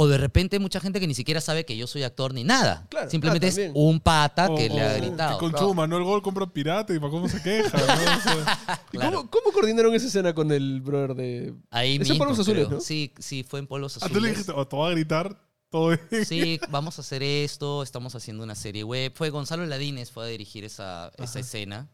O 0.00 0.06
de 0.06 0.16
repente 0.16 0.60
mucha 0.60 0.78
gente 0.78 1.00
que 1.00 1.08
ni 1.08 1.14
siquiera 1.14 1.40
sabe 1.40 1.64
que 1.64 1.76
yo 1.76 1.88
soy 1.88 2.04
actor 2.04 2.32
ni 2.32 2.44
nada. 2.44 2.86
Claro, 2.88 3.10
Simplemente 3.10 3.46
ah, 3.46 3.48
es 3.48 3.54
también. 3.56 3.72
un 3.74 3.98
pata 3.98 4.48
O- 4.48 4.54
que 4.54 4.68
le 4.68 4.80
o 4.80 4.88
ha 4.88 4.94
Que 4.94 5.00
gritado. 5.00 5.38
con 5.38 5.50
Claro. 5.50 5.66
su 5.68 5.74
Manuel 5.74 6.04
Gol 6.04 6.22
compra 6.22 6.46
pirata 6.46 6.94
y 6.94 7.00
para 7.00 7.10
cómo 7.10 7.28
se 7.28 7.42
queja, 7.42 7.76
¿no? 7.76 7.84
O 7.84 8.20
sea, 8.20 8.80
¿Y 8.92 8.96
Claro. 8.98 9.16
cómo, 9.18 9.30
cómo 9.30 9.52
coordinaron 9.52 9.92
esa 9.96 10.06
escena 10.06 10.32
con 10.34 10.52
el 10.52 10.80
brother 10.82 11.14
de...? 11.16 11.54
Ahí 11.70 11.94
Es 11.96 11.96
en 11.96 12.00
mismo, 12.02 12.18
Polvos 12.18 12.38
Azules, 12.38 12.66
creo. 12.66 12.78
¿no? 12.78 12.80
Sí, 12.80 13.12
sí, 13.18 13.42
fue 13.42 13.58
en 13.58 13.66
Polos 13.66 13.96
ah, 13.96 14.06
Azules. 14.06 14.14
tú 14.14 14.20
le 14.22 14.28
dijiste, 14.30 14.52
o 14.52 14.68
te 14.68 14.76
va 14.76 14.86
a 14.86 14.90
gritar 14.92 15.36
todo 15.68 15.88
bien. 15.88 16.24
Sí, 16.24 16.60
vamos 16.70 16.98
a 16.98 17.00
hacer 17.02 17.24
esto, 17.24 17.82
estamos 17.82 18.14
haciendo 18.14 18.44
una 18.44 18.54
serie 18.54 18.84
web. 18.84 19.12
Fue 19.16 19.30
Gonzalo 19.30 19.66
Ladines, 19.66 20.12
fue 20.12 20.24
a 20.24 20.26
dirigir 20.28 20.62
esa, 20.64 21.10
esa 21.18 21.40
escena. 21.40 21.90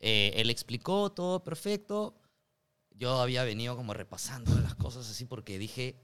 Eh, 0.00 0.32
él 0.36 0.48
explicó 0.48 1.12
todo 1.12 1.44
perfecto. 1.44 2.18
Yo 2.92 3.20
había 3.20 3.44
venido 3.44 3.76
como 3.76 3.92
repasando 3.92 4.58
las 4.60 4.74
cosas 4.74 5.10
así 5.10 5.26
porque 5.26 5.58
dije, 5.58 6.00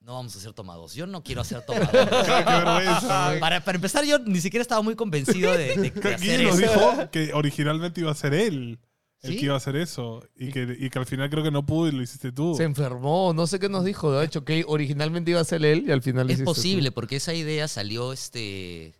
no 0.00 0.14
vamos 0.14 0.34
a 0.36 0.40
ser 0.40 0.52
tomados. 0.54 0.94
Yo 0.94 1.06
no 1.06 1.22
quiero 1.22 1.44
ser 1.44 1.62
tomado. 1.66 1.90
Claro, 1.90 2.10
qué 2.24 2.52
vergüenza. 2.64 3.34
¿no? 3.34 3.40
para, 3.40 3.64
para 3.64 3.76
empezar, 3.76 4.04
yo 4.04 4.18
ni 4.20 4.40
siquiera 4.40 4.62
estaba 4.62 4.80
muy 4.82 4.94
convencido 4.96 5.52
de, 5.52 5.76
de- 5.76 5.90
de 5.90 6.14
hacer 6.14 6.20
Guille 6.20 6.42
nos 6.44 6.58
eso. 6.60 6.72
dijo 6.92 7.10
que 7.10 7.32
originalmente 7.34 8.00
iba 8.00 8.10
a 8.10 8.14
ser 8.14 8.34
él 8.34 8.78
el 9.20 9.32
¿Sí? 9.32 9.38
que 9.38 9.44
iba 9.46 9.54
a 9.54 9.56
hacer 9.56 9.74
eso. 9.76 10.22
Y 10.36 10.52
que, 10.52 10.76
y 10.78 10.90
que 10.90 10.98
al 11.00 11.04
final 11.06 11.28
creo 11.28 11.42
que 11.42 11.50
no 11.50 11.66
pudo 11.66 11.88
y 11.88 11.92
lo 11.92 12.02
hiciste 12.02 12.30
tú. 12.30 12.54
Se 12.56 12.62
enfermó, 12.62 13.32
no 13.34 13.46
sé 13.48 13.58
qué 13.58 13.68
nos 13.68 13.84
dijo. 13.84 14.12
De 14.12 14.24
hecho, 14.24 14.44
que 14.44 14.64
originalmente 14.66 15.32
iba 15.32 15.40
a 15.40 15.44
ser 15.44 15.64
él 15.64 15.84
y 15.88 15.90
al 15.90 16.02
final 16.02 16.26
lo 16.28 16.32
Es 16.32 16.38
hiciste 16.38 16.44
tú. 16.44 16.54
posible, 16.54 16.92
porque 16.92 17.16
esa 17.16 17.34
idea 17.34 17.66
salió 17.66 18.12
este, 18.12 18.94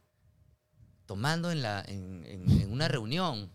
tomando 1.07 1.51
en, 1.53 1.63
la, 1.63 1.85
en, 1.87 2.25
en- 2.27 2.51
en 2.63 2.73
una 2.73 2.89
reunión. 2.89 3.51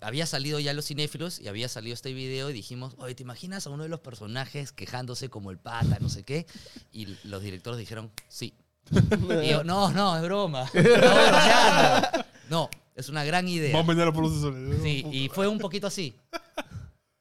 Había 0.00 0.26
salido 0.26 0.58
ya 0.58 0.72
los 0.72 0.86
cinéfilos 0.86 1.38
y 1.40 1.48
había 1.48 1.68
salido 1.68 1.94
este 1.94 2.12
video 2.12 2.50
y 2.50 2.52
dijimos, 2.52 2.94
oye, 2.98 3.14
¿te 3.14 3.22
imaginas 3.22 3.66
a 3.66 3.70
uno 3.70 3.82
de 3.82 3.88
los 3.88 4.00
personajes 4.00 4.72
quejándose 4.72 5.28
como 5.28 5.50
el 5.50 5.58
pata, 5.58 5.98
no 6.00 6.08
sé 6.08 6.22
qué? 6.22 6.46
Y 6.92 7.16
los 7.24 7.42
directores 7.42 7.78
dijeron, 7.78 8.10
sí. 8.28 8.54
Y 9.42 9.50
yo, 9.50 9.64
no, 9.64 9.90
no, 9.92 10.16
es 10.16 10.22
broma. 10.22 10.64
Estamos 10.72 11.00
bromeando". 11.00 12.24
No, 12.48 12.70
es 12.94 13.08
una 13.08 13.24
gran 13.24 13.48
idea. 13.48 13.72
Vamos 13.72 13.86
a 13.86 13.94
vender 13.94 14.14
por 14.14 14.24
los. 14.24 14.82
Sí, 14.82 15.04
y 15.10 15.28
fue 15.28 15.48
un 15.48 15.58
poquito 15.58 15.86
así. 15.86 16.14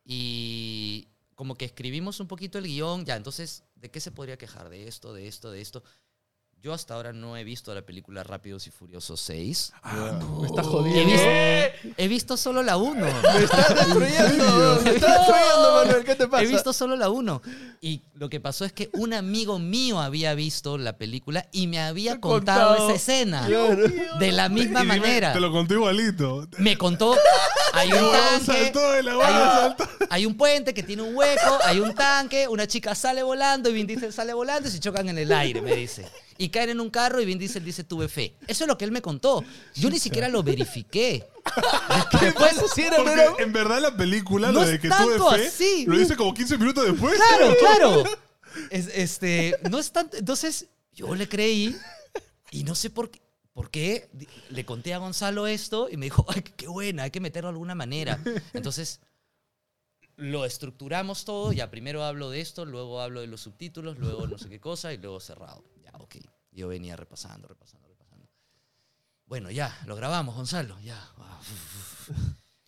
Y 0.05 1.07
como 1.35 1.55
que 1.55 1.65
escribimos 1.65 2.19
un 2.19 2.27
poquito 2.27 2.57
el 2.57 2.65
guion, 2.65 3.05
ya, 3.05 3.15
entonces, 3.15 3.63
¿de 3.75 3.89
qué 3.89 3.99
se 3.99 4.11
podría 4.11 4.37
quejar? 4.37 4.69
De 4.69 4.87
esto, 4.87 5.13
de 5.13 5.27
esto, 5.27 5.51
de 5.51 5.61
esto. 5.61 5.83
Yo 6.65 6.73
hasta 6.73 6.95
ahora 6.95 7.13
no 7.13 7.37
he 7.37 7.43
visto 7.43 7.75
la 7.75 7.83
película 7.83 8.23
Rápidos 8.23 8.65
y 8.65 8.71
Furiosos 8.71 9.21
6. 9.21 9.73
Me 10.41 10.47
está 10.47 10.61
He 10.61 10.63
jodiendo. 10.63 11.11
visto, 11.11 11.93
he 11.95 12.07
visto 12.07 12.37
solo 12.37 12.63
la 12.63 12.75
1. 12.77 13.05
Me 13.05 13.43
está 13.43 13.71
destruyendo. 13.75 14.79
Me 14.83 14.89
está 14.89 15.13
destruyendo, 15.19 15.73
Manuel. 15.75 16.03
¿Qué 16.03 16.15
te 16.15 16.27
pasa? 16.27 16.41
He 16.41 16.47
visto 16.47 16.73
solo 16.73 16.95
la 16.95 17.09
1. 17.11 17.39
Y 17.81 18.01
lo 18.15 18.29
que 18.29 18.39
pasó 18.39 18.65
es 18.65 18.73
que 18.73 18.89
un 18.93 19.13
amigo 19.13 19.59
mío 19.59 19.99
había 19.99 20.33
visto 20.33 20.79
la 20.79 20.97
película 20.97 21.47
y 21.51 21.67
me 21.67 21.79
había 21.79 22.19
contado 22.19 22.69
contado. 22.69 22.89
esa 22.89 22.95
escena. 22.95 23.45
Claro. 23.45 23.75
De 24.17 24.31
la 24.31 24.49
misma 24.49 24.79
Y 24.79 24.87
dime, 24.87 24.97
manera. 24.99 25.33
Te 25.33 25.39
lo 25.41 25.51
conté 25.51 25.75
igualito. 25.75 26.47
Me 26.57 26.79
contó, 26.79 27.15
hay 27.75 27.91
un 27.93 28.11
tanque, 28.11 28.45
saltó 28.45 28.91
de 28.91 29.03
la 29.03 29.11
hay 29.11 29.17
un, 29.17 29.49
saltó. 29.77 29.89
hay 30.09 30.25
un 30.25 30.37
puente 30.37 30.73
que 30.73 30.83
tiene 30.83 31.01
un 31.01 31.15
hueco, 31.15 31.59
hay 31.63 31.79
un 31.79 31.93
tanque, 31.93 32.47
una 32.47 32.67
chica 32.67 32.95
sale 32.95 33.23
volando 33.23 33.69
y 33.69 33.73
Vin 33.73 33.87
Diesel 33.87 34.11
sale 34.13 34.33
volando 34.33 34.67
y 34.67 34.71
se 34.71 34.79
chocan 34.79 35.09
en 35.09 35.17
el 35.17 35.31
aire, 35.31 35.61
me 35.61 35.75
dice. 35.75 36.07
Y 36.37 36.49
caen 36.49 36.69
en 36.71 36.79
un 36.81 36.89
carro 36.89 37.21
y 37.21 37.25
Vin 37.25 37.39
Diesel 37.39 37.63
dice, 37.63 37.83
tuve 37.85 38.07
fe. 38.09 38.35
Eso 38.47 38.65
es 38.65 38.67
lo 38.67 38.77
que 38.77 38.83
él 38.85 38.91
me 38.91 39.01
contó. 39.01 39.43
Yo 39.75 39.89
ni 39.89 39.99
siquiera 39.99 40.27
lo 40.27 40.43
verifiqué. 40.43 41.25
Después, 42.21 42.53
Porque 42.97 43.43
en 43.43 43.53
verdad 43.53 43.79
la 43.81 43.95
película, 43.95 44.47
No 44.47 44.61
lo 44.61 44.65
de 44.67 44.75
es 44.75 44.79
que 44.81 44.89
tanto 44.89 45.15
tuve 45.15 45.37
fe, 45.39 45.47
así. 45.47 45.85
lo 45.87 45.99
hice 45.99 46.15
como 46.15 46.33
15 46.33 46.57
minutos 46.57 46.85
después. 46.85 47.15
Claro, 47.15 47.55
claro. 47.59 48.03
Es- 48.69 48.89
este, 48.93 49.55
no 49.69 49.79
es 49.79 49.91
tanto. 49.91 50.17
Entonces, 50.17 50.67
yo 50.93 51.13
le 51.15 51.27
creí 51.29 51.75
y 52.51 52.63
no 52.63 52.75
sé 52.75 52.89
por 52.89 53.09
qué. 53.11 53.21
¿Por 53.55 53.71
qué? 53.71 54.09
Le 54.49 54.65
conté 54.65 54.93
a 54.93 54.97
Gonzalo 54.97 55.47
esto 55.47 55.87
y 55.89 55.95
me 55.95 56.07
dijo, 56.07 56.25
ay, 56.27 56.41
qué 56.41 56.67
buena, 56.67 57.03
hay 57.03 57.11
que 57.11 57.21
meterlo 57.21 57.47
de 57.47 57.53
alguna 57.53 57.73
manera. 57.73 58.19
Entonces, 58.53 58.99
lo 60.17 60.43
estructuramos 60.43 61.23
todo. 61.23 61.53
Ya 61.53 61.71
primero 61.71 62.03
hablo 62.03 62.29
de 62.29 62.41
esto, 62.41 62.65
luego 62.65 62.99
hablo 62.99 63.21
de 63.21 63.27
los 63.27 63.39
subtítulos, 63.39 63.97
luego 63.97 64.27
no 64.27 64.37
sé 64.37 64.49
qué 64.49 64.59
cosa 64.59 64.91
y 64.91 64.97
luego 64.97 65.21
cerrado. 65.21 65.63
Ya, 65.81 65.93
ok. 65.99 66.17
Yo 66.51 66.67
venía 66.67 66.97
repasando, 66.97 67.47
repasando, 67.47 67.87
repasando. 67.87 68.27
Bueno, 69.25 69.49
ya, 69.49 69.73
lo 69.85 69.95
grabamos, 69.95 70.35
Gonzalo. 70.35 70.77
Ya. 70.81 71.01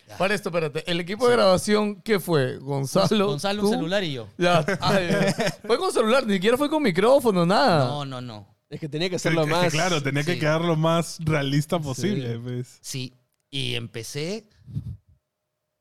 Ya. 0.08 0.18
Para 0.18 0.34
esto, 0.36 0.48
espérate. 0.48 0.90
¿El 0.90 1.02
equipo 1.02 1.28
de 1.28 1.34
grabación 1.34 2.02
qué 2.02 2.18
fue? 2.22 2.60
¿Gonzalo? 2.60 3.28
Gonzalo, 3.28 3.64
un 3.64 3.72
celular 3.72 4.02
y 4.06 4.14
yo. 4.14 4.30
Ya. 4.38 4.66
Ay, 4.80 5.10
fue 5.68 5.78
con 5.78 5.92
celular, 5.92 6.26
ni 6.26 6.36
siquiera 6.36 6.56
fue 6.56 6.70
con 6.70 6.82
micrófono, 6.82 7.46
nada. 7.46 7.88
No, 7.88 8.06
no, 8.06 8.22
no. 8.22 8.57
Es 8.70 8.80
que 8.80 8.90
tenía 8.90 9.10
que 9.10 9.16
Es 9.16 9.22
que, 9.24 9.30
hacerlo 9.30 9.42
es 9.44 9.48
que, 9.48 9.54
más. 9.54 9.72
claro, 9.74 10.04
tenía 10.04 10.24
que 10.24 10.34
sí. 10.34 10.40
quedar 10.40 10.62
lo 10.62 10.76
más 10.76 11.18
realista 11.22 11.80
posible. 11.80 12.38
pues. 12.40 12.78
Sí, 12.82 13.14
y 13.50 13.76
empecé 13.76 14.50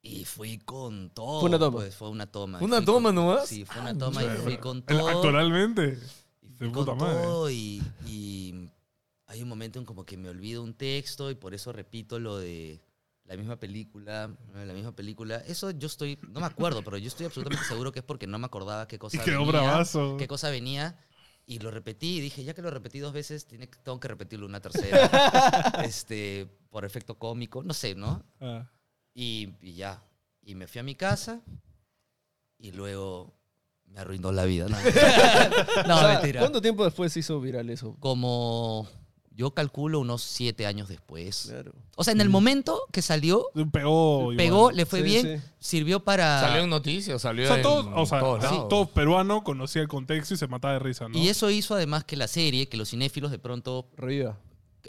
y 0.02 0.24
fui 0.24 0.58
con 0.58 1.10
todo. 1.10 1.40
Fue 1.40 1.48
una 1.48 1.58
toma. 1.58 1.76
Pues, 1.78 1.96
fue 1.96 2.08
una 2.10 2.26
toma. 2.26 2.58
¿Una 2.60 2.76
Fui 2.76 2.86
toma 2.86 3.08
con- 3.08 3.14
nomás? 3.16 3.48
Sí, 3.48 3.64
fue 3.64 3.80
una 3.80 3.96
toma 3.96 4.22
y 4.22 4.28
fui 4.38 4.56
con 4.58 4.82
todo. 4.82 5.08
Actualmente. 5.08 5.98
y 6.42 6.48
fui 6.58 6.68
puta 6.68 6.92
con 6.92 6.98
madre. 6.98 7.22
todo 7.22 7.50
y, 7.50 7.82
y 8.06 8.70
hay 9.26 9.42
un 9.42 9.48
momento 9.48 9.78
en 9.80 9.84
como 9.84 10.04
que 10.06 10.16
me 10.16 10.28
olvido 10.28 10.62
un 10.62 10.74
texto 10.74 11.30
y 11.30 11.34
por 11.34 11.54
eso 11.54 11.72
repito 11.72 12.20
lo 12.20 12.38
de 12.38 12.80
la 13.24 13.36
misma 13.36 13.56
película, 13.56 14.30
la 14.54 14.72
misma 14.72 14.94
película. 14.94 15.38
Eso 15.38 15.72
yo 15.72 15.88
estoy, 15.88 16.16
no 16.30 16.38
me 16.38 16.46
acuerdo, 16.46 16.82
pero 16.84 16.96
yo 16.98 17.08
estoy 17.08 17.26
absolutamente 17.26 17.64
seguro 17.66 17.90
que 17.90 17.98
es 17.98 18.04
porque 18.04 18.28
no 18.28 18.38
me 18.38 18.46
acordaba 18.46 18.86
qué 18.86 18.98
cosa 19.00 19.16
Y 19.16 19.20
quedó 19.24 19.44
venía, 19.44 19.60
bravazo. 19.62 20.16
qué 20.18 20.28
cosa 20.28 20.50
venía. 20.50 20.96
Y 21.48 21.60
lo 21.60 21.70
repetí 21.70 22.16
y 22.16 22.20
dije, 22.20 22.42
ya 22.42 22.54
que 22.54 22.62
lo 22.62 22.70
repetí 22.70 22.98
dos 22.98 23.12
veces, 23.12 23.46
tiene, 23.46 23.68
tengo 23.68 24.00
que 24.00 24.08
repetirlo 24.08 24.46
una 24.46 24.60
tercera. 24.60 25.06
este, 25.84 26.48
por 26.70 26.84
efecto 26.84 27.16
cómico, 27.16 27.62
no 27.62 27.72
sé, 27.72 27.94
¿no? 27.94 28.24
Ah. 28.40 28.68
Y, 29.14 29.54
y 29.60 29.74
ya. 29.74 30.02
Y 30.42 30.56
me 30.56 30.66
fui 30.66 30.80
a 30.80 30.82
mi 30.82 30.96
casa 30.96 31.40
y 32.58 32.72
luego 32.72 33.32
me 33.86 34.00
arruinó 34.00 34.32
la 34.32 34.44
vida. 34.44 34.66
No, 34.68 34.76
no 35.86 35.96
O 35.96 36.00
sea, 36.00 36.08
mentira. 36.14 36.40
¿Cuánto 36.40 36.60
tiempo 36.60 36.84
después 36.84 37.12
se 37.12 37.20
hizo 37.20 37.40
viral 37.40 37.70
eso? 37.70 37.96
Como 38.00 38.88
yo 39.36 39.52
calculo 39.52 40.00
unos 40.00 40.22
siete 40.22 40.66
años 40.66 40.88
después. 40.88 41.46
Claro. 41.50 41.72
O 41.94 42.04
sea, 42.04 42.12
en 42.12 42.20
el 42.22 42.28
momento 42.30 42.80
que 42.90 43.02
salió, 43.02 43.46
Pegó. 43.70 44.20
igual. 44.32 44.36
pegó, 44.36 44.70
le 44.72 44.86
fue 44.86 45.00
Sí, 45.00 45.04
bien, 45.04 45.42
sí. 45.42 45.50
sirvió 45.58 46.00
para... 46.02 46.40
Salió 46.40 46.62
en 46.64 46.70
noticias, 46.70 47.20
salió 47.22 47.44
O 47.44 47.48
sea, 47.48 47.56
en 47.56 47.62
todos, 47.62 47.86
o 47.94 48.06
sea, 48.06 48.20
todos 48.20 48.44
sí, 48.44 48.54
lados. 48.54 48.68
todo 48.68 48.86
peruano 48.86 49.44
conocía 49.44 49.82
el 49.82 49.88
contexto 49.88 50.34
y 50.34 50.36
se 50.38 50.46
mataba 50.46 50.72
de 50.74 50.80
risa, 50.80 51.08
¿no? 51.08 51.18
Y 51.18 51.28
eso 51.28 51.50
hizo 51.50 51.74
además 51.74 52.04
que 52.04 52.16
la 52.16 52.28
serie, 52.28 52.68
que 52.68 52.76
los 52.78 52.88
cinéfilos 52.90 53.30
de 53.30 53.38
pronto, 53.38 53.88
Reviva. 53.96 54.38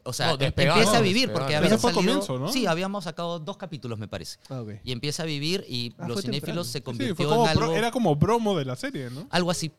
o 0.04 0.14
sea, 0.14 0.28
No, 0.28 0.34
em- 0.36 0.54
empieza 0.56 0.98
a 0.98 1.02
vivir, 1.02 1.32
porque 1.34 1.56
había 1.56 1.78
salido... 1.78 1.92
comienzo, 1.94 2.40
¿no? 2.40 2.48
Sí, 2.52 2.66
habíamos 2.68 3.04
sacado 3.04 3.40
dos 3.40 3.58
capítulos, 3.58 4.00
me 4.00 4.08
parece. 4.08 4.38
Ah, 4.50 4.62
ok. 4.62 4.72
Y 4.84 4.92
empieza 4.94 5.24
a 5.24 5.26
vivir 5.26 5.66
y 5.68 5.94
Ah, 5.98 6.08
los 6.08 6.22
temprano. 6.22 6.22
cinéfilos 6.22 6.68
se 6.68 6.82
convirtió 6.82 7.26
en 7.26 7.36
pro- 7.54 7.64
algo, 7.64 7.74
era 7.76 7.92
como 7.92 8.18
promo 8.18 8.58
de 8.58 8.64
la 8.66 8.76
serie, 8.78 9.10
¿no? 9.10 9.28
algo 9.30 9.52
así. 9.52 9.72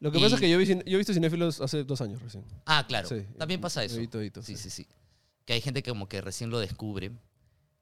Lo 0.00 0.10
que 0.12 0.18
Y- 0.18 0.22
pasa 0.22 0.34
es 0.36 0.40
que 0.40 0.50
yo, 0.50 0.58
vi, 0.58 0.66
cine- 0.66 0.84
yo 0.86 0.94
he 0.94 0.98
visto 0.98 1.12
cinéfilos 1.14 1.60
hace 1.60 1.84
dos 1.84 2.00
años 2.00 2.20
recién. 2.22 2.44
Ah, 2.66 2.84
claro. 2.86 3.08
Sí, 3.08 3.24
También 3.38 3.60
pasa 3.60 3.82
eso. 3.84 3.96
Edito, 3.96 4.20
edito, 4.20 4.42
sí, 4.42 4.56
sí. 4.56 4.64
sí, 4.70 4.82
sí. 4.84 4.88
Que 5.44 5.52
hay 5.54 5.60
gente 5.60 5.82
que 5.82 5.90
como 5.90 6.08
que 6.08 6.20
recién 6.20 6.50
lo 6.50 6.58
descubre. 6.58 7.12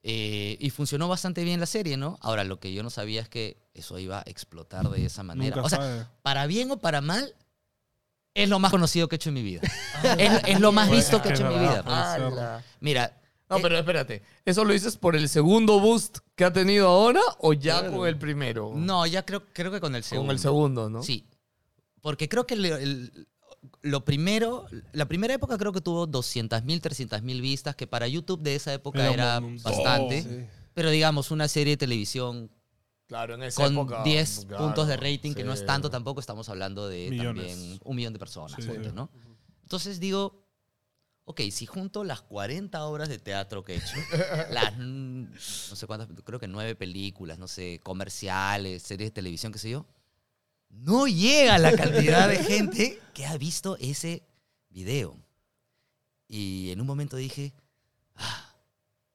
Eh, 0.07 0.59
y 0.61 0.69
funcionó 0.71 1.09
bastante 1.09 1.45
bien 1.45 1.61
la 1.61 1.67
serie, 1.67 1.97
¿no? 1.97 2.19
Ahora, 2.21 2.45
lo 2.45 2.61
que 2.61 2.75
yo 2.75 2.83
no 2.83 2.91
sabía 2.91 3.23
es 3.23 3.29
que 3.31 3.57
eso 3.73 3.99
iba 3.99 4.19
a 4.19 4.23
explotar 4.27 4.89
de 4.91 5.07
esa 5.07 5.23
manera. 5.23 5.57
Nunca 5.57 5.67
o 5.67 5.71
sea, 5.71 5.79
sabe. 5.79 6.07
para 6.23 6.47
bien 6.47 6.71
o 6.71 6.77
para 6.77 7.01
mal, 7.01 7.35
es 8.35 8.49
lo 8.51 8.59
más 8.59 8.71
conocido 8.71 9.09
que 9.09 9.15
he 9.15 9.17
hecho 9.17 9.31
en 9.31 9.35
mi 9.35 9.43
vida. 9.43 9.63
es, 10.19 10.43
es 10.47 10.61
lo 10.61 10.73
más 10.73 10.91
visto 10.91 11.23
que 11.23 11.29
he 11.29 11.33
hecho 11.33 11.47
en 11.47 11.55
mi 11.55 11.59
vida. 11.61 12.63
Mira, 12.81 13.19
No, 13.49 13.57
eh, 13.57 13.61
pero 13.63 13.79
espérate. 13.79 14.23
¿Eso 14.45 14.65
lo 14.65 14.75
dices 14.75 14.97
por 14.99 15.17
el 15.17 15.27
segundo 15.29 15.81
boost 15.81 16.19
que 16.35 16.45
ha 16.45 16.53
tenido 16.53 16.89
ahora 16.89 17.21
o 17.39 17.55
ya 17.55 17.81
Claro. 17.81 17.97
con 17.97 18.09
el 18.09 18.19
primero? 18.19 18.73
no, 18.77 19.07
ya 19.07 19.25
creo, 19.25 19.43
creo 19.55 19.71
que 19.73 19.81
con 19.81 19.95
el 19.95 20.03
segundo. 20.05 20.27
Con 20.29 20.35
el 20.35 20.39
segundo, 20.41 20.91
¿no? 20.91 21.03
Sí. 21.03 21.25
Porque 22.05 22.29
creo 22.29 22.47
que 22.47 22.53
el- 22.53 22.67
el- 22.67 23.29
lo 23.81 24.05
primero, 24.05 24.67
la 24.93 25.07
primera 25.09 25.33
época 25.33 25.57
creo 25.57 25.73
que 25.73 25.81
tuvo 25.81 26.07
200.000, 26.07 26.83
300.000 26.83 27.41
vistas, 27.41 27.75
que 27.77 27.87
para 27.87 28.07
YouTube 28.07 28.43
de 28.43 28.57
esa 28.57 28.75
época 28.75 28.99
Era 29.03 29.15
era, 29.15 29.39
un 29.39 29.55
montón. 29.55 29.73
bastante. 29.73 30.23
Sí. 30.23 30.47
Pero 30.75 30.91
digamos, 30.91 31.31
una 31.31 31.49
serie 31.49 31.73
de 31.73 31.77
televisión 31.79 32.51
Claro, 33.07 33.37
en 33.37 33.43
esa 33.45 33.63
con 33.63 33.73
época. 33.73 34.03
10 34.05 34.45
claro, 34.47 34.65
puntos 34.67 34.87
de 34.87 34.99
rating, 34.99 35.33
que 35.33 35.45
no 35.45 35.55
es 35.55 35.65
tanto 35.65 35.89
tampoco, 35.89 36.21
estamos 36.21 36.47
hablando 36.51 36.89
de 36.89 37.09
Millones. 37.09 37.47
también 37.57 37.81
un 37.85 37.97
millón 37.97 38.13
de 38.13 38.19
personas, 38.19 38.63
Sí, 38.63 38.69
ponte, 38.69 38.91
sí. 38.91 38.95
¿no? 38.95 39.09
Entonces 39.63 39.99
digo, 39.99 40.45
ok, 41.25 41.41
si 41.51 41.65
junto 41.65 42.05
las 42.05 42.21
40 42.21 42.85
obras 42.85 43.09
de 43.09 43.19
teatro 43.19 43.65
que 43.65 43.75
he 43.75 43.77
hecho, 43.79 43.97
las, 44.51 44.77
no 44.77 45.27
sé 45.39 45.87
cuántas, 45.87 46.09
creo 46.23 46.39
que 46.39 46.49
nueve 46.49 46.75
películas, 46.75 47.39
no 47.39 47.49
sé, 47.49 47.81
comerciales, 47.83 48.83
series 48.83 49.09
de 49.09 49.15
televisión, 49.15 49.53
qué 49.53 49.59
sé 49.59 49.71
yo, 49.71 49.87
no 50.75 51.07
llega 51.07 51.59
la 51.59 51.73
cantidad 51.77 52.29
de 52.29 52.37
gente 52.45 53.01
que 53.13 53.27
ha 53.27 53.37
visto 53.39 53.77
ese 53.81 54.23
video. 54.71 55.17
Y 56.29 56.71
en 56.71 56.81
un 56.81 56.87
momento 56.87 57.17
dije, 57.17 57.53
ah, 58.17 58.53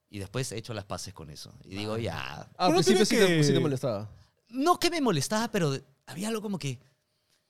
y 0.10 0.20
después 0.20 0.52
he 0.52 0.58
hecho 0.58 0.74
las 0.74 0.86
paces 0.86 1.14
con 1.14 1.30
eso. 1.30 1.54
Y 1.66 1.76
digo, 1.76 1.98
ya, 1.98 2.50
Ah, 2.58 2.66
al 2.68 2.74
principio 2.74 3.06
sí 3.06 3.16
que- 3.16 3.44
sí 3.44 3.54
te 3.54 3.60
molestaba. 3.60 4.10
no 4.50 4.80
que 4.80 4.90
me 4.90 5.02
molestaba, 5.02 5.50
pero 5.52 5.76
había 6.06 6.28
algo 6.30 6.42
como 6.42 6.58
que 6.58 6.80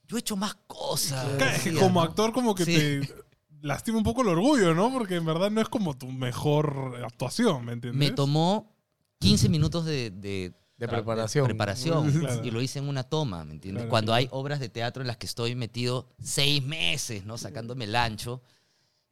yo 0.08 0.18
he 0.18 0.22
hecho 0.22 0.36
más 0.36 0.56
cosas. 0.68 1.24
Claro, 1.38 1.52
es 1.52 1.62
que 1.62 1.70
decía, 1.70 1.82
como 1.84 2.02
¿no? 2.04 2.08
actor 2.10 2.34
como 2.34 2.56
que 2.56 2.66
Sí. 2.66 2.74
te 2.74 3.14
lastima 3.62 3.98
un 4.00 4.04
poco 4.04 4.22
el 4.24 4.30
orgullo, 4.30 4.74
¿no? 4.74 4.92
Porque 4.92 5.16
en 5.16 5.26
verdad 5.26 5.52
no 5.52 5.62
es 5.62 5.70
como 5.70 5.96
tu 5.98 6.08
mejor 6.08 7.00
actuación, 7.06 7.64
¿me 7.66 7.74
entiendes? 7.74 8.00
Me 8.10 8.16
tomó 8.16 8.74
15 9.20 9.50
minutos 9.50 9.86
de, 9.86 10.10
de, 10.12 10.54
De 10.80 10.88
preparación. 10.88 11.46
preparación, 11.46 12.12
Claro. 12.20 12.42
y 12.44 12.52
lo 12.52 12.62
hice 12.62 12.80
en 12.80 12.88
una 12.88 13.04
toma, 13.04 13.44
¿me 13.44 13.52
entiendes? 13.54 13.82
Claro, 13.84 13.90
Cuando 13.90 14.14
hay 14.14 14.28
obras 14.32 14.60
de 14.62 14.70
teatro 14.70 15.02
en 15.04 15.08
las 15.08 15.18
que 15.18 15.26
estoy 15.26 15.54
metido 15.54 16.08
seis 16.24 16.64
meses, 16.64 17.26
¿no? 17.26 17.38
Sacándome 17.38 17.84
el 17.86 17.96
ancho. 17.96 18.42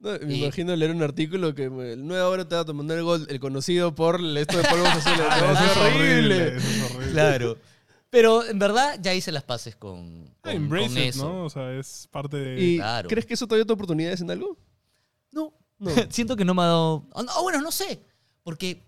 No, 0.00 0.10
me 0.20 0.34
Y- 0.34 0.44
imagino 0.44 0.74
leer 0.76 0.92
un 0.92 1.02
artículo 1.02 1.54
que 1.54 1.64
el 1.64 2.06
nueva 2.06 2.28
hora 2.28 2.48
te 2.48 2.54
va 2.54 2.62
a 2.62 2.64
tomar 2.64 2.96
el 2.96 3.02
gol, 3.04 3.26
el 3.28 3.38
conocido 3.40 3.94
por 3.94 4.18
el 4.20 4.36
esto 4.38 4.56
de 4.56 4.64
polvos 4.64 4.88
azules. 4.88 5.20
Ah, 5.30 5.40
No, 5.40 5.52
eso 5.52 5.60
qué 5.60 5.88
es 5.88 5.94
horrible. 5.94 6.48
eso 6.56 6.68
es 6.68 6.90
horrible. 6.92 7.12
Claro. 7.12 7.56
Pero 8.10 8.44
en 8.46 8.58
verdad 8.58 8.98
ya 9.02 9.12
hice 9.12 9.30
las 9.32 9.42
paces 9.42 9.76
con, 9.76 10.24
Ah, 10.38 10.40
con, 10.44 10.52
embrace 10.52 10.88
con 10.88 10.96
it, 10.98 11.04
eso. 11.10 11.28
¿no? 11.28 11.44
O 11.44 11.50
sea, 11.50 11.72
es 11.74 12.08
parte 12.10 12.38
de... 12.38 12.58
¿Y 12.62 12.76
Claro. 12.78 13.08
crees 13.10 13.26
que 13.26 13.34
eso 13.34 13.46
todavía 13.46 13.66
te 13.66 13.72
oportunidades 13.74 14.20
en 14.22 14.30
algo? 14.30 14.56
No, 15.32 15.52
No. 15.78 15.90
siento 16.10 16.34
que 16.34 16.46
no 16.46 16.54
me 16.54 16.62
ha 16.62 16.66
dado... 16.66 17.04
Ah, 17.14 17.22
no, 17.24 17.42
bueno, 17.42 17.60
no 17.60 17.70
sé. 17.70 18.00
Porque 18.42 18.82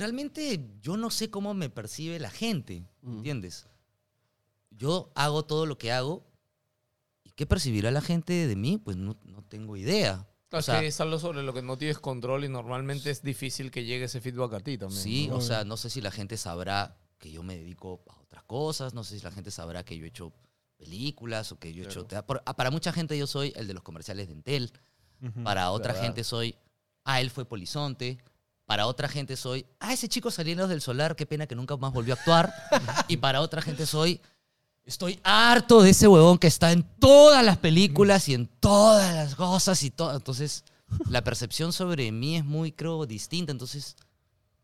realmente 0.00 0.68
yo 0.82 0.96
no 0.96 1.10
sé 1.10 1.30
cómo 1.30 1.54
me 1.54 1.70
percibe 1.70 2.18
la 2.18 2.30
gente, 2.30 2.84
Mm. 3.02 3.16
¿entiendes? 3.18 3.66
Yo 4.70 5.10
hago 5.14 5.44
todo 5.44 5.66
lo 5.66 5.78
que 5.78 5.92
hago 5.92 6.26
y 7.24 7.30
qué 7.32 7.46
percibirá 7.46 7.90
la 7.90 8.00
gente 8.00 8.46
de 8.46 8.56
mí, 8.56 8.78
pues 8.78 8.96
no, 8.96 9.16
no 9.24 9.42
tengo 9.42 9.76
idea. 9.76 10.26
Claro, 10.48 10.60
O 10.60 10.62
sea, 10.62 10.74
es 10.76 10.80
que 10.80 10.86
es 10.88 11.00
algo 11.00 11.18
sobre 11.18 11.42
lo 11.42 11.52
que 11.54 11.62
no 11.62 11.76
tienes 11.78 11.98
control 11.98 12.44
y 12.44 12.48
normalmente 12.48 13.10
es 13.10 13.22
difícil 13.22 13.70
que 13.70 13.84
llegue 13.84 14.06
ese 14.06 14.20
feedback 14.20 14.54
a 14.54 14.60
ti 14.60 14.78
también. 14.78 15.00
sí, 15.02 15.28
¿no? 15.28 15.36
o 15.36 15.40
sea, 15.40 15.64
no 15.64 15.76
sé 15.76 15.90
si 15.90 16.00
la 16.00 16.10
gente 16.10 16.36
sabrá 16.36 16.96
que 17.18 17.30
yo 17.30 17.42
me 17.42 17.56
dedico 17.56 18.02
a 18.08 18.18
otras 18.20 18.42
cosas, 18.44 18.94
no 18.94 19.04
sé 19.04 19.18
si 19.18 19.24
la 19.24 19.30
gente 19.30 19.50
sabrá 19.50 19.84
que 19.84 19.96
yo 19.96 20.04
he 20.04 20.08
hecho 20.08 20.32
películas 20.76 21.52
o 21.52 21.58
que 21.58 21.72
yo 21.74 21.82
he 21.84 21.86
hecho 21.86 22.06
teatro. 22.06 22.26
Por- 22.26 22.42
ah, 22.46 22.56
Para 22.56 22.70
mucha 22.70 22.92
gente 22.92 23.16
yo 23.18 23.26
soy 23.26 23.52
el 23.56 23.66
de 23.66 23.74
los 23.74 23.82
comerciales 23.82 24.26
de 24.28 24.32
Entel, 24.34 24.72
Ujú. 25.22 25.42
para 25.44 25.70
otra 25.70 25.92
verdad. 25.92 26.06
gente 26.06 26.24
soy, 26.24 26.56
ah, 27.04 27.20
él 27.20 27.30
fue 27.30 27.44
polizonte. 27.44 28.18
Para 28.70 28.86
otra 28.86 29.08
gente 29.08 29.36
soy, 29.36 29.66
ah, 29.80 29.92
ese 29.92 30.08
chico 30.08 30.30
salió 30.30 30.52
en 30.52 30.60
los 30.60 30.68
del 30.68 30.80
solar, 30.80 31.16
qué 31.16 31.26
pena 31.26 31.48
que 31.48 31.56
nunca 31.56 31.76
más 31.76 31.92
volvió 31.92 32.14
a 32.14 32.16
actuar. 32.16 32.54
y 33.08 33.16
para 33.16 33.40
otra 33.40 33.60
gente 33.62 33.84
soy, 33.84 34.20
Estoy 34.84 35.18
harto 35.24 35.82
de 35.82 35.90
ese 35.90 36.06
huevón 36.06 36.38
que 36.38 36.46
está 36.46 36.70
en 36.70 36.84
todas 37.00 37.44
las 37.44 37.58
películas 37.58 38.28
y 38.28 38.34
en 38.34 38.46
todas 38.46 39.12
las 39.12 39.34
cosas 39.34 39.82
y 39.82 39.90
todo. 39.90 40.14
Entonces, 40.14 40.62
la 41.08 41.24
percepción 41.24 41.72
sobre 41.72 42.12
mí 42.12 42.36
es 42.36 42.44
muy, 42.44 42.70
creo, 42.70 43.06
distinta. 43.06 43.50
Entonces, 43.50 43.96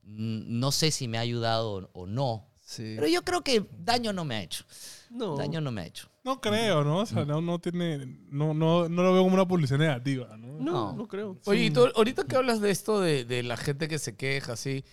no 0.04 0.70
sé 0.70 0.92
si 0.92 1.08
me 1.08 1.18
ha 1.18 1.22
ayudado 1.22 1.90
o 1.92 2.06
no. 2.06 2.46
Sí. 2.64 2.92
Pero 2.94 3.08
yo 3.08 3.24
creo 3.24 3.42
que 3.42 3.68
daño 3.76 4.12
no 4.12 4.24
me 4.24 4.36
ha 4.36 4.42
hecho. 4.42 4.64
No. 5.10 5.36
Daño 5.36 5.60
no 5.60 5.70
me 5.70 5.82
ha 5.82 5.86
hecho. 5.86 6.08
No 6.24 6.40
creo, 6.40 6.82
¿no? 6.84 6.98
O 6.98 7.06
sea, 7.06 7.24
no, 7.24 7.40
no 7.40 7.58
tiene. 7.58 7.98
No, 8.30 8.52
no, 8.54 8.88
no 8.88 9.02
lo 9.02 9.12
veo 9.12 9.22
como 9.22 9.34
una 9.34 9.46
publicidad 9.46 9.78
negativa, 9.78 10.36
¿no? 10.36 10.46
No, 10.58 10.60
No. 10.60 10.92
no 10.94 11.08
creo. 11.08 11.36
Oye, 11.44 11.64
y 11.66 11.70
tú, 11.70 11.86
ahorita 11.94 12.24
que 12.24 12.36
hablas 12.36 12.60
de 12.60 12.70
esto, 12.70 13.00
de, 13.00 13.24
de 13.24 13.42
la 13.42 13.56
gente 13.56 13.88
que 13.88 13.98
se 13.98 14.16
queja, 14.16 14.54
así, 14.54 14.84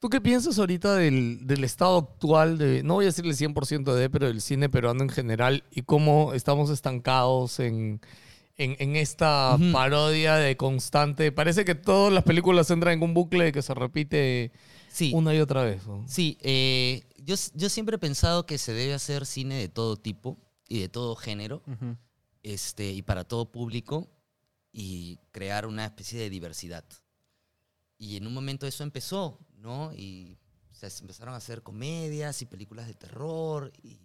¿tú 0.00 0.08
qué 0.10 0.20
piensas 0.20 0.58
ahorita 0.58 0.94
del, 0.96 1.46
del 1.46 1.62
estado 1.64 1.98
actual 1.98 2.58
de, 2.58 2.82
no 2.82 2.94
voy 2.94 3.04
a 3.04 3.08
decirle 3.08 3.32
100% 3.34 3.94
de, 3.94 4.10
pero 4.10 4.26
del 4.26 4.40
cine 4.40 4.68
peruano 4.68 5.02
en 5.02 5.08
general 5.10 5.64
y 5.70 5.82
cómo 5.82 6.32
estamos 6.34 6.70
estancados 6.70 7.60
en, 7.60 8.00
en, 8.56 8.76
en 8.78 8.96
esta 8.96 9.56
parodia 9.72 10.34
de 10.36 10.56
constante? 10.56 11.30
Parece 11.32 11.64
que 11.64 11.74
todas 11.74 12.12
las 12.12 12.24
películas 12.24 12.70
entran 12.70 12.94
en 12.94 13.02
un 13.02 13.14
bucle 13.14 13.52
que 13.52 13.62
se 13.62 13.72
repite 13.74 14.50
Sí. 14.94 15.10
una 15.14 15.34
y 15.34 15.40
otra 15.40 15.64
vez. 15.64 15.84
¿no? 15.86 16.04
Sí, 16.06 16.38
eh, 16.40 17.02
yo, 17.18 17.34
yo 17.54 17.68
siempre 17.68 17.96
he 17.96 17.98
pensado 17.98 18.46
que 18.46 18.58
se 18.58 18.72
debe 18.72 18.94
hacer 18.94 19.26
cine 19.26 19.56
de 19.56 19.68
todo 19.68 19.96
tipo 19.96 20.38
y 20.68 20.78
de 20.80 20.88
todo 20.88 21.16
género 21.16 21.62
Ujú. 21.66 21.96
este, 22.44 22.92
y 22.92 23.02
para 23.02 23.24
todo 23.24 23.50
público 23.50 24.08
y 24.72 25.18
crear 25.32 25.66
una 25.66 25.84
especie 25.84 26.20
de 26.20 26.30
diversidad. 26.30 26.84
Y 27.98 28.16
en 28.16 28.26
un 28.26 28.34
momento 28.34 28.66
eso 28.66 28.84
empezó, 28.84 29.38
¿no? 29.56 29.92
Y 29.94 30.38
se 30.72 30.86
empezaron 31.00 31.34
a 31.34 31.38
hacer 31.38 31.62
comedias 31.62 32.40
y 32.42 32.46
películas 32.46 32.86
de 32.86 32.94
terror 32.94 33.72
y- 33.82 33.98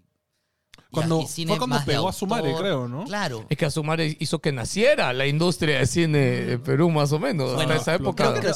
Cuando, 0.92 1.22
fue 1.26 1.58
cuando 1.58 1.78
pegó 1.86 2.10
a 2.10 2.14
su 2.14 2.26
madre, 2.28 2.50
autor. 2.50 2.62
creo, 2.64 2.88
¿no? 2.88 3.06
Claro. 3.06 3.46
Es 3.50 3.58
que 3.58 3.66
Asumare 3.66 4.18
hizo 4.20 4.40
que 4.40 4.52
naciera 4.52 5.14
la 5.14 5.28
industria 5.28 5.80
de 5.80 5.86
cine 5.86 6.18
de 6.20 6.60
Perú, 6.60 6.90
más 6.90 7.12
o 7.12 7.20
menos. 7.20 7.54
Bueno, 7.56 7.74
hasta 7.74 7.94
esa 7.94 7.96
época. 7.96 8.30
Creo 8.32 8.42
que 8.42 8.48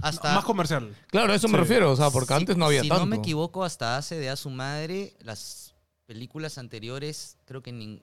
hasta- 0.00 0.34
Más 0.34 0.44
comercial. 0.44 0.94
Claro, 1.08 1.32
a 1.32 1.36
eso 1.36 1.48
me 1.48 1.58
refiero, 1.58 1.90
o 1.92 1.96
sea, 1.96 2.10
porque 2.10 2.28
Si- 2.34 2.40
antes 2.40 2.56
no 2.56 2.66
había 2.66 2.82
si 2.82 2.88
tanto. 2.88 3.04
no 3.04 3.10
me 3.10 3.16
equivoco, 3.16 3.64
hasta 3.64 3.96
hace 3.96 4.16
de 4.18 4.30
a 4.30 4.36
su 4.36 4.50
madre, 4.50 5.14
las 5.20 5.74
películas 6.06 6.58
anteriores, 6.58 7.36
creo 7.44 7.62
que 7.62 7.72
nin- 7.72 8.00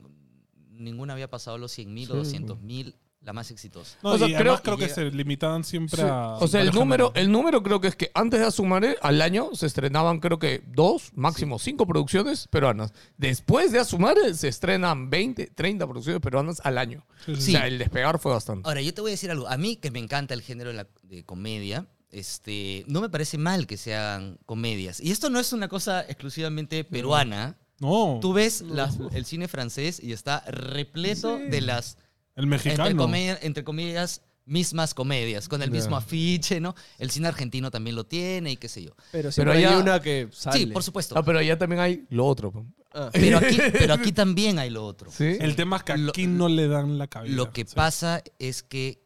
ninguna 0.72 1.14
había 1.14 1.30
pasado 1.30 1.58
los 1.58 1.72
100 1.72 1.94
mil 1.94 2.10
o 2.12 2.14
Sí. 2.14 2.20
200 2.20 2.62
mil, 2.62 2.96
la 3.22 3.34
más 3.34 3.52
exitosa. 3.52 3.98
No, 4.04 4.12
O 4.12 4.18
sea, 4.18 4.28
y 4.28 4.32
creo- 4.32 4.54
además 4.54 4.62
creo, 4.62 4.76
y 4.76 4.78
que 4.78 4.84
llega- 4.86 4.96
se 4.96 5.12
limitaban 5.12 5.64
siempre 5.66 6.02
Sí. 6.02 6.08
a. 6.08 6.36
O 6.36 6.48
sea, 6.48 6.62
el 6.62 6.72
número, 6.72 7.12
el 7.16 7.30
número 7.32 7.62
creo 7.62 7.82
que 7.82 7.90
es 7.90 7.96
que 7.96 8.10
antes 8.14 8.40
de 8.40 8.46
Asumare, 8.46 8.96
al 9.02 9.22
año 9.22 9.50
se 9.54 9.66
estrenaban 9.66 10.20
creo 10.22 10.40
que 10.40 10.64
dos, 10.68 11.12
máximo 11.14 11.60
cinco 11.60 11.86
producciones 11.86 12.48
peruanas. 12.48 12.94
Después 13.18 13.72
de 13.74 13.80
Asumare 13.80 14.34
se 14.34 14.48
estrenan 14.48 15.10
20, 15.10 15.48
30 15.48 15.86
producciones 15.86 16.22
peruanas 16.22 16.62
al 16.64 16.78
año. 16.78 17.06
Sí, 17.26 17.32
O 17.34 17.36
sea, 17.38 17.68
el 17.68 17.78
despegar 17.80 18.18
fue 18.20 18.32
bastante. 18.32 18.68
Ahora, 18.68 18.82
yo 18.82 18.94
te 18.94 19.02
voy 19.02 19.12
a 19.12 19.14
decir 19.14 19.30
algo. 19.30 19.48
A 19.50 19.58
mí, 19.58 19.76
que 19.76 19.92
me 19.92 20.00
encanta 20.00 20.34
el 20.34 20.42
género 20.42 20.70
de, 20.70 20.76
la- 20.78 20.88
de 21.04 21.26
comedia, 21.26 21.86
este, 22.12 22.86
no 22.88 23.02
me 23.02 23.10
parece 23.10 23.38
mal 23.38 23.68
que 23.68 23.76
se 23.76 23.94
hagan 23.94 24.40
comedias. 24.46 25.02
Y 25.02 25.12
esto 25.12 25.30
no 25.30 25.40
es 25.40 25.52
una 25.52 25.68
cosa 25.68 26.02
exclusivamente 26.02 26.86
peruana. 26.86 27.58
No, 27.80 28.20
Tú 28.22 28.32
ves 28.34 28.62
las- 28.62 28.98
el 29.12 29.26
cine 29.26 29.48
francés 29.50 30.00
y 30.02 30.14
está 30.14 30.44
repleto 30.48 31.38
de 31.38 31.62
las, 31.62 31.98
el 32.38 32.46
entre, 32.46 32.58
mexicano. 32.70 32.96
comedia- 33.04 33.38
entre 33.42 33.64
comillas, 33.66 34.22
mismas 34.46 34.94
comedias, 34.94 35.50
con 35.50 35.62
el 35.62 35.72
mismo 35.72 35.98
afiche, 35.98 36.62
¿no? 36.62 36.74
El 36.98 37.12
cine 37.12 37.28
argentino 37.28 37.70
también 37.70 37.98
lo 37.98 38.06
tiene 38.06 38.52
y 38.52 38.56
qué 38.56 38.70
sé 38.70 38.82
yo. 38.82 38.92
Pero 39.12 39.30
allá- 39.52 39.76
hay 39.76 39.82
una 39.82 40.00
que 40.02 40.30
sale. 40.32 40.60
Sí, 40.60 40.66
por 40.68 40.84
supuesto. 40.84 41.16
Ah, 41.18 41.24
pero 41.24 41.40
allá 41.40 41.58
también 41.58 41.82
hay 41.82 42.06
lo 42.10 42.26
otro. 42.26 42.66
Ah. 42.94 43.10
Pero 43.14 43.38
aquí, 43.40 43.58
pero 43.74 43.94
aquí 43.94 44.12
también 44.14 44.58
hay 44.58 44.70
lo 44.70 44.84
otro. 44.86 45.12
¿Sí? 45.12 45.36
El 45.42 45.56
tema 45.58 45.76
es 45.78 45.84
que 45.84 45.98
Lo- 45.98 46.10
aquí 46.12 46.26
no 46.26 46.48
le 46.48 46.68
dan 46.70 46.98
la 46.98 47.08
cabida. 47.08 47.36
Lo 47.36 47.52
que 47.52 47.66
Sí. 47.68 47.76
pasa 47.76 48.24
es 48.40 48.64
que, 48.64 49.04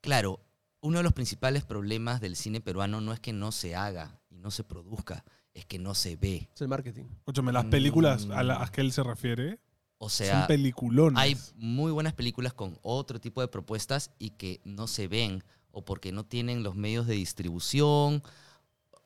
claro, 0.00 0.40
uno 0.80 0.98
de 0.98 1.04
los 1.04 1.12
principales 1.12 1.62
problemas 1.64 2.20
del 2.20 2.34
cine 2.36 2.60
peruano 2.62 3.00
no 3.02 3.12
es 3.12 3.20
que 3.20 3.32
no 3.34 3.52
se 3.52 3.76
haga 3.76 4.18
y 4.30 4.38
no 4.38 4.50
se 4.50 4.64
produzca, 4.64 5.24
es 5.52 5.66
que 5.66 5.78
no 5.78 5.94
se 5.94 6.16
ve. 6.16 6.48
Es 6.54 6.62
el 6.62 6.68
marketing. 6.68 7.04
Escúchame, 7.18 7.52
las 7.52 7.66
películas 7.66 8.26
a 8.32 8.42
Mm. 8.42 8.46
las 8.46 8.70
que 8.70 8.80
él 8.80 8.92
se 8.92 9.02
refiere 9.02 9.60
O 10.00 10.08
son 10.08 10.26
sea, 10.26 10.46
peliculones. 10.46 11.20
hay 11.20 11.36
muy 11.56 11.90
buenas 11.92 12.14
películas 12.14 12.52
con 12.54 12.78
otro 12.82 13.20
tipo 13.20 13.40
de 13.40 13.48
propuestas 13.48 14.12
y 14.18 14.30
que 14.30 14.60
no 14.64 14.86
se 14.86 15.08
ven 15.08 15.42
o 15.72 15.84
porque 15.84 16.12
no 16.12 16.24
tienen 16.24 16.62
los 16.62 16.76
medios 16.76 17.06
de 17.06 17.14
distribución 17.14 18.22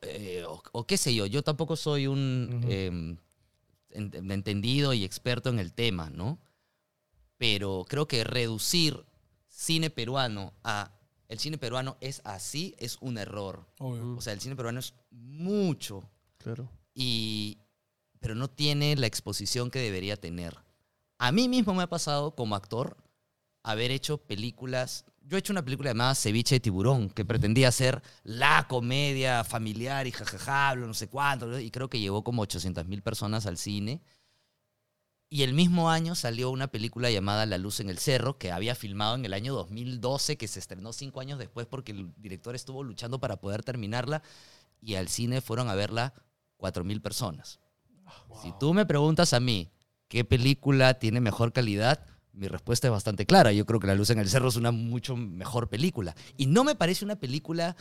eh, 0.01 0.43
o, 0.47 0.61
o 0.71 0.85
qué 0.85 0.97
sé 0.97 1.15
yo. 1.15 1.25
Yo 1.25 1.43
tampoco 1.43 1.75
soy 1.75 2.05
un 2.07 2.63
em, 2.69 3.17
en- 3.89 4.31
entendido 4.31 4.93
y 4.93 5.03
experto 5.03 5.49
en 5.49 5.59
el 5.59 5.73
tema, 5.73 6.09
¿no? 6.09 6.39
Pero 7.37 7.85
creo 7.87 8.07
que 8.07 8.23
reducir 8.23 9.05
cine 9.47 9.89
peruano 9.89 10.53
a 10.63 10.91
el 11.27 11.39
cine 11.39 11.57
peruano 11.57 11.97
es 12.01 12.21
así 12.25 12.75
es 12.77 12.97
un 13.01 13.17
error. 13.17 13.65
Obvio. 13.79 14.15
O 14.15 14.21
sea, 14.21 14.33
el 14.33 14.39
cine 14.41 14.55
peruano 14.55 14.79
es 14.79 14.93
mucho 15.09 16.07
Claro. 16.37 16.69
y 16.93 17.57
pero 18.19 18.35
no 18.35 18.49
tiene 18.49 18.95
la 18.95 19.07
exposición 19.07 19.71
que 19.71 19.79
debería 19.79 20.15
tener. 20.17 20.55
A 21.23 21.31
mí 21.31 21.47
mismo 21.47 21.73
me 21.73 21.83
ha 21.83 21.87
pasado 21.87 22.35
como 22.35 22.53
actor 22.53 22.97
haber 23.63 23.91
hecho 23.91 24.17
películas. 24.17 25.05
Yo 25.21 25.37
he 25.37 25.39
hecho 25.39 25.53
una 25.53 25.63
película 25.63 25.91
llamada 25.91 26.15
Ceviche 26.15 26.55
de 26.55 26.59
Tiburón, 26.59 27.09
que 27.09 27.23
pretendía 27.23 27.71
ser 27.71 28.03
la 28.25 28.67
comedia 28.67 29.45
familiar 29.45 30.05
y 30.05 30.11
jajaja, 30.11 30.75
no 30.75 30.93
sé 30.93 31.07
cuánto, 31.07 31.61
y 31.61 31.71
creo 31.71 31.89
que 31.89 32.01
llevó 32.01 32.25
como 32.25 32.41
800 32.41 32.85
mil 32.87 33.01
personas 33.01 33.45
al 33.45 33.57
cine. 33.57 34.01
Y 35.29 35.43
el 35.43 35.53
mismo 35.53 35.89
año 35.89 36.13
salió 36.13 36.51
una 36.51 36.67
película 36.67 37.09
llamada 37.09 37.45
La 37.45 37.57
Luz 37.57 37.79
en 37.79 37.89
el 37.89 37.99
Cerro, 37.99 38.37
que 38.37 38.51
había 38.51 38.75
filmado 38.75 39.15
en 39.15 39.23
el 39.23 39.33
año 39.33 39.53
2012, 39.53 40.35
que 40.35 40.49
se 40.49 40.59
estrenó 40.59 40.91
cinco 40.91 41.21
años 41.21 41.39
después 41.39 41.67
porque 41.67 41.93
el 41.93 42.11
director 42.17 42.53
estuvo 42.53 42.83
luchando 42.83 43.21
para 43.21 43.37
poder 43.37 43.63
terminarla, 43.63 44.23
y 44.81 44.95
al 44.95 45.07
cine 45.07 45.39
fueron 45.39 45.69
a 45.69 45.75
verla 45.75 46.13
4 46.57 46.83
mil 46.83 47.01
personas. 47.01 47.61
Si 48.41 48.51
tú 48.59 48.73
me 48.73 48.85
preguntas 48.85 49.31
a 49.31 49.39
mí 49.39 49.71
qué 50.13 50.23
película 50.23 50.93
tiene 50.99 51.19
mejor 51.21 51.51
calidad, 51.53 52.05
mi 52.33 52.47
respuesta 52.47 52.85
es 52.87 52.91
bastante 52.91 53.25
clara. 53.25 53.51
Yo 53.51 53.65
creo 53.65 53.79
que 53.79 53.87
La 53.87 53.95
Luz 53.95 54.11
en 54.11 54.19
el 54.19 54.29
Cerro 54.29 54.49
es 54.49 54.55
una 54.57 54.69
mucho 54.71 55.15
mejor 55.15 55.69
película. 55.69 56.15
Y 56.37 56.45
no 56.45 56.63
me 56.63 56.75
parece 56.75 57.03
una 57.03 57.15
película 57.15 57.75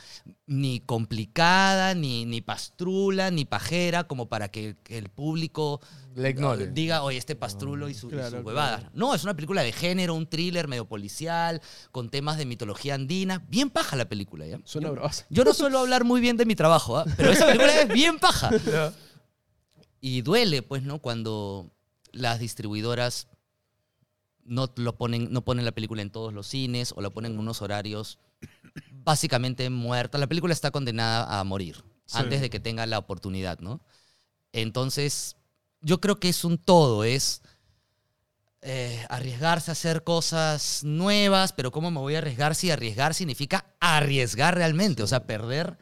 ni 0.46 0.80
complicada, 0.80 1.94
ni, 1.94 2.24
ni 2.24 2.40
pastrula, 2.40 3.30
ni 3.30 3.44
pajera, 3.44 4.04
como 4.04 4.30
para 4.30 4.48
que, 4.48 4.76
que 4.82 4.96
el 4.96 5.10
público 5.10 5.82
La 6.14 6.30
ignore. 6.30 6.68
diga, 6.68 7.02
oye, 7.02 7.18
este 7.18 7.36
pastrulo 7.36 7.90
y 7.90 7.92
su, 7.94 8.06
y 8.06 8.10
su 8.12 8.16
Claro, 8.16 8.40
huevada. 8.40 8.78
claro. 8.78 8.92
No, 8.94 9.14
es 9.14 9.22
una 9.24 9.34
película 9.34 9.62
de 9.62 9.72
género, 9.72 10.14
un 10.14 10.26
thriller 10.26 10.68
medio 10.68 10.86
policial, 10.86 11.60
con 11.90 12.08
temas 12.08 12.38
de 12.38 12.46
mitología 12.46 12.94
andina. 12.94 13.44
Bien 13.50 13.68
paja 13.68 13.94
la 13.96 14.08
película, 14.08 14.46
¿ya? 14.46 14.58
Suena 14.64 14.88
Yo- 14.88 15.10
yo 15.28 15.44
no 15.44 15.52
suelo 15.52 15.80
hablar 15.80 16.04
muy 16.04 16.22
bien 16.22 16.38
de 16.38 16.46
mi 16.46 16.54
trabajo, 16.56 16.96
¿ah? 16.96 17.04
pero 17.18 17.30
esa 17.30 17.44
película 17.44 17.78
es 17.82 17.88
bien 17.92 18.18
paja. 18.18 18.48
Y 20.04 20.22
duele, 20.22 20.62
pues, 20.62 20.82
¿no? 20.82 20.98
Cuando 20.98 21.70
las 22.12 22.38
distribuidoras 22.38 23.28
no, 24.44 24.72
lo 24.76 24.96
ponen, 24.96 25.32
no 25.32 25.42
ponen 25.42 25.64
la 25.64 25.72
película 25.72 26.02
en 26.02 26.10
todos 26.10 26.32
los 26.32 26.46
cines 26.46 26.92
o 26.96 27.00
la 27.00 27.10
ponen 27.10 27.32
en 27.32 27.38
unos 27.38 27.62
horarios 27.62 28.18
básicamente 28.90 29.68
muerta. 29.70 30.18
La 30.18 30.26
película 30.26 30.52
está 30.52 30.70
condenada 30.70 31.38
a 31.40 31.44
morir 31.44 31.84
Sí. 32.04 32.18
antes 32.18 32.40
de 32.40 32.50
que 32.50 32.60
tenga 32.60 32.84
la 32.86 32.98
oportunidad, 32.98 33.60
¿no? 33.60 33.80
Entonces, 34.52 35.36
yo 35.80 36.00
creo 36.00 36.18
que 36.18 36.28
es 36.28 36.44
un 36.44 36.58
todo, 36.58 37.04
es 37.04 37.42
eh, 38.60 39.04
arriesgarse 39.08 39.70
a 39.70 39.72
hacer 39.72 40.04
cosas 40.04 40.82
nuevas, 40.84 41.52
pero 41.52 41.70
¿cómo 41.72 41.90
me 41.90 42.00
voy 42.00 42.14
a 42.16 42.18
arriesgar 42.18 42.54
si 42.54 42.70
arriesgar 42.70 43.14
significa 43.14 43.64
arriesgar 43.80 44.54
realmente? 44.56 45.02
O 45.02 45.06
sea, 45.06 45.26
perder 45.26 45.78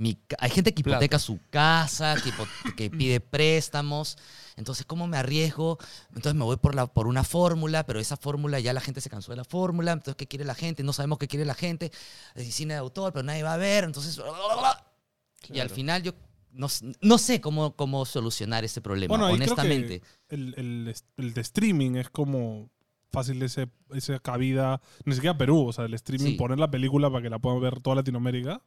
mi... 0.00 0.18
Hay 0.38 0.50
gente 0.50 0.72
que 0.74 0.80
hipoteca 0.80 1.18
su 1.18 1.38
casa, 1.50 2.16
que, 2.16 2.32
que 2.74 2.90
pide 2.90 3.20
préstamos. 3.20 4.16
Entonces, 4.56 4.84
¿cómo 4.86 5.06
me 5.06 5.16
arriesgo? 5.16 5.78
Entonces 6.08 6.34
me 6.34 6.44
voy 6.44 6.56
por, 6.56 6.74
la, 6.74 6.86
por 6.86 7.06
una 7.06 7.22
fórmula, 7.22 7.84
pero 7.86 8.00
esa 8.00 8.16
fórmula 8.16 8.58
ya 8.60 8.72
la 8.72 8.80
gente 8.80 9.00
se 9.00 9.10
cansó 9.10 9.30
de 9.32 9.36
la 9.36 9.44
fórmula. 9.44 9.92
Entonces, 9.92 10.16
¿qué 10.16 10.26
quiere 10.26 10.44
la 10.44 10.54
gente? 10.54 10.82
No 10.82 10.92
sabemos 10.92 11.18
qué 11.18 11.28
quiere 11.28 11.44
la 11.44 11.54
gente. 11.54 11.92
Es 12.34 12.54
cine 12.54 12.74
de 12.74 12.80
autor, 12.80 13.12
pero 13.12 13.22
nadie 13.22 13.42
va 13.42 13.54
a 13.54 13.58
ver. 13.58 13.84
Entonces, 13.84 14.16
y 14.16 15.58
al 15.60 15.66
Claro. 15.68 15.74
final 15.74 16.02
yo 16.02 16.12
no, 16.52 16.66
no 17.00 17.18
sé 17.18 17.40
cómo, 17.40 17.76
cómo 17.76 18.04
solucionar 18.04 18.64
ese 18.64 18.80
problema, 18.80 19.16
Bueno, 19.16 19.32
honestamente. 19.32 20.02
el, 20.28 20.54
el, 20.56 20.94
el 21.16 21.34
de 21.34 21.40
streaming 21.40 21.92
es 21.96 22.10
como 22.10 22.70
fácil 23.12 23.42
ese, 23.42 23.68
esa 23.92 24.18
cabida, 24.18 24.80
ni 25.04 25.14
siquiera 25.14 25.36
Perú, 25.38 25.66
o 25.68 25.72
sea, 25.72 25.84
el 25.84 25.94
streaming, 25.94 26.32
Sí. 26.32 26.36
poner 26.36 26.58
la 26.58 26.70
película 26.70 27.10
para 27.10 27.22
que 27.22 27.30
la 27.30 27.38
puedan 27.38 27.60
ver 27.60 27.80
toda 27.80 27.96
Latinoamérica, 27.96 28.62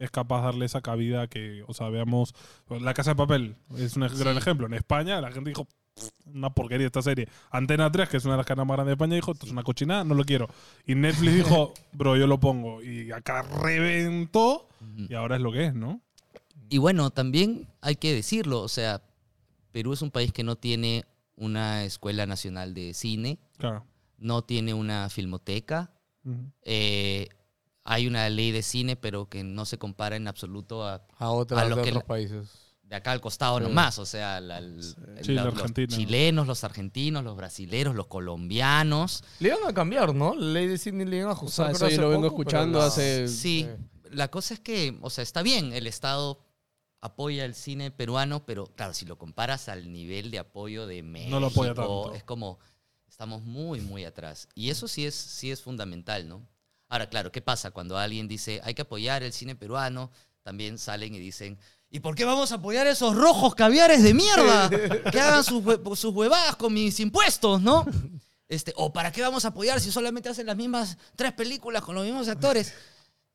es 0.00 0.10
capaz 0.10 0.38
de 0.40 0.44
darle 0.46 0.66
esa 0.66 0.80
cabida 0.80 1.28
que, 1.28 1.62
o 1.68 1.74
sea, 1.74 1.88
veamos, 1.90 2.34
La 2.68 2.92
Casa 2.94 3.10
de 3.10 3.16
Papel 3.16 3.54
es 3.76 3.94
un 3.96 4.02
gran 4.18 4.34
Sí. 4.34 4.38
ejemplo. 4.38 4.66
En 4.66 4.74
España 4.74 5.20
la 5.20 5.30
gente 5.30 5.50
dijo, 5.50 5.66
"Pff, 5.94 6.08
una 6.34 6.50
porquería 6.50 6.86
esta 6.86 7.02
serie. 7.02 7.28
Antena 7.50 7.90
3, 7.92 8.08
que 8.08 8.16
es 8.16 8.24
una 8.24 8.34
de 8.34 8.38
las 8.38 8.46
cadenas 8.46 8.66
más 8.66 8.76
grandes 8.76 8.90
de 8.92 8.94
España, 8.94 9.14
dijo, 9.14 9.32
esto 9.32 9.46
es 9.46 9.52
una 9.52 9.62
cochinada, 9.62 10.02
no 10.02 10.14
lo 10.14 10.24
quiero. 10.24 10.48
Y 10.86 10.94
Netflix 10.94 11.34
dijo, 11.34 11.74
bro, 11.92 12.16
yo 12.16 12.26
lo 12.26 12.40
pongo. 12.40 12.82
Y 12.82 13.12
acá 13.12 13.42
reventó 13.42 14.68
y 14.96 15.14
ahora 15.14 15.36
es 15.36 15.42
lo 15.42 15.52
que 15.52 15.66
es, 15.66 15.74
¿no? 15.74 16.00
Y 16.70 16.78
bueno, 16.78 17.10
también 17.10 17.68
hay 17.80 17.96
que 17.96 18.14
decirlo, 18.14 18.62
o 18.62 18.68
sea, 18.68 19.02
Perú 19.72 19.92
es 19.92 20.02
un 20.02 20.10
país 20.10 20.32
que 20.32 20.44
no 20.44 20.56
tiene 20.56 21.04
una 21.36 21.84
escuela 21.84 22.24
nacional 22.26 22.72
de 22.74 22.94
cine, 22.94 23.38
Claro. 23.58 23.84
no 24.18 24.42
tiene 24.42 24.72
una 24.74 25.08
filmoteca, 25.10 25.90
eh, 26.62 27.28
hay 27.92 28.06
una 28.06 28.28
ley 28.30 28.52
de 28.52 28.62
cine, 28.62 28.94
pero 28.96 29.28
que 29.28 29.42
no 29.42 29.64
se 29.66 29.76
compara 29.78 30.14
en 30.16 30.28
absoluto 30.28 30.86
a 30.86 31.02
A, 31.18 31.30
otras, 31.30 31.60
A 31.62 31.68
lo 31.68 31.76
de 31.76 31.82
que 31.82 31.88
otros 31.90 32.02
la- 32.04 32.06
países. 32.06 32.48
de 32.84 32.94
acá 32.96 33.12
al 33.12 33.20
costado 33.20 33.58
Sí. 33.58 33.64
nomás, 33.64 33.98
o 33.98 34.06
sea, 34.06 34.40
la- 34.40 34.60
Sí, 35.22 35.32
los 35.32 35.54
chilenos, 35.88 36.46
los 36.46 36.62
argentinos, 36.64 37.24
los 37.24 37.36
brasileros, 37.36 37.94
los 37.96 38.06
colombianos. 38.06 39.22
Le 39.40 39.48
iban 39.48 39.60
a 39.68 39.72
cambiar, 39.74 40.14
¿no? 40.14 40.34
La 40.34 40.46
ley 40.52 40.66
de 40.68 40.78
cine 40.78 41.04
le 41.04 41.16
iban 41.18 41.28
a 41.28 41.32
O 41.32 41.34
ajustar. 41.34 41.66
sea, 41.66 41.72
eso 41.76 41.80
yo 41.80 41.86
hace 41.94 42.00
lo 42.00 42.10
vengo 42.10 42.28
poco, 42.30 42.42
escuchando 42.42 42.80
hace... 42.80 43.28
Sí, 43.28 43.66
Sí. 43.68 43.68
la 44.10 44.28
cosa 44.28 44.54
es 44.54 44.60
que, 44.60 44.98
o 45.02 45.10
sea, 45.10 45.22
está 45.22 45.42
bien, 45.42 45.72
el 45.72 45.86
Estado 45.86 46.40
apoya 47.00 47.44
el 47.44 47.54
cine 47.54 47.90
peruano, 47.90 48.44
pero 48.44 48.66
claro, 48.66 48.92
si 48.94 49.04
lo 49.06 49.16
comparas 49.18 49.68
al 49.68 49.90
nivel 49.92 50.30
de 50.30 50.38
apoyo 50.38 50.86
de 50.86 51.02
México, 51.02 51.30
No 51.30 51.40
lo 51.40 51.46
apoya 51.48 51.74
tanto. 51.74 52.12
es 52.14 52.24
como, 52.24 52.58
estamos 53.08 53.42
muy, 53.42 53.80
muy 53.80 54.04
atrás. 54.04 54.48
Y 54.54 54.70
eso 54.70 54.86
sí 54.86 55.06
es, 55.06 55.14
sí 55.14 55.50
es 55.50 55.62
fundamental, 55.62 56.28
¿no? 56.28 56.46
Ahora, 56.90 57.08
claro, 57.08 57.30
¿qué 57.30 57.40
pasa 57.40 57.70
cuando 57.70 57.96
alguien 57.96 58.26
dice, 58.26 58.60
hay 58.64 58.74
que 58.74 58.82
apoyar 58.82 59.22
el 59.22 59.32
cine 59.32 59.54
peruano? 59.54 60.10
También 60.42 60.76
salen 60.76 61.14
y 61.14 61.20
dicen, 61.20 61.56
¿y 61.88 62.00
por 62.00 62.16
qué 62.16 62.24
vamos 62.24 62.50
a 62.50 62.56
apoyar 62.56 62.88
a 62.88 62.90
esos 62.90 63.14
rojos 63.14 63.54
caviares 63.54 64.02
de 64.02 64.12
mierda? 64.12 64.68
Que 64.68 65.20
hagan 65.20 65.44
sus, 65.44 65.62
sus 65.94 66.12
huevadas 66.12 66.56
con 66.56 66.74
mis 66.74 66.98
impuestos, 66.98 67.62
¿no? 67.62 67.86
Este, 68.48 68.74
o 68.76 68.92
¿para 68.92 69.12
qué 69.12 69.22
vamos 69.22 69.44
a 69.44 69.48
apoyar 69.48 69.80
si 69.80 69.92
solamente 69.92 70.28
hacen 70.28 70.46
las 70.46 70.56
mismas 70.56 70.98
tres 71.14 71.32
películas 71.32 71.84
con 71.84 71.94
los 71.94 72.04
mismos 72.04 72.26
actores? 72.26 72.74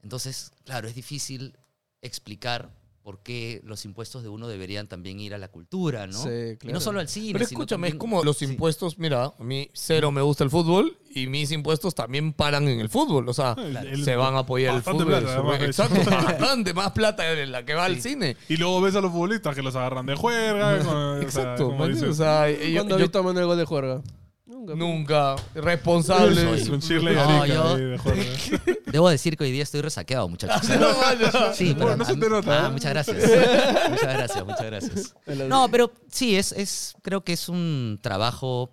Entonces, 0.03 0.51
claro, 0.65 0.89
es 0.89 0.95
difícil 0.95 1.57
explicar 2.01 2.69
por 3.05 3.19
qué 3.19 3.61
los 3.63 3.85
impuestos 3.85 4.23
de 4.23 4.29
uno 4.29 4.47
deberían 4.47 4.87
también 4.87 5.19
ir 5.19 5.35
a 5.35 5.37
la 5.37 5.47
cultura, 5.49 6.07
¿no? 6.07 6.23
Sí, 6.23 6.27
Y 6.29 6.51
no 6.53 6.57
claro. 6.57 6.79
solo 6.79 6.99
al 7.01 7.07
cine. 7.07 7.33
Pero 7.33 7.45
sino 7.45 7.59
escúchame, 7.59 7.89
es 7.89 7.95
como 7.95 8.23
los 8.23 8.37
Sí. 8.39 8.45
impuestos, 8.45 8.97
mira, 8.97 9.25
a 9.37 9.43
mí 9.43 9.69
cero 9.73 10.11
me 10.11 10.23
gusta 10.23 10.43
el 10.43 10.49
fútbol 10.49 10.97
y 11.11 11.27
mis 11.27 11.51
impuestos 11.51 11.93
también 11.93 12.33
paran 12.33 12.67
en 12.67 12.79
el 12.79 12.89
fútbol. 12.89 13.29
O 13.29 13.33
sea, 13.35 13.55
El- 13.59 13.77
el- 13.77 14.03
se 14.03 14.15
van 14.15 14.33
a 14.33 14.39
apoyar 14.39 14.75
el 14.77 14.81
fútbol. 14.81 15.05
plata, 15.05 15.37
hecho. 15.37 15.63
Exacto, 15.65 16.09
bastante 16.09 16.73
más 16.73 16.93
plata 16.93 17.21
de 17.21 17.45
la 17.45 17.63
que 17.63 17.75
va 17.75 17.85
al 17.85 18.01
cine. 18.01 18.37
Y 18.49 18.57
luego 18.57 18.81
ves 18.81 18.95
a 18.95 19.01
los 19.01 19.11
futbolistas 19.11 19.53
que 19.53 19.61
los 19.61 19.75
agarran 19.75 20.07
de 20.07 20.15
juerga. 20.15 20.79
con- 20.83 20.87
o 20.97 21.13
sea, 21.13 21.21
Exacto, 21.21 21.65
como 21.67 21.77
man, 21.77 21.91
dices, 21.93 22.09
o 22.09 22.13
sea, 22.15 22.49
yo- 22.49 22.57
¿Cuándo 22.73 22.89
yo 22.89 22.95
has 22.95 23.01
visto 23.03 23.19
a 23.19 23.21
Manuel 23.21 23.45
gol 23.45 23.57
de 23.59 23.65
juerga? 23.65 24.01
Nunca. 24.47 24.75
nunca 24.75 25.35
responsable. 25.55 26.53
es 26.55 26.69
un 26.69 26.79
Shirley 26.79 27.15
No, 27.15 27.21
Arica 27.21 27.47
yo- 27.47 27.73
ahí 27.75 27.81
de. 27.81 28.81
Debo 28.91 29.09
decir 29.09 29.35
que 29.35 29.43
hoy 29.43 29.51
día 29.51 29.63
estoy 29.63 29.81
resaqueado, 29.81 30.27
muchachos. 30.29 30.61
Sí, 31.55 31.73
Bueno, 31.73 31.79
pero 31.79 31.97
no 31.97 32.05
se 32.05 32.15
te 32.17 32.29
nota, 32.29 32.63
Ah, 32.65 32.67
¿eh? 32.67 32.71
muchas 32.71 32.91
gracias. 32.93 33.17
muchas 33.89 34.13
gracias, 34.13 34.45
muchas 34.45 34.65
gracias. 34.65 35.15
No, 35.47 35.69
pero 35.69 35.91
sí, 36.09 36.35
es, 36.35 36.51
es, 36.51 36.93
creo 37.01 37.23
que 37.23 37.33
es 37.33 37.49
un 37.49 37.99
trabajo 38.01 38.71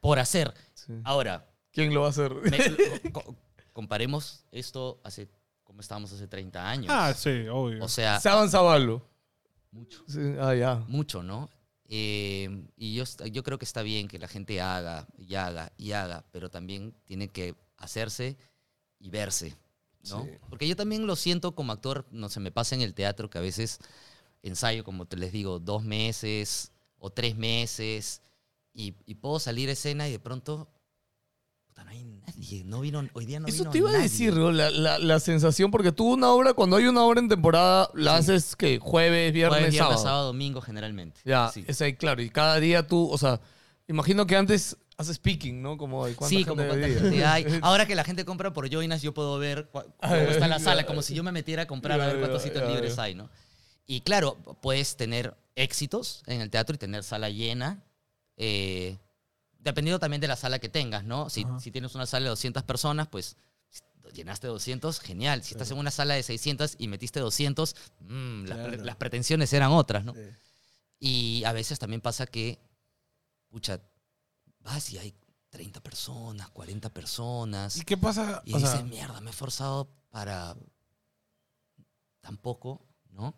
por 0.00 0.18
hacer. 0.18 0.54
Sí. 0.74 0.94
Ahora, 1.04 1.46
¿Quién 1.72 1.92
lo 1.94 2.00
va 2.00 2.06
a 2.06 2.10
hacer? 2.10 2.32
me- 2.34 3.12
co- 3.12 3.36
comparemos 3.72 4.44
esto 4.50 5.00
hace, 5.04 5.28
como 5.64 5.80
estábamos 5.82 6.10
hace 6.12 6.26
30 6.26 6.68
años. 6.68 6.86
Ah, 6.90 7.12
sí, 7.14 7.46
obvio. 7.52 7.84
o 7.84 7.88
sea, 7.88 8.18
Se 8.20 8.28
avanzaba 8.30 8.74
algo. 8.74 9.06
mucho. 9.70 9.98
Sí, 10.08 10.20
Ah, 10.40 10.54
ya. 10.54 10.82
mucho, 10.88 11.22
¿no? 11.22 11.48
Eh, 11.92 12.68
y 12.76 12.94
yo, 12.94 13.02
yo 13.32 13.42
creo 13.42 13.58
que 13.58 13.64
está 13.64 13.82
bien 13.82 14.06
que 14.06 14.20
la 14.20 14.28
gente 14.28 14.60
haga 14.60 15.08
y 15.18 15.34
haga 15.34 15.72
y 15.76 15.90
haga, 15.90 16.24
pero 16.30 16.48
también 16.48 16.94
tiene 17.04 17.26
que 17.26 17.56
hacerse 17.78 18.36
y 19.00 19.10
verse, 19.10 19.56
¿no? 20.08 20.22
Sí. 20.22 20.30
Porque 20.48 20.68
yo 20.68 20.76
también 20.76 21.08
lo 21.08 21.16
siento 21.16 21.56
como 21.56 21.72
actor, 21.72 22.06
no 22.12 22.28
se 22.28 22.38
me 22.38 22.52
pasa 22.52 22.76
en 22.76 22.82
el 22.82 22.94
teatro 22.94 23.28
que 23.28 23.38
a 23.38 23.40
veces 23.40 23.80
ensayo, 24.42 24.84
como 24.84 25.06
te 25.06 25.16
les 25.16 25.32
digo, 25.32 25.58
dos 25.58 25.82
meses 25.82 26.70
o 26.96 27.10
tres 27.10 27.34
meses 27.34 28.22
y, 28.72 28.94
y 29.04 29.16
puedo 29.16 29.40
salir 29.40 29.68
a 29.68 29.72
escena 29.72 30.08
y 30.08 30.12
de 30.12 30.20
pronto 30.20 30.68
puta, 31.80 31.84
no 31.84 31.90
hay 31.90 32.04
nadie, 32.04 32.64
no 32.64 32.80
vino, 32.80 33.06
hoy 33.12 33.26
día 33.26 33.40
no 33.40 33.46
Eso 33.48 33.58
vino 33.58 33.70
te 33.70 33.78
iba 33.78 33.90
a 33.90 33.98
decir, 33.98 34.32
¿no? 34.34 34.50
la, 34.52 34.70
la, 34.70 34.98
la 34.98 35.20
sensación, 35.20 35.70
porque 35.70 35.92
tú 35.92 36.12
una 36.14 36.30
obra, 36.30 36.54
cuando 36.54 36.76
hay 36.76 36.86
una 36.86 37.02
obra 37.02 37.20
en 37.20 37.28
temporada, 37.28 37.90
la 37.94 38.16
haces 38.16 38.56
que 38.56 38.78
jueves, 38.78 39.32
viernes, 39.32 39.58
Jueves, 39.58 39.72
viernes, 39.72 39.88
sábado. 39.90 40.02
sábado, 40.02 40.26
domingo 40.28 40.60
generalmente. 40.60 41.20
Ya, 41.24 41.50
Sí. 41.52 41.64
es 41.66 41.80
ahí, 41.80 41.94
claro. 41.94 42.22
Y 42.22 42.30
cada 42.30 42.58
día 42.60 42.86
tú, 42.86 43.08
o 43.10 43.18
sea, 43.18 43.40
imagino 43.88 44.26
que 44.26 44.36
antes 44.36 44.76
haces 44.96 45.18
picking, 45.18 45.62
¿no? 45.62 45.78
Como 45.78 46.00
cuánta 46.02 46.26
Sí, 46.26 46.36
gente 46.44 46.50
como 46.50 46.66
cuánta 46.66 46.86
gente 46.88 47.24
hay. 47.24 47.44
Ahora 47.62 47.86
que 47.86 47.94
la 47.94 48.04
gente 48.04 48.24
compra 48.26 48.52
por 48.52 48.68
Joinas, 48.68 49.00
yo 49.02 49.14
puedo 49.14 49.38
ver 49.38 49.70
cómo 50.00 50.14
está 50.14 50.46
la 50.46 50.58
sala, 50.58 50.84
como 50.84 51.00
si 51.02 51.14
yo 51.14 51.22
me 51.22 51.32
metiera 51.32 51.62
a 51.62 51.66
comprar 51.66 52.00
a 52.00 52.06
ver 52.06 52.18
cuántos 52.18 52.42
sitios 52.42 52.68
libres 52.70 52.98
hay, 52.98 53.14
¿no? 53.14 53.30
Y 53.86 54.02
claro, 54.02 54.36
puedes 54.60 54.96
tener 54.96 55.34
éxitos 55.56 56.22
en 56.26 56.40
el 56.42 56.50
teatro 56.50 56.74
y 56.74 56.78
tener 56.78 57.02
sala 57.02 57.28
llena, 57.30 57.82
eh, 58.36 58.98
dependiendo 59.62 59.98
también 59.98 60.20
de 60.20 60.28
la 60.28 60.36
sala 60.36 60.58
que 60.58 60.68
tengas, 60.68 61.04
¿no? 61.04 61.30
Si, 61.30 61.44
si 61.60 61.70
tienes 61.70 61.94
una 61.94 62.06
sala 62.06 62.24
de 62.24 62.30
200 62.30 62.62
personas, 62.64 63.08
pues 63.08 63.36
llenaste 64.12 64.48
200, 64.48 64.98
genial. 65.00 65.42
Si 65.44 65.54
estás 65.54 65.70
en 65.70 65.78
una 65.78 65.90
sala 65.92 66.14
de 66.14 66.22
600 66.22 66.74
y 66.78 66.88
metiste 66.88 67.20
200, 67.20 67.76
mm, 68.00 68.44
las, 68.46 68.58
pre- 68.58 68.68
Claro. 68.70 68.84
las 68.84 68.96
pretensiones 68.96 69.52
eran 69.52 69.70
otras, 69.70 70.04
¿no? 70.04 70.14
Sí. 70.14 70.20
Y 70.98 71.44
a 71.44 71.52
veces 71.52 71.78
también 71.78 72.00
pasa 72.00 72.26
que, 72.26 72.58
pucha, 73.48 73.80
vas 74.60 74.90
y 74.92 74.98
hay 74.98 75.14
30 75.50 75.80
personas, 75.80 76.48
40 76.50 76.90
personas. 76.92 77.76
¿Y 77.76 77.82
qué 77.82 77.96
pasa? 77.96 78.42
Y 78.44 78.54
O 78.54 78.58
sea, 78.58 78.72
dices, 78.72 78.84
mierda, 78.86 79.20
me 79.20 79.28
he 79.28 79.30
esforzado 79.30 79.88
para 80.10 80.56
tan 82.20 82.36
poco, 82.36 82.86
¿no? 83.10 83.34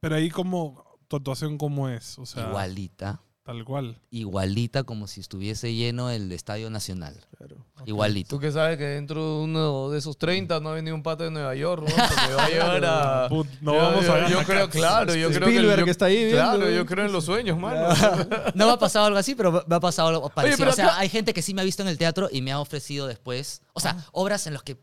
pero 0.00 0.14
ahí 0.16 0.30
como 0.30 0.84
tu 1.08 1.16
actuación 1.16 1.56
cómo 1.58 1.88
es, 1.88 2.18
o 2.18 2.26
sea, 2.26 2.46
igualita, 2.48 3.20
tal 3.46 3.64
cual. 3.64 3.96
igualita 4.10 4.82
como 4.84 5.06
si 5.06 5.20
estuviese 5.20 5.72
lleno 5.74 6.10
el 6.10 6.30
Estadio 6.32 6.68
Nacional. 6.68 7.14
Claro. 7.38 7.56
Igualito. 7.86 8.28
Tú 8.36 8.40
que 8.40 8.50
sabes 8.52 8.76
que 8.76 8.84
dentro 8.84 9.22
de 9.38 9.44
uno 9.44 9.88
de 9.90 9.98
esos 9.98 10.18
30 10.18 10.60
no 10.60 10.70
ha 10.70 10.74
venido 10.74 10.94
un 10.94 11.02
pato 11.02 11.24
de 11.24 11.30
Nueva 11.30 11.54
York, 11.54 11.82
¿no? 11.88 11.94
Que 11.96 12.28
me 12.28 12.34
va 12.34 12.44
a 12.44 12.48
llevar 12.50 12.84
a... 12.84 13.28
Put, 13.30 13.46
no 13.60 13.72
yo, 13.74 13.78
vamos 13.80 14.04
yo- 14.04 14.12
a 14.14 14.28
yo 14.28 14.40
a- 14.40 14.44
creo, 14.44 14.68
claro, 14.68 15.14
yo 15.14 15.30
creo 15.30 15.48
que... 15.48 15.54
Yo- 15.54 15.86
está 15.86 16.06
ahí 16.06 16.16
viendo. 16.16 16.36
Claro, 16.36 16.70
yo 16.70 16.84
creo 16.84 17.06
en 17.06 17.12
los 17.12 17.24
sueños, 17.24 17.58
mano. 17.58 17.88
No 18.54 18.66
me 18.66 18.72
ha 18.72 18.78
pasado 18.78 19.06
algo 19.06 19.18
así, 19.18 19.34
pero 19.34 19.64
me 19.66 19.76
ha 19.76 19.80
pasado 19.80 20.08
algo 20.08 20.28
parecido. 20.28 20.58
pero 20.58 20.70
o 20.72 20.74
sea, 20.74 20.86
acá- 20.88 20.98
hay 20.98 21.08
gente 21.08 21.32
que 21.32 21.40
sí 21.42 21.54
me 21.54 21.60
ha 21.62 21.64
visto 21.64 21.82
en 21.82 21.88
el 21.88 21.96
teatro 21.98 22.28
y 22.30 22.42
me 22.42 22.52
ha 22.52 22.60
ofrecido 22.60 23.06
después, 23.06 23.62
o 23.72 23.80
sea, 23.80 23.96
Ah. 23.98 24.04
obras 24.12 24.46
en 24.48 24.52
las 24.54 24.62
que 24.64 24.76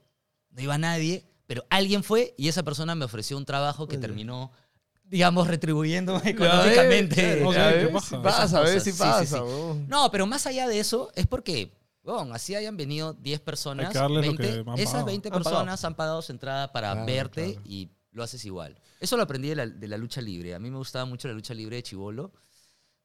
no 0.52 0.62
iba 0.62 0.78
nadie, 0.78 1.26
pero 1.48 1.66
alguien 1.70 2.04
fue 2.04 2.34
y 2.38 2.48
esa 2.48 2.64
persona 2.64 2.96
me 2.96 3.04
ofreció 3.04 3.36
un 3.38 3.44
trabajo 3.46 3.88
que 3.88 3.98
Oye. 3.98 4.02
terminó, 4.08 4.52
digamos, 5.04 5.48
retribuyéndome 5.48 6.20
ves, 6.24 6.28
económicamente. 6.34 7.16
ya, 7.16 7.38
ya 7.38 7.48
Ok, 7.48 7.54
¿qué 7.54 7.86
ves, 7.86 7.92
pasa? 7.94 8.08
sí 8.08 8.16
pasa, 8.24 8.48
sí 8.48 8.54
cosas, 8.56 8.84
sí, 8.84 8.92
pasa. 8.94 9.20
sí, 9.26 9.28
sí. 9.28 9.40
weón. 9.40 9.88
No, 9.88 10.10
pero 10.12 10.26
más 10.28 10.46
allá 10.48 10.68
de 10.68 10.80
eso, 10.80 11.12
es 11.16 11.28
porque, 11.28 11.72
bueno, 12.04 12.34
así 12.34 12.56
hayan 12.56 12.76
venido 12.78 13.14
10 13.14 13.40
personas, 13.42 13.88
Hay 13.88 13.92
que 13.94 14.00
darle 14.00 14.16
lo 14.18 14.22
20, 14.22 14.44
que 14.44 14.50
han 14.70 14.78
esas 14.80 14.92
pagado. 14.92 15.06
20 15.08 15.28
Han 15.28 15.32
pagado. 15.34 15.44
personas 15.50 15.86
han 15.86 15.96
pagado 15.96 16.22
su 16.22 16.32
entrada 16.32 16.72
para 16.72 16.92
Claro, 16.94 17.06
verte 17.06 17.54
claro. 17.54 17.62
y 17.68 17.90
lo 18.12 18.24
haces 18.24 18.44
igual. 18.46 18.78
Eso 19.00 19.18
lo 19.18 19.24
aprendí 19.24 19.50
de 19.50 19.56
la, 19.56 19.68
de 19.68 19.88
la 19.88 19.98
lucha 19.98 20.22
libre. 20.22 20.56
A 20.56 20.60
mí 20.60 20.70
me 20.72 20.78
gustaba 20.78 21.06
mucho 21.06 21.28
la 21.28 21.34
lucha 21.34 21.54
libre 21.54 21.76
de 21.78 21.84
Chivolo. 21.84 22.32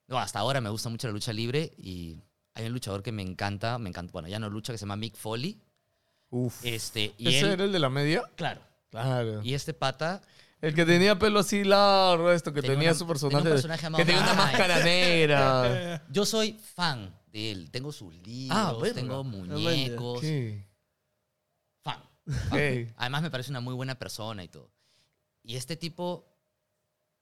No, 0.06 0.18
hasta 0.18 0.38
ahora 0.38 0.60
me 0.60 0.70
gusta 0.70 0.88
mucho 0.88 1.06
la 1.08 1.12
lucha 1.12 1.32
libre 1.32 1.72
y 1.76 2.16
hay 2.54 2.66
un 2.66 2.72
luchador 2.72 3.02
que 3.02 3.12
me 3.12 3.22
encanta, 3.22 3.78
me 3.78 3.88
encanta, 3.90 4.10
bueno, 4.12 4.26
ya 4.28 4.38
no 4.38 4.48
lucha, 4.48 4.72
que 4.72 4.78
se 4.78 4.84
llama 4.84 4.96
Mick 4.96 5.16
Foley. 5.16 5.60
Uf. 6.30 6.64
Este, 6.64 7.12
y 7.18 7.28
¿Ese 7.28 7.40
él, 7.40 7.46
era 7.52 7.64
el 7.64 7.72
de 7.72 7.78
la 7.78 7.88
media? 7.90 8.22
claro, 8.36 8.60
Claro. 8.90 9.42
y 9.42 9.54
este 9.54 9.74
pata 9.74 10.22
El 10.60 10.74
que 10.74 10.84
tenía 10.84 11.18
pelo 11.18 11.38
así 11.40 11.62
largo, 11.64 12.32
esto, 12.32 12.52
que 12.52 12.60
Tenía 12.62 12.76
tenía, 12.76 12.90
una- 12.90 12.98
su 12.98 13.28
tenía 13.28 13.42
personaje. 13.44 13.82
llamado 13.82 14.04
que 14.04 14.04
tenía 14.12 14.22
una 14.22 14.34
máscara 14.34 14.82
negra. 14.82 16.04
Yo 16.10 16.24
soy 16.26 16.52
fan 16.74 17.14
de 17.28 17.52
él. 17.52 17.70
Tengo 17.70 17.92
sus 17.92 18.12
libros, 18.26 18.58
Ah, 18.58 18.74
tengo 18.94 19.22
muñecos. 19.24 20.22
Fan. 21.82 22.02
Además 22.96 23.22
me 23.22 23.30
parece 23.30 23.50
una 23.50 23.60
muy 23.60 23.74
buena 23.74 23.96
persona 23.98 24.42
y 24.42 24.48
todo. 24.48 24.70
Y 25.44 25.56
este 25.56 25.76
tipo 25.76 26.26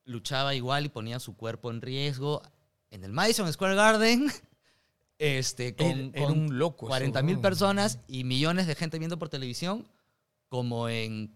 luchaba 0.05 0.55
igual 0.55 0.87
y 0.87 0.89
ponía 0.89 1.19
su 1.21 1.37
cuerpo 1.37 1.71
en 1.71 1.83
riesgo 1.83 2.43
en 2.91 3.05
el 3.05 3.13
Madison 3.13 3.53
Square 3.53 3.75
Garden. 3.75 4.31
Este, 5.19 5.75
con, 5.75 6.13
con 6.13 6.31
un 6.31 6.59
loco. 6.59 6.85
eso, 6.85 6.91
40 6.91 7.23
mil 7.23 7.37
¿no? 7.37 7.41
personas 7.41 8.01
y 8.07 8.25
millones 8.25 8.67
de 8.67 8.75
gente 8.75 8.99
viendo 8.99 9.19
por 9.19 9.31
televisión, 9.31 9.89
como 10.51 10.91
en 10.91 11.35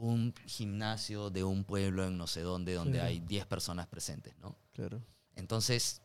un 0.00 0.34
gimnasio 0.46 1.30
de 1.30 1.44
un 1.44 1.64
pueblo 1.64 2.04
en 2.04 2.16
no 2.16 2.26
sé 2.26 2.42
dónde, 2.42 2.74
donde 2.74 3.00
hay 3.00 3.20
10 3.20 3.46
personas 3.46 3.86
presentes, 3.86 4.36
¿no? 4.38 4.56
Claro. 4.72 5.02
Entonces, 5.34 6.02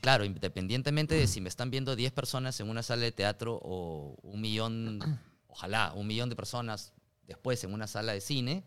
claro, 0.00 0.24
independientemente 0.24 1.14
de 1.14 1.26
si 1.26 1.40
me 1.40 1.48
están 1.48 1.70
viendo 1.70 1.96
10 1.96 2.12
personas 2.12 2.58
en 2.60 2.68
una 2.68 2.82
sala 2.82 3.02
de 3.02 3.12
teatro 3.12 3.58
o 3.62 4.16
un 4.22 4.40
millón, 4.40 5.00
ojalá, 5.46 5.92
un 5.94 6.06
millón 6.06 6.28
de 6.28 6.36
personas 6.36 6.92
después 7.22 7.62
en 7.64 7.72
una 7.72 7.86
sala 7.86 8.12
de 8.12 8.20
cine, 8.20 8.64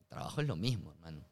el 0.00 0.06
trabajo 0.06 0.40
es 0.40 0.46
lo 0.46 0.56
mismo, 0.56 0.92
hermano. 0.92 1.24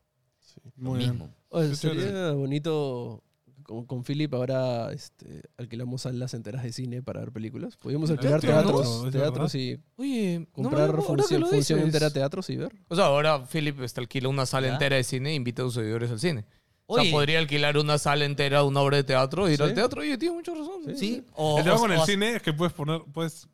Lo 0.76 0.90
Muy 0.90 0.98
bien. 0.98 1.10
mismo. 1.12 1.34
Sería 1.74 2.32
bonito 2.32 3.22
con, 3.70 3.86
con 3.86 4.02
Philip 4.04 4.34
ahora 4.34 4.92
este, 4.92 5.42
alquilamos 5.56 6.02
salas 6.02 6.34
enteras 6.34 6.62
de 6.64 6.72
cine 6.72 7.02
para 7.02 7.20
ver 7.20 7.30
películas. 7.32 7.76
Podríamos 7.76 8.10
alquilar 8.10 8.40
teatros, 8.40 9.10
teatros 9.12 9.54
y 9.54 9.78
Oye, 9.96 10.40
no 10.40 10.40
me 10.40 10.46
comprar 10.52 10.82
había- 10.82 10.86
ahora 10.96 11.00
que 11.02 11.06
función, 11.06 11.40
lo 11.40 11.46
función 11.46 11.78
dices. 11.78 11.94
entera 11.94 12.10
teatros 12.12 12.50
y 12.50 12.56
ver. 12.56 12.72
O 12.88 12.96
sea, 12.96 13.06
ahora 13.06 13.46
Philip 13.46 13.80
este, 13.82 14.00
alquila 14.00 14.28
una 14.28 14.44
sala 14.44 14.66
¿Ya? 14.66 14.72
entera 14.72 14.96
de 14.96 15.04
cine 15.04 15.30
e 15.30 15.34
invita 15.34 15.62
a 15.62 15.66
sus 15.66 15.74
seguidores 15.74 16.10
al 16.10 16.18
cine. 16.20 16.44
O 16.86 16.94
sea, 16.94 17.02
Oye. 17.02 17.12
podría 17.12 17.38
alquilar 17.38 17.78
una 17.78 17.98
sala 17.98 18.24
entera 18.24 18.58
de 18.58 18.64
una 18.64 18.80
obra 18.80 18.96
de 18.96 19.04
teatro, 19.04 19.48
ir 19.48 19.56
Sí. 19.58 19.62
al 19.62 19.74
teatro 19.74 20.04
y 20.04 20.18
tiene 20.18 20.34
mucha 20.34 20.52
razón. 20.52 20.96
Sí. 20.96 21.22
O, 21.34 21.58
El 21.58 21.62
tema 21.64 21.76
o- 21.76 21.78
con 21.80 21.92
el 21.92 21.98
o- 22.00 22.04
cine 22.06 22.34
es 22.34 22.42
que 22.42 22.52
puedes 22.52 22.72
poner, 22.72 23.02
puedes 23.14 23.46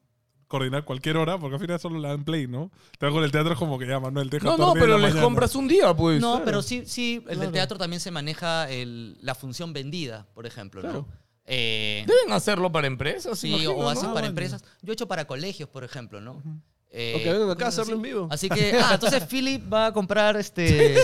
coordinar 0.49 0.85
cualquier 0.85 1.17
hora, 1.17 1.39
porque 1.39 1.55
al 1.57 1.61
final 1.61 1.81
solo 1.81 1.99
la 1.99 2.09
dan 2.11 2.25
play, 2.25 2.47
¿no? 2.47 2.71
Tema 2.99 3.13
con 3.13 3.25
el 3.25 3.33
teatro 3.33 3.53
es 3.53 3.59
como 3.59 3.79
que 3.79 3.87
ya, 3.87 3.99
Manuel, 4.01 4.31
deja 4.31 4.45
No, 4.47 4.57
no, 4.57 4.73
pero 4.75 4.95
les 4.99 5.09
mañana. 5.11 5.23
compras 5.23 5.55
un 5.57 5.67
día, 5.69 5.95
pues. 5.95 6.21
No, 6.21 6.33
Claro. 6.33 6.45
pero 6.45 6.63
sí, 6.63 6.85
sí, 6.87 7.17
el 7.23 7.25
del 7.25 7.37
Claro. 7.39 7.53
teatro 7.53 7.79
también 7.79 8.01
se 8.01 8.11
maneja 8.11 8.71
el- 8.71 9.19
la 9.23 9.35
función 9.35 9.73
vendida, 9.73 10.27
por 10.35 10.47
ejemplo, 10.47 10.81
Claro. 10.83 11.07
¿no? 11.09 11.27
Eh, 11.49 12.05
Deben 12.07 12.33
hacerlo 12.33 12.73
para 12.73 12.87
empresas, 12.89 13.39
sí, 13.39 13.49
imagino, 13.49 13.71
o 13.73 13.89
hacen 13.89 14.11
Ah, 14.11 14.15
para 14.15 14.27
empresas. 14.27 14.65
Yo 14.83 14.93
he 14.93 14.95
hecho 14.95 15.07
para 15.07 15.27
colegios, 15.27 15.69
por 15.69 15.85
ejemplo, 15.85 16.21
¿no? 16.21 16.43
Eh, 16.91 17.15
O 17.17 17.23
que 17.23 17.33
vengan 17.33 17.51
acá 17.51 17.67
a 17.67 17.69
hacerlo 17.69 17.95
en 17.95 18.01
así. 18.01 18.09
vivo. 18.09 18.29
Así 18.31 18.49
que, 18.49 18.73
ah, 18.83 18.91
entonces 18.95 19.23
Philip 19.31 19.73
va 19.73 19.87
a 19.87 19.93
comprar 19.93 20.37
este 20.37 20.97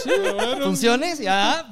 funciones, 0.63 1.19
ya. 1.19 1.69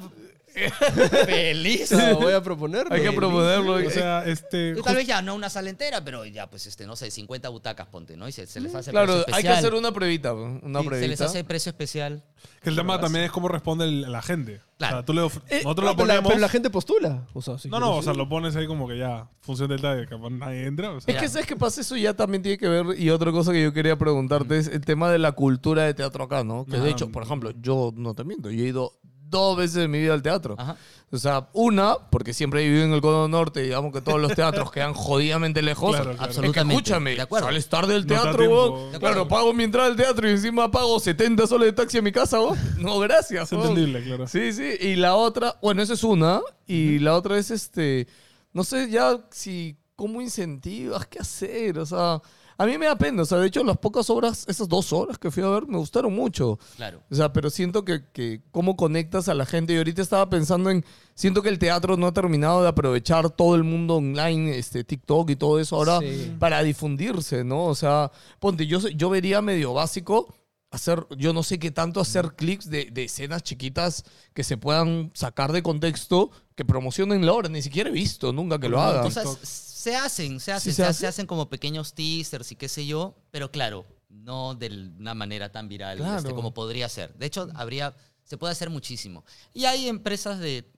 Feliz. 1.25 1.91
O 1.91 1.95
sea, 1.97 2.13
voy 2.13 2.33
a 2.33 2.41
proponerlo. 2.41 2.93
Hay 2.93 3.01
que 3.01 3.11
proponerlo. 3.11 3.73
O 3.75 3.89
sea, 3.89 4.25
este... 4.25 4.75
Y 4.77 4.81
tal 4.81 4.95
vez 4.95 5.07
ya 5.07 5.21
no 5.21 5.35
una 5.35 5.49
sala 5.49 5.69
entera, 5.69 6.03
pero 6.03 6.25
ya, 6.25 6.49
pues, 6.49 6.65
este, 6.67 6.85
no 6.85 6.95
sé, 6.95 7.11
50 7.11 7.49
butacas, 7.49 7.87
ponte, 7.87 8.15
¿no? 8.17 8.27
Y 8.27 8.31
se, 8.31 8.45
se 8.47 8.59
les 8.59 8.73
hace 8.75 8.91
Claro, 8.91 9.07
precio 9.13 9.19
hay 9.27 9.41
que 9.43 9.47
especial. 9.49 9.57
hacer 9.57 9.73
una 9.73 9.91
pruebita. 9.91 10.33
pues, 10.33 10.63
Una 10.63 10.79
Sí, 10.79 10.83
se 10.83 10.89
pruebita. 10.89 11.07
les 11.09 11.21
hace 11.21 11.43
precio 11.43 11.69
especial. 11.69 12.23
Que 12.63 12.69
el 12.69 12.75
tema 12.75 12.99
también 12.99 13.25
es 13.25 13.31
cómo 13.31 13.47
responde 13.47 13.85
el- 13.85 14.11
la 14.11 14.21
gente. 14.21 14.61
Claro. 14.77 14.95
O 14.95 14.99
sea, 14.99 15.05
tú 15.05 15.13
le 15.13 15.21
Eh, 15.21 15.61
nosotros 15.63 15.85
no, 15.85 15.91
lo 15.91 15.95
ponemos... 15.95 16.27
pero 16.27 16.39
la 16.39 16.49
gente 16.49 16.69
postula. 16.71 17.27
O 17.33 17.41
sea, 17.41 17.59
si 17.59 17.69
no, 17.69 17.79
no, 17.79 17.85
quieres, 17.87 17.99
o 17.99 18.03
sea, 18.03 18.13
lo 18.15 18.27
pones 18.27 18.55
ahí 18.55 18.65
como 18.65 18.87
que 18.87 18.97
ya, 18.97 19.29
función 19.41 19.69
del 19.69 19.79
taller, 19.79 20.07
capaz 20.09 20.31
nadie 20.31 20.65
entra. 20.65 20.91
O 20.91 20.99
sea, 21.01 21.13
Es 21.13 21.21
que, 21.21 21.29
¿sabes 21.29 21.45
qué 21.45 21.55
pasa? 21.55 21.81
Eso 21.81 21.95
ya 21.97 22.15
también 22.15 22.41
tiene 22.41 22.57
que 22.57 22.67
ver. 22.67 22.99
Y 22.99 23.11
otra 23.11 23.31
cosa 23.31 23.51
que 23.51 23.61
yo 23.61 23.73
quería 23.73 23.95
preguntarte 23.97 24.57
es 24.57 24.67
el 24.67 24.81
tema 24.81 25.11
de 25.11 25.19
la 25.19 25.33
cultura 25.33 25.83
de 25.83 25.93
teatro 25.93 26.23
acá, 26.23 26.43
¿no? 26.43 26.65
Que 26.65 26.77
de 26.77 26.87
Ah. 26.87 26.91
hecho, 26.91 27.11
por 27.11 27.21
ejemplo, 27.23 27.51
yo 27.61 27.93
no 27.95 28.15
te 28.15 28.23
miento, 28.23 28.49
yo 28.49 28.63
he 28.63 28.67
ido 28.67 28.93
dos 29.31 29.57
veces 29.57 29.77
en 29.85 29.91
mi 29.91 29.99
vida 29.99 30.13
al 30.13 30.21
teatro. 30.21 30.55
Ajá. 30.59 30.77
O 31.13 31.17
sea, 31.17 31.49
una, 31.51 31.95
porque 32.09 32.33
siempre 32.33 32.61
he 32.61 32.67
vivido 32.69 32.85
en 32.85 32.93
el 32.93 33.01
Cono 33.01 33.27
Norte, 33.27 33.61
digamos 33.61 33.91
que 33.91 33.99
todos 33.99 34.21
los 34.21 34.33
teatros 34.33 34.71
quedan 34.73 34.93
jodidamente 34.93 35.61
lejos. 35.61 35.91
Claro, 35.91 36.11
claro. 36.11 36.23
Absolutamente. 36.23 36.59
Es 36.59 36.67
que 36.67 36.73
escúchame, 36.91 37.15
De 37.15 37.21
acuerdo. 37.21 37.47
sales 37.47 37.67
tarde 37.67 37.93
del 37.95 38.07
No 38.07 38.21
teatro, 38.21 38.49
weón. 38.49 38.91
De. 38.93 38.99
Claro, 38.99 39.27
pago 39.27 39.53
mi 39.53 39.63
entrada 39.65 39.87
al 39.87 39.95
teatro 39.97 40.27
y 40.29 40.31
encima 40.31 40.71
pago 40.71 40.99
70 40.99 41.47
soles 41.47 41.67
de 41.67 41.73
taxi 41.73 41.97
a 41.97 42.01
mi 42.01 42.11
casa, 42.13 42.39
weón. 42.39 42.57
No, 42.77 42.99
gracias. 42.99 43.51
es 43.51 43.59
entendible, 43.59 44.03
claro. 44.03 44.27
Sí, 44.27 44.53
sí. 44.53 44.73
Y 44.79 44.95
la 44.95 45.15
otra, 45.15 45.57
bueno, 45.61 45.81
esa 45.81 45.93
es 45.95 46.03
una. 46.03 46.39
Y 46.67 46.99
la 46.99 47.15
otra 47.15 47.37
es 47.37 47.51
este. 47.51 48.07
No 48.53 48.63
sé 48.63 48.89
ya 48.89 49.19
si. 49.31 49.75
¿Cómo 49.97 50.21
incentivas? 50.21 51.05
¿Qué 51.07 51.19
hacer? 51.19 51.77
O 51.79 51.85
sea. 51.85 52.21
A 52.61 52.65
mí 52.67 52.77
me 52.77 52.85
da 52.85 52.95
pena. 52.95 53.23
O 53.23 53.25
sea, 53.25 53.39
de 53.39 53.47
hecho, 53.47 53.63
las 53.63 53.77
pocas 53.77 54.09
obras, 54.11 54.45
esas 54.47 54.69
dos 54.69 54.93
horas 54.93 55.17
que 55.17 55.31
fui 55.31 55.41
a 55.41 55.47
ver, 55.49 55.65
me 55.67 55.77
gustaron 55.77 56.13
mucho. 56.13 56.59
Claro. 56.75 57.01
O 57.09 57.15
sea, 57.15 57.33
pero 57.33 57.49
siento 57.49 57.83
que, 57.83 58.01
que 58.13 58.41
cómo 58.51 58.75
conectas 58.75 59.29
a 59.29 59.33
la 59.33 59.45
gente. 59.45 59.73
Y 59.73 59.77
ahorita 59.77 60.01
estaba 60.01 60.29
pensando 60.29 60.69
en. 60.69 60.85
Siento 61.15 61.41
que 61.41 61.49
el 61.49 61.57
teatro 61.59 61.97
no 61.97 62.07
ha 62.07 62.13
terminado 62.13 62.61
de 62.61 62.67
aprovechar 62.69 63.29
todo 63.31 63.55
el 63.55 63.63
mundo 63.63 63.95
online, 63.95 64.57
este, 64.57 64.83
TikTok 64.83 65.29
y 65.31 65.35
todo 65.35 65.59
eso 65.59 65.75
ahora 65.75 65.99
Sí. 65.99 66.35
para 66.39 66.61
difundirse, 66.63 67.43
¿no? 67.43 67.65
O 67.65 67.75
sea, 67.75 68.11
ponte, 68.39 68.67
yo, 68.67 68.79
yo 68.89 69.09
vería 69.09 69.41
medio 69.41 69.73
básico 69.73 70.33
hacer, 70.71 71.05
yo 71.17 71.33
no 71.33 71.43
sé 71.43 71.59
qué 71.59 71.69
tanto 71.69 71.99
hacer 71.99 72.33
clips 72.35 72.69
de, 72.69 72.85
de 72.85 73.03
escenas 73.03 73.43
chiquitas 73.43 74.03
que 74.33 74.43
se 74.43 74.57
puedan 74.57 75.11
sacar 75.13 75.51
de 75.51 75.61
contexto, 75.61 76.31
que 76.55 76.65
promocionen 76.65 77.25
la 77.25 77.33
obra. 77.33 77.49
Ni 77.49 77.61
siquiera 77.61 77.89
he 77.89 77.93
visto 77.93 78.31
nunca 78.33 78.57
que 78.59 78.69
lo 78.69 78.77
No, 78.77 78.83
hagan. 78.83 79.05
O 79.05 79.11
sea, 79.11 79.23
s- 79.23 79.37
se 79.43 79.95
hacen, 79.95 80.39
se 80.39 80.51
hacen, 80.53 80.71
¿Sí 80.71 80.75
se, 80.75 80.83
se 80.83 80.87
hace? 80.87 80.99
se 81.01 81.07
hacen 81.07 81.25
como 81.27 81.49
pequeños 81.49 81.93
teasers 81.93 82.51
y 82.51 82.55
qué 82.55 82.69
sé 82.69 82.85
yo, 82.85 83.15
pero 83.31 83.51
claro, 83.51 83.85
no 84.09 84.55
de 84.55 84.67
una 84.97 85.13
manera 85.13 85.51
tan 85.51 85.67
viral 85.67 85.97
Claro. 85.97 86.17
este, 86.19 86.33
como 86.33 86.53
podría 86.53 86.87
ser. 86.87 87.13
De 87.15 87.25
hecho, 87.25 87.49
habría, 87.55 87.93
se 88.23 88.37
puede 88.37 88.53
hacer 88.53 88.69
muchísimo. 88.69 89.25
Y 89.53 89.65
hay 89.65 89.87
empresas 89.89 90.39
de 90.39 90.71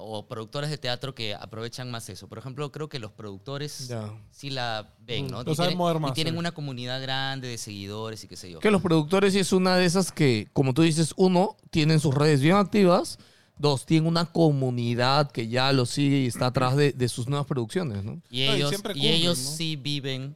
o 0.00 0.26
productores 0.26 0.70
de 0.70 0.78
teatro 0.78 1.14
que 1.14 1.34
aprovechan 1.34 1.90
más 1.90 2.08
eso. 2.08 2.26
Por 2.28 2.38
ejemplo, 2.38 2.70
creo 2.72 2.88
que 2.88 2.98
los 2.98 3.12
productores 3.12 3.88
Ya. 3.88 4.12
sí 4.30 4.50
la 4.50 4.94
ven, 5.00 5.28
¿no? 5.28 5.42
Lo 5.42 5.52
Y 5.52 5.54
saben 5.54 5.70
tienen, 5.70 5.78
mover 5.78 5.96
y 5.96 6.00
más, 6.00 6.14
tienen 6.14 6.34
sí. 6.34 6.38
una 6.38 6.52
comunidad 6.52 7.00
grande 7.02 7.48
de 7.48 7.58
seguidores 7.58 8.24
y 8.24 8.28
qué 8.28 8.36
sé 8.36 8.50
yo. 8.50 8.58
Que 8.60 8.70
los 8.70 8.82
productores 8.82 9.32
sí 9.32 9.38
es 9.38 9.52
una 9.52 9.76
de 9.76 9.84
esas 9.84 10.10
que, 10.12 10.48
como 10.52 10.74
tú 10.74 10.82
dices, 10.82 11.12
uno, 11.16 11.56
tienen 11.70 12.00
sus 12.00 12.14
redes 12.14 12.40
bien 12.40 12.56
activas. 12.56 13.18
Dos, 13.58 13.84
tienen 13.84 14.06
una 14.08 14.24
comunidad 14.24 15.30
que 15.30 15.46
ya 15.48 15.70
lo 15.72 15.84
sigue 15.84 16.20
y 16.20 16.26
está 16.26 16.46
atrás 16.46 16.76
de, 16.76 16.92
de 16.92 17.08
sus 17.08 17.28
nuevas 17.28 17.46
producciones, 17.46 18.02
¿no? 18.04 18.22
Y 18.30 18.46
No, 18.46 18.56
y 18.56 18.56
ellos, 18.62 18.74
y 18.94 19.08
ellos 19.08 19.38
¿no? 19.38 19.50
sí 19.50 19.76
viven 19.76 20.34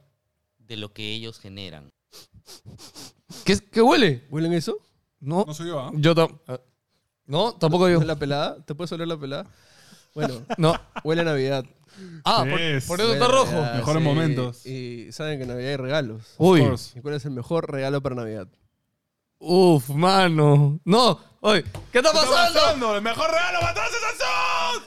de 0.59 0.77
lo 0.77 0.93
que 0.93 1.11
ellos 1.13 1.39
generan. 1.39 1.89
¿Qué, 3.43 3.57
qué 3.71 3.81
huele? 3.81 4.25
¿Huelen 4.29 4.53
eso? 4.53 4.77
No, 5.19 5.43
No 5.47 5.53
soy 5.55 5.67
yo, 5.69 5.79
¿ah? 5.79 5.91
yo 5.95 6.13
tam- 6.13 6.39
ah, 6.47 6.59
No, 7.27 7.53
tampoco 7.53 7.89
yo. 7.89 8.01
¿La 8.03 8.15
pelada? 8.15 8.57
¿Te 8.65 8.75
puedes 8.75 8.91
oler 8.91 9.07
la 9.07 9.17
pelada? 9.17 9.45
Bueno, 10.13 10.41
No. 10.57 10.73
huele 11.03 11.21
a 11.21 11.25
Navidad. 11.25 11.65
Ah, 12.25 12.39
por, 12.39 12.59
por 12.87 13.01
eso 13.01 13.13
está 13.13 13.27
rojo. 13.27 13.51
Navidad, 13.53 13.75
Mejores 13.75 14.03
momentos. 14.03 14.65
Y 14.65 15.11
saben 15.11 15.37
que 15.37 15.43
en 15.43 15.49
Navidad 15.49 15.69
hay 15.71 15.77
regalos. 15.77 16.23
Uy. 16.37 16.61
Of 16.61 16.67
course. 16.67 16.99
¿Y 16.99 17.01
cuál 17.01 17.13
es 17.15 17.25
el 17.25 17.31
mejor 17.31 17.71
regalo 17.71 18.01
para 18.01 18.15
Navidad? 18.15 18.47
Uf, 19.39 19.89
mano. 19.89 20.79
No, 20.85 21.19
oye, 21.41 21.63
¿qué 21.91 21.99
está 21.99 22.11
¿Qué 22.11 22.17
está 22.17 22.51
pasando? 22.53 22.95
¡El 22.95 23.01
mejor 23.01 23.29
regalo 23.29 23.59
para 23.59 23.73
todos 23.73 23.87
es 23.89 24.03
Asus! 24.23 24.83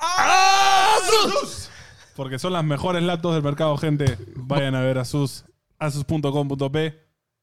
¡Ah! 0.00 0.96
¡Sus! 1.04 1.68
Porque 2.14 2.38
son 2.38 2.52
las 2.52 2.64
mejores 2.64 3.02
laptops 3.02 3.34
del 3.34 3.42
mercado, 3.42 3.76
gente. 3.78 4.18
Vayan 4.36 4.74
a 4.74 4.80
ver 4.80 4.98
Asus, 4.98 5.44
asus.com.p 5.78 6.94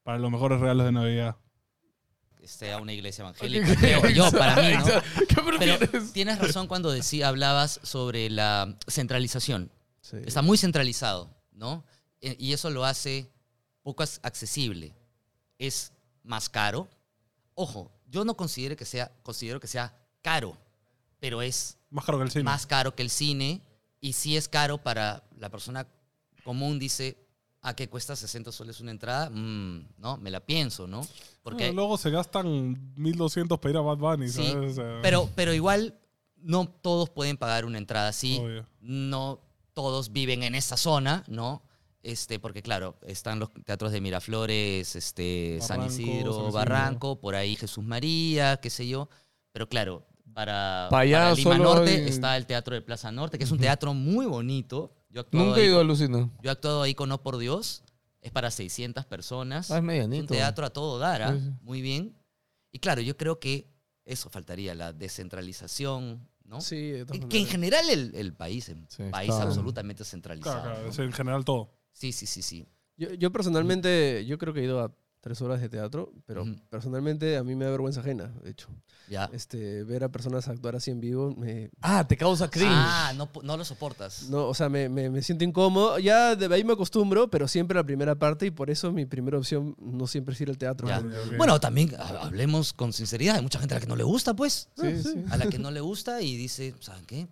para 0.04 0.18
los 0.20 0.32
mejores 0.32 0.60
regalos 0.60 0.86
de 0.86 0.92
Navidad. 0.92 1.36
Sea 2.46 2.78
una 2.80 2.92
iglesia 2.94 3.22
evangélica, 3.24 3.76
creo 3.76 4.08
yo, 4.10 4.32
para 4.32 4.56
mí, 4.58 4.74
¿no? 4.74 4.80
Exacto. 4.88 5.26
¿Qué 5.28 5.36
Pero 5.60 6.04
tienes 6.12 6.40
razón 6.40 6.68
cuando 6.68 6.92
decía, 6.92 7.28
hablabas 7.30 7.80
sobre 7.84 8.30
la 8.30 8.78
centralización. 8.88 9.72
Sí. 10.02 10.18
Está 10.26 10.42
muy 10.42 10.58
centralizado, 10.58 11.30
¿no? 11.54 11.86
E- 12.22 12.36
Y 12.40 12.54
eso 12.54 12.70
lo 12.70 12.84
hace 12.86 13.30
poco 13.82 14.04
accesible. 14.22 14.94
Es 15.58 15.92
más 16.24 16.50
caro. 16.50 16.90
Ojo, 17.56 17.92
yo 18.08 18.26
no 18.26 18.36
considero 18.36 18.76
que 18.76 18.86
sea, 18.86 19.12
considero 19.24 19.60
que 19.60 19.68
sea 19.68 19.94
caro, 20.22 20.58
pero 21.20 21.42
es 21.42 21.78
Más 21.90 22.06
caro 22.06 22.18
que 22.18 22.26
el 22.26 22.32
cine. 22.32 22.44
más 22.44 22.66
caro 22.66 22.94
que 22.96 23.04
el 23.04 23.10
cine. 23.10 23.62
Y 24.02 24.14
si 24.14 24.36
es 24.36 24.50
caro 24.50 24.78
para 24.78 25.24
la 25.38 25.50
persona 25.50 25.88
común, 26.44 26.78
dice, 26.80 27.16
¿a 27.64 27.76
qué 27.76 27.90
cuesta 27.90 28.16
60 28.16 28.52
soles 28.52 28.80
una 28.82 28.92
entrada? 28.92 29.30
Mm, 29.32 29.88
no, 29.98 30.18
me 30.18 30.30
la 30.30 30.40
pienso, 30.42 30.86
¿no? 30.86 31.02
Porque 31.42 31.72
luego 31.74 31.98
se 31.98 32.12
gastan 32.12 32.94
1200 32.96 33.58
para 33.58 33.72
ir 33.72 33.78
a 33.78 33.82
Bad 33.82 33.98
Bunny, 33.98 34.30
Sí, 34.30 34.52
¿sabes? 34.52 34.72
O 34.72 34.74
sea, 34.76 35.00
pero, 35.02 35.30
pero 35.34 35.54
igual 35.54 35.98
no 36.38 36.68
todos 36.68 37.10
pueden 37.10 37.38
pagar 37.38 37.66
una 37.66 37.78
entrada 37.80 38.10
así. 38.10 38.38
Obvio. 38.40 38.66
No 38.82 39.40
todos 39.74 40.12
viven 40.12 40.44
en 40.44 40.54
esa 40.56 40.78
zona, 40.78 41.24
¿no? 41.28 41.64
Este, 42.04 42.38
porque 42.38 42.62
claro, 42.62 42.98
están 43.02 43.40
los 43.40 43.50
teatros 43.66 43.92
de 43.94 44.02
Miraflores, 44.02 44.96
este, 44.96 45.58
San 45.62 45.86
Isidro, 45.86 46.34
San 46.34 46.42
Isidro. 46.44 46.52
Barranco, 46.52 47.20
por 47.20 47.34
ahí 47.34 47.56
Jesús 47.56 47.84
María, 47.84 48.58
qué 48.58 48.70
sé 48.70 48.88
yo. 48.88 49.08
Pero 49.54 49.70
claro, 49.70 50.06
para, 50.34 50.88
Pa' 50.92 51.00
allá 51.00 51.20
para 51.24 51.36
Lima 51.36 51.58
Norte 51.58 51.92
hay- 51.92 52.10
está 52.10 52.36
el 52.36 52.46
Teatro 52.46 52.76
de 52.76 52.82
Plaza 52.82 53.10
Norte, 53.12 53.38
que 53.38 53.46
es 53.46 53.52
un 53.52 53.58
teatro 53.60 53.94
muy 53.94 54.26
bonito. 54.26 54.92
Yo 55.14 55.24
Nunca 55.32 55.60
he 55.60 55.66
ido 55.68 55.80
a 55.80 55.84
Lucina. 55.84 56.30
yo 56.42 56.50
he 56.50 56.52
actuado 56.52 56.82
ahí 56.82 56.96
con 56.96 57.08
No 57.10 57.22
por 57.22 57.38
Dios. 57.38 57.84
Es 58.20 58.32
para 58.32 58.50
600 58.52 59.06
personas. 59.06 59.70
Ah, 59.70 59.76
es 59.76 59.78
Es 59.78 59.80
un 59.82 59.86
medianito. 59.86 60.34
teatro 60.34 60.66
a 60.66 60.70
todo 60.72 60.98
dar, 60.98 61.22
¿ah? 61.22 61.34
Sí, 61.34 61.40
sí. 61.46 61.52
muy 61.62 61.82
bien. 61.82 62.16
Y 62.72 62.80
claro, 62.80 63.02
yo 63.02 63.16
creo 63.16 63.40
que 63.40 63.70
eso 64.06 64.30
faltaría, 64.30 64.74
la 64.76 64.92
descentralización, 64.94 66.28
¿no? 66.46 66.62
Sí, 66.62 66.92
de 66.92 67.06
todas 67.06 67.26
que 67.26 67.40
en 67.40 67.46
general 67.48 67.90
el, 67.90 68.16
el 68.16 68.34
país 68.34 68.70
es 68.70 69.00
un 69.00 69.12
país 69.12 69.32
absolutamente 69.32 70.04
centralizado. 70.04 70.62
Claro, 70.62 70.70
claro, 70.76 70.86
¿no? 70.88 70.92
es 70.92 71.00
en 71.00 71.12
general 71.14 71.46
todo. 71.46 71.70
Sí, 71.92 72.12
sí, 72.12 72.26
sí, 72.26 72.42
sí. 72.42 72.66
Yo, 72.98 73.14
yo 73.14 73.32
personalmente, 73.32 74.26
yo 74.26 74.38
creo 74.38 74.54
que 74.54 74.62
he 74.62 74.64
ido 74.64 74.80
a 74.82 74.92
tres 75.24 75.42
horas 75.42 75.62
de 75.62 75.70
teatro, 75.70 76.12
pero 76.26 76.46
personalmente 76.70 77.38
a 77.38 77.44
mí 77.46 77.56
me 77.56 77.64
da 77.64 77.72
vergüenza 77.72 78.02
ajena, 78.02 78.28
de 78.44 78.50
hecho. 78.52 78.68
Ya. 79.10 79.30
Este, 79.32 79.84
ver 79.86 80.04
a 80.04 80.10
personas 80.10 80.50
actuar 80.50 80.76
así 80.76 80.92
en 80.92 81.00
vivo, 81.00 81.34
me, 81.38 81.70
Ah, 81.82 82.06
te 82.06 82.18
causa 82.18 82.50
cringe. 82.50 82.70
Ah, 82.74 83.14
no, 83.16 83.30
no 83.42 83.56
lo 83.56 83.64
soportas. 83.64 84.30
no, 84.30 84.48
o 84.48 84.54
sea, 84.54 84.68
me, 84.68 84.90
me- 84.90 85.10
me 85.10 85.22
siento 85.22 85.46
incómodo. 85.46 85.98
Ya 86.00 86.36
de 86.36 86.54
ahí 86.54 86.66
me 86.66 86.74
acostumbro, 86.74 87.30
pero 87.30 87.48
siempre 87.48 87.76
la 87.76 87.86
primera 87.86 88.16
parte 88.16 88.46
y 88.48 88.52
por 88.52 88.70
eso 88.70 88.92
mi 88.92 89.06
primera 89.06 89.38
opción 89.38 89.76
no 89.80 90.08
siempre 90.08 90.36
es 90.36 90.42
ir 90.42 90.50
al 90.50 90.58
teatro. 90.58 90.88
Ya. 90.90 91.02
Bueno, 91.38 91.58
también 91.60 91.96
ha- 91.98 92.26
hablemos 92.26 92.74
con 92.74 92.92
sinceridad. 92.92 93.38
Hay 93.38 93.42
mucha 93.42 93.60
gente 93.60 93.76
a 93.76 93.78
la 93.78 93.82
que 93.82 93.88
no 93.88 93.96
le 93.96 94.04
gusta, 94.04 94.34
pues. 94.36 94.68
Sí, 94.78 95.02
sí. 95.04 95.24
A 95.30 95.38
la 95.38 95.48
que 95.48 95.58
no 95.58 95.72
le 95.72 95.80
gusta 95.80 96.22
y 96.22 96.36
dice, 96.36 96.74
¿saben 96.82 97.06
qué? 97.06 97.28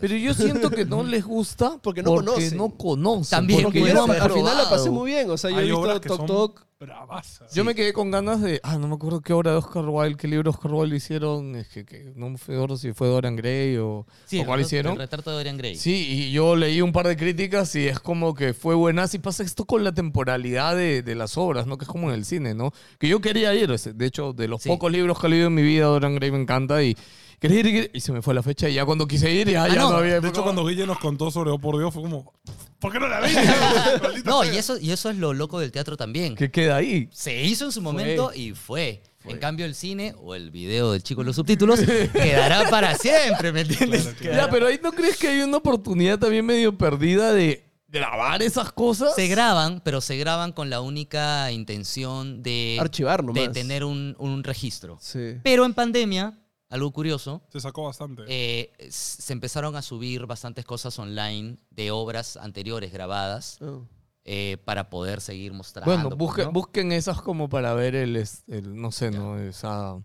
Pero 0.00 0.16
yo 0.16 0.34
siento 0.34 0.70
que 0.70 0.84
no 0.84 1.02
les 1.02 1.24
gusta 1.24 1.78
Porque 1.82 2.02
no 2.02 2.14
conocen. 2.14 2.56
no 2.56 2.70
conocen. 2.76 3.30
También, 3.38 3.62
Porque 3.64 3.80
yo 3.80 4.04
al 4.04 4.30
final 4.30 4.56
la 4.56 4.64
pasé 4.64 4.84
probado. 4.84 4.92
muy 4.92 5.10
bien. 5.10 5.30
O 5.30 5.36
sea, 5.36 5.50
yo 5.50 5.56
Hay 5.58 5.68
he 5.68 5.72
obras 5.72 5.94
visto 5.94 6.00
que 6.02 6.08
Tok 6.08 6.16
son 6.18 6.26
Tok. 6.26 6.66
bravasas. 6.80 7.52
Yo 7.54 7.64
me 7.64 7.74
quedé 7.74 7.92
con 7.92 8.10
ganas 8.10 8.40
de. 8.40 8.60
Ah, 8.62 8.78
no 8.78 8.86
me 8.88 8.94
acuerdo 8.94 9.20
qué 9.20 9.32
obra 9.32 9.50
de 9.50 9.56
Oscar 9.58 9.84
Wilde, 9.88 10.16
qué 10.16 10.28
libro 10.28 10.50
de 10.52 10.56
Oscar 10.56 10.72
Wilde 10.72 10.96
hicieron. 10.96 11.56
Es 11.56 11.68
que, 11.68 11.84
que 11.84 12.12
no 12.14 12.30
me 12.30 12.36
acuerdo 12.36 12.76
si 12.76 12.92
fue 12.92 13.08
Dorian 13.08 13.34
Gray 13.36 13.76
o, 13.78 14.06
Sí, 14.26 14.38
o 14.38 14.40
el 14.42 14.46
cuál 14.46 14.60
retrato- 14.60 14.66
hicieron. 14.66 14.92
El 14.92 14.98
retrato 14.98 15.30
de 15.30 15.36
Dorian 15.38 15.56
Gray. 15.58 15.76
Sí, 15.76 16.06
y 16.08 16.30
yo 16.30 16.54
leí 16.54 16.80
un 16.80 16.92
par 16.92 17.08
de 17.08 17.16
críticas 17.16 17.74
y 17.74 17.86
es 17.88 17.98
como 17.98 18.34
que 18.34 18.54
fue 18.54 18.74
buena. 18.76 19.08
Si 19.08 19.18
pasa 19.18 19.42
esto 19.42 19.64
con 19.64 19.82
la 19.82 19.92
temporalidad 19.92 20.76
de, 20.76 21.02
de 21.02 21.14
las 21.14 21.36
obras, 21.36 21.66
¿no? 21.66 21.76
Que 21.78 21.84
es 21.84 21.88
como 21.90 22.08
en 22.10 22.14
el 22.14 22.24
cine, 22.24 22.54
¿no? 22.54 22.72
Que 22.98 23.08
yo 23.08 23.20
quería 23.20 23.52
ir. 23.54 23.70
ese- 23.72 23.92
De 23.92 24.06
hecho, 24.06 24.32
de 24.32 24.46
los 24.48 24.62
Sí. 24.62 24.68
pocos 24.68 24.92
libros 24.92 25.18
que 25.18 25.26
he 25.26 25.30
leído 25.30 25.48
en 25.48 25.54
mi 25.54 25.62
vida, 25.62 25.86
Dorian 25.86 26.14
Gray 26.14 26.30
me 26.30 26.40
encanta 26.40 26.82
y, 26.82 26.96
¿querés 27.38 27.64
ir? 27.64 27.90
Y 27.94 28.00
se 28.00 28.12
me 28.12 28.22
fue 28.22 28.34
la 28.34 28.42
fecha 28.42 28.68
y 28.68 28.74
ya 28.74 28.84
cuando 28.84 29.06
quise 29.06 29.30
ir 29.30 29.48
ya, 29.48 29.64
Ah, 29.64 29.68
ya 29.68 29.74
no. 29.76 29.90
no, 29.92 29.96
había. 29.98 30.20
De 30.20 30.28
hecho, 30.28 30.42
cuando 30.42 30.64
Guille 30.66 30.86
nos 30.86 30.98
contó 30.98 31.30
sobre 31.30 31.50
Oh 31.50 31.58
por 31.58 31.78
Dios, 31.78 31.92
fue 31.92 32.02
como, 32.02 32.32
¿por 32.78 32.92
qué 32.92 32.98
no 33.00 33.08
la 33.08 33.20
vi? 33.20 33.32
Maldita 34.02 34.30
No, 34.30 34.42
sea. 34.42 34.54
y 34.54 34.56
eso, 34.56 34.78
y 34.78 34.90
eso 34.90 35.10
es 35.10 35.16
lo 35.16 35.32
loco 35.34 35.58
del 35.60 35.72
teatro 35.72 35.96
también. 35.96 36.34
¿Qué 36.34 36.50
queda 36.50 36.76
ahí? 36.76 37.08
Se 37.12 37.42
hizo 37.44 37.64
en 37.66 37.72
su 37.72 37.80
momento 37.82 38.32
y 38.34 38.52
fue. 38.52 39.02
En 39.24 39.38
cambio, 39.38 39.66
el 39.66 39.74
cine 39.74 40.14
o 40.22 40.34
el 40.34 40.50
video 40.50 40.92
del 40.92 41.02
chico 41.02 41.18
con 41.18 41.26
los 41.26 41.36
subtítulos 41.36 41.80
quedará 42.12 42.70
para 42.70 42.94
siempre, 42.96 43.52
¿me 43.52 43.60
entiendes? 43.60 44.14
Ya, 44.22 44.48
pero 44.48 44.66
ahí 44.68 44.80
no 44.82 44.90
crees 44.92 45.18
que 45.18 45.28
hay 45.28 45.40
una 45.42 45.58
oportunidad 45.58 46.18
también 46.18 46.46
medio 46.46 46.78
perdida 46.78 47.32
de 47.34 47.68
grabar 47.88 48.42
esas 48.42 48.72
cosas. 48.72 49.14
Se 49.14 49.26
graban, 49.28 49.82
pero 49.84 50.00
se 50.00 50.16
graban 50.16 50.52
con 50.52 50.70
la 50.70 50.80
única 50.80 51.52
intención 51.52 52.42
de, 52.42 52.78
Archivar 52.80 53.22
nomás. 53.22 53.42
de 53.42 53.48
tener 53.50 53.84
un, 53.84 54.14
un 54.18 54.44
registro. 54.44 54.96
Sí. 55.00 55.34
Pero 55.42 55.66
en 55.66 55.74
pandemia, 55.74 56.38
algo 56.70 56.90
curioso, 56.92 57.42
Se 57.48 57.60
sacó 57.60 57.84
bastante. 57.84 58.24
eh, 58.28 58.72
se 58.90 59.32
empezaron 59.32 59.74
a 59.76 59.82
subir 59.82 60.26
bastantes 60.26 60.64
cosas 60.64 60.98
online 60.98 61.56
de 61.70 61.90
obras 61.90 62.36
anteriores 62.36 62.92
grabadas 62.92 63.58
Oh. 63.62 63.86
eh, 64.24 64.58
para 64.64 64.90
poder 64.90 65.20
seguir 65.22 65.52
mostrando. 65.54 65.90
Bueno, 65.90 66.08
pues, 66.10 66.18
busque- 66.18 66.44
¿no? 66.44 66.52
busquen 66.52 66.92
esas 66.92 67.22
como 67.22 67.48
para 67.48 67.72
ver 67.74 67.94
el, 67.94 68.16
el- 68.16 68.76
no 68.80 68.92
sé, 68.92 69.10
¿no? 69.10 69.38
Esa, 69.38 69.96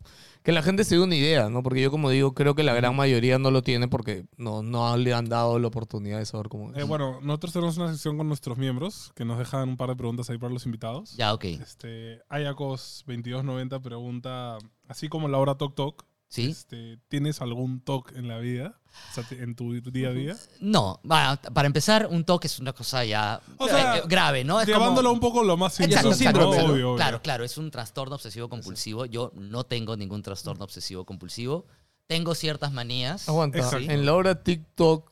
que 0.44 0.54
la 0.54 0.62
gente 0.62 0.86
se 0.86 0.96
dé 0.96 1.02
una 1.02 1.16
idea, 1.16 1.50
¿no? 1.50 1.62
Porque 1.64 1.82
yo 1.82 1.92
como 1.92 2.10
digo, 2.10 2.34
creo 2.34 2.56
que 2.56 2.64
la 2.64 2.74
gran 2.74 2.96
mayoría 2.96 3.38
no 3.40 3.52
lo 3.52 3.62
tiene 3.64 3.90
porque 3.90 4.26
no, 4.38 4.62
no 4.64 4.96
le 4.96 5.14
han 5.14 5.28
dado 5.28 5.60
la 5.60 5.68
oportunidad 5.68 6.20
de 6.20 6.26
saber 6.26 6.48
cómo 6.48 6.72
es. 6.72 6.78
Eh, 6.78 6.84
bueno, 6.84 7.20
nosotros 7.22 7.52
tenemos 7.52 7.78
una 7.78 7.92
sección 7.92 8.18
con 8.18 8.30
nuestros 8.30 8.58
miembros 8.58 9.12
que 9.16 9.26
nos 9.26 9.38
dejan 9.40 9.68
un 9.68 9.76
par 9.78 9.90
de 9.90 9.96
preguntas 9.98 10.30
ahí 10.30 10.38
para 10.38 10.54
los 10.54 10.66
invitados. 10.66 11.16
Ya, 11.18 11.34
ok. 11.34 11.44
Este, 11.46 12.22
Ayacos2290 12.30 13.82
pregunta, 13.82 14.58
así 14.88 15.10
como 15.10 15.28
la 15.28 15.38
hora 15.38 15.56
Tok 15.56 15.76
Tok, 15.76 16.04
¿Sí? 16.34 16.50
este, 16.50 16.98
¿tienes 17.10 17.42
algún 17.42 17.80
TOC 17.80 18.14
en 18.16 18.28
la 18.28 18.40
vida? 18.40 18.80
O 19.12 19.14
sea, 19.14 19.24
en 19.38 19.54
tu 19.54 19.72
día 19.92 20.10
a 20.10 20.14
día. 20.14 20.36
No, 20.60 21.00
bueno, 21.04 21.38
para 21.54 21.68
empezar, 21.68 22.08
un 22.10 22.24
toque 22.24 22.48
es 22.48 22.58
una 22.58 22.74
cosa 22.74 23.06
ya 23.06 23.40
O 23.58 23.68
sea, 23.68 23.98
eh, 23.98 24.02
grave, 24.08 24.44
¿no? 24.44 24.60
Es 24.60 24.66
Llevándolo 24.66 25.10
como... 25.10 25.14
un 25.14 25.20
poco 25.20 25.44
lo 25.44 25.58
más 25.58 25.76
simple. 25.76 25.96
Exacto, 25.96 26.18
síndrome, 26.18 26.60
obvio. 26.64 26.96
Claro, 26.96 27.22
claro, 27.22 27.44
es 27.44 27.56
un 27.60 27.70
trastorno 27.70 28.16
obsesivo 28.16 28.50
compulsivo. 28.50 29.06
Yo 29.06 29.32
no 29.36 29.64
tengo 29.64 29.96
ningún 29.96 30.24
trastorno 30.24 30.64
obsesivo 30.64 31.06
compulsivo. 31.06 31.68
Tengo 32.08 32.34
ciertas 32.34 32.74
manías. 32.74 33.30
Aguanta, 33.30 33.70
en 33.78 34.04
la 34.04 34.16
hora 34.16 34.42
TikTok, 34.42 35.12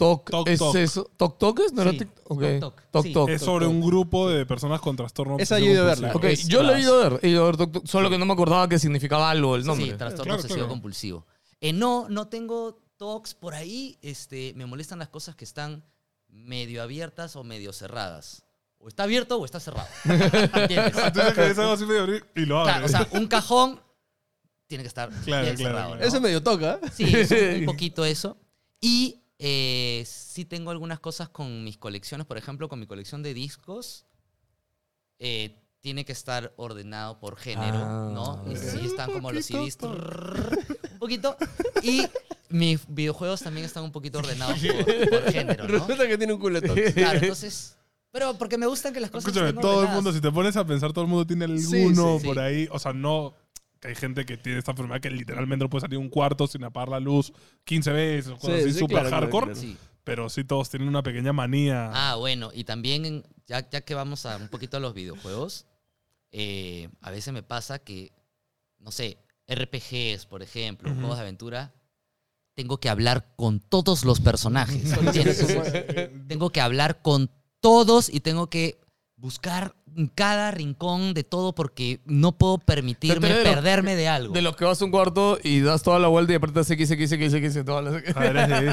Tok, 0.00 0.30
Tok 0.30 0.48
¿es 0.48 0.58
Tok. 0.58 0.76
eso? 0.76 1.10
¿Tok 1.16 1.38
Tok 1.38 1.60
es? 1.60 1.72
¿No 1.72 1.82
era 1.82 1.90
Sí, 1.92 1.98
TikTok? 1.98 2.30
Ok. 2.30 2.42
Sí. 3.02 3.12
Tok. 3.12 3.28
Es 3.28 3.42
sobre 3.42 3.66
un 3.66 3.80
grupo 3.80 4.28
de 4.28 4.44
personas 4.46 4.80
con 4.80 4.96
trastorno 4.96 5.36
Esa 5.38 5.56
obsesivo 5.56 5.66
yo 5.66 5.70
he 5.70 5.74
ido 5.74 5.82
a 5.82 5.86
verla. 5.86 6.12
Ok, 6.14 6.24
Es 6.24 6.48
yo 6.48 6.62
lo 6.62 6.74
he 6.74 6.80
ido 6.80 7.00
a 7.02 7.08
ver, 7.08 7.20
he 7.22 7.28
ido 7.28 7.42
a 7.42 7.46
ver 7.46 7.56
Tok 7.56 7.72
Tok, 7.72 7.86
solo 7.86 8.10
que 8.10 8.18
no 8.18 8.26
me 8.26 8.32
acordaba 8.32 8.68
que 8.68 8.78
significaba 8.78 9.30
algo 9.30 9.54
el 9.56 9.64
nombre. 9.64 9.86
Sí, 9.86 9.92
trastorno 9.92 10.24
Claro, 10.24 10.36
obsesivo 10.36 10.56
claro. 10.56 10.68
compulsivo. 10.68 11.26
Eh, 11.60 11.72
no, 11.72 12.08
no 12.08 12.26
tengo 12.28 12.80
talks 12.96 13.34
por 13.34 13.54
ahí. 13.54 13.98
Este, 14.02 14.52
me 14.56 14.66
molestan 14.66 14.98
las 14.98 15.08
cosas 15.08 15.36
que 15.36 15.44
están 15.44 15.84
medio 16.28 16.82
abiertas 16.82 17.36
o 17.36 17.44
medio 17.44 17.72
cerradas. 17.72 18.42
O 18.78 18.88
está 18.88 19.02
abierto 19.02 19.36
o 19.38 19.44
está 19.44 19.60
cerrado. 19.60 19.86
¿Entiendes? 20.04 20.96
Entonces 20.96 21.34
que 21.34 21.40
algo 21.60 21.72
así 21.72 21.84
medio 21.84 22.00
abrir 22.02 22.24
y 22.34 22.46
lo 22.46 22.62
Claro, 22.62 22.86
o 22.86 22.88
sea, 22.88 23.06
un 23.12 23.26
cajón 23.26 23.78
tiene 24.66 24.84
que 24.84 24.88
estar 24.88 25.10
Claro, 25.24 25.44
bien 25.44 25.56
claro, 25.56 25.56
cerrado. 25.56 25.86
claro. 25.90 26.00
¿no? 26.00 26.06
Ese 26.08 26.20
medio 26.20 26.42
toca. 26.42 26.78
Sí, 26.94 27.04
es 27.04 27.30
un, 27.30 27.60
un 27.60 27.64
poquito 27.66 28.04
eso. 28.06 28.38
Y 28.80 29.19
eh, 29.42 30.04
sí 30.06 30.44
tengo 30.44 30.70
algunas 30.70 31.00
cosas 31.00 31.30
con 31.30 31.64
mis 31.64 31.78
colecciones. 31.78 32.26
Por 32.26 32.36
ejemplo, 32.36 32.68
con 32.68 32.78
mi 32.78 32.86
colección 32.86 33.22
de 33.22 33.32
discos. 33.34 34.04
eh, 35.18 35.56
tiene 35.80 36.04
que 36.04 36.12
estar 36.12 36.52
ordenado 36.56 37.18
por 37.20 37.36
género, 37.38 37.78
Ah, 37.78 38.10
¿no? 38.12 38.44
Y 38.52 38.56
sí 38.56 38.80
están 38.84 39.10
como 39.10 39.32
los 39.32 39.46
CDs. 39.46 39.78
trrr, 39.78 40.58
un 40.92 40.98
poquito. 40.98 41.36
Y 41.82 42.02
mis 42.50 42.82
videojuegos 42.86 43.40
también 43.40 43.64
están 43.64 43.84
un 43.84 43.90
poquito 43.92 44.18
ordenados 44.18 44.58
por, 44.60 45.08
por 45.10 45.32
género, 45.32 45.64
¿no? 45.66 45.70
Resulta 45.78 46.06
que 46.06 46.18
tiene 46.18 46.34
un 46.34 46.40
toque. 46.40 46.92
Claro, 46.92 47.18
entonces... 47.22 47.78
Pero 48.12 48.36
porque 48.36 48.58
me 48.58 48.66
gustan 48.66 48.92
que 48.92 49.00
las 49.00 49.10
cosas 49.10 49.28
Escúchame, 49.28 49.50
estén 49.50 49.62
todo 49.62 49.82
el 49.84 49.88
mundo, 49.88 50.12
si 50.12 50.20
te 50.20 50.30
pones 50.30 50.54
a 50.58 50.66
pensar, 50.66 50.92
todo 50.92 51.04
el 51.04 51.10
mundo 51.10 51.26
tiene 51.26 51.46
Sí, 51.58 51.76
alguno 51.80 52.18
sí, 52.18 52.26
por 52.26 52.34
sí. 52.36 52.40
ahí. 52.42 52.68
O 52.72 52.78
sea, 52.78 52.92
no. 52.92 53.34
Que 53.80 53.88
Hay 53.88 53.94
gente 53.94 54.24
que 54.26 54.36
tiene 54.36 54.58
esta 54.58 54.72
enfermedad 54.72 55.00
que 55.00 55.10
literalmente 55.10 55.64
no 55.64 55.70
puede 55.70 55.80
salir 55.82 55.98
de 55.98 56.04
un 56.04 56.10
cuarto 56.10 56.46
sin 56.46 56.62
apagar 56.64 56.90
la 56.90 57.00
luz 57.00 57.32
15 57.64 57.92
veces, 57.92 58.32
o 58.32 58.36
cosas 58.36 58.56
Sí, 58.56 58.60
así 58.62 58.72
sí, 58.74 58.78
súper 58.80 59.00
claro, 59.00 59.08
claro, 59.08 59.22
hardcore. 59.26 59.52
claro. 59.54 59.76
Pero 60.04 60.28
sí, 60.28 60.44
todos 60.44 60.70
tienen 60.70 60.88
una 60.88 61.02
pequeña 61.02 61.32
manía. 61.32 61.90
Ah, 61.92 62.16
bueno, 62.16 62.50
y 62.54 62.64
también, 62.64 63.22
ya, 63.46 63.68
ya 63.68 63.80
que 63.82 63.94
vamos 63.94 64.26
a 64.26 64.36
un 64.36 64.48
poquito 64.48 64.76
a 64.76 64.80
los 64.80 64.94
videojuegos, 64.94 65.66
eh, 66.32 66.88
a 67.00 67.10
veces 67.10 67.32
me 67.32 67.42
pasa 67.42 67.78
que, 67.78 68.12
no 68.78 68.90
sé, 68.92 69.18
RPGs, 69.48 70.26
por 70.26 70.42
ejemplo, 70.42 70.92
juegos 70.94 71.16
de 71.16 71.22
aventura, 71.22 71.74
tengo 72.54 72.78
que 72.78 72.88
hablar 72.88 73.34
con 73.36 73.60
todos 73.60 74.04
los 74.04 74.20
personajes. 74.20 74.92
¿entiendes? 75.00 75.46
tengo 76.28 76.50
que 76.50 76.60
hablar 76.60 77.02
con 77.02 77.30
todos 77.60 78.08
y 78.08 78.20
tengo 78.20 78.48
que 78.48 78.80
buscar 79.20 79.74
en 79.96 80.06
cada 80.06 80.50
rincón 80.52 81.14
de 81.14 81.24
todo 81.24 81.52
porque 81.54 82.00
no 82.06 82.32
puedo 82.32 82.58
permitirme 82.58 83.28
lo- 83.28 83.42
perderme 83.42 83.96
de 83.96 84.08
algo. 84.08 84.32
De 84.32 84.40
los 84.40 84.56
que 84.56 84.64
vas 84.64 84.80
a 84.80 84.84
un 84.84 84.90
cuarto 84.90 85.38
y 85.42 85.60
das 85.60 85.82
toda 85.82 85.98
la 85.98 86.08
vuelta 86.08 86.32
y 86.32 86.36
aprietas 86.36 86.70
X, 86.70 86.90
X, 86.92 87.12
X, 87.12 87.34
X, 87.34 87.64
todas 87.64 87.84
las... 87.84 87.92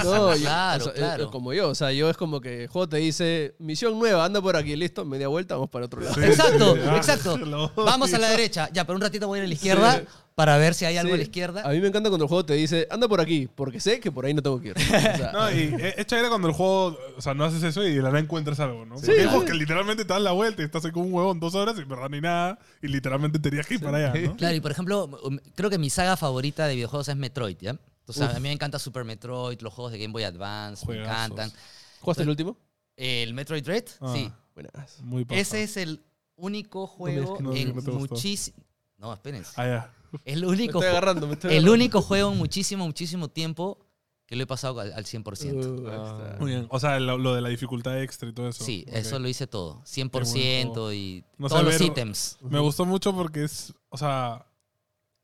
No, 0.03 0.35
yo- 0.35 0.41
Claro, 0.41 0.83
o 0.83 0.85
sea, 0.85 0.93
claro. 0.93 1.23
es- 1.23 1.25
es 1.27 1.31
como 1.31 1.53
yo, 1.53 1.69
o 1.69 1.75
sea, 1.75 1.91
yo 1.91 2.09
es 2.09 2.17
como 2.17 2.39
que 2.39 2.63
el 2.63 2.67
juego 2.69 2.87
te 2.87 2.97
dice, 2.97 3.55
misión 3.59 3.97
nueva, 3.99 4.25
anda 4.25 4.41
por 4.41 4.55
aquí, 4.55 4.75
listo, 4.75 5.05
media 5.05 5.27
vuelta, 5.27 5.55
vamos 5.55 5.69
para 5.69 5.85
otro 5.85 6.01
lado. 6.01 6.13
Sí, 6.15 6.21
Exacto, 6.23 6.75
sí. 6.75 6.81
Ah, 6.87 6.97
exacto. 6.97 7.37
Vamos 7.75 8.13
a 8.13 8.19
la 8.19 8.29
derecha. 8.29 8.69
Ya, 8.71 8.85
pero 8.85 8.95
un 8.95 9.01
ratito 9.01 9.27
voy 9.27 9.39
a 9.39 9.41
ir 9.41 9.45
a 9.45 9.47
la 9.49 9.53
izquierda 9.53 10.03
para 10.37 10.55
ver 10.59 10.75
si 10.75 10.85
hay 10.85 10.97
algo 10.97 11.09
Sí. 11.09 11.13
a 11.15 11.17
la 11.17 11.23
izquierda. 11.23 11.61
A 11.65 11.69
mí 11.69 11.79
me 11.81 11.87
encanta 11.87 12.09
cuando 12.09 12.25
el 12.25 12.29
juego 12.29 12.45
te 12.45 12.53
dice, 12.53 12.87
anda 12.91 13.07
por 13.07 13.19
aquí, 13.19 13.49
porque 13.55 13.79
sé 13.79 13.99
que 13.99 14.11
por 14.11 14.23
ahí 14.23 14.35
no 14.35 14.43
tengo 14.43 14.61
que 14.61 14.67
ir. 14.67 14.75
O 14.77 14.79
sea, 14.79 15.31
No, 15.33 15.51
y 15.51 15.73
es 15.81 15.97
es 15.97 16.05
chévere 16.05 16.29
cuando 16.29 16.47
el 16.47 16.53
juego, 16.53 16.95
o 17.17 17.21
sea, 17.21 17.33
no 17.33 17.43
haces 17.43 17.63
eso 17.63 17.83
y 17.83 17.95
de 17.95 18.01
la 18.03 18.09
nada 18.09 18.19
encuentras 18.19 18.59
algo, 18.59 18.85
¿no? 18.85 18.99
Sí. 18.99 19.07
juegos 19.23 19.45
que 19.45 19.55
literalmente 19.55 20.05
te 20.05 20.13
dan 20.13 20.23
la 20.23 20.33
vuelta 20.33 20.61
y 20.61 20.65
estás 20.65 20.85
ahí 20.85 20.91
como 20.91 21.07
un 21.07 21.13
huevón 21.13 21.39
dos 21.39 21.55
horas 21.55 21.75
y 21.79 21.81
en 21.81 21.89
verdad 21.89 22.07
ni 22.09 22.21
nada 22.21 22.59
y 22.83 22.87
literalmente 22.87 23.39
tenías 23.39 23.65
que 23.65 23.73
ir 23.73 23.81
para 23.81 23.97
allá, 23.97 24.13
¿no? 24.27 24.37
Claro, 24.37 24.55
y 24.55 24.59
por 24.59 24.71
ejemplo, 24.71 25.05
um, 25.23 25.39
creo 25.55 25.71
que 25.71 25.79
mi 25.79 25.89
saga 25.89 26.15
favorita 26.15 26.67
de 26.67 26.75
videojuegos 26.75 27.07
es 27.07 27.15
Metroid, 27.15 27.57
¿ya? 27.59 27.71
Entonces, 27.71 28.23
a 28.29 28.35
mí 28.35 28.41
me 28.41 28.51
encanta 28.51 28.77
Super 28.77 29.05
Metroid, 29.05 29.59
los 29.61 29.73
juegos 29.73 29.91
de 29.91 29.97
Game 29.97 30.13
Boy 30.13 30.23
Advance, 30.23 30.85
me 30.87 31.01
encantan. 31.01 31.51
¿Jugaste 31.99 32.21
el 32.21 32.29
último? 32.29 32.55
El 32.95 33.33
Metroid 33.33 33.63
Dread, 33.63 33.85
Ah. 34.01 34.13
sí. 34.15 34.31
Buenas. 34.53 35.01
Muy. 35.01 35.25
Ese 35.31 35.63
es 35.63 35.77
el 35.77 36.03
único 36.35 36.85
juego 36.85 37.37
no, 37.41 37.53
en 37.55 37.75
no 37.75 37.81
muchísimo... 37.93 38.57
No, 38.97 39.13
espérense. 39.13 39.51
Ah, 39.55 39.65
ya. 39.65 39.93
El 40.25 40.41
Me 40.41 40.47
único, 40.47 40.79
estoy 40.79 40.87
ju- 40.87 40.91
agarrando, 40.91 41.27
me 41.27 41.33
estoy 41.33 41.51
el 41.51 41.57
agarrando. 41.57 41.73
único 41.73 42.01
juego 42.01 42.31
en 42.31 42.37
muchísimo, 42.37 42.85
muchísimo 42.85 43.27
tiempo 43.29 43.79
que 44.25 44.35
lo 44.35 44.43
he 44.43 44.47
pasado 44.47 44.79
al, 44.81 44.91
al 44.93 45.05
100%. 45.05 45.53
Uh, 45.53 45.87
está. 45.87 46.37
Muy 46.39 46.51
bien. 46.51 46.67
O 46.69 46.79
sea, 46.79 46.99
lo, 46.99 47.17
lo 47.17 47.33
de 47.33 47.41
la 47.41 47.47
dificultad 47.49 48.01
extra 48.01 48.27
y 48.27 48.33
todo 48.33 48.49
eso. 48.49 48.63
Sí, 48.63 48.83
Ok. 48.89 48.95
eso 48.95 49.19
lo 49.19 49.27
hice 49.29 49.47
todo. 49.47 49.83
Qué 49.85 50.01
100% 50.03 50.65
bueno. 50.65 50.93
y 50.93 51.23
No 51.37 51.47
todos 51.47 51.63
los 51.63 51.79
ítems. 51.79 52.37
Me 52.41 52.59
gustó 52.59 52.85
mucho 52.85 53.13
porque 53.15 53.45
es, 53.45 53.73
o 53.89 53.97
sea, 53.97 54.45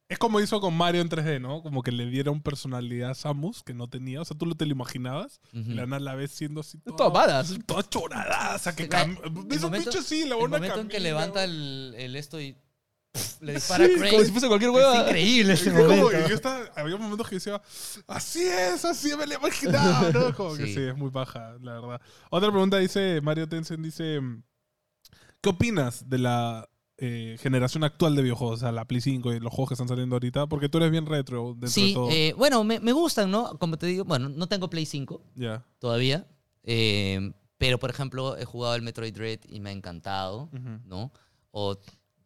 es 0.08 0.18
como 0.20 0.40
hizo 0.40 0.62
con 0.62 0.76
Mario 0.78 1.02
en 1.02 1.10
3D, 1.10 1.42
¿no? 1.42 1.62
Como 1.64 1.82
que 1.82 1.92
le 1.92 2.06
dieron 2.06 2.42
personalidad 2.42 3.10
a 3.12 3.14
Samus 3.16 3.62
que 3.64 3.74
no 3.74 3.90
tenía. 3.90 4.22
O 4.22 4.26
sea, 4.26 4.38
tú 4.38 4.46
lo 4.46 4.56
te 4.56 4.66
lo 4.66 4.72
imaginabas 4.72 5.42
Ujú. 5.54 5.72
y 5.72 5.74
la 5.74 5.82
nana 5.86 6.00
la 6.00 6.16
ves 6.16 6.32
siendo 6.32 6.62
así 6.62 6.78
toda, 6.78 6.96
todo 6.98 7.12
badass. 7.12 7.58
toda 7.66 7.84
chorada. 7.90 8.56
O 8.56 8.60
sea, 8.60 8.74
que 8.74 8.88
cam- 8.90 9.18
ves 9.48 9.58
un 9.60 9.64
momento- 9.66 9.90
bicho 9.90 10.00
así, 10.00 10.26
la 10.26 10.36
El 10.36 10.50
momento 10.50 10.80
en 10.80 10.88
que 10.88 10.94
camina, 10.98 11.00
levanta 11.10 11.44
el, 11.44 11.94
el 11.98 12.16
esto 12.16 12.40
y 12.40 12.56
pff, 13.14 13.42
le 13.42 13.54
dispara 13.54 13.86
Sí, 13.86 13.94
a 13.96 14.10
como 14.10 14.24
si 14.26 14.32
fuese 14.32 14.48
cualquier 14.48 14.72
Es 14.72 14.76
hueva. 14.76 15.02
increíble 15.08 15.54
Es 15.54 15.62
ese 15.62 15.70
que 15.72 15.76
como 15.78 15.88
momento. 15.96 16.28
yo 16.28 16.36
estaba, 16.36 16.66
había 16.76 16.98
momentos 16.98 17.30
que 17.30 17.36
decía, 17.36 17.62
así 18.08 18.42
es, 18.44 18.84
así 18.84 19.16
me 19.16 19.26
lo 19.26 19.36
imaginaba, 19.36 20.12
¿no? 20.12 20.34
Como 20.36 20.56
que 20.56 20.68
Sí. 20.68 20.80
es 20.82 20.98
muy 20.98 21.10
baja, 21.10 21.56
la 21.62 21.80
verdad. 21.80 22.02
Otra 22.30 22.50
pregunta 22.52 22.78
dice, 22.78 23.22
Mario 23.22 23.48
Tensen 23.48 23.82
dice, 23.82 24.20
¿qué 25.42 25.50
opinas 25.50 26.10
de 26.10 26.18
la 26.18 26.68
eh, 26.98 27.38
generación 27.40 27.84
actual 27.84 28.16
de 28.16 28.22
videojuegos? 28.24 28.60
O 28.60 28.62
sea, 28.62 28.72
la 28.72 28.86
Play 28.86 29.02
5 29.02 29.34
y 29.34 29.40
los 29.40 29.52
juegos 29.52 29.70
que 29.70 29.74
están 29.76 29.88
saliendo 29.88 30.16
ahorita, 30.16 30.48
porque 30.48 30.70
tú 30.70 30.78
eres 30.80 30.92
bien 30.92 31.06
retro 31.06 31.50
dentro 31.58 31.68
de 31.68 31.70
Sí, 31.70 31.94
todo. 31.94 32.10
eh, 32.12 32.34
bueno, 32.38 32.64
me, 32.64 32.80
me 32.80 32.92
gustan, 32.92 33.30
¿no? 33.32 33.58
Como 33.60 33.78
te 33.78 33.86
digo, 33.88 34.06
bueno, 34.06 34.30
no 34.30 34.48
tengo 34.48 34.70
Play 34.70 34.86
5 34.86 35.22
Ya. 35.36 35.66
todavía, 35.80 36.28
eh, 36.64 37.32
pero 37.58 37.78
por 37.80 37.90
ejemplo 37.90 38.38
he 38.38 38.46
jugado 38.46 38.76
el 38.76 38.82
Metroid 38.82 39.14
Dread 39.14 39.40
y 39.50 39.60
me 39.60 39.70
ha 39.70 39.74
encantado. 39.74 40.50
¿no? 40.86 41.12
O 41.52 41.78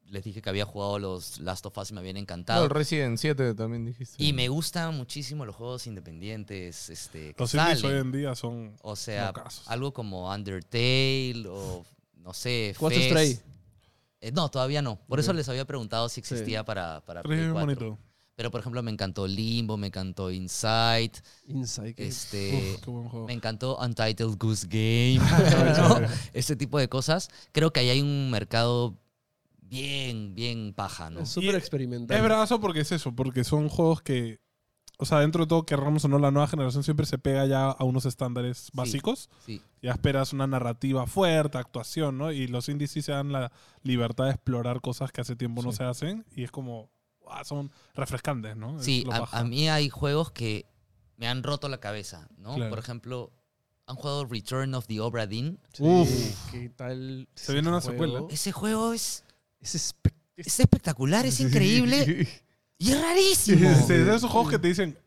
les 0.10 0.24
dije 0.24 0.42
que 0.42 0.50
había 0.50 0.66
jugado 0.66 1.00
los 1.00 1.40
Last 1.40 1.66
of 1.66 1.78
Us 1.78 1.92
y 1.92 1.94
me 1.94 2.00
habían 2.00 2.16
No, 2.16 2.22
encantado. 2.22 2.64
el 2.64 2.70
Resident 2.70 3.18
7 3.18 3.54
también 3.56 3.86
dijiste. 3.86 4.16
y 4.24 4.34
me 4.34 4.48
gustan 4.50 4.96
muchísimo 4.96 5.46
los 5.46 5.56
juegos 5.56 5.86
independientes 5.88 6.90
este, 6.90 7.34
que 7.34 7.42
Los 7.44 7.54
indies 7.54 7.80
salen. 7.82 7.96
hoy 7.96 8.02
en 8.02 8.12
día 8.12 8.36
son... 8.36 8.76
O 8.82 8.96
sea, 8.96 9.34
algo 9.66 9.94
como 9.94 10.32
Undertale 10.34 11.44
o 11.50 11.86
no 12.16 12.34
sé, 12.34 12.74
¿Jugaste 12.78 13.00
Fez. 13.00 13.08
Stray? 13.10 13.40
Eh, 14.22 14.32
no, 14.32 14.50
todavía 14.50 14.82
no. 14.82 14.98
Por 15.08 15.20
eso 15.20 15.32
les 15.34 15.48
había 15.50 15.66
preguntado 15.66 16.10
si 16.10 16.20
existía 16.20 16.64
para, 16.66 17.02
para 17.06 17.22
Play 17.22 17.38
bien 17.40 17.52
4. 17.54 17.66
bonito. 17.66 18.00
Pero 18.36 18.52
por 18.52 18.60
ejemplo 18.62 18.84
me 18.84 18.92
encantó 18.92 19.26
Limbo, 19.28 19.78
me 19.78 19.88
encantó 19.88 20.30
Inside, 20.32 21.12
Inside. 21.48 21.96
que- 21.96 22.08
este, 22.08 22.74
Uf, 22.76 22.82
qué 22.84 22.92
buen 22.92 23.10
juego. 23.10 23.26
me 23.28 23.34
encantó 23.34 23.78
Untitled 23.80 24.38
Goose 24.38 24.68
Game, 24.68 25.20
¿no? 25.78 26.08
Este 26.34 26.56
tipo 26.56 26.78
de 26.80 26.88
cosas. 26.88 27.30
Creo 27.52 27.74
que 27.74 27.80
ahí 27.80 27.90
hay 27.90 28.02
un 28.02 28.30
mercado 28.30 28.96
bien, 29.68 30.34
bien 30.36 30.74
paja, 30.74 31.10
¿no? 31.10 31.22
Es 31.22 31.30
súper 31.30 31.56
experimental. 31.56 32.18
Es 32.18 32.24
bravazo 32.24 32.60
porque 32.60 32.82
es 32.82 32.92
eso, 32.92 33.16
porque 33.16 33.44
son 33.44 33.70
juegos 33.70 34.02
que 34.02 34.40
o 35.00 35.06
sea, 35.06 35.20
dentro 35.20 35.44
de 35.46 35.48
todo, 35.48 35.64
querramos 35.64 36.04
o 36.06 36.08
no, 36.08 36.18
la 36.18 36.32
nueva 36.32 36.48
generación 36.48 36.84
siempre 36.84 37.06
se 37.06 37.20
pega 37.20 37.46
ya 37.46 37.70
a 37.70 37.84
unos 37.84 38.06
estándares 38.08 38.72
básicos. 38.74 39.30
Sí. 39.46 39.62
Ya 39.80 39.92
esperas 39.92 40.34
una 40.34 40.48
narrativa 40.48 41.06
fuerte, 41.06 41.60
actuación, 41.60 42.18
¿no? 42.18 42.32
Y 42.32 42.48
los 42.48 42.68
indies 42.68 42.92
sí 42.92 43.04
se 43.04 43.12
dan 43.12 43.32
la 43.32 43.52
libertad 43.84 44.26
de 44.26 44.32
explorar 44.32 44.82
cosas 44.82 45.12
que 45.12 45.22
hace 45.22 45.36
tiempo 45.36 45.62
no 45.62 45.72
Sí. 45.72 45.78
se 45.78 45.84
hacen. 45.84 46.26
Y 46.36 46.44
es 46.44 46.50
como, 46.50 46.90
ah, 47.30 47.44
son 47.44 47.72
refrescantes, 47.94 48.58
¿no? 48.58 48.82
Sí, 48.82 49.06
a, 49.12 49.20
baja. 49.20 49.38
a 49.38 49.44
mí 49.44 49.70
hay 49.70 49.90
juegos 49.90 50.32
que 50.32 50.66
me 51.16 51.28
han 51.28 51.44
roto 51.44 51.70
la 51.70 51.80
cabeza, 51.80 52.28
¿no? 52.40 52.56
Claro. 52.56 52.72
Por 52.72 52.80
ejemplo, 52.80 53.32
¿han 53.86 53.98
jugado 53.98 54.26
Return 54.26 54.74
of 54.74 54.88
the 54.88 55.00
Obra 55.00 55.28
Dinn? 55.28 55.60
Uf. 55.78 56.10
¿Qué 56.52 56.70
tal? 56.70 57.30
Se 57.36 57.54
viene 57.54 57.70
una 57.70 57.78
ese 57.78 57.92
secuela. 57.92 58.14
juego? 58.14 58.30
Ese 58.32 58.52
juego 58.52 58.94
es, 58.94 59.24
Es 59.60 59.76
espe- 59.76 60.14
es 60.36 60.60
espectacular, 60.60 61.26
es 61.26 61.40
increíble 61.40 62.28
y 62.78 62.92
es 62.92 63.02
rarísimo. 63.02 63.74
Sí, 63.88 63.94
de 63.94 64.16
esos 64.16 64.30
juegos 64.30 64.52
que 64.52 64.60
te 64.60 64.68
dicen, 64.68 64.98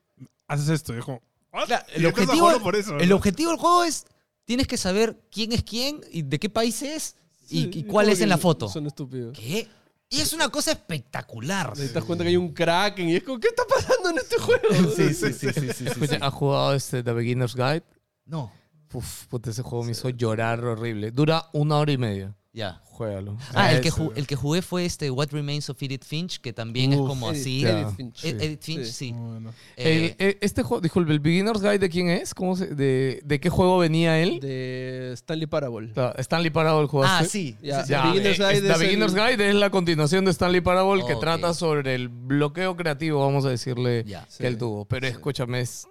haces 0.49 0.69
esto. 0.69 0.95
Y 0.95 0.99
es 0.99 1.05
como, 1.05 1.23
"Ah, 1.53 1.65
Claro, 1.67 1.85
el 1.95 2.07
objetivo- 2.07 2.61
por 2.63 2.77
eso, 2.77 2.99
El 2.99 3.13
objetivo 3.13 3.51
del 3.51 3.59
juego 3.61 3.85
es, 3.85 4.07
tienes 4.45 4.67
que 4.67 4.77
saber 4.77 5.17
quién 5.31 5.53
es 5.53 5.63
quién 5.63 6.01
y 6.11 6.23
de 6.23 6.39
qué 6.39 6.51
país 6.51 6.83
es 6.83 7.17
y, 7.49 7.65
Sí, 7.65 7.71
y 7.75 7.83
cuál 7.85 8.09
es 8.09 8.21
en 8.21 8.29
la 8.29 8.39
foto. 8.39 8.69
Son 8.69 8.87
estúpidos. 8.87 9.37
¿Qué? 9.39 9.69
Y 10.13 10.21
es 10.21 10.33
una 10.33 10.49
cosa 10.49 10.73
espectacular. 10.73 11.73
Te 11.75 11.87
das 11.89 12.03
cuenta 12.05 12.25
que 12.25 12.31
hay 12.31 12.37
un 12.37 12.53
Kraken 12.53 13.09
y 13.11 13.17
es 13.17 13.23
como, 13.23 13.39
¿qué 13.39 13.47
está 13.47 13.63
pasando 13.69 14.11
en 14.11 14.19
este 14.19 14.37
juego? 14.39 14.61
Sí, 14.97 15.15
sí, 15.15 15.33
sí, 15.33 15.53
sí, 15.53 15.69
sí, 15.73 15.85
sí. 16.09 16.17
¿has 16.21 16.35
jugado 16.35 16.75
este 16.75 17.05
The 17.05 17.13
Beginner's 17.13 17.55
Guide? 17.55 17.85
No, 18.25 18.53
Uf, 18.93 19.27
puta, 19.29 19.51
ese 19.51 19.63
juego 19.63 19.85
me 19.85 19.93
hizo 19.93 20.09
llorar 20.09 20.65
horrible. 20.65 21.13
Dura 21.13 21.49
una 21.53 21.77
hora 21.77 21.93
y 21.93 21.99
media. 21.99 22.35
Ya. 22.53 22.81
Juégalo. 22.85 23.39
Ah, 23.55 23.73
el 23.73 23.81
que, 23.81 23.91
el 24.17 24.27
que 24.27 24.37
jugué 24.37 24.61
fue 24.61 24.85
este 24.85 25.11
What 25.11 25.29
Remains 25.31 25.71
of 25.71 25.83
Edith 25.83 26.05
Finch, 26.05 26.39
que 26.41 26.53
también 26.53 26.93
es 26.93 26.99
como 26.99 27.31
Edith- 27.31 27.41
así. 27.41 27.65
Edith 27.65 27.97
Finch. 27.97 28.25
Ed- 28.25 28.43
Edith 28.43 28.63
Finch, 28.63 28.85
Sí. 28.85 28.93
sí. 28.93 29.13
Bueno. 29.13 29.55
Eh, 29.79 30.17
El- 30.19 30.27
eh, 30.29 30.39
este 30.43 30.63
juego, 30.63 30.83
disculpe, 30.83 31.13
¿el 31.13 31.21
Beginner's 31.21 31.63
Guide 31.63 31.79
de 31.79 31.89
quién 31.89 32.09
es? 32.11 32.35
¿Cómo 32.35 32.57
se- 32.57 32.75
de, 32.75 33.23
¿De 33.25 33.41
qué 33.41 33.49
juego 33.49 33.79
venía 33.79 34.19
él? 34.21 34.39
De 34.41 35.13
Stanley 35.15 35.47
Parable. 35.47 35.93
Stanley 36.19 36.51
Parable 36.51 36.87
jugaste. 36.89 37.25
ah, 37.25 37.27
sí. 37.27 37.57
Sí. 37.61 37.67
Ya, 37.67 37.85
The 37.85 37.95
Beginner's 37.95 38.39
eh, 38.39 38.43
Guide 38.43 38.53
es- 38.57 38.63
The 38.63 38.69
es 38.69 38.75
el- 38.75 38.81
Beginner's 38.87 39.15
Guide 39.15 39.49
es 39.49 39.55
la 39.55 39.71
continuación 39.71 40.25
de 40.27 40.31
Stanley 40.33 40.61
Parable 40.61 41.03
que 41.07 41.17
trata 41.17 41.55
sobre 41.55 41.95
el 41.95 42.09
bloqueo 42.11 42.77
creativo, 42.77 43.21
vamos 43.21 43.47
a 43.47 43.49
decirle, 43.49 44.05
que 44.05 44.47
él 44.47 44.59
tuvo. 44.59 44.85
Pero 44.85 45.07
sí. 45.07 45.13
escúchame, 45.13 45.61
es 45.61 45.87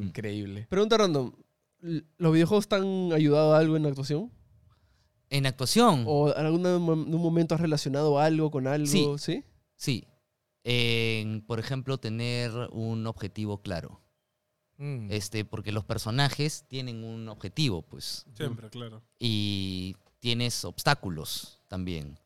increíble. 0.00 0.66
Pregunta 0.68 0.96
random. 0.98 1.32
¿Los 2.18 2.32
videojuegos 2.32 2.68
te 2.68 2.76
han 2.76 3.12
ayudado 3.12 3.54
a 3.54 3.58
algo 3.58 3.76
en 3.76 3.82
la 3.82 3.88
actuación? 3.88 4.30
En 5.32 5.46
actuación, 5.46 6.04
¿O 6.06 6.28
en 6.36 6.44
algún 6.44 6.62
mom- 6.62 7.06
en 7.06 7.14
un 7.14 7.22
momento 7.22 7.54
has 7.54 7.60
relacionado 7.60 8.18
algo 8.18 8.50
con 8.50 8.66
algo? 8.66 8.86
Sí. 8.86 9.06
¿Sí? 9.18 9.44
sí. 9.76 10.06
En, 10.62 11.40
por 11.40 11.58
ejemplo, 11.58 11.98
tener 11.98 12.52
un 12.70 13.06
objetivo 13.06 13.62
claro. 13.62 14.00
Mm. 14.76 15.10
Este, 15.10 15.44
porque 15.44 15.72
los 15.72 15.84
personajes 15.84 16.66
tienen 16.68 17.02
un 17.02 17.28
objetivo, 17.30 17.80
pues. 17.82 18.26
Siempre, 18.34 18.68
claro. 18.68 19.02
Y 19.18 19.96
tienes 20.20 20.64
obstáculos 20.66 21.60
también. 21.66 22.18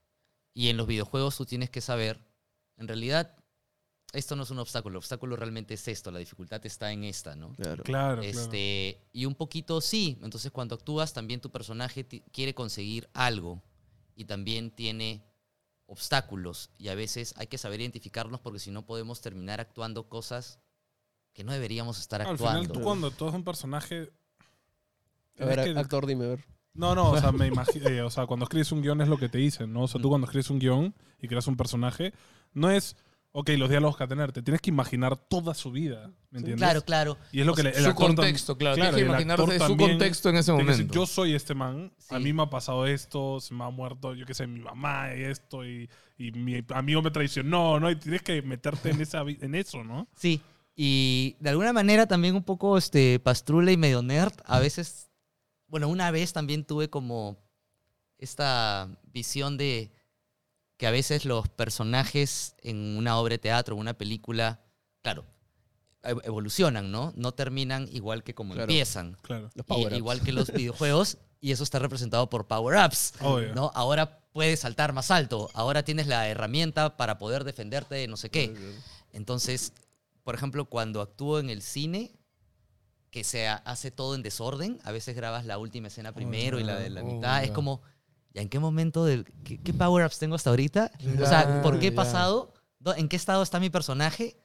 Y 0.52 0.68
en 0.68 0.76
los 0.76 0.86
videojuegos 0.88 1.36
tú 1.36 1.44
tienes 1.46 1.70
que 1.70 1.80
saber, 1.80 2.18
en 2.76 2.88
realidad, 2.88 3.35
esto 4.16 4.34
no 4.36 4.42
es 4.44 4.50
un 4.50 4.58
obstáculo, 4.58 4.94
el 4.94 4.96
obstáculo 4.98 5.36
realmente 5.36 5.74
es 5.74 5.86
esto, 5.88 6.10
la 6.10 6.18
dificultad 6.18 6.64
está 6.66 6.90
en 6.92 7.04
esta, 7.04 7.36
¿no? 7.36 7.52
Claro. 7.54 7.82
Claro, 7.84 8.22
claro. 8.22 8.22
Este, 8.22 9.00
y 9.12 9.24
un 9.26 9.34
poquito 9.34 9.80
sí, 9.80 10.18
entonces 10.22 10.50
cuando 10.50 10.74
actúas 10.74 11.12
también 11.12 11.40
tu 11.40 11.50
personaje 11.50 12.06
quiere 12.32 12.54
conseguir 12.54 13.08
algo 13.14 13.62
y 14.14 14.24
también 14.24 14.70
tiene 14.70 15.22
obstáculos 15.86 16.70
y 16.78 16.88
a 16.88 16.94
veces 16.94 17.34
hay 17.36 17.46
que 17.46 17.58
saber 17.58 17.80
identificarlos 17.80 18.40
porque 18.40 18.58
si 18.58 18.70
no 18.70 18.84
podemos 18.84 19.20
terminar 19.20 19.60
actuando 19.60 20.08
cosas 20.08 20.58
que 21.32 21.44
no 21.44 21.52
deberíamos 21.52 21.98
estar 22.00 22.22
Al 22.22 22.28
actuando. 22.28 22.62
final, 22.62 22.72
tú 22.72 22.80
cuando 22.82 23.10
tú 23.10 23.24
eres 23.26 23.36
un 23.36 23.44
personaje. 23.44 24.10
A 25.38 25.44
ver, 25.44 25.62
que- 25.64 25.78
actor, 25.78 26.06
dime, 26.06 26.24
a 26.24 26.28
ver. 26.28 26.44
No, 26.74 26.94
no, 26.94 27.10
o 27.10 27.20
sea, 27.20 27.32
me 27.32 27.46
imagino, 27.46 28.06
o 28.06 28.10
sea, 28.10 28.26
cuando 28.26 28.44
escribes 28.44 28.72
un 28.72 28.82
guion 28.82 29.00
es 29.00 29.08
lo 29.08 29.18
que 29.18 29.28
te 29.28 29.38
dicen, 29.38 29.72
¿no? 29.72 29.82
O 29.82 29.88
sea, 29.88 30.00
tú 30.00 30.08
cuando 30.08 30.26
escribes 30.26 30.50
un 30.50 30.58
guion 30.58 30.94
y 31.20 31.28
creas 31.28 31.46
un 31.46 31.56
personaje, 31.56 32.12
no 32.52 32.70
es, 32.70 32.96
ok, 33.38 33.50
los 33.58 33.68
diálogos 33.68 33.96
que 33.96 34.04
va 34.04 34.06
a 34.06 34.08
tener, 34.08 34.32
te 34.32 34.40
tienes 34.42 34.60
que 34.62 34.70
imaginar 34.70 35.16
toda 35.16 35.52
su 35.52 35.70
vida, 35.70 36.10
¿me 36.30 36.38
entiendes? 36.38 36.56
Claro, 36.56 36.82
claro. 36.82 37.18
Y 37.32 37.40
es 37.40 37.46
lo 37.46 37.54
que 37.54 37.64
le- 37.64 37.70
el 37.70 37.82
su 37.84 37.90
actor 37.90 38.06
contexto, 38.14 38.56
claro. 38.56 38.76
claro, 38.76 38.96
Tienes 38.96 39.16
que 39.16 39.22
imaginarte 39.24 39.58
su 39.66 39.76
contexto 39.76 40.28
en 40.30 40.36
ese 40.36 40.52
decir, 40.52 40.66
momento. 40.66 40.94
yo 40.94 41.06
soy 41.06 41.34
este 41.34 41.54
man, 41.54 41.92
a 42.08 42.18
mí 42.18 42.32
me 42.32 42.42
ha 42.44 42.50
pasado 42.50 42.86
esto, 42.86 43.38
se 43.40 43.52
me 43.52 43.64
ha 43.64 43.70
muerto, 43.70 44.14
yo 44.14 44.24
qué 44.24 44.32
sé, 44.32 44.46
mi 44.46 44.60
mamá 44.60 45.14
y 45.14 45.22
esto, 45.24 45.66
y, 45.66 45.88
y 46.16 46.32
mi 46.32 46.64
amigo 46.74 47.02
me 47.02 47.10
traicionó, 47.10 47.78
¿no? 47.78 47.90
Y 47.90 47.96
tienes 47.96 48.22
que 48.22 48.40
meterte 48.42 48.90
en, 48.90 49.00
esa, 49.02 49.20
en 49.20 49.54
eso, 49.54 49.84
¿no? 49.84 50.08
Sí. 50.16 50.40
Y 50.74 51.36
de 51.40 51.50
alguna 51.50 51.72
manera 51.72 52.06
también 52.06 52.34
un 52.36 52.42
poco 52.42 52.78
este 52.78 53.18
pastrula 53.20 53.70
y 53.72 53.76
medio 53.76 54.02
nerd. 54.02 54.32
A 54.44 54.60
veces, 54.60 55.10
bueno, 55.68 55.88
una 55.88 56.10
vez 56.10 56.32
también 56.32 56.64
tuve 56.64 56.88
como 56.90 57.36
esta 58.18 58.88
visión 59.12 59.56
de 59.56 59.90
que 60.76 60.86
a 60.86 60.90
veces 60.90 61.24
los 61.24 61.48
personajes 61.48 62.54
en 62.62 62.96
una 62.96 63.18
obra 63.18 63.34
de 63.34 63.38
teatro, 63.38 63.76
una 63.76 63.94
película, 63.94 64.60
claro, 65.02 65.24
ev- 66.02 66.20
evolucionan, 66.24 66.90
¿no? 66.92 67.12
No 67.16 67.32
terminan 67.32 67.88
igual 67.92 68.22
que 68.22 68.34
como 68.34 68.54
Claro. 68.54 68.64
empiezan. 68.70 69.16
Claro. 69.22 69.50
Los 69.54 69.64
Y- 69.64 69.68
power-ups. 69.68 69.96
igual 69.98 70.20
que 70.22 70.32
los 70.32 70.50
videojuegos, 70.52 71.18
y 71.40 71.52
eso 71.52 71.64
está 71.64 71.78
representado 71.78 72.28
por 72.28 72.46
power-ups. 72.46 73.14
Obvio. 73.20 73.54
¿no? 73.54 73.70
Ahora 73.74 74.20
puedes 74.32 74.60
saltar 74.60 74.92
más 74.92 75.10
alto, 75.10 75.50
ahora 75.54 75.82
tienes 75.82 76.06
la 76.08 76.28
herramienta 76.28 76.96
para 76.96 77.16
poder 77.18 77.44
defenderte 77.44 77.94
de 77.94 78.06
no 78.08 78.16
sé 78.18 78.30
qué. 78.30 78.54
Entonces, 79.12 79.72
por 80.24 80.34
ejemplo, 80.34 80.66
cuando 80.66 81.00
actúo 81.00 81.38
en 81.38 81.48
el 81.50 81.62
cine, 81.62 82.12
que 83.10 83.24
se 83.24 83.48
ha- 83.48 83.56
hace 83.64 83.90
todo 83.90 84.14
en 84.14 84.22
desorden, 84.22 84.78
a 84.84 84.92
veces 84.92 85.16
grabas 85.16 85.46
la 85.46 85.56
última 85.56 85.88
escena 85.88 86.12
primero 86.12 86.60
y 86.60 86.64
la 86.64 86.76
de 86.76 86.90
la 86.90 87.00
Oh, 87.02 87.06
mitad, 87.06 87.42
es 87.42 87.48
ya. 87.48 87.54
como, 87.54 87.80
¿ya 88.36 88.42
en 88.42 88.48
qué 88.50 88.58
momento 88.58 89.04
del 89.06 89.24
qué, 89.44 89.58
qué 89.58 89.72
power-ups 89.72 90.18
tengo 90.18 90.34
hasta 90.36 90.50
ahorita? 90.50 90.92
o 91.22 91.26
sea, 91.26 91.62
¿por 91.62 91.80
qué 91.80 91.86
he 91.88 91.92
pasado? 91.92 92.52
¿Dó- 92.78 92.94
¿En 92.94 93.08
qué 93.08 93.16
estado 93.16 93.42
está 93.42 93.58
mi 93.58 93.70
personaje? 93.70 94.36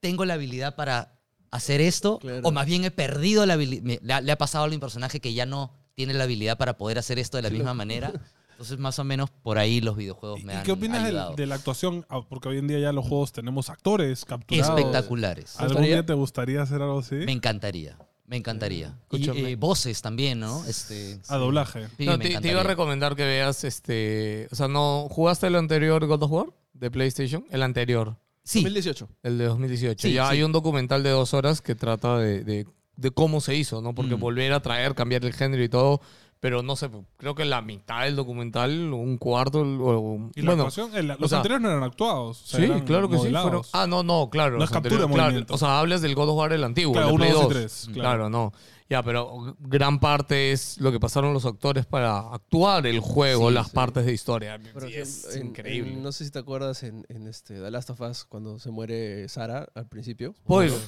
¿Tengo 0.00 0.24
la 0.24 0.34
habilidad 0.34 0.74
para 0.74 1.20
hacer 1.52 1.80
esto? 1.80 2.18
Claro. 2.18 2.40
¿O 2.42 2.50
más 2.50 2.66
bien 2.66 2.84
he 2.84 2.90
perdido 2.90 3.46
la 3.46 3.54
habilidad? 3.54 4.00
Le, 4.02 4.32
ha- 4.32 4.36
pasado 4.38 4.64
a 4.64 4.68
mi 4.68 4.78
personaje 4.78 5.20
que 5.20 5.32
ya 5.32 5.46
no 5.46 5.72
tiene 5.94 6.12
la 6.12 6.24
habilidad 6.24 6.58
para 6.58 6.76
poder 6.76 6.98
hacer 6.98 7.20
esto 7.20 7.36
de 7.36 7.44
la 7.44 7.50
misma 7.50 7.72
manera? 7.72 8.12
Entonces, 8.50 8.78
más 8.78 8.98
o 8.98 9.04
menos 9.04 9.30
por 9.30 9.58
ahí 9.58 9.80
los 9.80 9.96
videojuegos 9.96 10.40
¿Y, 10.40 10.44
me 10.44 10.52
y 10.52 10.56
han 10.56 10.62
qué 10.64 10.72
opinas 10.72 11.02
ayudado. 11.04 11.34
de 11.36 11.46
la 11.46 11.54
actuación? 11.54 12.04
Ah, 12.10 12.20
Porque 12.28 12.48
hoy 12.48 12.58
en 12.58 12.66
día 12.66 12.78
ya 12.80 12.92
los 12.92 13.06
juegos 13.06 13.32
tenemos 13.32 13.70
actores 13.70 14.24
capturados. 14.26 14.76
Espectaculares. 14.76 15.58
¿Algún 15.60 15.84
día 15.84 16.04
te 16.04 16.12
gustaría 16.12 16.60
hacer 16.62 16.82
algo 16.82 16.98
así? 16.98 17.14
Me 17.14 17.32
encantaría. 17.32 17.96
Me 18.30 18.36
encantaría. 18.36 18.96
Y 19.10 19.16
Escúchame. 19.22 19.50
eh, 19.50 19.56
voces 19.56 20.00
también, 20.00 20.38
¿no? 20.38 20.64
Este, 20.66 21.18
A 21.28 21.36
doblaje. 21.36 21.88
sí, 21.98 22.06
No, 22.06 22.16
te, 22.16 22.38
te 22.40 22.48
iba 22.48 22.60
a 22.60 22.64
recomendar 22.64 23.16
que 23.16 23.24
veas 23.24 23.64
este. 23.64 24.46
O 24.52 24.54
sea, 24.54 24.68
¿no 24.68 25.08
jugaste 25.10 25.48
el 25.48 25.56
anterior 25.56 26.06
God 26.06 26.22
of 26.22 26.30
War 26.30 26.46
de 26.72 26.90
PlayStation? 26.92 27.44
El 27.50 27.62
anterior, 27.64 28.16
Sí, 28.44 28.60
2018. 28.62 29.08
el 29.24 29.36
de 29.36 29.44
2018. 29.46 30.08
Sí, 30.08 30.14
ya 30.14 30.26
sí. 30.26 30.36
hay 30.36 30.42
un 30.44 30.52
documental 30.52 31.02
de 31.02 31.10
dos 31.10 31.34
horas 31.34 31.60
que 31.60 31.74
trata 31.74 32.18
de, 32.18 32.44
de- 32.44 32.66
de 32.96 33.10
cómo 33.10 33.40
se 33.40 33.54
hizo, 33.56 33.80
¿no? 33.82 33.94
Porque 33.94 34.14
Mm. 34.14 34.20
volver 34.20 34.52
a 34.52 34.60
traer, 34.60 34.94
cambiar 34.94 35.24
el 35.24 35.32
género 35.32 35.62
y 35.64 35.68
todo. 35.68 36.00
Pero 36.40 36.62
no 36.62 36.74
sé, 36.74 36.88
creo 37.18 37.34
que 37.34 37.44
la 37.44 37.60
mitad 37.60 38.04
del 38.04 38.16
documental, 38.16 38.94
un 38.94 39.18
cuarto. 39.18 39.60
O, 39.60 40.30
¿Y 40.34 40.40
la 40.40 40.46
bueno, 40.52 40.62
actuación? 40.62 40.90
El- 40.96 41.08
los 41.08 41.28
sea, 41.28 41.38
anteriores 41.38 41.62
no 41.62 41.70
eran 41.70 41.82
actuados. 41.82 42.42
o 42.42 42.46
sea, 42.46 42.58
sí, 42.60 42.64
eran 42.64 42.80
claro 42.86 43.10
que 43.10 43.18
sí. 43.18 43.28
fueron- 43.30 43.62
ah, 43.74 43.86
no, 43.86 44.02
no, 44.02 44.30
claro. 44.30 44.56
No 44.56 44.64
es 44.64 44.70
los 44.70 44.70
captura 44.70 45.06
claro, 45.06 45.08
movimiento. 45.08 45.54
O 45.54 45.58
sea, 45.58 45.78
hablas 45.80 46.00
del 46.00 46.14
God 46.14 46.30
of 46.30 46.36
War 46.38 46.52
el 46.54 46.64
antiguo, 46.64 46.94
Claro, 46.94 47.10
el 47.10 47.16
Play 47.16 47.30
dos 47.32 47.40
y 47.40 47.44
2. 47.44 47.52
tres, 47.52 47.84
claro. 47.92 48.00
Claro, 48.00 48.30
no. 48.30 48.52
Ya, 48.88 49.02
pero 49.04 49.54
gran 49.60 50.00
parte 50.00 50.50
es 50.50 50.80
lo 50.80 50.90
que 50.90 50.98
pasaron 50.98 51.32
los 51.34 51.44
actores 51.44 51.84
para 51.86 52.18
actuar 52.32 52.86
el 52.88 52.98
juego, 53.00 53.48
Sí, 53.50 53.54
las 53.54 53.66
sí. 53.68 53.72
partes 53.74 54.04
de 54.06 54.12
historia. 54.14 54.58
Sí, 54.80 54.94
es 54.94 55.36
en- 55.36 55.46
increíble. 55.48 55.92
en- 55.92 56.02
no 56.02 56.10
sé 56.10 56.24
si 56.24 56.30
te 56.32 56.38
acuerdas 56.40 56.82
en, 56.82 57.04
en 57.10 57.28
este 57.28 57.60
The 57.60 57.70
Last 57.70 57.90
of 57.90 58.00
Us 58.00 58.24
cuando 58.24 58.58
se 58.58 58.70
muere 58.70 59.28
Sara 59.28 59.68
al 59.74 59.86
principio. 59.86 60.34
Spoiler. 60.42 60.78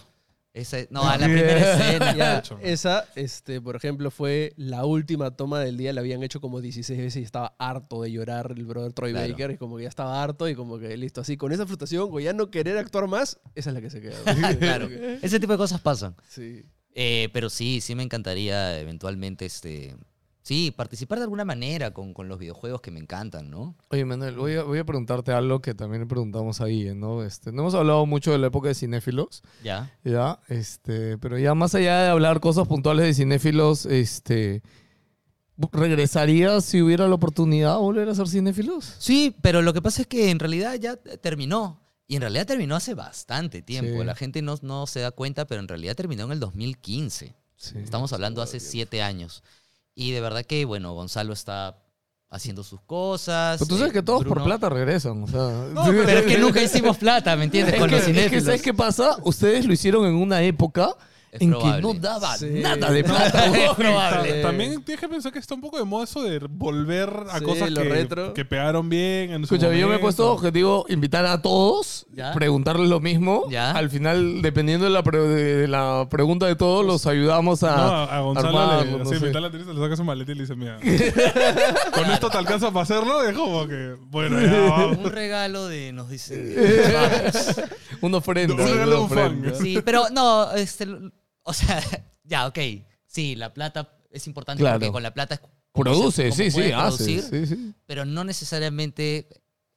Ese- 0.54 0.86
no, 0.90 1.02
a 1.08 1.16
la 1.16 1.24
primera 1.26 1.56
escena. 1.74 2.14
Ya, 2.14 2.42
esa, 2.60 3.06
este, 3.14 3.60
por 3.62 3.74
ejemplo, 3.74 4.10
fue 4.10 4.52
la 4.56 4.84
última 4.84 5.30
toma 5.34 5.60
del 5.60 5.78
día. 5.78 5.92
La 5.94 6.02
habían 6.02 6.22
hecho 6.22 6.40
como 6.42 6.60
16 6.60 6.98
veces 6.98 7.20
y 7.22 7.24
estaba 7.24 7.54
harto 7.58 8.02
de 8.02 8.12
llorar 8.12 8.52
el 8.54 8.66
brother 8.66 8.92
Troy 8.92 9.12
Claro. 9.12 9.30
Baker. 9.30 9.50
Y 9.52 9.56
como 9.56 9.78
que 9.78 9.84
ya 9.84 9.88
estaba 9.88 10.22
harto 10.22 10.48
y 10.48 10.54
como 10.54 10.78
que 10.78 10.94
listo. 10.96 11.22
Así, 11.22 11.36
con 11.38 11.52
esa 11.52 11.64
frustración, 11.66 12.10
con 12.10 12.22
ya 12.22 12.32
no 12.34 12.50
querer 12.50 12.76
actuar 12.76 13.08
más, 13.08 13.40
esa 13.54 13.70
es 13.70 13.74
la 13.74 13.80
que 13.80 13.88
se 13.90 14.00
queda. 14.02 14.16
claro. 14.58 14.88
Ese 15.22 15.40
tipo 15.40 15.52
de 15.52 15.58
cosas 15.58 15.80
pasan. 15.80 16.14
Sí. 16.28 16.64
Eh, 16.94 17.30
pero 17.32 17.48
sí, 17.48 17.80
sí 17.80 17.94
me 17.94 18.02
encantaría 18.02 18.78
eventualmente, 18.78 19.46
este, 19.46 19.96
sí, 20.42 20.70
participar 20.76 21.18
de 21.18 21.24
alguna 21.24 21.44
manera 21.44 21.92
con, 21.92 22.12
con 22.12 22.28
los 22.28 22.38
videojuegos 22.38 22.80
que 22.80 22.90
me 22.90 23.00
encantan, 23.00 23.50
¿no? 23.50 23.74
Oye, 23.90 24.04
Manuel, 24.04 24.36
voy 24.36 24.54
a, 24.56 24.62
voy 24.64 24.78
a 24.78 24.84
preguntarte 24.84 25.32
algo 25.32 25.60
que 25.60 25.74
también 25.74 26.06
preguntamos 26.08 26.60
ahí, 26.60 26.94
¿no? 26.94 27.22
Este, 27.22 27.52
no 27.52 27.62
hemos 27.62 27.74
hablado 27.74 28.04
mucho 28.06 28.32
de 28.32 28.38
la 28.38 28.48
época 28.48 28.68
de 28.68 28.74
cinéfilos, 28.74 29.42
Ya. 29.62 29.96
¿ya? 30.04 30.40
Este, 30.48 31.16
pero 31.18 31.38
ya 31.38 31.54
más 31.54 31.74
allá 31.74 32.02
de 32.02 32.08
hablar 32.10 32.40
cosas 32.40 32.66
puntuales 32.68 33.06
de 33.06 33.14
cinéfilos, 33.14 33.86
este, 33.86 34.62
¿regresarías 35.72 36.64
si 36.64 36.82
hubiera 36.82 37.06
la 37.08 37.14
oportunidad 37.14 37.74
de 37.74 37.80
volver 37.80 38.08
a 38.08 38.14
ser 38.14 38.28
cinéfilos? 38.28 38.94
Sí, 38.98 39.36
pero 39.42 39.62
lo 39.62 39.72
que 39.72 39.82
pasa 39.82 40.02
es 40.02 40.08
que 40.08 40.30
en 40.30 40.38
realidad 40.38 40.74
ya 40.74 40.96
terminó. 40.96 41.80
Y 42.08 42.16
en 42.16 42.22
realidad 42.22 42.46
terminó 42.46 42.76
hace 42.76 42.94
bastante 42.94 43.62
tiempo. 43.62 44.00
Sí. 44.00 44.04
La 44.04 44.14
gente 44.14 44.42
no, 44.42 44.56
no 44.60 44.86
se 44.86 45.00
da 45.00 45.12
cuenta, 45.12 45.46
pero 45.46 45.60
en 45.60 45.68
realidad 45.68 45.94
terminó 45.94 46.24
en 46.24 46.32
el 46.32 46.40
2015. 46.40 47.34
Sí. 47.56 47.78
Estamos 47.78 48.12
hablando 48.12 48.42
hace 48.42 48.60
siete 48.60 49.02
años. 49.02 49.42
Y 49.94 50.12
de 50.12 50.20
verdad 50.20 50.44
que, 50.44 50.64
bueno, 50.64 50.94
Gonzalo 50.94 51.32
está 51.32 51.78
haciendo 52.30 52.64
sus 52.64 52.80
cosas. 52.80 53.58
Pero 53.58 53.68
tú 53.68 53.76
sabes 53.76 53.90
eh, 53.90 53.94
que 53.94 54.02
todos 54.02 54.24
por 54.24 54.42
plata 54.42 54.68
regresan. 54.68 55.22
O 55.22 55.26
sea, 55.26 55.66
Pero 55.84 56.18
es 56.20 56.26
que 56.26 56.38
nunca 56.38 56.62
hicimos 56.62 56.96
plata, 56.96 57.36
¿me 57.36 57.44
entiendes? 57.44 57.74
Es 57.74 57.80
Con 57.80 57.90
que, 57.90 57.96
los 57.96 58.08
es 58.08 58.30
que. 58.30 58.40
¿sabes 58.40 58.62
qué 58.62 58.74
pasa? 58.74 59.16
Ustedes 59.22 59.66
lo 59.66 59.72
hicieron 59.72 60.06
en 60.06 60.14
una 60.14 60.42
época 60.42 60.96
en 61.40 61.50
probable. 61.50 61.76
que 61.76 61.80
no 61.82 61.94
daba 61.94 62.36
Sí. 62.36 62.46
nada 62.50 62.90
de 62.90 63.04
plata. 63.04 63.46
es 63.46 63.70
probable. 63.74 64.32
Ta- 64.34 64.48
También 64.48 64.82
tienes 64.84 65.00
que 65.00 65.08
pensar 65.08 65.32
que 65.32 65.38
está 65.38 65.54
un 65.54 65.62
poco 65.62 65.78
de 65.78 65.84
moda 65.84 66.04
eso 66.04 66.22
de 66.22 66.38
volver 66.40 67.08
a 67.30 67.38
Sí, 67.38 67.44
cosas 67.46 67.70
lo 67.70 67.82
que, 67.82 67.88
retro. 67.88 68.34
que 68.34 68.44
pegaron 68.44 68.88
bien 68.90 69.30
en 69.32 69.46
su 69.46 69.54
Escúchame, 69.54 69.78
yo 69.78 69.86
me 69.86 69.94
he 69.94 69.98
momento. 69.98 70.00
puesto 70.02 70.30
objetivo 70.32 70.84
invitar 70.90 71.24
a 71.24 71.40
todos, 71.40 72.04
Ya. 72.12 72.32
preguntarles 72.34 72.88
lo 72.90 73.00
mismo. 73.00 73.44
Ya. 73.50 73.70
Al 73.70 73.88
final, 73.88 74.42
dependiendo 74.42 74.84
de 74.84 74.90
la, 74.92 75.02
pre- 75.02 75.18
de, 75.26 75.68
la 75.68 76.06
pregunta 76.10 76.44
de 76.46 76.54
todos, 76.56 76.84
los 76.84 77.06
ayudamos 77.06 77.62
a. 77.62 77.76
No, 77.76 77.82
a, 77.82 78.04
a 78.16 78.20
Gonzalo 78.20 78.58
armarlo, 78.60 78.84
le, 78.98 78.98
no 78.98 79.04
sí, 79.10 79.14
sé. 79.18 79.20
mitad 79.20 79.32
de 79.34 79.40
la 79.40 79.46
entrevista 79.46 79.72
le 79.72 79.80
saca 79.80 79.96
su 79.96 80.04
maleta 80.04 80.32
y 80.32 80.34
le 80.34 80.40
dice, 80.42 80.54
mira, 80.54 80.78
con 81.94 82.10
esto 82.10 82.28
te 82.28 82.36
alcanza 82.38 82.70
para 82.70 82.82
hacerlo, 82.82 83.22
es 83.22 83.34
como 83.34 83.66
que, 83.66 83.96
bueno, 84.10 84.38
ya 84.40 84.60
vamos. 84.68 84.98
Un 84.98 85.10
regalo 85.10 85.66
de, 85.66 85.92
nos 85.92 86.10
dicen. 86.10 86.54
Una 88.02 88.16
ofrenda. 88.18 88.54
Un 88.54 88.60
regalo 88.60 88.90
de 88.90 88.96
una 88.96 89.00
un 89.00 89.08
fan. 89.08 89.54
Sí, 89.60 89.78
pero 89.84 90.04
no, 90.12 90.52
este, 90.52 90.86
o 91.44 91.52
sea, 91.52 91.80
ya, 92.24 92.46
ok. 92.46 92.58
Sí, 93.06 93.34
la 93.36 93.52
plata 93.52 93.96
es 94.10 94.26
importante 94.26 94.62
Claro. 94.62 94.78
porque 94.78 94.92
con 94.92 95.02
la 95.02 95.12
plata 95.14 95.40
Produce, 95.72 96.30
se- 96.30 96.36
sí, 96.44 96.50
sí, 96.50 96.56
puedes 96.58 96.74
hace. 96.74 97.04
producir, 97.04 97.22
Sí, 97.22 97.46
sí. 97.46 97.74
pero 97.86 98.04
no 98.04 98.24
necesariamente 98.24 99.28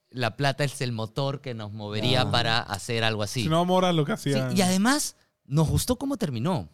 la 0.09 0.35
plata 0.37 0.63
es 0.63 0.79
el 0.81 0.91
motor 0.91 1.41
que 1.41 1.53
nos 1.53 1.71
movería 1.73 2.23
Ya. 2.23 2.31
para 2.31 2.59
hacer 2.59 3.03
algo 3.03 3.23
así. 3.23 3.43
Si 3.43 3.49
no 3.49 3.59
amor 3.59 3.85
a 3.85 3.93
lo 3.93 4.05
que 4.05 4.15
Sí, 4.17 4.33
hacía. 4.33 4.51
y 4.53 4.61
además, 4.61 5.15
nos 5.45 5.69
gustó 5.69 5.97
cómo 5.97 6.17
terminó. 6.17 6.69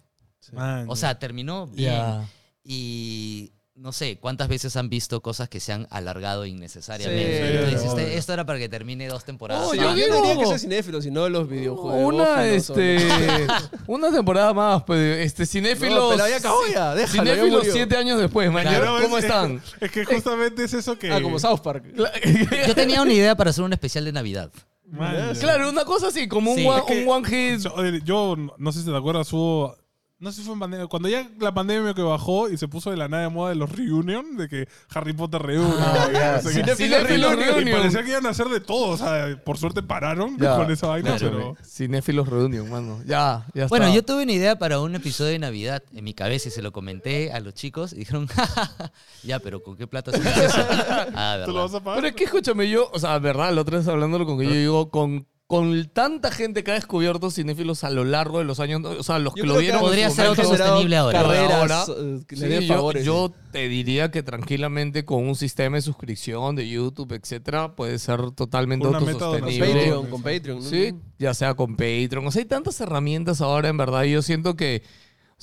Man, 0.53 0.85
O 0.89 0.95
sea, 0.95 1.18
terminó 1.19 1.68
bien. 1.68 2.27
Y 2.63 3.51
no 3.81 3.91
sé, 3.91 4.17
¿cuántas 4.19 4.47
veces 4.47 4.75
han 4.75 4.89
visto 4.89 5.21
cosas 5.21 5.49
que 5.49 5.59
se 5.59 5.73
han 5.73 5.87
alargado 5.89 6.45
innecesariamente? 6.45 7.77
Sí. 7.79 7.87
"Este- 7.87 8.17
esto 8.17 8.31
era 8.33 8.45
para 8.45 8.59
que 8.59 8.69
termine 8.69 9.07
dos 9.07 9.25
temporadas. 9.25 9.65
No, 9.65 9.73
yo 9.73 9.81
yo, 9.81 9.87
más". 9.89 9.97
yo 9.97 10.07
no 10.09 10.21
diría 10.21 10.37
que 10.37 10.45
sea 10.45 10.59
cinéfilo, 10.59 11.01
sino 11.01 11.27
los 11.29 11.49
videojuegos. 11.49 12.13
Una, 12.13 12.45
este, 12.45 12.97
una 13.87 14.11
temporada 14.11 14.53
más, 14.53 14.83
pues, 14.83 15.25
este, 15.25 15.45
cinéfilos. 15.45 15.95
No, 15.95 16.09
pero 16.17 16.29
ya 16.29 16.37
acabó 16.37 16.59
ya, 16.71 16.93
déjalo, 16.93 17.23
ya 17.23 17.33
Cinéfilos 17.33 17.67
siete 17.71 17.97
años 17.97 18.19
después, 18.19 18.51
man. 18.51 18.65
Pero 18.69 18.97
¿Cómo 19.01 19.17
es- 19.17 19.23
están? 19.23 19.61
Es, 19.79 19.91
que 19.91 20.05
justamente 20.05 20.63
es 20.63 20.73
eso 20.73 20.97
que... 20.99 21.11
Ah, 21.11 21.19
como 21.21 21.39
South 21.39 21.61
Park. 21.61 21.83
Yo 22.67 22.75
tenía 22.75 23.01
una 23.01 23.13
idea 23.13 23.35
para 23.35 23.49
hacer 23.49 23.63
un 23.63 23.73
especial 23.73 24.05
de 24.05 24.11
Navidad. 24.11 24.51
Man, 24.91 25.33
Claro, 25.39 25.69
una 25.69 25.85
cosa 25.85 26.07
así, 26.09 26.27
como 26.27 26.51
un, 26.51 26.65
one, 26.65 26.79
Es 26.79 26.83
que- 26.85 27.03
un 27.05 27.09
one 27.11 27.27
hit. 27.27 28.03
Yo, 28.03 28.35
no 28.57 28.71
sé 28.71 28.79
si 28.79 28.85
te 28.85 28.95
acuerdas, 28.95 29.31
hubo. 29.33 29.75
No 30.22 30.31
sé 30.31 30.41
si 30.41 30.43
fue 30.45 30.53
en 30.53 30.60
pandemia. 30.60 30.85
Cuando 30.85 31.10
ya 31.10 31.27
la 31.39 31.52
pandemia 31.52 31.95
que 31.95 32.03
bajó 32.03 32.48
y 32.48 32.56
se 32.56 32.68
puso 32.68 32.91
de 32.91 32.95
la 32.98 33.07
nada 33.07 33.23
de 33.23 33.30
moda 33.30 33.49
de 33.49 33.56
los 33.56 33.72
reunion, 33.72 34.38
de 34.38 34.48
que 34.48 34.68
Harry 34.93 35.14
Potter 35.14 35.41
reunion. 35.41 35.76
Ah, 35.80 36.10
ya. 36.14 36.35
no 36.35 36.41
sé 36.49 36.60
Y 36.60 37.72
parecía 37.72 38.03
que 38.03 38.10
iban 38.11 38.27
a 38.27 38.30
hacer 38.30 38.48
de 38.49 38.60
todo. 38.60 38.89
O 38.89 38.98
sea, 38.98 39.41
por 39.43 39.57
suerte 39.57 39.81
pararon 39.81 40.38
Ya, 40.38 40.57
con 40.57 40.69
esa 40.69 40.85
vaina, 40.88 41.15
pero. 41.19 41.57
Cinéfilos 41.65 42.30
Reunion, 42.30 42.69
mano. 42.69 42.99
Ya, 43.03 43.48
ya 43.56 43.65
Bueno, 43.65 43.85
está. 43.88 43.95
yo 43.95 44.06
tuve 44.06 44.22
una 44.23 44.31
idea 44.31 44.60
para 44.60 44.80
un 44.80 44.93
episodio 44.93 45.31
de 45.31 45.39
Navidad 45.39 45.81
en 45.91 46.03
mi 46.03 46.14
cabeza 46.14 46.49
y 46.49 46.52
se 46.52 46.61
lo 46.61 46.72
comenté 46.72 47.31
a 47.31 47.39
los 47.39 47.56
chicos 47.56 47.91
y 47.93 47.98
dijeron, 47.98 48.27
"Ja, 48.27 48.45
ja, 48.45 48.65
ja, 48.68 48.91
ya, 49.23 49.39
pero 49.39 49.64
¿con 49.64 49.76
qué 49.76 49.88
plata 49.88 50.11
se 50.11 50.19
hace 50.19 50.45
eso? 50.45 50.57
Ah, 51.15 51.41
¿Tú 51.45 51.52
lo 51.52 51.61
vas 51.64 51.72
¿verdad? 51.72 51.81
a 51.81 51.84
pagar? 51.84 51.95
Pero 51.98 52.07
es 52.10 52.15
que 52.15 52.23
escúchame, 52.26 52.69
yo, 52.69 52.91
o 52.93 52.99
sea, 52.99 53.18
verdad, 53.18 53.52
la 53.53 53.61
otra 53.61 53.80
vez 53.80 53.88
hablándolo 53.88 54.27
con 54.27 54.38
que 54.38 54.45
yo 54.45 54.52
digo, 54.53 54.89
con, 54.91 55.26
con 55.51 55.89
tanta 55.91 56.31
gente 56.31 56.63
que 56.63 56.71
ha 56.71 56.75
descubierto 56.75 57.29
cinéfilos 57.29 57.83
a 57.83 57.89
lo 57.89 58.05
largo 58.05 58.39
de 58.39 58.45
los 58.45 58.61
años, 58.61 58.85
o 58.85 59.03
sea, 59.03 59.19
los 59.19 59.33
que 59.33 59.41
Yo 59.41 59.47
lo 59.47 59.55
que 59.55 59.59
vieron. 59.59 59.81
podría 59.81 60.09
ser 60.09 60.27
autosostenible 60.27 60.95
ahora. 60.95 61.21
Carreras, 61.21 61.51
Ahora, 61.51 61.83
eh, 61.99 62.21
que 62.25 62.37
le 62.37 62.41
Sí, 62.41 62.47
den 62.53 62.61
yo, 62.61 62.73
favores. 62.73 63.03
yo 63.03 63.33
te 63.51 63.67
diría 63.67 64.11
que 64.11 64.23
tranquilamente 64.23 65.03
con 65.03 65.27
un 65.27 65.35
sistema 65.35 65.75
de 65.75 65.81
suscripción 65.81 66.55
de 66.55 66.69
YouTube, 66.69 67.11
etcétera, 67.11 67.75
puede 67.75 67.99
ser 67.99 68.31
totalmente 68.31 68.87
Una 68.87 69.01
meta 69.01 69.11
con 69.19 69.23
autosostenible. 69.23 69.73
Patreon, 69.73 70.05
con 70.09 70.21
Patreon. 70.23 70.59
¿no? 70.63 70.69
Sí, 70.69 70.93
ya 71.19 71.33
sea 71.33 71.53
con 71.53 71.75
Patreon. 71.75 72.25
O 72.25 72.31
sea, 72.31 72.43
hay 72.43 72.47
tantas 72.47 72.79
herramientas 72.79 73.41
ahora, 73.41 73.67
en 73.67 73.75
verdad. 73.75 74.03
Y 74.05 74.11
yo 74.11 74.21
siento 74.21 74.55
que, 74.55 74.83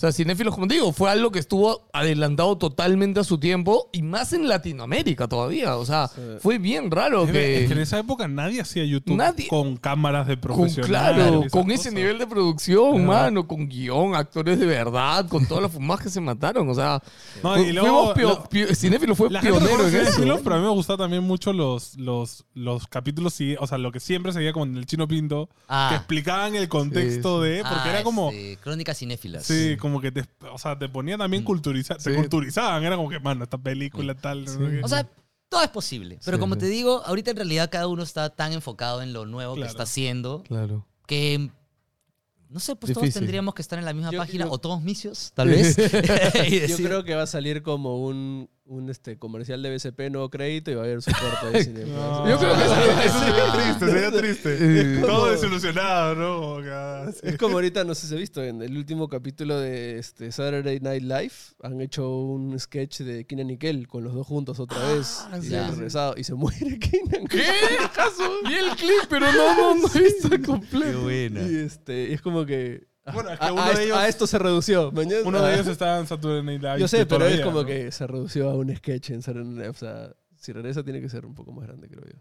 sea, 0.01 0.13
Cinéfilos, 0.13 0.55
como 0.55 0.69
te 0.69 0.75
digo, 0.75 0.93
fue 0.93 1.11
algo 1.11 1.33
que 1.33 1.39
estuvo 1.41 1.89
adelantado 1.93 2.57
totalmente 2.57 3.19
a 3.21 3.25
su 3.25 3.39
tiempo 3.39 3.89
y 3.93 4.03
más 4.03 4.33
en 4.33 4.47
Latinoamérica 4.49 5.27
todavía. 5.29 5.77
O 5.77 5.85
sea, 5.85 6.09
Sí. 6.09 6.21
fue 6.41 6.59
bien 6.59 6.91
raro 6.91 7.23
Es 7.25 7.27
que, 7.29 7.33
que. 7.33 7.61
es 7.63 7.67
que 7.69 7.73
en 7.75 7.81
esa 7.81 7.99
época 7.99 8.29
nadie 8.29 8.61
hacía 8.61 8.85
YouTube 8.85 9.17
Nadie- 9.17 9.49
con 9.49 9.77
cámaras 9.77 10.27
de 10.29 10.35
con, 10.35 10.41
profesionales. 10.43 10.89
claro, 10.89 11.45
con 11.51 11.71
ese 11.73 11.91
nivel 11.91 12.19
de 12.19 12.27
producción, 12.27 12.97
Ajá. 12.97 13.05
mano, 13.25 13.49
con 13.49 13.69
guion, 13.69 14.15
actores 14.15 14.59
de 14.61 14.67
verdad, 14.67 15.27
con 15.29 15.47
todas 15.47 15.63
las 15.65 15.73
fumadas 15.73 16.05
que 16.05 16.11
se 16.11 16.21
mataron. 16.21 16.69
O 16.69 16.75
sea, 16.75 17.03
No, 17.43 17.55
fu- 17.57 17.61
y 17.63 17.73
luego- 17.73 18.15
fuimos 18.15 18.15
pio- 18.15 18.29
lo- 18.29 18.49
pio- 18.49 18.75
Cinéfilo 18.77 19.15
fue 19.17 19.29
pionero 19.31 19.89
en 19.89 19.95
eso. 19.97 20.13
Cinéfilos, 20.13 20.41
pero 20.45 20.55
a 20.55 20.59
mí 20.59 20.65
me 20.65 20.71
gustaba 20.71 20.99
también 21.05 21.25
mucho 21.25 21.53
los, 21.53 21.97
los, 21.97 22.45
los 22.55 22.87
capítulos, 22.87 23.35
sí, 23.35 23.57
o 23.59 23.67
sea, 23.67 23.79
lo 23.79 23.91
que 23.91 23.99
siempre 24.01 24.33
seguía 24.33 24.53
con 24.53 24.77
el 24.77 24.87
chino 24.87 25.09
pinto, 25.09 25.49
Ah. 25.67 25.89
que 25.91 25.97
explicaban 25.97 26.55
el 26.55 26.69
contexto 26.69 27.43
Sí, 27.43 27.49
de, 27.49 27.59
porque 27.63 27.75
Ah, 27.89 27.91
era 27.91 28.03
como, 28.05 28.31
crónicas 28.61 28.99
cinéfilas. 28.99 29.45
sí, 29.45 29.77
como 29.79 29.88
que 30.01 30.13
te, 30.13 30.25
o 30.53 30.59
sea, 30.59 30.79
te 30.79 30.89
ponía 30.89 31.17
también 31.17 31.43
culturizar, 31.45 31.97
te 31.97 32.11
Sí. 32.11 32.17
culturizaban, 32.17 32.85
era 32.85 32.97
como 32.97 33.09
que, 33.09 33.19
mano, 33.21 33.45
esta 33.45 33.59
película 33.59 34.15
tal, 34.15 34.45
no 34.45 34.51
sé 34.53 34.59
qué. 34.59 34.81
O 34.85 34.89
sea, 34.89 35.09
todo 35.49 35.63
es 35.63 35.71
posible. 35.71 36.19
Pero 36.25 36.37
Sí, 36.37 36.41
como 36.41 36.55
sí. 36.55 36.61
te 36.61 36.67
digo, 36.67 37.03
ahorita 37.07 37.31
en 37.31 37.37
realidad 37.39 37.71
cada 37.71 37.87
uno 37.89 38.03
está 38.03 38.29
tan 38.31 38.53
enfocado 38.53 39.01
en 39.03 39.13
lo 39.15 39.25
nuevo 39.25 39.55
Claro. 39.55 39.67
que 39.67 39.71
está 39.71 39.85
haciendo 39.85 40.43
Claro. 40.43 40.87
que. 41.07 41.51
No 42.51 42.61
sé, 42.61 42.75
pues 42.77 42.95
todos 42.95 43.13
tendríamos 43.13 43.55
que 43.55 43.61
estar 43.61 43.79
en 43.79 43.85
la 43.85 43.93
misma 43.93 44.11
Yo- 44.11 44.19
página 44.19 44.47
yo- 44.47 44.53
o 44.53 44.59
todos 44.59 44.81
misios, 44.83 45.33
tal 45.35 45.49
vez. 45.49 45.77
Yo 46.69 46.77
creo 46.79 47.05
que 47.05 47.15
va 47.15 47.23
a 47.25 47.27
salir 47.27 47.63
como 47.63 47.99
un, 48.03 48.49
un 48.69 48.91
este, 48.91 49.19
comercial 49.19 49.63
de 49.63 49.75
BCP 49.75 50.11
nuevo 50.11 50.29
crédito 50.29 50.71
y 50.71 50.75
va 50.75 50.83
a 50.83 50.85
haber 50.85 51.03
soporte 51.03 51.51
de 51.53 51.65
cine. 51.65 51.85
No. 51.87 52.29
Yo 52.29 52.39
creo 52.39 52.55
que 52.55 52.63
eso 53.07 53.19
sería 53.19 53.53
triste, 53.53 53.87
sería 53.87 54.11
triste. 54.13 55.01
Todo 55.07 55.31
desilusionado, 55.31 56.15
¿no? 56.15 56.71
Ah, 56.71 57.11
sí. 57.13 57.21
Es 57.23 57.39
como 57.39 57.55
ahorita, 57.55 57.85
no 57.85 57.95
sé 57.95 58.07
si 58.07 58.15
has 58.15 58.21
visto, 58.21 58.43
en 58.43 58.63
el 58.63 58.77
último 58.77 59.09
capítulo 59.09 59.59
de 59.59 59.99
este, 59.99 60.31
Saturday 60.31 60.81
Night 60.81 61.03
Live 61.03 61.33
han 61.63 61.81
hecho 61.81 62.09
un 62.19 62.59
sketch 62.59 63.01
de 63.01 63.25
Keenan 63.27 63.51
y 63.51 63.59
Kel 63.59 63.89
con 63.89 64.05
los 64.05 64.15
dos 64.15 64.27
juntos 64.27 64.61
otra 64.61 64.79
vez. 64.93 65.27
y, 65.41 65.47
sí. 65.47 65.55
han 65.55 65.71
regresado, 65.73 66.15
y 66.17 66.25
se 66.25 66.35
muere 66.35 66.79
Keenan. 66.79 67.27
¿Qué? 67.27 67.45
Vi 68.47 68.55
el 68.55 68.77
clip, 68.77 69.05
pero 69.09 69.33
no, 69.33 69.57
no, 69.57 69.75
no 69.77 69.89
he 69.95 70.03
visto 70.03 70.29
Qué 70.29 70.43
completo. 70.43 71.03
buena. 71.03 71.41
Y 71.43 71.57
este, 71.57 72.09
y 72.11 72.13
es 72.13 72.21
como 72.21 72.45
que... 72.45 72.87
Bueno, 73.15 73.31
es 73.31 73.39
que 73.39 73.47
a, 73.47 73.53
uno 73.53 73.63
a 73.63 73.67
de 73.67 73.71
esto, 73.73 73.83
ellos- 73.85 73.97
a 73.97 74.09
esto 74.09 74.27
se 74.27 74.39
redució. 74.39 74.93
Mañana, 74.93 75.23
Uno 75.25 75.41
de 75.43 75.47
ah, 75.49 75.55
ellos 75.55 75.67
está 75.67 75.99
en 75.99 76.07
Saturday 76.07 76.43
Night 76.43 76.63
Live. 76.63 76.81
Yo 76.81 76.89
sé, 76.89 77.07
pero 77.07 77.27
es 77.27 77.41
como 77.41 77.61
¿no? 77.61 77.67
que 77.67 77.91
se 77.93 78.07
redució 78.07 78.51
a 78.51 78.55
un 78.55 78.75
sketch 78.77 79.11
en 79.11 79.23
Saturday 79.23 79.53
Night. 79.53 79.71
O 79.71 79.75
sea, 79.75 80.11
si 80.37 80.53
regresa 80.53 80.83
tiene 80.83 81.01
que 81.01 81.09
ser 81.09 81.27
un 81.27 81.35
poco 81.35 81.53
más 81.53 81.67
grande, 81.67 81.89
creo 81.89 82.05
yo. 82.05 82.19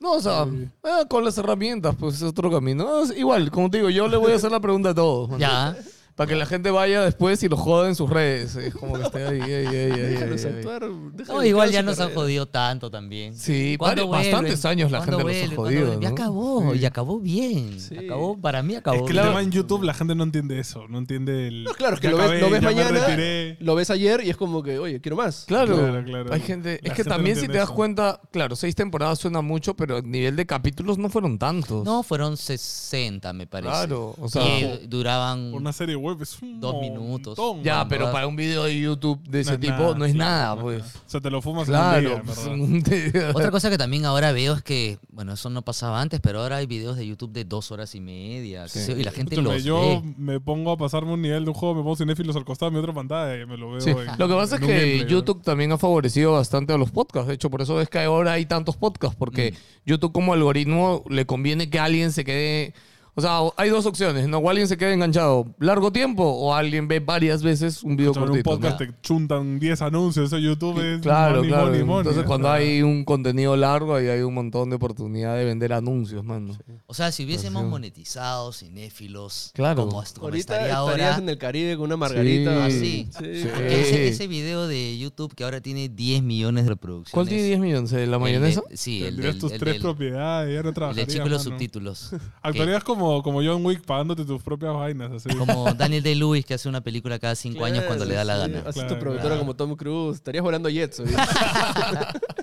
No, 0.00 0.12
o 0.14 0.20
sea, 0.20 0.44
eh, 0.44 1.06
con 1.08 1.24
las 1.24 1.38
herramientas, 1.38 1.94
pues 1.98 2.16
es 2.16 2.22
otro 2.24 2.50
camino. 2.50 2.84
No, 2.84 3.02
es 3.04 3.16
igual, 3.16 3.50
como 3.50 3.70
te 3.70 3.78
digo, 3.78 3.88
yo 3.90 4.06
le 4.08 4.16
voy 4.16 4.32
a 4.32 4.36
hacer 4.36 4.50
la 4.50 4.60
pregunta 4.60 4.90
a 4.90 4.94
todos. 4.94 5.30
man. 5.30 5.38
Ya. 5.40 5.76
Para 6.16 6.28
que 6.28 6.36
la 6.36 6.46
gente 6.46 6.70
vaya 6.70 7.02
después 7.02 7.42
y 7.42 7.48
lo 7.48 7.56
joda 7.56 7.88
en 7.88 7.96
sus 7.96 8.08
redes. 8.08 8.54
Es 8.54 8.72
como 8.74 8.94
que 8.94 9.02
esté 9.02 9.26
ahí, 9.26 9.40
ahí, 9.42 9.52
ahí, 9.52 9.66
ahí, 9.66 9.90
ahí, 9.90 9.98
Déjalos 9.98 10.44
ahí. 10.44 10.52
actuar. 10.52 10.82
No, 11.26 11.42
igual 11.44 11.68
que 11.68 11.72
ya 11.72 11.78
hagan 11.80 11.86
nos 11.86 11.96
su 11.96 12.02
han 12.02 12.08
carrera. 12.10 12.20
jodido 12.22 12.46
tanto 12.46 12.88
también. 12.90 13.34
Sí, 13.36 13.74
¿Cuándo 13.76 14.08
varios- 14.08 14.30
bastantes 14.30 14.62
vuelven? 14.62 14.70
años 14.78 14.92
la 14.92 14.98
¿Cuándo 14.98 15.18
gente 15.18 15.24
los 15.24 15.34
ha 15.34 15.38
vuelven? 15.40 15.56
¿Cuándo 15.56 15.62
jodido. 15.80 15.86
vuelven? 15.86 16.00
Ya 16.02 16.08
¿no? 16.10 16.14
acabó, 16.14 16.72
Sí. 16.72 16.78
y 16.78 16.84
acabó 16.86 17.18
bien. 17.20 17.80
Sí. 17.80 17.96
Acabó, 17.98 18.38
para 18.40 18.62
mí 18.62 18.72
Es 18.74 18.78
acabó 18.78 19.04
que 19.06 19.12
bien. 19.12 19.24
el 19.24 19.28
tema 19.30 19.42
en 19.42 19.50
YouTube 19.50 19.82
la 19.82 19.94
gente 19.94 20.14
no 20.14 20.22
entiende 20.22 20.60
eso, 20.60 20.86
no 20.88 20.98
entiende 20.98 21.48
el... 21.48 21.64
No, 21.64 21.72
claro, 21.72 21.94
es 21.96 22.00
que 22.00 22.06
ya 22.06 22.10
lo 22.12 22.16
ves, 22.18 22.26
acabé, 22.26 22.40
lo 22.40 22.50
ves 22.50 22.60
ya 22.62 22.68
me 22.68 22.74
mañana, 22.74 23.06
retiré. 23.06 23.56
lo 23.60 23.74
ves 23.74 23.90
ayer 23.90 24.20
y 24.24 24.30
es 24.30 24.36
como 24.36 24.62
que, 24.62 24.78
oye, 24.78 25.00
quiero 25.00 25.16
más. 25.16 25.44
Claro, 25.48 25.76
Claro, 25.76 26.04
claro. 26.04 26.32
hay 26.32 26.40
gente. 26.40 26.68
La 26.68 26.74
es 26.74 26.80
que 26.80 26.88
gente 27.02 27.08
no 27.10 27.16
también 27.16 27.36
si 27.36 27.48
te 27.48 27.54
das 27.54 27.64
eso. 27.64 27.74
cuenta, 27.74 28.20
claro, 28.30 28.54
seis 28.54 28.76
temporadas 28.76 29.18
suena 29.18 29.40
mucho, 29.42 29.74
pero 29.74 29.96
a 29.96 30.00
nivel 30.02 30.36
de 30.36 30.46
capítulos 30.46 30.96
no 30.96 31.08
fueron 31.08 31.38
tantos. 31.40 31.84
No, 31.84 32.04
fueron 32.04 32.36
60, 32.36 33.32
me 33.32 33.48
parece. 33.48 33.70
Claro, 33.72 34.14
o 34.16 34.28
sea. 34.28 34.44
Y 34.60 34.86
duraban 34.86 35.52
Una 35.52 35.72
serie 35.72 35.96
web 36.04 36.22
es 36.22 36.40
un 36.42 36.60
Dos 36.60 36.80
minutos. 36.80 37.36
montón, 37.38 37.62
Ya, 37.64 37.78
man. 37.78 37.88
pero 37.88 38.12
para 38.12 38.26
un 38.26 38.36
video 38.36 38.64
de 38.64 38.78
YouTube 38.78 39.20
de 39.28 39.40
ese 39.40 39.50
No 39.50 39.54
es 39.54 39.60
tipo 39.60 39.72
nada, 39.74 39.94
no 39.98 40.04
es 40.04 40.12
sí, 40.12 40.18
nada, 40.18 40.48
no 40.54 40.54
es 40.54 40.62
pues. 40.62 40.78
nada. 40.94 41.04
O 41.06 41.10
sea, 41.10 41.20
te 41.20 41.30
lo 41.30 41.42
fumas 41.42 41.66
Claro. 41.68 41.98
en 41.98 42.06
un 42.06 42.12
día, 42.14 42.22
pues, 42.24 42.38
¿verdad? 42.38 42.54
un 42.54 42.82
día. 42.82 43.30
Otra 43.34 43.50
cosa 43.50 43.70
que 43.70 43.78
también 43.78 44.04
ahora 44.04 44.32
veo 44.32 44.54
es 44.54 44.62
que, 44.62 44.98
bueno, 45.10 45.32
eso 45.32 45.50
no 45.50 45.62
pasaba 45.62 46.00
antes, 46.00 46.20
pero 46.20 46.40
ahora 46.40 46.56
hay 46.56 46.66
videos 46.66 46.96
de 46.96 47.06
YouTube 47.06 47.32
de 47.32 47.44
dos 47.44 47.70
horas 47.72 47.94
y 47.94 48.00
media. 48.00 48.68
Sí. 48.68 48.78
sé 48.80 48.92
yo, 48.92 48.98
Y 49.00 49.04
la 49.04 49.10
gente 49.12 49.34
Escúchame, 49.34 49.54
los 49.56 49.64
yo 49.64 49.80
ve. 50.02 50.14
me 50.18 50.40
pongo 50.40 50.72
a 50.72 50.76
pasarme 50.76 51.12
un 51.12 51.22
nivel 51.22 51.44
de 51.44 51.50
un 51.50 51.54
juego, 51.54 51.74
me 51.74 51.82
pongo 51.82 51.96
cinéfilos 51.96 52.36
al 52.36 52.44
costado 52.44 52.70
de 52.70 52.76
mi 52.76 52.80
otra 52.82 52.92
pantalla 52.94 53.40
y 53.42 53.46
me 53.46 53.56
lo 53.56 53.70
veo. 53.72 53.80
Sí, 53.80 53.90
en- 53.90 54.18
Lo 54.18 54.28
que 54.28 54.34
pasa 54.34 54.56
es 54.56 54.60
en 54.62 54.68
un 54.68 54.68
que 54.74 54.78
gameplay. 54.80 55.06
YouTube 55.10 55.42
también 55.42 55.72
ha 55.72 55.78
favorecido 55.78 56.32
bastante 56.32 56.72
a 56.72 56.78
los 56.78 56.90
podcasts. 56.90 57.28
De 57.28 57.34
hecho, 57.34 57.50
por 57.50 57.62
eso 57.62 57.80
es 57.80 57.88
que 57.88 57.98
ahora 58.00 58.32
hay 58.32 58.46
tantos 58.46 58.76
podcasts, 58.76 59.16
porque 59.18 59.52
Mm. 59.52 59.88
YouTube 59.90 60.12
como 60.12 60.32
algoritmo 60.32 61.02
le 61.08 61.26
conviene 61.26 61.70
que 61.70 61.78
alguien 61.78 62.12
se 62.12 62.24
quede... 62.24 62.74
O 63.16 63.20
sea, 63.20 63.38
hay 63.56 63.70
dos 63.70 63.86
opciones, 63.86 64.26
¿no? 64.28 64.38
O 64.38 64.50
alguien 64.50 64.66
se 64.66 64.76
queda 64.76 64.92
enganchado 64.92 65.46
largo 65.60 65.92
tiempo 65.92 66.24
o 66.24 66.52
alguien 66.52 66.88
ve 66.88 66.98
varias 66.98 67.42
veces 67.44 67.82
un 67.84 67.96
video 67.96 68.10
un 68.12 68.18
cortito. 68.18 68.50
¿no? 68.50 68.56
podcast 68.56 68.78
te 68.78 68.90
chuntan 69.02 69.60
10 69.60 69.82
anuncios, 69.82 70.26
eso 70.26 70.38
YouTube 70.38 70.80
es 70.80 71.00
Claro, 71.00 71.36
money, 71.36 71.48
claro. 71.50 71.66
money, 71.66 71.84
money. 71.84 71.98
Entonces, 72.00 72.24
cuando 72.24 72.48
Claro. 72.48 72.64
hay 72.64 72.82
un 72.82 73.04
contenido 73.04 73.56
largo, 73.56 73.94
ahí 73.94 74.08
hay 74.08 74.22
un 74.22 74.34
montón 74.34 74.68
de 74.70 74.76
oportunidad 74.76 75.36
de 75.36 75.44
vender 75.44 75.72
anuncios, 75.72 76.24
mano. 76.24 76.58
O 76.86 76.94
sea, 76.94 77.12
si 77.12 77.24
hubiésemos 77.24 77.62
sí. 77.62 77.68
monetizado 77.68 78.52
cinéfilos, 78.52 79.52
Claro. 79.54 79.82
como, 79.86 80.02
como 80.02 80.26
Ahorita 80.26 80.38
estaría 80.54 80.66
estarías 80.72 80.76
ahora. 81.12 81.16
en 81.18 81.28
el 81.28 81.38
Caribe 81.38 81.76
con 81.76 81.86
una 81.86 81.96
margarita. 81.96 82.68
Sí. 82.70 83.08
Sí. 83.16 83.42
Sí. 83.42 83.48
Porque 83.54 83.80
ese, 83.80 84.08
ese 84.08 84.26
video 84.26 84.66
de 84.66 84.98
YouTube 84.98 85.34
que 85.34 85.44
ahora 85.44 85.60
tiene 85.60 85.88
10 85.88 86.22
millones 86.22 86.64
de 86.64 86.70
reproducciones. 86.70 87.12
¿Cuál 87.14 87.28
tiene 87.28 87.44
10 87.44 87.60
millones? 87.60 87.92
¿La 87.92 88.00
El 88.02 88.10
de- 88.10 88.18
mayonesa? 88.18 88.62
sí, 88.74 88.98
el 89.02 89.10
Tendrías 89.14 89.34
del, 89.34 89.40
tus 89.40 89.52
el 89.52 89.60
tres 89.60 89.80
propiedades, 89.80 90.52
ya 90.54 90.62
no 90.62 90.68
el 90.70 90.74
trabajarías, 90.74 91.08
chico 91.08 91.26
y 91.26 91.30
los 91.30 91.42
subtítulos. 91.44 92.10
Actuarías 92.42 92.82
como, 92.82 93.03
como 93.22 93.42
John 93.42 93.64
Wick 93.64 93.82
pagándote 93.84 94.24
tus 94.24 94.42
propias 94.42 94.74
vainas, 94.74 95.10
así. 95.12 95.28
Como 95.36 95.72
Daniel 95.74 96.02
Day-Lewis 96.02 96.44
que 96.44 96.54
hace 96.54 96.68
una 96.68 96.80
película 96.80 97.18
cada 97.18 97.34
5 97.34 97.64
años 97.64 97.84
cuando 97.84 98.04
le 98.04 98.14
da 98.14 98.24
la 98.24 98.36
gana. 98.36 98.58
sí. 98.60 98.68
Haces 98.68 98.74
Claro, 98.82 98.94
tu 98.94 99.00
productora 99.00 99.28
claro. 99.30 99.40
como 99.40 99.54
Tom 99.54 99.76
Cruise. 99.76 100.16
Estarías 100.16 100.42
volando 100.44 100.68
jets. 100.68 101.02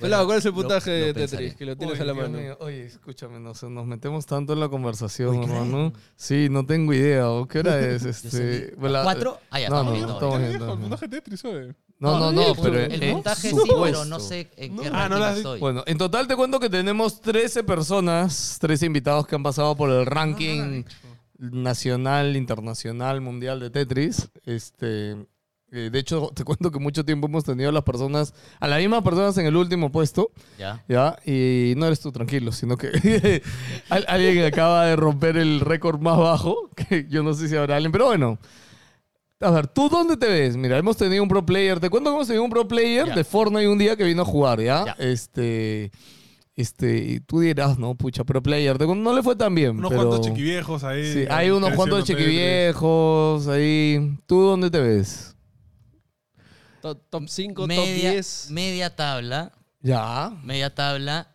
Pelado, 0.00 0.26
¿cuál 0.26 0.38
es 0.38 0.44
el 0.46 0.52
puntaje 0.54 1.00
lo 1.00 1.06
de. 1.06 1.14
Tetris? 1.14 1.54
Que 1.54 1.64
lo 1.66 1.76
tienes 1.76 1.94
Oye, 1.94 2.02
a 2.02 2.06
la 2.06 2.12
Dios 2.12 2.30
mano. 2.30 2.42
mío, 2.42 2.56
Oye, 2.60 2.86
escúchame, 2.86 3.38
nos 3.38 3.86
metemos 3.86 4.26
tanto 4.26 4.52
en 4.54 4.60
la 4.60 4.68
conversación, 4.68 5.42
hermano. 5.42 5.92
Sí, 6.16 6.48
no 6.50 6.64
tengo 6.66 6.92
idea. 6.92 7.30
¿o 7.30 7.46
¿Qué 7.46 7.60
hora 7.60 7.78
es? 7.78 8.04
Este, 8.10 8.74
¿Cuatro? 8.78 9.38
Ah, 9.50 9.60
ya, 9.60 9.68
No, 9.68 9.82
estamos 9.82 10.00
no, 10.00 10.06
no, 10.30 10.38
¿Qué 10.38 10.52
estamos 10.52 10.78
puntaje 10.78 11.08
Tetris, 11.08 11.44
oye. 11.44 11.74
No, 11.98 12.18
no, 12.18 12.32
no, 12.32 12.54
pero 12.54 12.78
El 12.80 13.12
puntaje 13.12 13.50
sí, 13.50 13.56
pero 13.82 14.04
no 14.06 14.20
sé 14.20 14.50
en 14.56 14.78
qué. 14.78 14.90
Ah, 14.90 15.08
no 15.08 15.18
ranking 15.18 15.36
estoy. 15.36 15.60
Bueno, 15.60 15.84
en 15.86 15.98
total 15.98 16.26
te 16.26 16.34
cuento 16.34 16.58
que 16.58 16.70
tenemos 16.70 17.20
13 17.20 17.62
personas, 17.64 18.56
13 18.58 18.86
invitados 18.86 19.26
que 19.26 19.34
han 19.34 19.42
pasado 19.42 19.76
por 19.76 19.90
el 19.90 20.06
ranking 20.06 20.84
nacional, 21.38 22.36
internacional, 22.36 23.20
mundial 23.20 23.60
de 23.60 23.70
Tetris. 23.70 24.28
Este, 24.46 25.16
de 25.70 25.98
hecho, 25.98 26.30
te 26.34 26.44
cuento 26.44 26.70
que 26.70 26.78
mucho 26.78 27.04
tiempo 27.04 27.26
hemos 27.28 27.44
tenido 27.44 27.68
a 27.70 27.72
las 27.72 27.82
personas, 27.84 28.34
a 28.58 28.66
las 28.68 28.78
mismas 28.80 29.02
personas 29.02 29.36
en 29.38 29.46
el 29.46 29.56
último 29.56 29.90
puesto, 29.92 30.30
Ya. 30.58 30.84
¿ya? 30.88 31.16
Y 31.24 31.74
no 31.76 31.86
eres 31.86 32.00
tú 32.00 32.10
tranquilo, 32.12 32.52
sino 32.52 32.76
que 32.76 33.42
al- 33.88 34.04
alguien 34.08 34.44
acaba 34.44 34.86
de 34.86 34.96
romper 34.96 35.36
el 35.36 35.60
récord 35.60 36.00
más 36.00 36.18
bajo, 36.18 36.68
que 36.88 37.06
yo 37.08 37.22
no 37.22 37.34
sé 37.34 37.48
si 37.48 37.56
habrá 37.56 37.76
alguien, 37.76 37.92
pero 37.92 38.06
bueno. 38.06 38.38
A 39.42 39.50
ver, 39.50 39.68
¿tú 39.68 39.88
dónde 39.88 40.18
te 40.18 40.26
ves? 40.28 40.54
Mira, 40.56 40.76
hemos 40.76 40.98
tenido 40.98 41.22
un 41.22 41.28
pro 41.30 41.46
player. 41.46 41.80
Te 41.80 41.88
cuento 41.88 42.10
que 42.10 42.14
hemos 42.14 42.26
tenido 42.26 42.44
un 42.44 42.50
pro 42.50 42.68
player 42.68 43.06
Ya. 43.06 43.14
de 43.14 43.24
Fortnite 43.24 43.68
un 43.68 43.78
día 43.78 43.96
que 43.96 44.04
vino 44.04 44.20
a 44.20 44.24
jugar, 44.26 44.60
¿ya? 44.60 44.84
Ya. 44.84 44.92
Este. 44.98 45.90
Este. 46.56 46.98
Y 46.98 47.20
tú 47.20 47.40
dirás, 47.40 47.78
no, 47.78 47.94
pucha, 47.94 48.22
pro 48.24 48.42
player. 48.42 48.76
Te 48.76 48.86
no 48.86 49.14
le 49.14 49.22
fue 49.22 49.36
tan 49.36 49.54
bien. 49.54 49.78
Unos 49.78 49.88
pero... 49.92 50.02
cuantos 50.08 50.26
chiquiviejos 50.26 50.84
ahí. 50.84 51.10
Sí, 51.10 51.24
hay 51.30 51.48
unos 51.48 51.72
cuantos 51.72 52.04
chiquiviejos 52.04 53.48
ahí. 53.48 54.18
¿Tú 54.26 54.42
dónde 54.42 54.70
te 54.70 54.78
ves? 54.78 55.34
Top, 56.80 56.98
top 57.10 57.28
5, 57.28 57.54
top 57.62 57.68
Media, 57.68 58.12
10. 58.12 58.50
media 58.50 58.94
tabla. 58.94 59.52
Ya. 59.82 60.30
Media 60.42 60.74
tabla. 60.74 61.26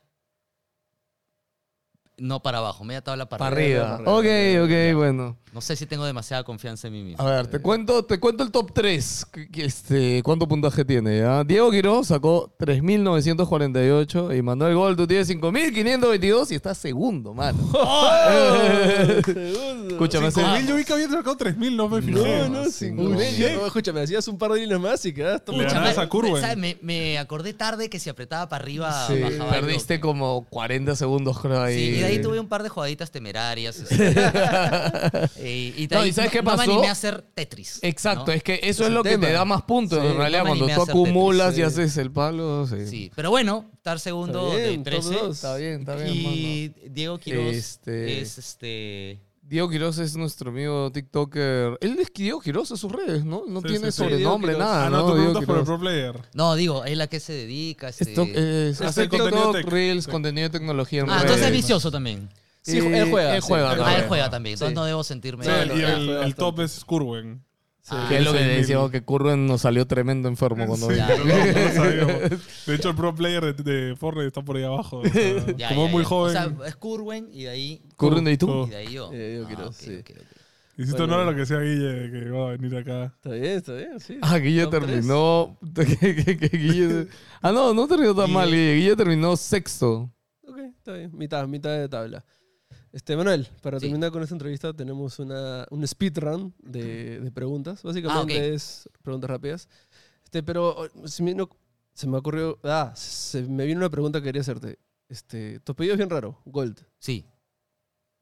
No 2.17 2.41
para 2.41 2.59
abajo, 2.59 2.83
media 2.83 3.01
tabla 3.01 3.27
para, 3.27 3.39
Para 3.39 3.55
arriba. 3.55 3.95
arriba. 3.95 4.11
Ok, 4.11 4.63
ok, 4.65 4.95
bueno. 4.97 5.37
No 5.55 5.61
sé 5.61 5.77
si 5.77 5.85
tengo 5.85 6.03
demasiada 6.05 6.43
confianza 6.43 6.87
en 6.87 6.93
mí 6.93 7.01
mismo. 7.01 7.23
A 7.25 7.31
ver, 7.31 7.47
te 7.47 7.59
cuento, 7.59 8.03
te 8.03 8.19
cuento 8.19 8.43
el 8.43 8.51
top 8.51 8.73
3. 8.73 9.25
Este, 9.53 10.21
¿Cuánto 10.21 10.45
puntaje 10.49 10.83
tiene? 10.83 11.19
ya? 11.19 11.45
Diego 11.45 11.71
Quiroz 11.71 12.07
sacó 12.07 12.53
3.948 12.59 14.37
y 14.37 14.41
Manuel 14.41 14.75
Gol, 14.75 14.97
tú 14.97 15.07
tienes 15.07 15.29
5.522 15.29 16.51
y 16.51 16.55
estás 16.55 16.77
segundo, 16.77 17.33
mano. 17.33 17.57
Segundo. 19.25 19.87
Escúchame, 19.95 20.29
Cinco 20.29 20.45
hace- 20.45 20.57
mil, 20.59 20.67
yo 20.67 20.75
vi 20.75 20.83
que 20.83 20.91
había 20.91 21.07
sacado 21.09 21.37
3000, 21.37 21.77
no 21.77 21.87
me 21.87 22.01
fijé. 22.01 22.13
No, 22.19 22.49
no, 22.49 22.65
Sí, 22.65 22.71
sí. 22.71 22.91
no. 22.91 23.65
Escúchame, 23.65 24.01
hacías 24.01 24.27
un 24.27 24.37
par 24.37 24.51
de 24.51 24.59
líneas 24.59 24.81
más 24.81 25.05
y 25.05 25.13
quedaste. 25.13 25.53
Le 25.53 25.59
Pucha, 25.63 25.75
ganabas 25.75 25.95
me- 25.95 26.03
a 26.03 26.09
Curwen. 26.09 26.41
¿sabes? 26.41 26.57
Me, 26.57 26.77
me 26.81 27.17
acordé 27.17 27.53
tarde 27.53 27.89
que 27.89 27.97
si 27.99 28.09
apretaba 28.09 28.49
para 28.49 28.61
arriba 28.61 29.07
Sí, 29.07 29.21
bajaba 29.21 29.55
el 29.55 29.61
perdiste 29.61 30.01
como 30.01 30.45
40 30.49 30.97
segundos, 30.97 31.39
creo, 31.39 31.61
ahí. 31.61 31.75
Sí, 31.77 31.81
y 31.95 31.99
de 31.99 32.05
ahí 32.05 32.21
tuve 32.21 32.41
un 32.41 32.49
par 32.49 32.61
de 32.61 32.67
jugaditas 32.67 33.09
temerarias. 33.09 33.81
y, 35.49 35.73
y 35.77 35.87
de 35.87 35.95
No, 35.95 36.05
¿y 36.05 36.13
sabes 36.13 36.31
qué 36.31 36.41
no 36.41 36.51
me 36.51 36.57
pasó? 36.57 36.71
animé 36.71 36.87
a 36.87 36.91
hacer 36.91 37.21
Tetris. 37.33 37.79
Exacto, 37.81 38.25
¿no? 38.27 38.33
es 38.33 38.43
que 38.43 38.55
eso 38.63 38.83
Es 38.83 38.89
es 38.89 38.93
lo 38.93 39.03
que 39.03 39.09
tema. 39.11 39.27
te 39.27 39.33
da 39.33 39.45
más 39.45 39.61
puntos. 39.63 39.99
Sí, 40.01 40.07
en 40.07 40.17
realidad, 40.17 40.43
no 40.43 40.47
cuando 40.49 40.65
tú 40.65 40.71
a 40.71 40.73
hacer 40.75 40.85
Tetris, 40.87 41.01
acumulas 41.05 41.53
y 41.53 41.55
sí. 41.57 41.61
haces 41.63 41.97
el 41.97 42.11
palo, 42.11 42.67
sí. 42.67 42.87
Sí, 42.87 43.11
pero 43.15 43.29
bueno, 43.29 43.65
estar 43.75 43.99
segundo 43.99 44.53
Está 44.53 44.67
bien, 44.69 44.83
de 44.83 44.91
top 44.91 45.01
13. 45.03 45.19
dos. 45.25 45.35
Está 45.35 45.55
bien, 45.57 45.79
está 45.81 45.95
bien. 45.95 46.13
Y 46.15 46.67
Diego 46.89 47.17
Quiroz 47.17 47.53
Este- 47.55 48.21
es 48.21 48.37
este. 48.37 49.19
Diego 49.47 49.69
Quiroz 49.69 49.99
es 49.99 50.15
nuestro 50.17 50.49
amigo 50.49 50.91
TikToker. 50.91 51.77
Él 51.79 51.97
es 51.99 52.11
Diego 52.11 52.41
Quiroz 52.41 52.71
en 52.71 52.77
sus 52.77 52.91
redes, 52.91 53.23
¿no? 53.23 53.43
No 53.47 53.61
Sí, 53.61 53.67
tiene 53.67 53.91
sí, 53.91 53.91
sí. 53.91 53.97
sobrenombre, 54.03 54.53
Quiroz. 54.53 54.67
nada. 54.67 54.87
Ah, 54.87 54.89
no, 54.89 54.97
¿no? 54.97 55.05
tú 55.05 55.13
Diego 55.19 55.33
preguntas 55.33 55.45
por 55.45 55.57
el 55.59 55.63
pro 55.65 55.79
player. 55.79 56.15
No, 56.33 56.55
digo, 56.55 56.83
es 56.83 56.97
la 56.97 57.05
que 57.05 57.19
se 57.19 57.33
dedica. 57.33 57.89
Este... 57.89 58.05
Es 58.09 58.15
to- 58.15 58.23
es- 58.23 58.81
Hace 58.81 59.07
contenido 59.07 59.35
TikTok, 59.51 59.55
tech. 59.57 59.65
Reels, 59.67 60.05
Sí. 60.05 60.11
contenido 60.11 60.49
de 60.49 60.57
tecnología 60.57 61.01
en 61.01 61.09
Ah, 61.11 61.13
redes. 61.19 61.23
entonces 61.25 61.45
es 61.45 61.53
vicioso 61.53 61.91
también. 61.91 62.27
Sí, 62.65 62.79
Eh, 62.79 62.97
él 62.99 63.09
juega. 63.11 63.35
Él 63.35 63.41
sí. 63.41 63.47
juega, 63.47 63.73
Él 63.73 63.79
Ah, 63.79 63.83
también. 63.83 64.01
él 64.01 64.07
juega 64.07 64.29
también. 64.29 64.53
Entonces 64.53 64.69
Sí. 64.71 64.75
no 64.75 64.85
debo 64.85 65.03
sentirme. 65.03 65.45
Sí, 65.45 65.51
y 65.51 65.81
el, 65.81 66.35
top 66.35 66.59
es 66.61 66.83
Curwen. 66.83 67.43
Ah, 67.89 68.07
Que 68.09 68.17
es 68.17 68.23
lo 68.25 68.31
que 68.33 68.39
16.000. 68.39 68.57
decíamos 68.61 68.89
que 68.91 69.03
Curwen 69.03 69.45
nos 69.45 69.61
salió 69.61 69.85
tremendo 69.85 70.27
enfermo 70.27 70.65
cuando 70.65 70.89
Sí, 70.89 70.95
Ya, 70.95 71.07
no, 71.17 71.23
no. 71.25 71.27
De 72.65 72.75
hecho, 72.75 72.89
el 72.89 72.95
pro 72.95 73.13
player 73.13 73.53
de, 73.55 73.63
de 73.63 73.95
Fortnite 73.95 74.25
está 74.27 74.41
por 74.41 74.57
ahí 74.57 74.63
abajo. 74.63 74.97
o 75.01 75.05
sea, 75.07 75.45
Ya, 75.55 75.67
como 75.69 75.81
ya, 75.81 75.85
es 75.85 75.91
muy 75.91 76.01
ya. 76.03 76.09
joven. 76.09 76.29
O 76.29 76.31
sea, 76.31 76.67
es 76.67 76.75
Curwen 76.77 77.29
y 77.31 77.43
de 77.43 77.49
ahí. 77.49 77.81
Curwen 77.95 78.27
y 78.27 78.37
tú. 78.37 78.65
Y 78.65 78.69
de 78.71 78.75
ahí 78.77 78.93
yo. 78.93 79.11
Eh, 79.13 79.29
Diego 79.29 79.45
Ah, 79.45 79.49
Quiroz, 79.49 79.67
ok, 79.67 79.73
sí. 79.75 79.95
ok, 79.97 80.09
ok. 80.09 80.17
Hiciste 80.77 80.97
Bueno. 80.97 81.13
honor 81.13 81.27
a 81.27 81.31
lo 81.31 81.35
que 81.35 81.39
decía 81.41 81.59
Guille, 81.59 82.11
que 82.11 82.29
va 82.31 82.47
a 82.47 82.51
venir 82.57 82.75
acá. 82.75 83.03
Está 83.15 83.29
bien, 83.29 83.45
está 83.57 83.73
bien, 83.73 83.99
sí. 83.99 84.17
Ah, 84.21 84.37
Guille 84.39 84.65
terminó. 84.67 85.55
que- 85.75 86.15
que- 86.25 86.37
que 86.37 86.49
Guille- 86.57 87.07
ah, 87.43 87.51
no, 87.51 87.73
no 87.75 87.87
terminó 87.87 88.15
tan 88.15 88.25
Guille- 88.25 88.33
mal. 88.33 88.49
Guille, 88.49 88.75
Guille 88.77 88.95
terminó 88.95 89.37
sexto. 89.37 90.11
Ok, 90.47 90.57
está 90.77 90.93
bien. 90.93 91.11
Mitad, 91.15 91.47
mitad 91.47 91.69
de 91.69 91.87
tabla. 91.87 92.25
Este, 92.95 93.17
Manuel, 93.17 93.45
para 93.61 93.77
Sí. 93.77 93.87
terminar 93.87 94.09
con 94.11 94.23
esta 94.23 94.33
entrevista 94.35 94.71
tenemos 94.73 95.19
una, 95.19 95.67
un 95.69 95.85
speedrun 95.85 96.53
de, 96.63 97.19
de 97.19 97.29
preguntas. 97.31 97.83
Básicamente 97.83 98.33
Ah, 98.33 98.39
ok. 98.47 98.53
es 98.55 98.89
preguntas 99.03 99.29
rápidas. 99.29 99.67
Este, 100.23 100.41
pero 100.41 100.69
oh, 100.77 101.07
se 101.07 101.21
me, 101.21 101.33
vino- 101.33 101.49
se 101.93 102.07
me 102.07 102.17
ocurrió... 102.17 102.57
Ah, 102.63 102.93
se 102.95 103.41
me 103.43 103.65
vino 103.65 103.79
una 103.79 103.89
pregunta 103.89 104.19
que 104.21 104.25
quería 104.25 104.39
hacerte. 104.41 104.79
Este, 105.09 105.59
tu 105.59 105.73
apellido 105.73 105.93
es 105.95 105.97
bien 105.97 106.09
raro, 106.09 106.39
Gold. 106.45 106.79
Sí. 106.97 107.25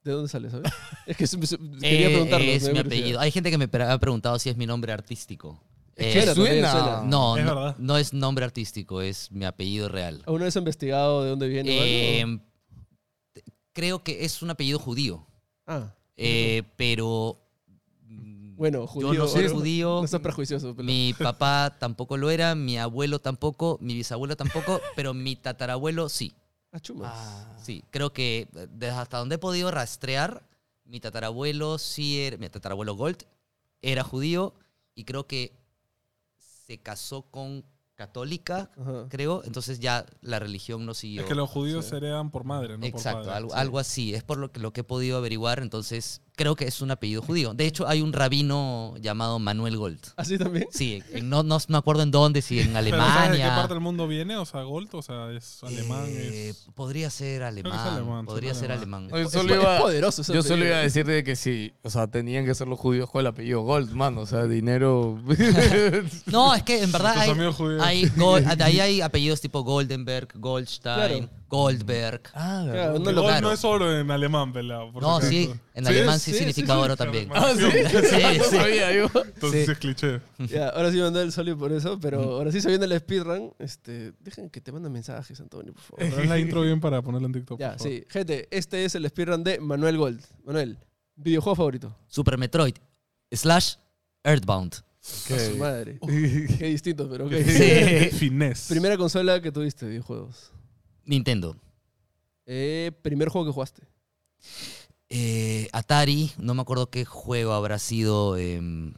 ¿De 0.02 0.10
dónde 0.10 0.28
sale, 0.28 0.50
sabes? 0.50 0.72
es 1.06 1.16
que 1.16 1.26
se- 1.28 1.46
se- 1.46 1.56
quería 1.56 2.08
Eh, 2.08 2.10
preguntarlo. 2.10 2.44
es 2.50 2.72
mi 2.72 2.78
apellido. 2.80 3.20
Hay 3.20 3.30
gente 3.30 3.52
que 3.52 3.58
me 3.58 3.68
ha 3.84 3.98
preguntado 4.00 4.40
si 4.40 4.50
es 4.50 4.56
mi 4.56 4.66
nombre 4.66 4.92
artístico. 4.92 5.62
Eh, 5.96 6.20
suena. 6.34 6.72
suena. 6.72 7.02
no, 7.06 7.36
Es 7.36 7.44
no, 7.44 7.74
no 7.78 7.96
es 7.96 8.12
nombre 8.12 8.44
artístico, 8.44 9.00
es 9.00 9.30
mi 9.30 9.44
apellido 9.44 9.88
real. 9.88 10.22
¿Alguna 10.26 10.46
vez 10.46 10.56
has 10.56 10.60
investigado 10.60 11.22
de 11.22 11.30
dónde 11.30 11.46
viene? 11.46 11.78
o 11.78 12.22
algo? 12.24 12.44
Creo 13.74 14.02
que 14.02 14.24
es 14.24 14.40
un 14.40 14.50
apellido 14.50 14.78
judío, 14.78 15.26
ah, 15.66 15.92
eh, 16.16 16.62
pero 16.76 17.38
mm, 18.06 18.56
bueno, 18.56 18.86
judío. 18.86 19.12
yo 19.12 19.18
no 19.24 19.28
soy 19.28 19.48
judío. 19.48 19.98
No 19.98 20.04
estás 20.04 20.20
prejuicioso. 20.20 20.74
pero- 20.74 20.86
Mi 20.86 21.12
papá 21.18 21.76
tampoco 21.78 22.16
lo 22.16 22.30
era, 22.30 22.54
mi 22.54 22.78
abuelo 22.78 23.18
tampoco, 23.18 23.76
mi 23.82 23.94
bisabuelo 23.94 24.36
tampoco, 24.36 24.80
pero 24.96 25.12
mi 25.12 25.36
tatarabuelo 25.36 26.08
sí. 26.08 26.32
Ah, 26.72 26.80
chumas. 26.80 27.46
Sí, 27.62 27.84
creo 27.90 28.12
que 28.12 28.48
eh, 28.54 28.66
desde 28.70 28.96
hasta 28.96 29.18
donde 29.18 29.34
he 29.34 29.38
podido 29.38 29.70
rastrear, 29.70 30.42
mi 30.84 31.00
tatarabuelo 31.00 31.76
sí 31.78 32.20
era, 32.20 32.36
mi 32.36 32.48
tatarabuelo 32.48 32.94
Gold 32.94 33.24
era 33.82 34.02
judío 34.04 34.54
y 34.94 35.04
creo 35.04 35.26
que 35.26 35.52
se 36.66 36.78
casó 36.78 37.22
con 37.22 37.64
católica, 37.94 38.70
Ajá. 38.80 39.06
creo, 39.08 39.42
entonces 39.44 39.80
ya 39.80 40.04
la 40.20 40.38
religión 40.38 40.84
no 40.86 40.94
siguió. 40.94 41.22
Es 41.22 41.28
que 41.28 41.34
los 41.34 41.48
judíos 41.48 41.84
Sí. 41.84 41.90
se 41.90 41.96
heredan 41.98 42.30
por 42.30 42.44
madre, 42.44 42.76
no 42.78 42.84
Exacto, 42.86 43.18
por 43.20 43.26
padre. 43.26 43.36
algo, 43.36 43.50
Sí. 43.50 43.56
algo 43.58 43.78
así, 43.78 44.14
es 44.14 44.22
por 44.22 44.38
lo 44.38 44.50
que, 44.52 44.60
lo 44.60 44.72
que 44.72 44.80
he 44.80 44.84
podido 44.84 45.16
averiguar, 45.18 45.60
entonces 45.60 46.20
creo 46.36 46.56
que 46.56 46.66
es 46.66 46.80
un 46.80 46.90
apellido 46.90 47.22
judío. 47.22 47.54
De 47.54 47.66
hecho, 47.66 47.86
hay 47.86 48.02
un 48.02 48.12
rabino 48.12 48.94
llamado 49.00 49.38
Manuel 49.38 49.76
Gold. 49.76 50.00
¿Así 50.16 50.36
también? 50.38 50.66
Sí, 50.70 51.02
en- 51.12 51.28
no, 51.28 51.42
no 51.42 51.58
me 51.68 51.78
acuerdo 51.78 52.02
en 52.02 52.10
dónde, 52.10 52.42
si 52.42 52.60
en 52.60 52.72
Pero 52.74 52.96
¿sabes 52.96 53.30
de 53.30 53.36
qué 53.36 53.42
Alemania. 53.42 53.54
parte 53.56 53.74
del 53.74 53.80
mundo 53.80 54.08
viene? 54.08 54.36
O 54.36 54.44
sea, 54.44 54.62
Gold, 54.62 54.88
o 54.94 55.02
sea, 55.02 55.30
es 55.30 55.62
alemán, 55.62 56.04
Eh, 56.08 56.48
es... 56.50 56.66
Podría 56.74 57.08
ser 57.10 57.42
alemán. 57.44 57.72
alemán, 57.78 58.26
podría 58.26 58.54
ser 58.54 58.72
alemán. 58.72 59.02
alemán. 59.04 59.14
Oye, 59.14 59.24
Es, 59.26 59.32
solo 59.32 59.54
es 59.54 59.60
iba- 59.62 59.78
poderoso 59.78 60.22
ese 60.22 60.34
Yo 60.34 60.42
solo 60.42 60.64
iba 60.64 60.76
a 60.76 60.80
decir 60.80 61.06
de 61.06 61.22
que 61.24 61.36
sí, 61.36 61.72
o 61.82 61.90
sea, 61.90 62.06
tenían 62.08 62.44
que 62.44 62.54
ser 62.54 62.66
los 62.68 62.78
judíos 62.78 63.08
con 63.10 63.20
el 63.20 63.26
apellido 63.28 63.62
Gold, 63.62 63.92
mano, 63.92 64.22
o 64.22 64.26
sea, 64.26 64.44
dinero. 64.44 65.20
No, 66.26 66.54
es 66.54 66.62
que 66.62 66.82
en 66.82 66.92
verdad 66.92 67.14
hay, 67.16 67.30
hay 67.80 68.06
Gol- 68.16 68.44
de 68.56 68.64
ahí 68.64 68.80
hay 68.80 69.00
apellidos 69.00 69.40
tipo 69.40 69.62
Goldenberg, 69.62 70.28
Goldstein, 70.38 70.84
Claro. 71.28 71.30
Goldberg. 71.48 72.22
ah, 72.34 72.62
Claro, 72.70 72.98
no 72.98 73.04
Gold 73.04 73.20
claro. 73.20 73.40
no 73.48 73.52
es 73.52 73.60
solo 73.60 73.96
en 74.00 74.10
alemán, 74.10 74.52
pelado. 74.52 74.90
No, 75.00 75.20
sí, 75.20 75.50
en 75.74 75.84
¿Sí 75.84 75.90
alemán 75.90 76.16
es? 76.16 76.22
Sí, 76.24 76.32
Sí, 76.32 76.38
significa 76.38 76.66
sí, 76.74 76.78
sí. 76.78 76.84
oro 76.84 76.96
también. 76.96 77.28
Ah, 77.34 77.52
sí. 77.54 77.60
Sí, 77.62 77.94
No 78.38 78.44
sí. 78.44 78.56
sabía 78.56 78.92
yo. 78.92 79.10
Entonces 79.24 79.66
Sí. 79.66 79.72
es 79.72 79.78
cliché. 79.78 80.20
Ya, 80.48 80.68
ahora 80.70 80.90
sí 80.92 80.98
mandó 80.98 81.20
el 81.20 81.32
soli 81.32 81.54
por 81.54 81.72
eso, 81.72 81.98
pero 82.00 82.20
ahora 82.22 82.50
sí 82.52 82.60
se 82.60 82.68
viene 82.68 82.84
el 82.86 82.98
speedrun. 82.98 83.52
Este, 83.58 84.12
dejen 84.20 84.50
que 84.50 84.60
te 84.60 84.72
manden 84.72 84.92
mensajes, 84.92 85.38
Antonio, 85.40 85.72
por 85.72 85.82
favor. 85.82 86.02
Es 86.02 86.28
la 86.28 86.38
intro 86.38 86.62
bien 86.62 86.80
para 86.80 87.02
ponerla 87.02 87.26
en 87.26 87.32
TikTok. 87.34 87.60
Ya, 87.60 87.70
por 87.72 87.78
favor. 87.78 87.92
sí. 87.92 88.04
Gente, 88.08 88.48
este 88.50 88.84
es 88.84 88.94
el 88.94 89.08
speedrun 89.08 89.44
de 89.44 89.60
Manuel 89.60 89.96
Gold. 89.98 90.20
Manuel, 90.44 90.78
videojuego 91.16 91.56
favorito. 91.56 91.96
Super 92.08 92.38
Metroid 92.38 92.74
slash 93.32 93.74
Earthbound. 94.24 94.74
A 94.74 95.38
su 95.38 95.56
madre. 95.58 95.98
Qué 96.58 96.64
distinto, 96.66 97.08
pero 97.10 97.26
ok. 97.26 97.32
Sí. 98.12 98.30
Primera 98.70 98.96
consola 98.96 99.40
que 99.42 99.52
tuviste, 99.52 99.86
videojuegos. 99.86 100.50
Nintendo. 101.04 101.56
Eh, 102.46 102.90
primer 103.02 103.28
juego 103.28 103.46
que 103.46 103.52
jugaste. 103.52 103.82
Eh, 105.08 105.68
Atari, 105.72 106.32
no 106.38 106.54
me 106.54 106.62
acuerdo 106.62 106.90
qué 106.90 107.04
juego 107.04 107.52
habrá 107.52 107.78
sido. 107.78 108.36
em, 108.36 108.94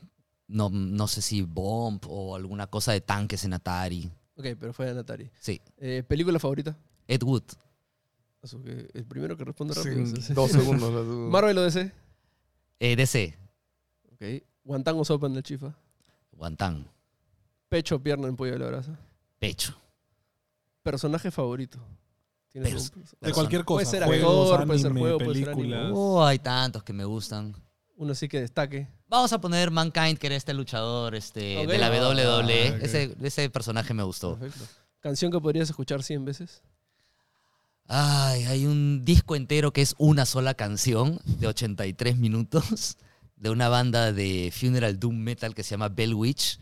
no, 0.49 0.71
no 0.71 1.09
sé 1.09 1.23
si 1.23 1.43
Bomb 1.43 2.05
o 2.09 2.37
alguna 2.37 2.69
cosa 2.69 2.93
de 2.93 3.01
tanques 3.01 3.45
en 3.45 3.53
Atari. 3.53 4.11
Ok, 4.37 4.47
pero 4.59 4.73
fue 4.73 4.91
en 4.91 4.99
Atari. 4.99 5.31
Sí. 5.41 5.61
Eh, 5.79 6.03
¿Película 6.07 6.39
favorita? 6.39 6.77
Ed 7.09 7.23
Wood. 7.23 7.43
Así 8.43 8.57
que 8.59 8.89
el 8.95 9.05
primero 9.07 9.37
que 9.37 9.45
responde 9.45 9.75
rápido. 9.75 10.05
dos 10.35 10.51
segundos. 10.51 11.07
Marvel 11.33 11.59
o 11.59 11.63
DC. 11.63 11.91
Eh, 12.79 12.95
DC. 12.97 13.37
Ok. 14.13 14.45
Guantán 14.63 14.97
o 14.99 15.05
sopa 15.05 15.27
en 15.27 15.37
el 15.37 15.43
chifa. 15.43 15.75
Guantán. 16.33 16.87
Pecho 17.69 17.97
o 17.97 17.99
pierna 17.99 18.29
en 18.29 18.37
pollo 18.37 18.53
de 18.53 18.59
la 18.61 18.67
brasa. 18.69 18.99
Pecho. 19.39 19.75
Personaje 20.83 21.31
favorito. 21.31 21.79
¿Tienes 22.63 22.91
Pers- 22.93 22.97
un- 22.97 23.05
De 23.29 23.33
cualquier 23.33 23.65
cosa. 23.65 23.85
Puede 23.85 23.99
ser 23.99 24.05
Juegos, 24.07 24.51
actor, 24.53 24.67
puede 24.67 24.79
ser 24.79 24.87
anime, 24.87 25.01
juego, 25.01 25.19
puede 25.19 25.35
ser 25.39 25.45
películas. 25.53 25.81
anime. 25.81 25.93
Oh, 25.95 26.25
hay 26.25 26.39
tantos 26.39 26.83
que 26.83 26.93
me 26.95 27.05
gustan. 27.05 27.55
Uno 27.97 28.15
sí 28.15 28.29
que 28.29 28.41
destaque. 28.41 28.89
Vamos 29.09 29.33
a 29.33 29.41
poner 29.41 29.71
Mankind, 29.71 30.19
que 30.19 30.27
era 30.27 30.37
este 30.37 30.55
luchador 30.55 31.15
este, 31.15 31.59
Ok. 31.59 31.67
de 31.69 31.79
la 31.79 31.91
WWE. 31.91 32.69
Ah, 32.69 32.77
ok. 32.77 32.83
ese, 32.83 33.17
ese 33.23 33.51
personaje 33.51 33.93
me 33.95 34.03
gustó. 34.03 34.39
Perfecto. 34.39 34.67
Canción 35.01 35.31
que 35.31 35.41
podrías 35.41 35.69
escuchar 35.71 36.03
100 36.03 36.25
veces. 36.25 36.63
Ay, 37.89 38.45
hay 38.45 38.67
un 38.67 39.05
disco 39.05 39.37
entero 39.37 39.73
que 39.73 39.81
es 39.83 39.95
una 39.99 40.27
sola 40.27 40.55
canción 40.55 41.21
de 41.25 41.47
83 41.47 42.17
minutos 42.17 42.97
de 43.37 43.51
una 43.51 43.69
banda 43.69 44.13
de 44.13 44.53
funeral 44.53 44.99
doom 44.99 45.17
metal 45.19 45.55
que 45.55 45.63
se 45.63 45.71
llama 45.71 45.89
Bell 45.89 46.15
Witch. 46.15 46.59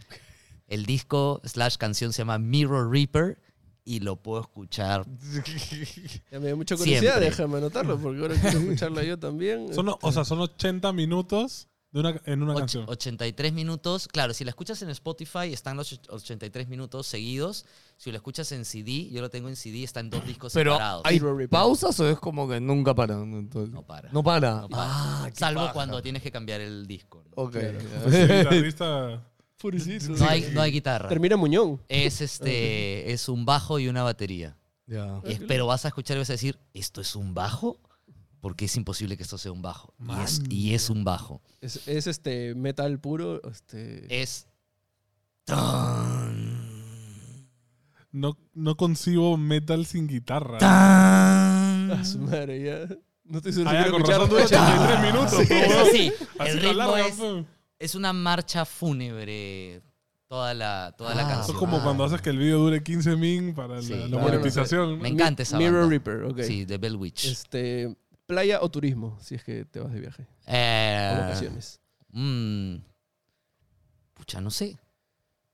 El 0.67 0.85
disco 0.87 1.41
slash 1.45 1.77
canción 1.77 2.13
se 2.13 2.19
llama 2.19 2.39
Mirror 2.39 2.91
Reaper 2.91 3.39
y 3.85 4.01
lo 4.01 4.17
puedo 4.17 4.41
escuchar. 4.41 5.05
Ya 6.31 6.41
me 6.41 6.47
dio 6.47 6.57
mucha 6.57 6.77
curiosidad, 6.77 7.13
Siempre. 7.19 7.31
déjame 7.31 7.59
anotarlo 7.59 7.99
porque 7.99 8.21
ahora 8.21 8.35
quiero 8.41 8.59
escucharla 8.59 9.03
yo 9.05 9.19
también. 9.19 9.73
Son, 9.75 9.89
o 10.01 10.13
sea, 10.13 10.25
son 10.25 10.41
80 10.41 10.93
minutos 10.93 11.69
de 11.93 12.01
una, 12.01 12.21
en 12.25 12.43
una 12.43 12.55
Och- 12.55 12.59
canción. 12.59 12.85
83 12.89 13.53
minutos. 13.53 14.09
Claro, 14.09 14.35
si 14.35 14.43
la 14.45 14.51
escuchas 14.51 14.83
en 14.83 14.91
Spotify 14.91 15.53
están 15.53 15.77
los 15.77 16.01
83 16.09 16.69
minutos 16.69 17.07
seguidos. 17.07 17.67
Si 17.97 18.11
lo 18.11 18.17
escuchas 18.17 18.51
en 18.51 18.65
CD, 18.65 19.09
yo 19.11 19.21
lo 19.21 19.31
tengo 19.31 19.49
en 19.49 19.55
CD, 19.55 19.85
está 19.85 20.01
en 20.01 20.11
dos 20.11 20.27
discos 20.27 20.53
Pero 20.53 20.73
separados. 20.73 21.03
hay 21.05 21.21
pausas 21.49 21.99
o 22.01 22.09
es 22.11 22.19
como 22.19 22.49
que 22.49 22.59
nunca 22.61 22.95
paran. 22.95 23.33
Entonces- 23.33 23.73
No 23.73 23.83
para. 23.83 24.11
No 24.11 24.23
para. 24.25 24.63
No 24.63 24.69
para. 24.69 24.85
Ah, 24.89 25.31
Salvo 25.35 25.61
paja. 25.61 25.73
cuando 25.73 26.03
tienes 26.03 26.23
que 26.23 26.33
cambiar 26.33 26.61
el 26.61 26.87
disco. 26.87 27.23
¿no? 27.27 27.43
Ok. 27.45 27.57
Guitarrista 28.07 29.23
Pobrecito. 29.65 30.13
No 30.13 30.27
hay, 30.29 30.51
no 30.53 30.61
hay 30.61 30.71
guitarra. 30.73 31.09
Termina 31.09 31.39
Muñón. 31.39 31.81
Es 31.89 32.21
este 32.21 33.11
es 33.13 33.31
un 33.31 33.47
bajo 33.47 33.79
y 33.79 33.89
una 33.89 34.03
batería. 34.03 34.59
Ya. 34.87 35.21
Es- 35.25 35.41
pero 35.49 35.67
vas 35.67 35.87
a 35.87 35.89
escuchar 35.89 36.19
y 36.19 36.21
vas 36.21 36.29
a 36.29 36.35
decir, 36.35 36.59
¿esto 36.75 37.01
es 37.01 37.17
un 37.17 37.33
bajo? 37.33 37.79
Porque 38.43 38.67
es 38.67 38.77
imposible 38.77 39.17
que 39.17 39.23
esto 39.23 39.39
sea 39.39 39.53
un 39.53 39.63
bajo. 39.63 39.95
Y 40.07 40.23
es, 40.23 40.43
y 40.51 40.75
es 40.75 40.91
un 40.91 41.03
bajo. 41.03 41.41
Es, 41.63 41.89
es 41.89 42.07
este 42.07 42.55
metal 42.55 42.99
puro. 43.01 43.41
Este, 43.51 44.21
Es. 44.23 44.47
no, 48.13 48.37
no 48.53 48.77
concibo 48.77 49.39
metal 49.39 49.87
sin 49.87 50.07
guitarra. 50.07 50.59
a 50.61 52.05
su 52.05 52.19
madre, 52.19 52.63
ya. 52.63 52.95
No 53.25 53.39
estoy 53.39 53.55
seguro 53.55 53.71
Ah, 53.71 53.73
si 53.73 53.79
ya, 53.79 53.83
quiero 53.85 53.99
con 53.99 54.11
razón 54.11 54.29
dura 54.29 54.45
83 54.45 55.01
minutos. 55.13 55.33
Así. 55.89 56.13
ritmo 56.59 56.73
larga, 56.75 57.07
es, 57.09 57.15
pues. 57.17 57.45
Es 57.85 57.95
una 57.95 58.13
marcha 58.13 58.65
fúnebre. 58.65 59.83
Toda 60.27 60.55
la, 60.55 60.95
toda 60.97 61.15
la 61.15 61.27
Ah, 61.27 61.31
canción. 61.31 61.57
es 61.57 61.61
como 61.61 61.83
cuando 61.83 62.03
haces 62.05 62.21
que 62.21 62.31
el 62.31 62.39
video 62.39 62.59
dure 62.59 62.83
15 62.83 63.15
min 63.17 63.55
para 63.55 63.81
Sí. 63.83 63.95
la, 63.95 64.19
monetización. 64.19 64.99
Me 64.99 65.09
encanta 65.11 65.43
esa 65.43 65.59
Mirror 65.59 65.81
banda. 65.83 65.91
Reaper, 65.91 66.25
ok. 66.25 66.41
Sí, 66.43 66.65
de 66.65 66.79
Bell 66.79 66.97
Witch. 66.97 67.27
Este, 67.27 67.95
playa 68.27 68.61
o 68.63 68.71
turismo, 68.71 69.17
si 69.21 69.35
es 69.37 69.45
que 69.45 69.65
te 69.67 69.81
vas 69.81 69.93
de 69.93 70.01
viaje. 70.01 70.23
O 70.23 70.27
Eh, 70.49 71.17
vacaciones. 71.21 71.81
mm, 72.11 72.77
pucha, 74.15 74.41
no 74.41 74.51
sé. 74.51 74.79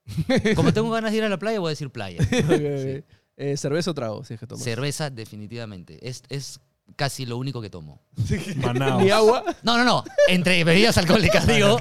Como 0.57 0.73
tengo 0.73 0.91
ganas 0.91 1.11
de 1.13 1.19
ir 1.19 1.25
a 1.25 1.29
la 1.29 1.39
playa, 1.39 1.61
voy 1.61 1.69
a 1.69 1.71
decir 1.71 1.91
playa. 1.91 2.19
Eh, 3.43 3.57
cerveza 3.57 3.91
o 3.93 3.95
trago, 3.95 4.23
si 4.23 4.35
es 4.35 4.41
que 4.41 4.47
tomas. 4.47 4.63
Cerveza, 4.63 5.09
definitivamente. 5.09 6.07
Es, 6.07 6.23
es 6.29 6.61
casi 6.97 7.27
lo 7.27 7.37
único 7.39 7.61
que 7.61 7.71
tomo. 7.71 8.01
Manaos. 8.57 9.03
Ni 9.03 9.11
agua. 9.11 9.45
No, 9.63 9.77
no, 9.79 9.85
no. 9.85 10.05
Entre 10.29 10.63
bebidas 10.65 10.99
alcohólicas, 10.99 11.47
digo. 11.47 11.79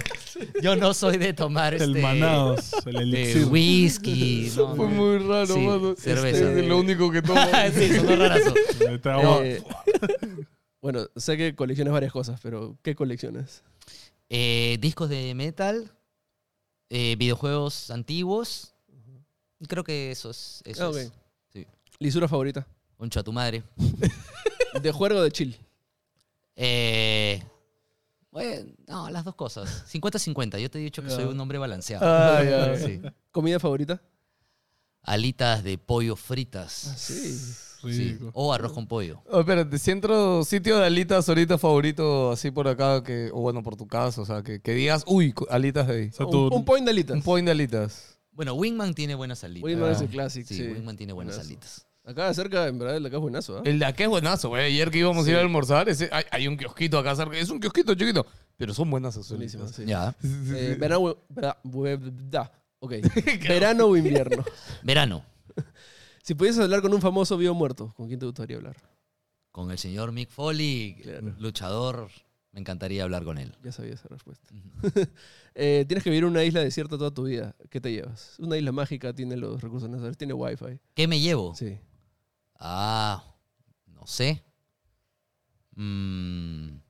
Yo 0.62 0.76
no 0.76 0.94
soy 0.94 1.18
de 1.18 1.34
tomar 1.34 1.74
El 1.74 1.82
este, 1.96 2.02
Manaos, 2.02 2.74
el 2.86 2.94
de 2.94 3.02
elixir. 3.02 3.46
whisky. 3.48 4.52
no, 4.56 4.76
Fue 4.76 4.88
no. 4.88 4.92
muy 4.94 5.18
raro, 5.20 5.48
Sí, 5.54 5.60
mano. 5.60 5.96
cerveza. 5.98 6.48
Este 6.50 6.60
es 6.62 6.68
lo 6.68 6.78
único 6.78 7.12
que 7.12 7.22
tomo. 7.22 7.42
sí, 7.74 7.96
sonó 7.96 8.16
rarazo. 8.16 8.54
Este 8.90 9.10
agua- 9.10 9.40
Eh, 9.46 9.62
bueno, 10.82 11.08
sé 11.16 11.36
que 11.38 11.56
coleccionas 11.56 11.92
varias 11.94 12.12
cosas, 12.12 12.40
pero 12.42 12.78
¿qué 12.82 12.96
coleccionas? 12.96 13.64
Eh, 14.30 14.78
discos 14.80 15.10
de 15.10 15.34
metal, 15.36 15.92
eh, 16.90 17.16
videojuegos 17.18 17.92
antiguos. 17.92 18.74
Creo 19.68 19.84
que 19.84 20.12
eso 20.12 20.30
es. 20.30 20.62
Eso 20.66 20.86
Ah, 20.86 20.90
ok. 20.90 20.96
es. 20.96 21.12
Sí. 21.52 21.68
¿Lisura 22.00 22.28
favorita? 22.30 22.66
Concha 22.96 23.24
tu 23.24 23.34
madre. 23.34 23.62
¿De 24.82 24.92
juego 24.92 25.18
o 25.20 25.22
de 25.24 25.32
chill? 25.32 25.58
Eh, 26.56 27.42
bueno, 28.32 28.72
no, 28.88 29.10
las 29.10 29.24
dos 29.26 29.36
cosas. 29.36 29.86
50-50. 29.92 30.60
Yo 30.60 30.70
te 30.70 30.80
he 30.80 30.82
dicho 30.82 31.02
que 31.02 31.10
soy 31.10 31.26
un 31.26 31.40
hombre 31.40 31.58
balanceado. 31.58 32.06
Ah, 32.06 32.44
ya. 32.44 32.78
Sí. 32.86 33.02
¿Comida 33.32 33.60
favorita? 33.60 34.02
Alitas 35.04 35.64
de 35.64 35.78
pollo 35.78 36.14
Ah, 36.14 36.18
fritas. 36.18 36.72
sí. 36.98 37.38
Sí. 37.82 38.12
Rico. 38.12 38.30
O 38.34 38.52
arroz 38.54 38.74
con 38.74 38.88
pollo. 38.88 39.22
Oh, 39.32 39.40
espérate, 39.40 39.80
si 39.80 39.92
entro 39.92 40.44
sitio 40.44 40.78
de 40.80 40.86
alitas 40.86 41.30
ahorita 41.30 41.58
favorito, 41.58 42.30
así 42.30 42.52
por 42.52 42.68
acá, 42.68 43.02
que, 43.06 43.30
o 43.34 43.40
bueno, 43.40 43.64
por 43.64 43.78
tu 43.78 43.88
casa, 43.88 44.20
o 44.22 44.26
sea, 44.26 44.44
que, 44.44 44.60
que 44.62 44.74
digas, 44.74 45.06
uy, 45.08 45.32
cu- 45.32 45.48
alitas 45.50 45.88
de 45.88 45.94
ahí. 45.94 46.08
O 46.10 46.12
sea, 46.12 46.26
Un, 46.26 46.32
tú- 46.34 46.50
un 46.54 46.66
point 46.66 46.84
de 46.84 46.92
alitas. 46.92 47.16
Un 47.16 47.22
point 47.24 47.46
de 47.46 47.52
alitas. 47.54 48.20
Bueno, 48.34 48.54
Wingman 48.56 48.94
tiene 48.94 49.16
buenas 49.16 49.46
alitas. 49.46 49.64
Wingman 49.66 49.90
Ah. 49.90 49.94
es 49.94 50.02
el 50.02 50.10
clásico, 50.10 50.50
Sí, 50.50 50.56
sí. 50.56 50.64
Wingman 50.68 50.98
tiene 50.98 51.14
buenas 51.14 51.36
Buenazo. 51.38 51.50
alitas. 51.54 51.86
Acá 52.10 52.34
cerca, 52.34 52.68
en 52.68 52.80
verdad, 52.80 52.98
el 52.98 53.04
de 53.04 53.08
acá 53.10 53.18
es 53.18 53.22
buenazo, 53.22 53.58
¿ah? 53.60 53.62
El 53.66 53.78
de 53.80 53.86
acá 53.86 54.04
es 54.04 54.10
buenazo, 54.10 54.50
güey. 54.50 54.64
Ayer 54.66 54.90
que 54.90 54.98
íbamos 54.98 55.28
a 55.28 55.30
ir 55.30 55.36
a 55.38 55.42
almorzar, 55.42 55.88
ese, 55.90 56.10
hay, 56.12 56.24
hay 56.32 56.48
un 56.48 56.58
kiosquito 56.58 56.98
acá 56.98 57.16
cerca. 57.16 57.38
Es 57.38 57.50
un 57.50 57.60
kiosquito 57.60 57.94
chiquito, 57.94 58.26
pero 58.58 58.74
son 58.74 58.92
alitas. 58.94 59.26
sí. 59.76 59.86
Ya. 59.86 60.16
Eh, 60.24 60.76
verano, 60.80 61.18
vera- 61.30 61.58
bue- 61.64 62.00
da. 62.30 62.52
Ok. 62.80 62.94
Verano 63.48 63.86
o 63.86 63.96
invierno. 63.98 64.44
Verano. 64.84 65.24
Si 66.22 66.36
pudieses 66.36 66.62
hablar 66.62 66.82
con 66.84 66.94
un 66.94 67.02
famoso 67.02 67.38
vivo 67.38 67.54
o 67.54 67.56
muerto, 67.56 67.92
¿con 67.98 68.08
quién 68.08 68.20
te 68.20 68.26
gustaría 68.28 68.58
hablar? 68.58 68.76
Con 69.52 69.72
el 69.72 69.80
señor 69.80 70.12
Mick 70.12 70.30
Foley, 70.30 70.96
Claro. 71.02 71.34
luchador. 71.40 72.10
Me 72.52 72.60
encantaría 72.60 73.04
hablar 73.04 73.24
con 73.24 73.38
él. 73.40 73.56
Ya 73.64 73.72
sabía 73.72 73.94
esa 73.94 74.08
respuesta. 74.10 74.48
Eh, 75.56 75.86
tienes 75.88 76.04
que 76.04 76.10
vivir 76.10 76.24
en 76.24 76.30
una 76.32 76.44
isla 76.44 76.62
desierta 76.62 76.98
toda 76.98 77.12
tu 77.12 77.24
vida. 77.24 77.56
¿Qué 77.70 77.82
te 77.82 77.92
llevas? 77.92 78.36
Una 78.40 78.58
isla 78.58 78.72
mágica, 78.72 79.14
tiene 79.14 79.38
los 79.38 79.62
recursos 79.62 79.90
necesarios, 79.90 80.18
tiene 80.18 80.34
wifi. 80.34 80.80
¿Qué 80.94 81.08
me 81.08 81.20
llevo? 81.20 81.56
Sí. 81.56 81.78
Ah, 82.60 83.24
no 83.88 84.06
sé. 84.06 84.44
Mm, 85.76 86.82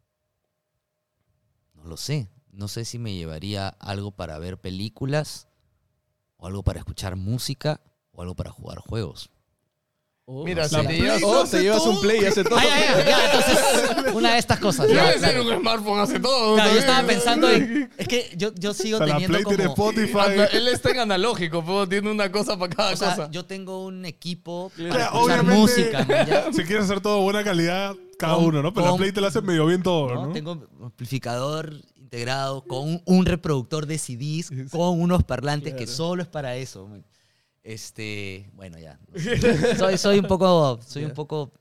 no 1.73 1.83
lo 1.83 1.97
sé. 1.97 2.29
No 2.51 2.67
sé 2.67 2.83
si 2.85 2.99
me 2.99 3.13
llevaría 3.13 3.69
algo 3.69 4.11
para 4.11 4.37
ver 4.39 4.59
películas, 4.59 5.47
o 6.37 6.47
algo 6.47 6.63
para 6.63 6.79
escuchar 6.79 7.15
música, 7.15 7.81
o 8.11 8.21
algo 8.21 8.35
para 8.35 8.51
jugar 8.51 8.79
juegos. 8.79 9.31
O- 10.31 10.43
Mira, 10.43 10.69
si 10.69 10.75
te 10.75 10.93
llevas- 11.01 11.23
o 11.23 11.43
te 11.43 11.59
llevas 11.63 11.83
un 11.87 11.99
play 12.01 12.21
y 12.21 12.25
hace 12.25 12.43
todo. 12.43 12.59
Ah, 12.59 12.63
ya, 12.63 12.97
ya, 12.99 13.09
ya, 13.09 13.25
entonces, 13.25 14.13
una 14.13 14.33
de 14.33 14.37
estas 14.37 14.59
cosas. 14.59 14.87
Debe 14.87 15.15
claro. 15.17 15.41
un 15.41 15.59
smartphone 15.59 15.99
hace 16.01 16.19
todo. 16.19 16.53
Claro, 16.53 16.71
yo 16.71 16.79
estaba 16.79 17.07
pensando 17.07 17.49
en. 17.49 17.89
Es 17.97 18.07
que 18.07 18.31
yo, 18.37 18.53
yo 18.53 18.75
sigo 18.75 18.97
o 18.97 18.99
sea, 18.99 19.07
la 19.07 19.13
teniendo 19.13 19.39
Play 19.39 19.45
tiene 19.57 19.73
como. 19.73 19.89
Spotify. 19.89 20.29
Anda, 20.31 20.45
Él 20.53 20.67
está 20.67 20.91
en 20.91 20.99
analógico, 20.99 21.63
pero 21.65 21.89
tiene 21.89 22.11
una 22.11 22.31
cosa 22.31 22.59
para 22.59 22.75
cada 22.75 22.93
O 22.93 22.95
sea, 22.95 23.09
cosa. 23.15 23.31
yo 23.31 23.43
tengo 23.45 23.83
un 23.83 24.05
equipo 24.05 24.71
para 24.87 25.05
escuchar 25.05 25.43
música, 25.43 26.05
¿no? 26.05 26.53
Si 26.53 26.63
quieres 26.63 26.85
hacer 26.85 27.01
todo 27.01 27.21
buena 27.21 27.43
calidad, 27.43 27.95
cada 28.19 28.35
Con- 28.35 28.45
uno, 28.45 28.61
¿no? 28.61 28.71
Pero 28.71 28.85
la 28.85 28.91
con- 28.91 28.99
Play 28.99 29.11
te 29.11 29.21
la 29.21 29.29
hace 29.29 29.41
medio 29.41 29.65
bien 29.65 29.81
todo, 29.81 30.13
¿no? 30.13 30.27
¿no? 30.27 30.31
Tengo 30.31 30.61
amplificador 30.83 31.73
integrado 31.95 32.61
con 32.63 33.01
un, 33.03 33.25
reproductor 33.25 33.87
de 33.87 33.97
CDs 33.97 34.51
con 34.69 35.01
unos 35.01 35.23
parlantes 35.23 35.73
que 35.73 35.87
solo 35.87 36.21
es 36.21 36.27
para 36.27 36.55
eso. 36.55 36.87
Este, 37.63 38.49
bueno, 38.53 38.77
ya. 38.79 38.99
no 39.07 39.19
sé. 39.19 39.75
soy, 39.77 39.97
soy 39.97 40.19
un 40.19 40.27
poco, 40.27 40.79
soy 40.85 41.05
un 41.05 41.13
poco 41.13 41.51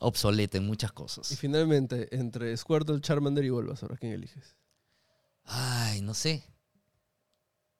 obsoleta 0.00 0.56
en 0.58 0.66
muchas 0.66 0.90
Y 0.90 0.94
cosas. 0.94 1.36
finalmente, 1.38 2.14
entre 2.16 2.56
Squirtle, 2.56 3.00
Charmander 3.00 3.44
y 3.44 3.50
Bulbasaur, 3.50 3.92
¿a 3.92 3.96
quién 3.96 4.12
eliges? 4.12 4.56
Ay, 5.44 6.00
no 6.02 6.14
sé. 6.14 6.44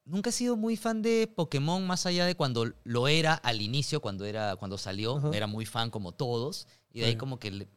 Nunca 0.04 0.30
he 0.30 0.32
sido 0.32 0.56
muy 0.56 0.76
fan 0.76 1.02
de 1.02 1.26
Pokémon 1.32 1.86
más 1.86 2.06
allá 2.06 2.24
de 2.24 2.34
cuando 2.34 2.72
lo 2.84 3.08
era 3.08 3.34
al 3.34 3.60
inicio, 3.60 4.00
cuando, 4.00 4.24
era, 4.24 4.56
cuando 4.56 4.78
salió. 4.78 5.32
Era 5.34 5.46
muy 5.46 5.66
fan 5.66 5.90
como 5.90 6.12
todos. 6.12 6.66
Y 6.92 7.00
de 7.00 7.06
ahí 7.06 7.16
como 7.16 7.38
que 7.38 7.50
le- 7.50 7.68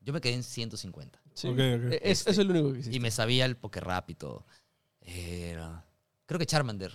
yo 0.00 0.12
me 0.12 0.20
quedé 0.20 0.34
en 0.34 0.44
150. 0.44 1.20
Sí. 1.34 1.48
Ok, 1.48 1.54
ok. 1.54 1.58
Eh, 1.92 2.00
Es, 2.04 2.20
eso 2.28 2.42
es 2.42 2.46
lo 2.46 2.52
único 2.52 2.72
que 2.72 2.78
hiciste. 2.78 2.96
Y 2.96 3.00
me 3.00 3.10
sabía 3.10 3.44
el 3.44 3.56
Pokérap 3.56 4.08
y 4.08 4.14
todo. 4.14 4.46
Era... 5.00 5.84
Creo 6.26 6.38
que 6.38 6.46
Charmander. 6.46 6.92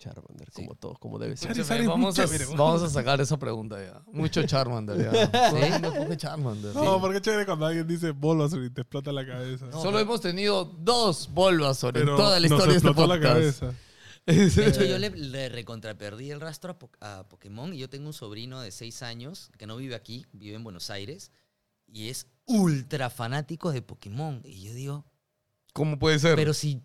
Charmander, 0.00 0.48
Sí. 0.50 0.62
como 0.62 0.74
todos, 0.74 0.98
como 0.98 1.18
debe 1.18 1.36
ser. 1.36 1.48
Charizard 1.52 1.80
es 1.80 1.86
muy 1.86 1.92
vamos, 1.92 2.18
a, 2.18 2.26
vamos 2.56 2.82
a 2.82 2.88
sacar 2.88 3.20
esa 3.20 3.38
pregunta 3.38 3.76
ya. 3.84 4.02
Mucho 4.12 4.42
Charmander 4.44 4.96
ya. 5.12 5.12
¿Sí? 5.50 5.80
No, 5.82 5.92
porque 5.94 6.16
Charmander. 6.16 6.74
No, 6.74 7.00
porque 7.00 7.16
es 7.18 7.22
chévere 7.22 7.44
cuando 7.46 7.66
alguien 7.66 7.86
dice 7.86 8.10
Bulbasaur 8.12 8.64
y 8.64 8.70
te 8.70 8.80
explota 8.80 9.12
la 9.12 9.26
cabeza. 9.26 9.66
No, 9.66 9.72
Solo 9.72 9.90
pero- 9.92 9.98
hemos 10.00 10.20
tenido 10.20 10.64
dos 10.64 11.28
Bulbasaur 11.32 11.96
en 11.98 12.06
toda 12.06 12.40
la 12.40 12.48
nos 12.48 12.58
historia 12.58 12.80
de 12.80 12.88
este 12.88 13.06
la 13.06 13.20
cabeza. 13.20 13.74
De 14.26 14.66
hecho, 14.68 14.84
yo 14.84 14.98
le, 14.98 15.10
le 15.10 15.48
recontraperdí 15.48 16.30
el 16.30 16.40
rastro 16.40 16.72
a, 16.72 16.78
Po- 16.78 16.90
a 17.00 17.24
Pokémon 17.28 17.72
y 17.74 17.78
yo 17.78 17.88
tengo 17.88 18.06
un 18.06 18.12
sobrino 18.12 18.60
de 18.60 18.70
6 18.70 19.02
años 19.02 19.50
que 19.58 19.66
no 19.66 19.76
vive 19.76 19.94
aquí, 19.94 20.26
vive 20.32 20.54
en 20.56 20.62
Buenos 20.64 20.90
Aires 20.90 21.32
y 21.86 22.08
es 22.10 22.26
ultra 22.46 23.10
fanático 23.10 23.72
de 23.72 23.82
Pokémon. 23.82 24.40
Y 24.44 24.62
yo 24.62 24.74
digo, 24.74 25.04
¿Cómo 25.72 25.98
puede 25.98 26.18
ser? 26.18 26.36
pero 26.36 26.52
si 26.54 26.82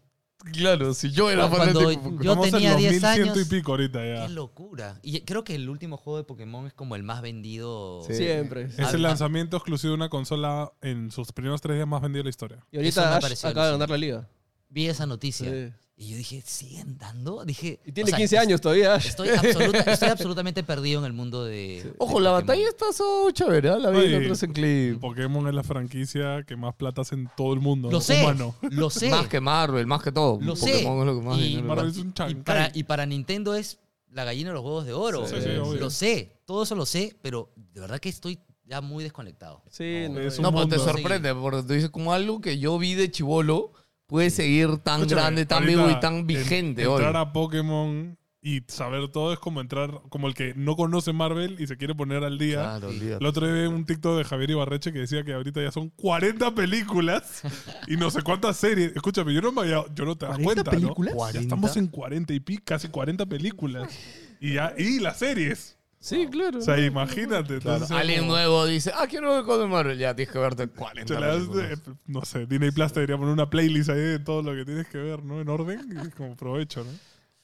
claro, 0.53 0.93
si 0.93 1.11
yo 1.11 1.30
era 1.31 1.47
Cuando 1.49 1.57
fanático 1.80 1.89
de 1.89 1.97
Pokémon. 1.97 2.23
yo 2.23 2.39
tenía 2.41 2.72
los 2.72 2.80
10 2.80 2.91
1100 2.93 3.05
años. 3.30 3.38
y 3.41 3.45
pico 3.45 3.72
ahorita 3.72 3.99
qué 4.01 4.13
ya. 4.15 4.27
locura. 4.30 4.99
Y 5.03 5.22
creo 5.22 5.43
que 5.43 5.55
el 5.55 5.69
último 5.69 5.97
juego 5.97 6.17
de 6.17 6.23
Pokémon 6.23 6.67
es 6.67 6.73
como 6.73 6.95
el 6.95 7.03
más 7.03 7.22
vendido. 7.22 8.03
Sí. 8.07 8.13
Siempre. 8.15 8.63
Es 8.77 8.93
el 8.93 9.01
lanzamiento 9.01 9.57
exclusivo 9.57 9.91
de 9.91 9.95
una 9.95 10.09
consola 10.09 10.72
en 10.81 11.11
sus 11.11 11.31
primeros 11.31 11.61
tres 11.61 11.76
días 11.77 11.88
más 11.88 12.01
vendido 12.01 12.19
de 12.19 12.26
la 12.26 12.30
historia. 12.30 12.65
Y 12.72 12.77
ahorita 12.77 13.17
Ash 13.17 13.45
acaba 13.45 13.65
de 13.67 13.72
ganar 13.73 13.89
la 13.89 13.97
liga. 13.97 14.30
Vi 14.69 14.88
esa 14.88 15.05
noticia 15.05 15.49
Sí. 15.51 15.73
Y 15.97 16.09
yo 16.09 16.17
dije, 16.17 16.41
¿siguen 16.45 16.97
dando? 16.97 17.45
Dije, 17.45 17.80
Y 17.85 17.91
tiene 17.93 18.09
o 18.09 18.11
sea, 18.11 18.17
15 18.17 18.38
años 18.38 18.59
todavía. 18.61 18.95
Estoy, 18.97 19.30
absoluta- 19.30 19.80
estoy 19.91 20.09
absolutamente 20.09 20.61
perdido 20.63 20.99
en 20.99 21.05
el 21.05 21.13
mundo 21.13 21.45
de. 21.45 21.93
Ojo, 21.99 22.17
de 22.17 22.23
la 22.26 22.31
Pokémon. 22.31 22.47
batalla 22.47 22.67
está 22.69 22.91
so 22.91 23.31
chévere, 23.31 23.69
¿eh? 23.69 23.80
La 23.80 23.89
vi 23.91 23.97
Oye, 23.99 24.27
en 24.27 24.53
clip. 24.53 24.99
Pokémon 24.99 25.47
es 25.47 25.53
la 25.53 25.63
franquicia 25.63 26.43
que 26.43 26.55
más 26.57 26.76
plata 26.76 27.01
hace 27.01 27.15
en 27.15 27.30
todo 27.38 27.53
el 27.53 27.61
mundo. 27.61 27.89
Lo 27.89 28.01
sé, 28.01 28.22
Humano. 28.23 28.55
lo 28.61 28.89
sé. 28.89 29.09
Más 29.09 29.27
que 29.27 29.39
Marvel, 29.39 29.88
más 29.88 30.03
que 30.03 30.11
todo. 30.11 30.38
Lo 30.41 30.55
sé. 30.57 30.72
Pokémon 30.84 30.99
es 30.99 31.05
lo 31.15 31.19
que 31.22 31.26
más 31.27 31.39
Y- 31.39 31.61
Marvel 31.61 31.89
es 31.89 31.97
un 31.97 32.13
Y 32.30 32.35
para, 32.35 32.72
y 32.73 32.84
para 32.84 33.05
Nintendo 33.05 33.55
es 33.55 33.80
la 34.11 34.26
gallina 34.26 34.49
de 34.49 34.55
los 34.55 34.63
huevos 34.65 34.85
de 34.85 34.93
oro. 34.93 35.26
Sí, 35.27 35.35
sí, 35.41 35.49
obvio. 35.57 35.80
lo 35.80 35.89
sé, 35.89 36.41
todo 36.45 36.63
eso 36.63 36.76
lo 36.76 36.85
sé, 36.85 37.15
pero 37.22 37.51
de 37.55 37.80
verdad 37.81 37.99
que 37.99 38.09
estoy 38.09 38.39
ya 38.65 38.81
muy 38.81 39.03
desconectado. 39.03 39.61
Sí, 39.69 40.07
no, 40.09 40.19
es 40.19 40.39
no, 40.39 40.49
un 40.49 40.55
No, 40.55 40.61
pero 40.67 40.77
te 40.77 40.91
sorprende, 40.91 41.34
porque 41.35 41.61
tú 41.63 41.73
dices 41.73 41.89
como 41.89 42.11
algo 42.13 42.41
que 42.41 42.57
yo 42.57 42.77
vi 42.80 42.95
de 42.95 43.11
chivolo 43.11 43.72
puede 44.07 44.30
seguir 44.30 44.77
tan 44.80 45.02
Escúchame, 45.02 45.22
grande, 45.22 45.45
tan 45.45 45.64
ahorita, 45.64 45.84
vivo 45.86 45.98
y 45.98 45.99
tan 45.99 46.15
en- 46.15 46.27
vigente 46.27 46.88
hoy. 46.88 46.94
Entrar 47.02 47.18
a 47.18 47.34
Pokémon 47.34 48.18
y 48.41 48.61
saber 48.68 49.07
todo 49.11 49.34
es 49.34 49.40
como 49.40 49.60
entrar, 49.60 50.02
como 50.10 50.27
el 50.27 50.36
que 50.36 50.53
no 50.56 50.76
conoce 50.76 51.11
Marvel 51.14 51.56
y 51.60 51.65
se 51.65 51.77
quiere 51.77 51.95
poner 51.95 52.23
al 52.23 52.38
día. 52.38 52.61
Claro. 52.80 52.90
El 52.91 53.26
otro 53.26 53.48
día 53.52 53.64
vi 53.64 53.68
un 53.68 53.86
TikTok 53.88 54.18
de 54.19 54.23
Javier 54.23 54.52
Ibarreche 54.52 54.94
que 54.94 54.99
decía 54.99 55.23
que 55.23 55.34
ahorita 55.34 55.64
ya 55.64 55.72
son 55.72 55.90
40 55.90 56.53
películas 56.53 57.41
y 57.88 57.98
no 57.98 58.11
sé 58.11 58.22
cuántas 58.22 58.57
series. 58.57 58.95
Escúchame, 58.95 59.34
yo 59.34 59.41
no 59.41 59.52
me 59.52 59.61
había- 59.61 59.84
yo 59.95 60.06
no 60.06 60.15
te 60.15 60.27
das 60.27 60.38
40 60.38 60.44
cuenta, 60.64 60.72
películas? 60.72 61.15
¿no? 61.15 61.32
Ya 61.32 61.40
estamos 61.40 61.76
en 61.76 61.88
40 61.88 62.34
y 62.34 62.40
pico, 62.40 62.61
casi 62.65 62.88
40 62.90 63.26
películas. 63.26 63.90
Y 64.41 64.56
ya 64.56 64.73
y 64.77 64.99
las 64.99 65.18
series. 65.19 65.74
Sí, 66.06 66.27
claro. 66.27 66.60
O 66.60 66.61
sea, 66.61 66.77
imagínate. 66.80 67.60
Claro, 67.60 67.77
entonces, 67.84 67.91
Alguien 67.91 68.19
como- 68.22 68.34
nuevo 68.34 68.65
dice, 68.68 68.91
ah, 68.94 69.07
quiero 69.10 69.34
ver 69.34 69.44
con 69.44 69.69
Marvel. 69.69 69.98
Ya 69.98 70.15
tienes 70.15 70.32
que 70.32 70.40
verte 70.40 70.68
40. 70.68 71.15
te 71.15 71.19
das 71.19 71.52
de- 71.52 71.80
no 72.06 72.23
sé, 72.23 72.45
Disney 72.45 72.72
Plus 72.72 72.94
te 72.94 72.99
debería 72.99 73.18
poner 73.18 73.34
una 73.34 73.49
playlist 73.49 73.90
ahí 73.90 73.99
de 73.99 74.19
todo 74.19 74.44
lo 74.44 74.53
que 74.56 74.65
tienes 74.65 74.88
que 74.88 74.98
ver, 74.99 75.23
¿no? 75.23 75.41
En 75.41 75.49
orden, 75.49 75.82
y 76.06 76.10
como 76.11 76.36
provecho, 76.36 76.84
¿no? 76.84 76.91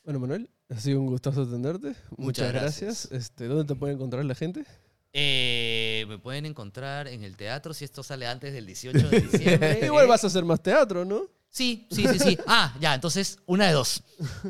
Bueno, 0.04 0.20
Manuel, 0.20 0.50
ha 0.70 0.80
sido 0.80 1.00
un 1.00 1.08
gustazo 1.08 1.42
atenderte. 1.44 1.88
Muchas, 1.88 2.18
Muchas 2.18 2.52
gracias. 2.54 2.82
gracias. 3.10 3.12
Este, 3.12 3.46
¿Dónde 3.48 3.66
te 3.66 3.76
puede 3.76 3.94
encontrar 3.94 4.24
la 4.26 4.36
gente? 4.36 4.64
Eh, 5.14 6.06
me 6.08 6.18
pueden 6.20 6.46
encontrar 6.46 7.08
en 7.08 7.24
el 7.24 7.36
teatro 7.36 7.74
si 7.74 7.84
esto 7.86 8.02
sale 8.04 8.28
antes 8.28 8.54
del 8.54 8.66
18 8.66 9.10
de 9.10 9.22
diciembre. 9.22 9.80
Igual 9.86 10.08
vas 10.08 10.24
a 10.24 10.28
hacer 10.28 10.46
más 10.46 10.62
teatro, 10.64 11.04
¿no? 11.04 11.24
Sí, 11.53 11.86
sí, 11.91 12.07
sí, 12.07 12.18
sí. 12.18 12.38
Ah, 12.48 12.73
ya, 12.80 12.95
entonces, 12.95 13.40
una 13.45 13.68
de 13.68 13.73
dos. 13.73 14.03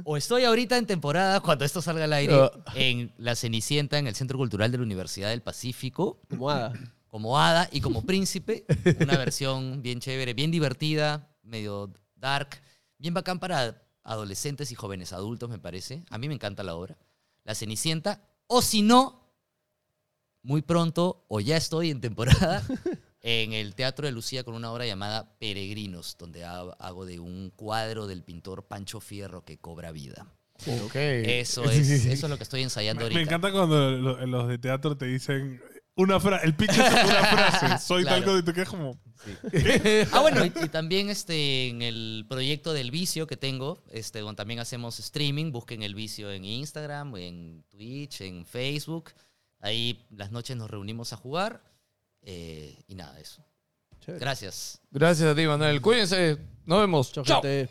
O 0.03 0.17
estoy 0.17 0.43
ahorita 0.43 0.77
en 0.77 0.85
temporada, 0.85 1.39
cuando 1.39 1.65
esto 1.65 1.81
salga 1.81 2.03
al 2.03 2.13
aire, 2.13 2.35
Ah. 2.35 2.51
en 2.75 3.11
La 3.17 3.35
Cenicienta, 3.35 3.97
en 3.97 4.05
el 4.05 4.13
Centro 4.13 4.37
Cultural 4.37 4.71
de 4.71 4.77
la 4.77 4.83
Universidad 4.83 5.29
del 5.29 5.41
Pacífico, 5.41 6.21
Como 6.29 6.49
hada. 6.51 6.73
como 7.07 7.39
hada 7.39 7.67
y 7.71 7.81
como 7.81 8.03
príncipe. 8.05 8.65
Una 8.99 9.17
versión 9.17 9.81
bien 9.81 9.99
chévere, 9.99 10.35
bien 10.35 10.51
divertida, 10.51 11.27
medio 11.41 11.91
dark, 12.15 12.61
bien 12.99 13.15
bacán 13.15 13.39
para 13.39 13.81
adolescentes 14.03 14.71
y 14.71 14.75
jóvenes 14.75 15.11
adultos, 15.11 15.49
me 15.49 15.57
parece. 15.57 16.03
A 16.11 16.19
mí 16.19 16.27
me 16.27 16.35
encanta 16.35 16.61
la 16.63 16.75
obra. 16.75 16.97
La 17.43 17.55
Cenicienta. 17.55 18.21
O 18.45 18.61
si 18.61 18.83
no, 18.83 19.33
muy 20.43 20.61
pronto, 20.61 21.25
o 21.29 21.39
ya 21.39 21.57
estoy 21.57 21.89
en 21.89 21.99
temporada, 21.99 22.63
en 23.21 23.53
el 23.53 23.75
Teatro 23.75 24.05
de 24.07 24.11
Lucía 24.11 24.43
con 24.43 24.55
una 24.55 24.71
obra 24.71 24.85
llamada 24.85 25.37
Peregrinos, 25.39 26.15
donde 26.17 26.43
ha- 26.43 26.61
hago 26.79 27.05
de 27.05 27.19
un 27.19 27.51
cuadro 27.55 28.07
del 28.07 28.23
pintor 28.23 28.67
Pancho 28.67 28.99
Fierro 28.99 29.43
que 29.45 29.57
cobra 29.59 29.91
vida. 29.91 30.25
Ok. 30.85 30.95
Eso 30.95 31.63
es, 31.65 31.89
eso 31.89 32.25
es 32.25 32.29
lo 32.29 32.37
que 32.37 32.43
estoy 32.43 32.61
ensayando 32.63 32.99
Me, 33.01 33.03
ahorita. 33.05 33.19
me 33.19 33.23
encanta 33.23 33.51
cuando 33.51 33.91
lo- 33.91 34.25
los 34.25 34.47
de 34.47 34.57
teatro 34.57 34.95
te 34.97 35.05
dicen 35.05 35.61
una 35.95 36.19
frase, 36.19 36.45
el 36.45 36.55
pitch 36.55 36.69
es 36.71 36.77
una 36.77 36.89
frase, 37.25 37.77
soy 37.85 38.03
Claro. 38.03 38.17
tal 38.17 38.25
cosa 38.25 38.39
y 38.39 38.43
te 38.43 38.53
quedas 38.53 38.69
como... 38.69 38.99
Ah, 40.13 40.19
bueno, 40.21 40.43
y, 40.45 40.51
y 40.63 40.69
también 40.69 41.09
este, 41.09 41.67
en 41.67 41.81
el 41.83 42.25
proyecto 42.27 42.73
del 42.73 42.89
vicio 42.89 43.27
que 43.27 43.37
tengo, 43.37 43.83
este, 43.91 44.19
donde 44.19 44.35
también 44.37 44.59
hacemos 44.59 44.99
streaming, 44.99 45.51
busquen 45.51 45.83
el 45.83 45.93
vicio 45.93 46.31
en 46.31 46.43
Instagram, 46.45 47.15
en 47.17 47.63
Twitch, 47.69 48.21
en 48.21 48.45
Facebook. 48.45 49.11
Ahí 49.59 50.05
las 50.09 50.31
noches 50.31 50.57
nos 50.57 50.71
reunimos 50.71 51.13
a 51.13 51.17
jugar. 51.17 51.61
Eh, 52.21 52.83
y 52.87 52.95
nada, 52.95 53.19
eso. 53.19 53.43
Chévere. 53.99 54.19
Gracias. 54.19 54.79
Gracias 54.91 55.29
a 55.29 55.35
ti, 55.35 55.45
Manuel. 55.45 55.81
Cuídense. 55.81 56.37
Nos 56.65 56.79
vemos. 56.79 57.11
Chao, 57.11 57.23
Chao. 57.23 57.41
gente. 57.41 57.69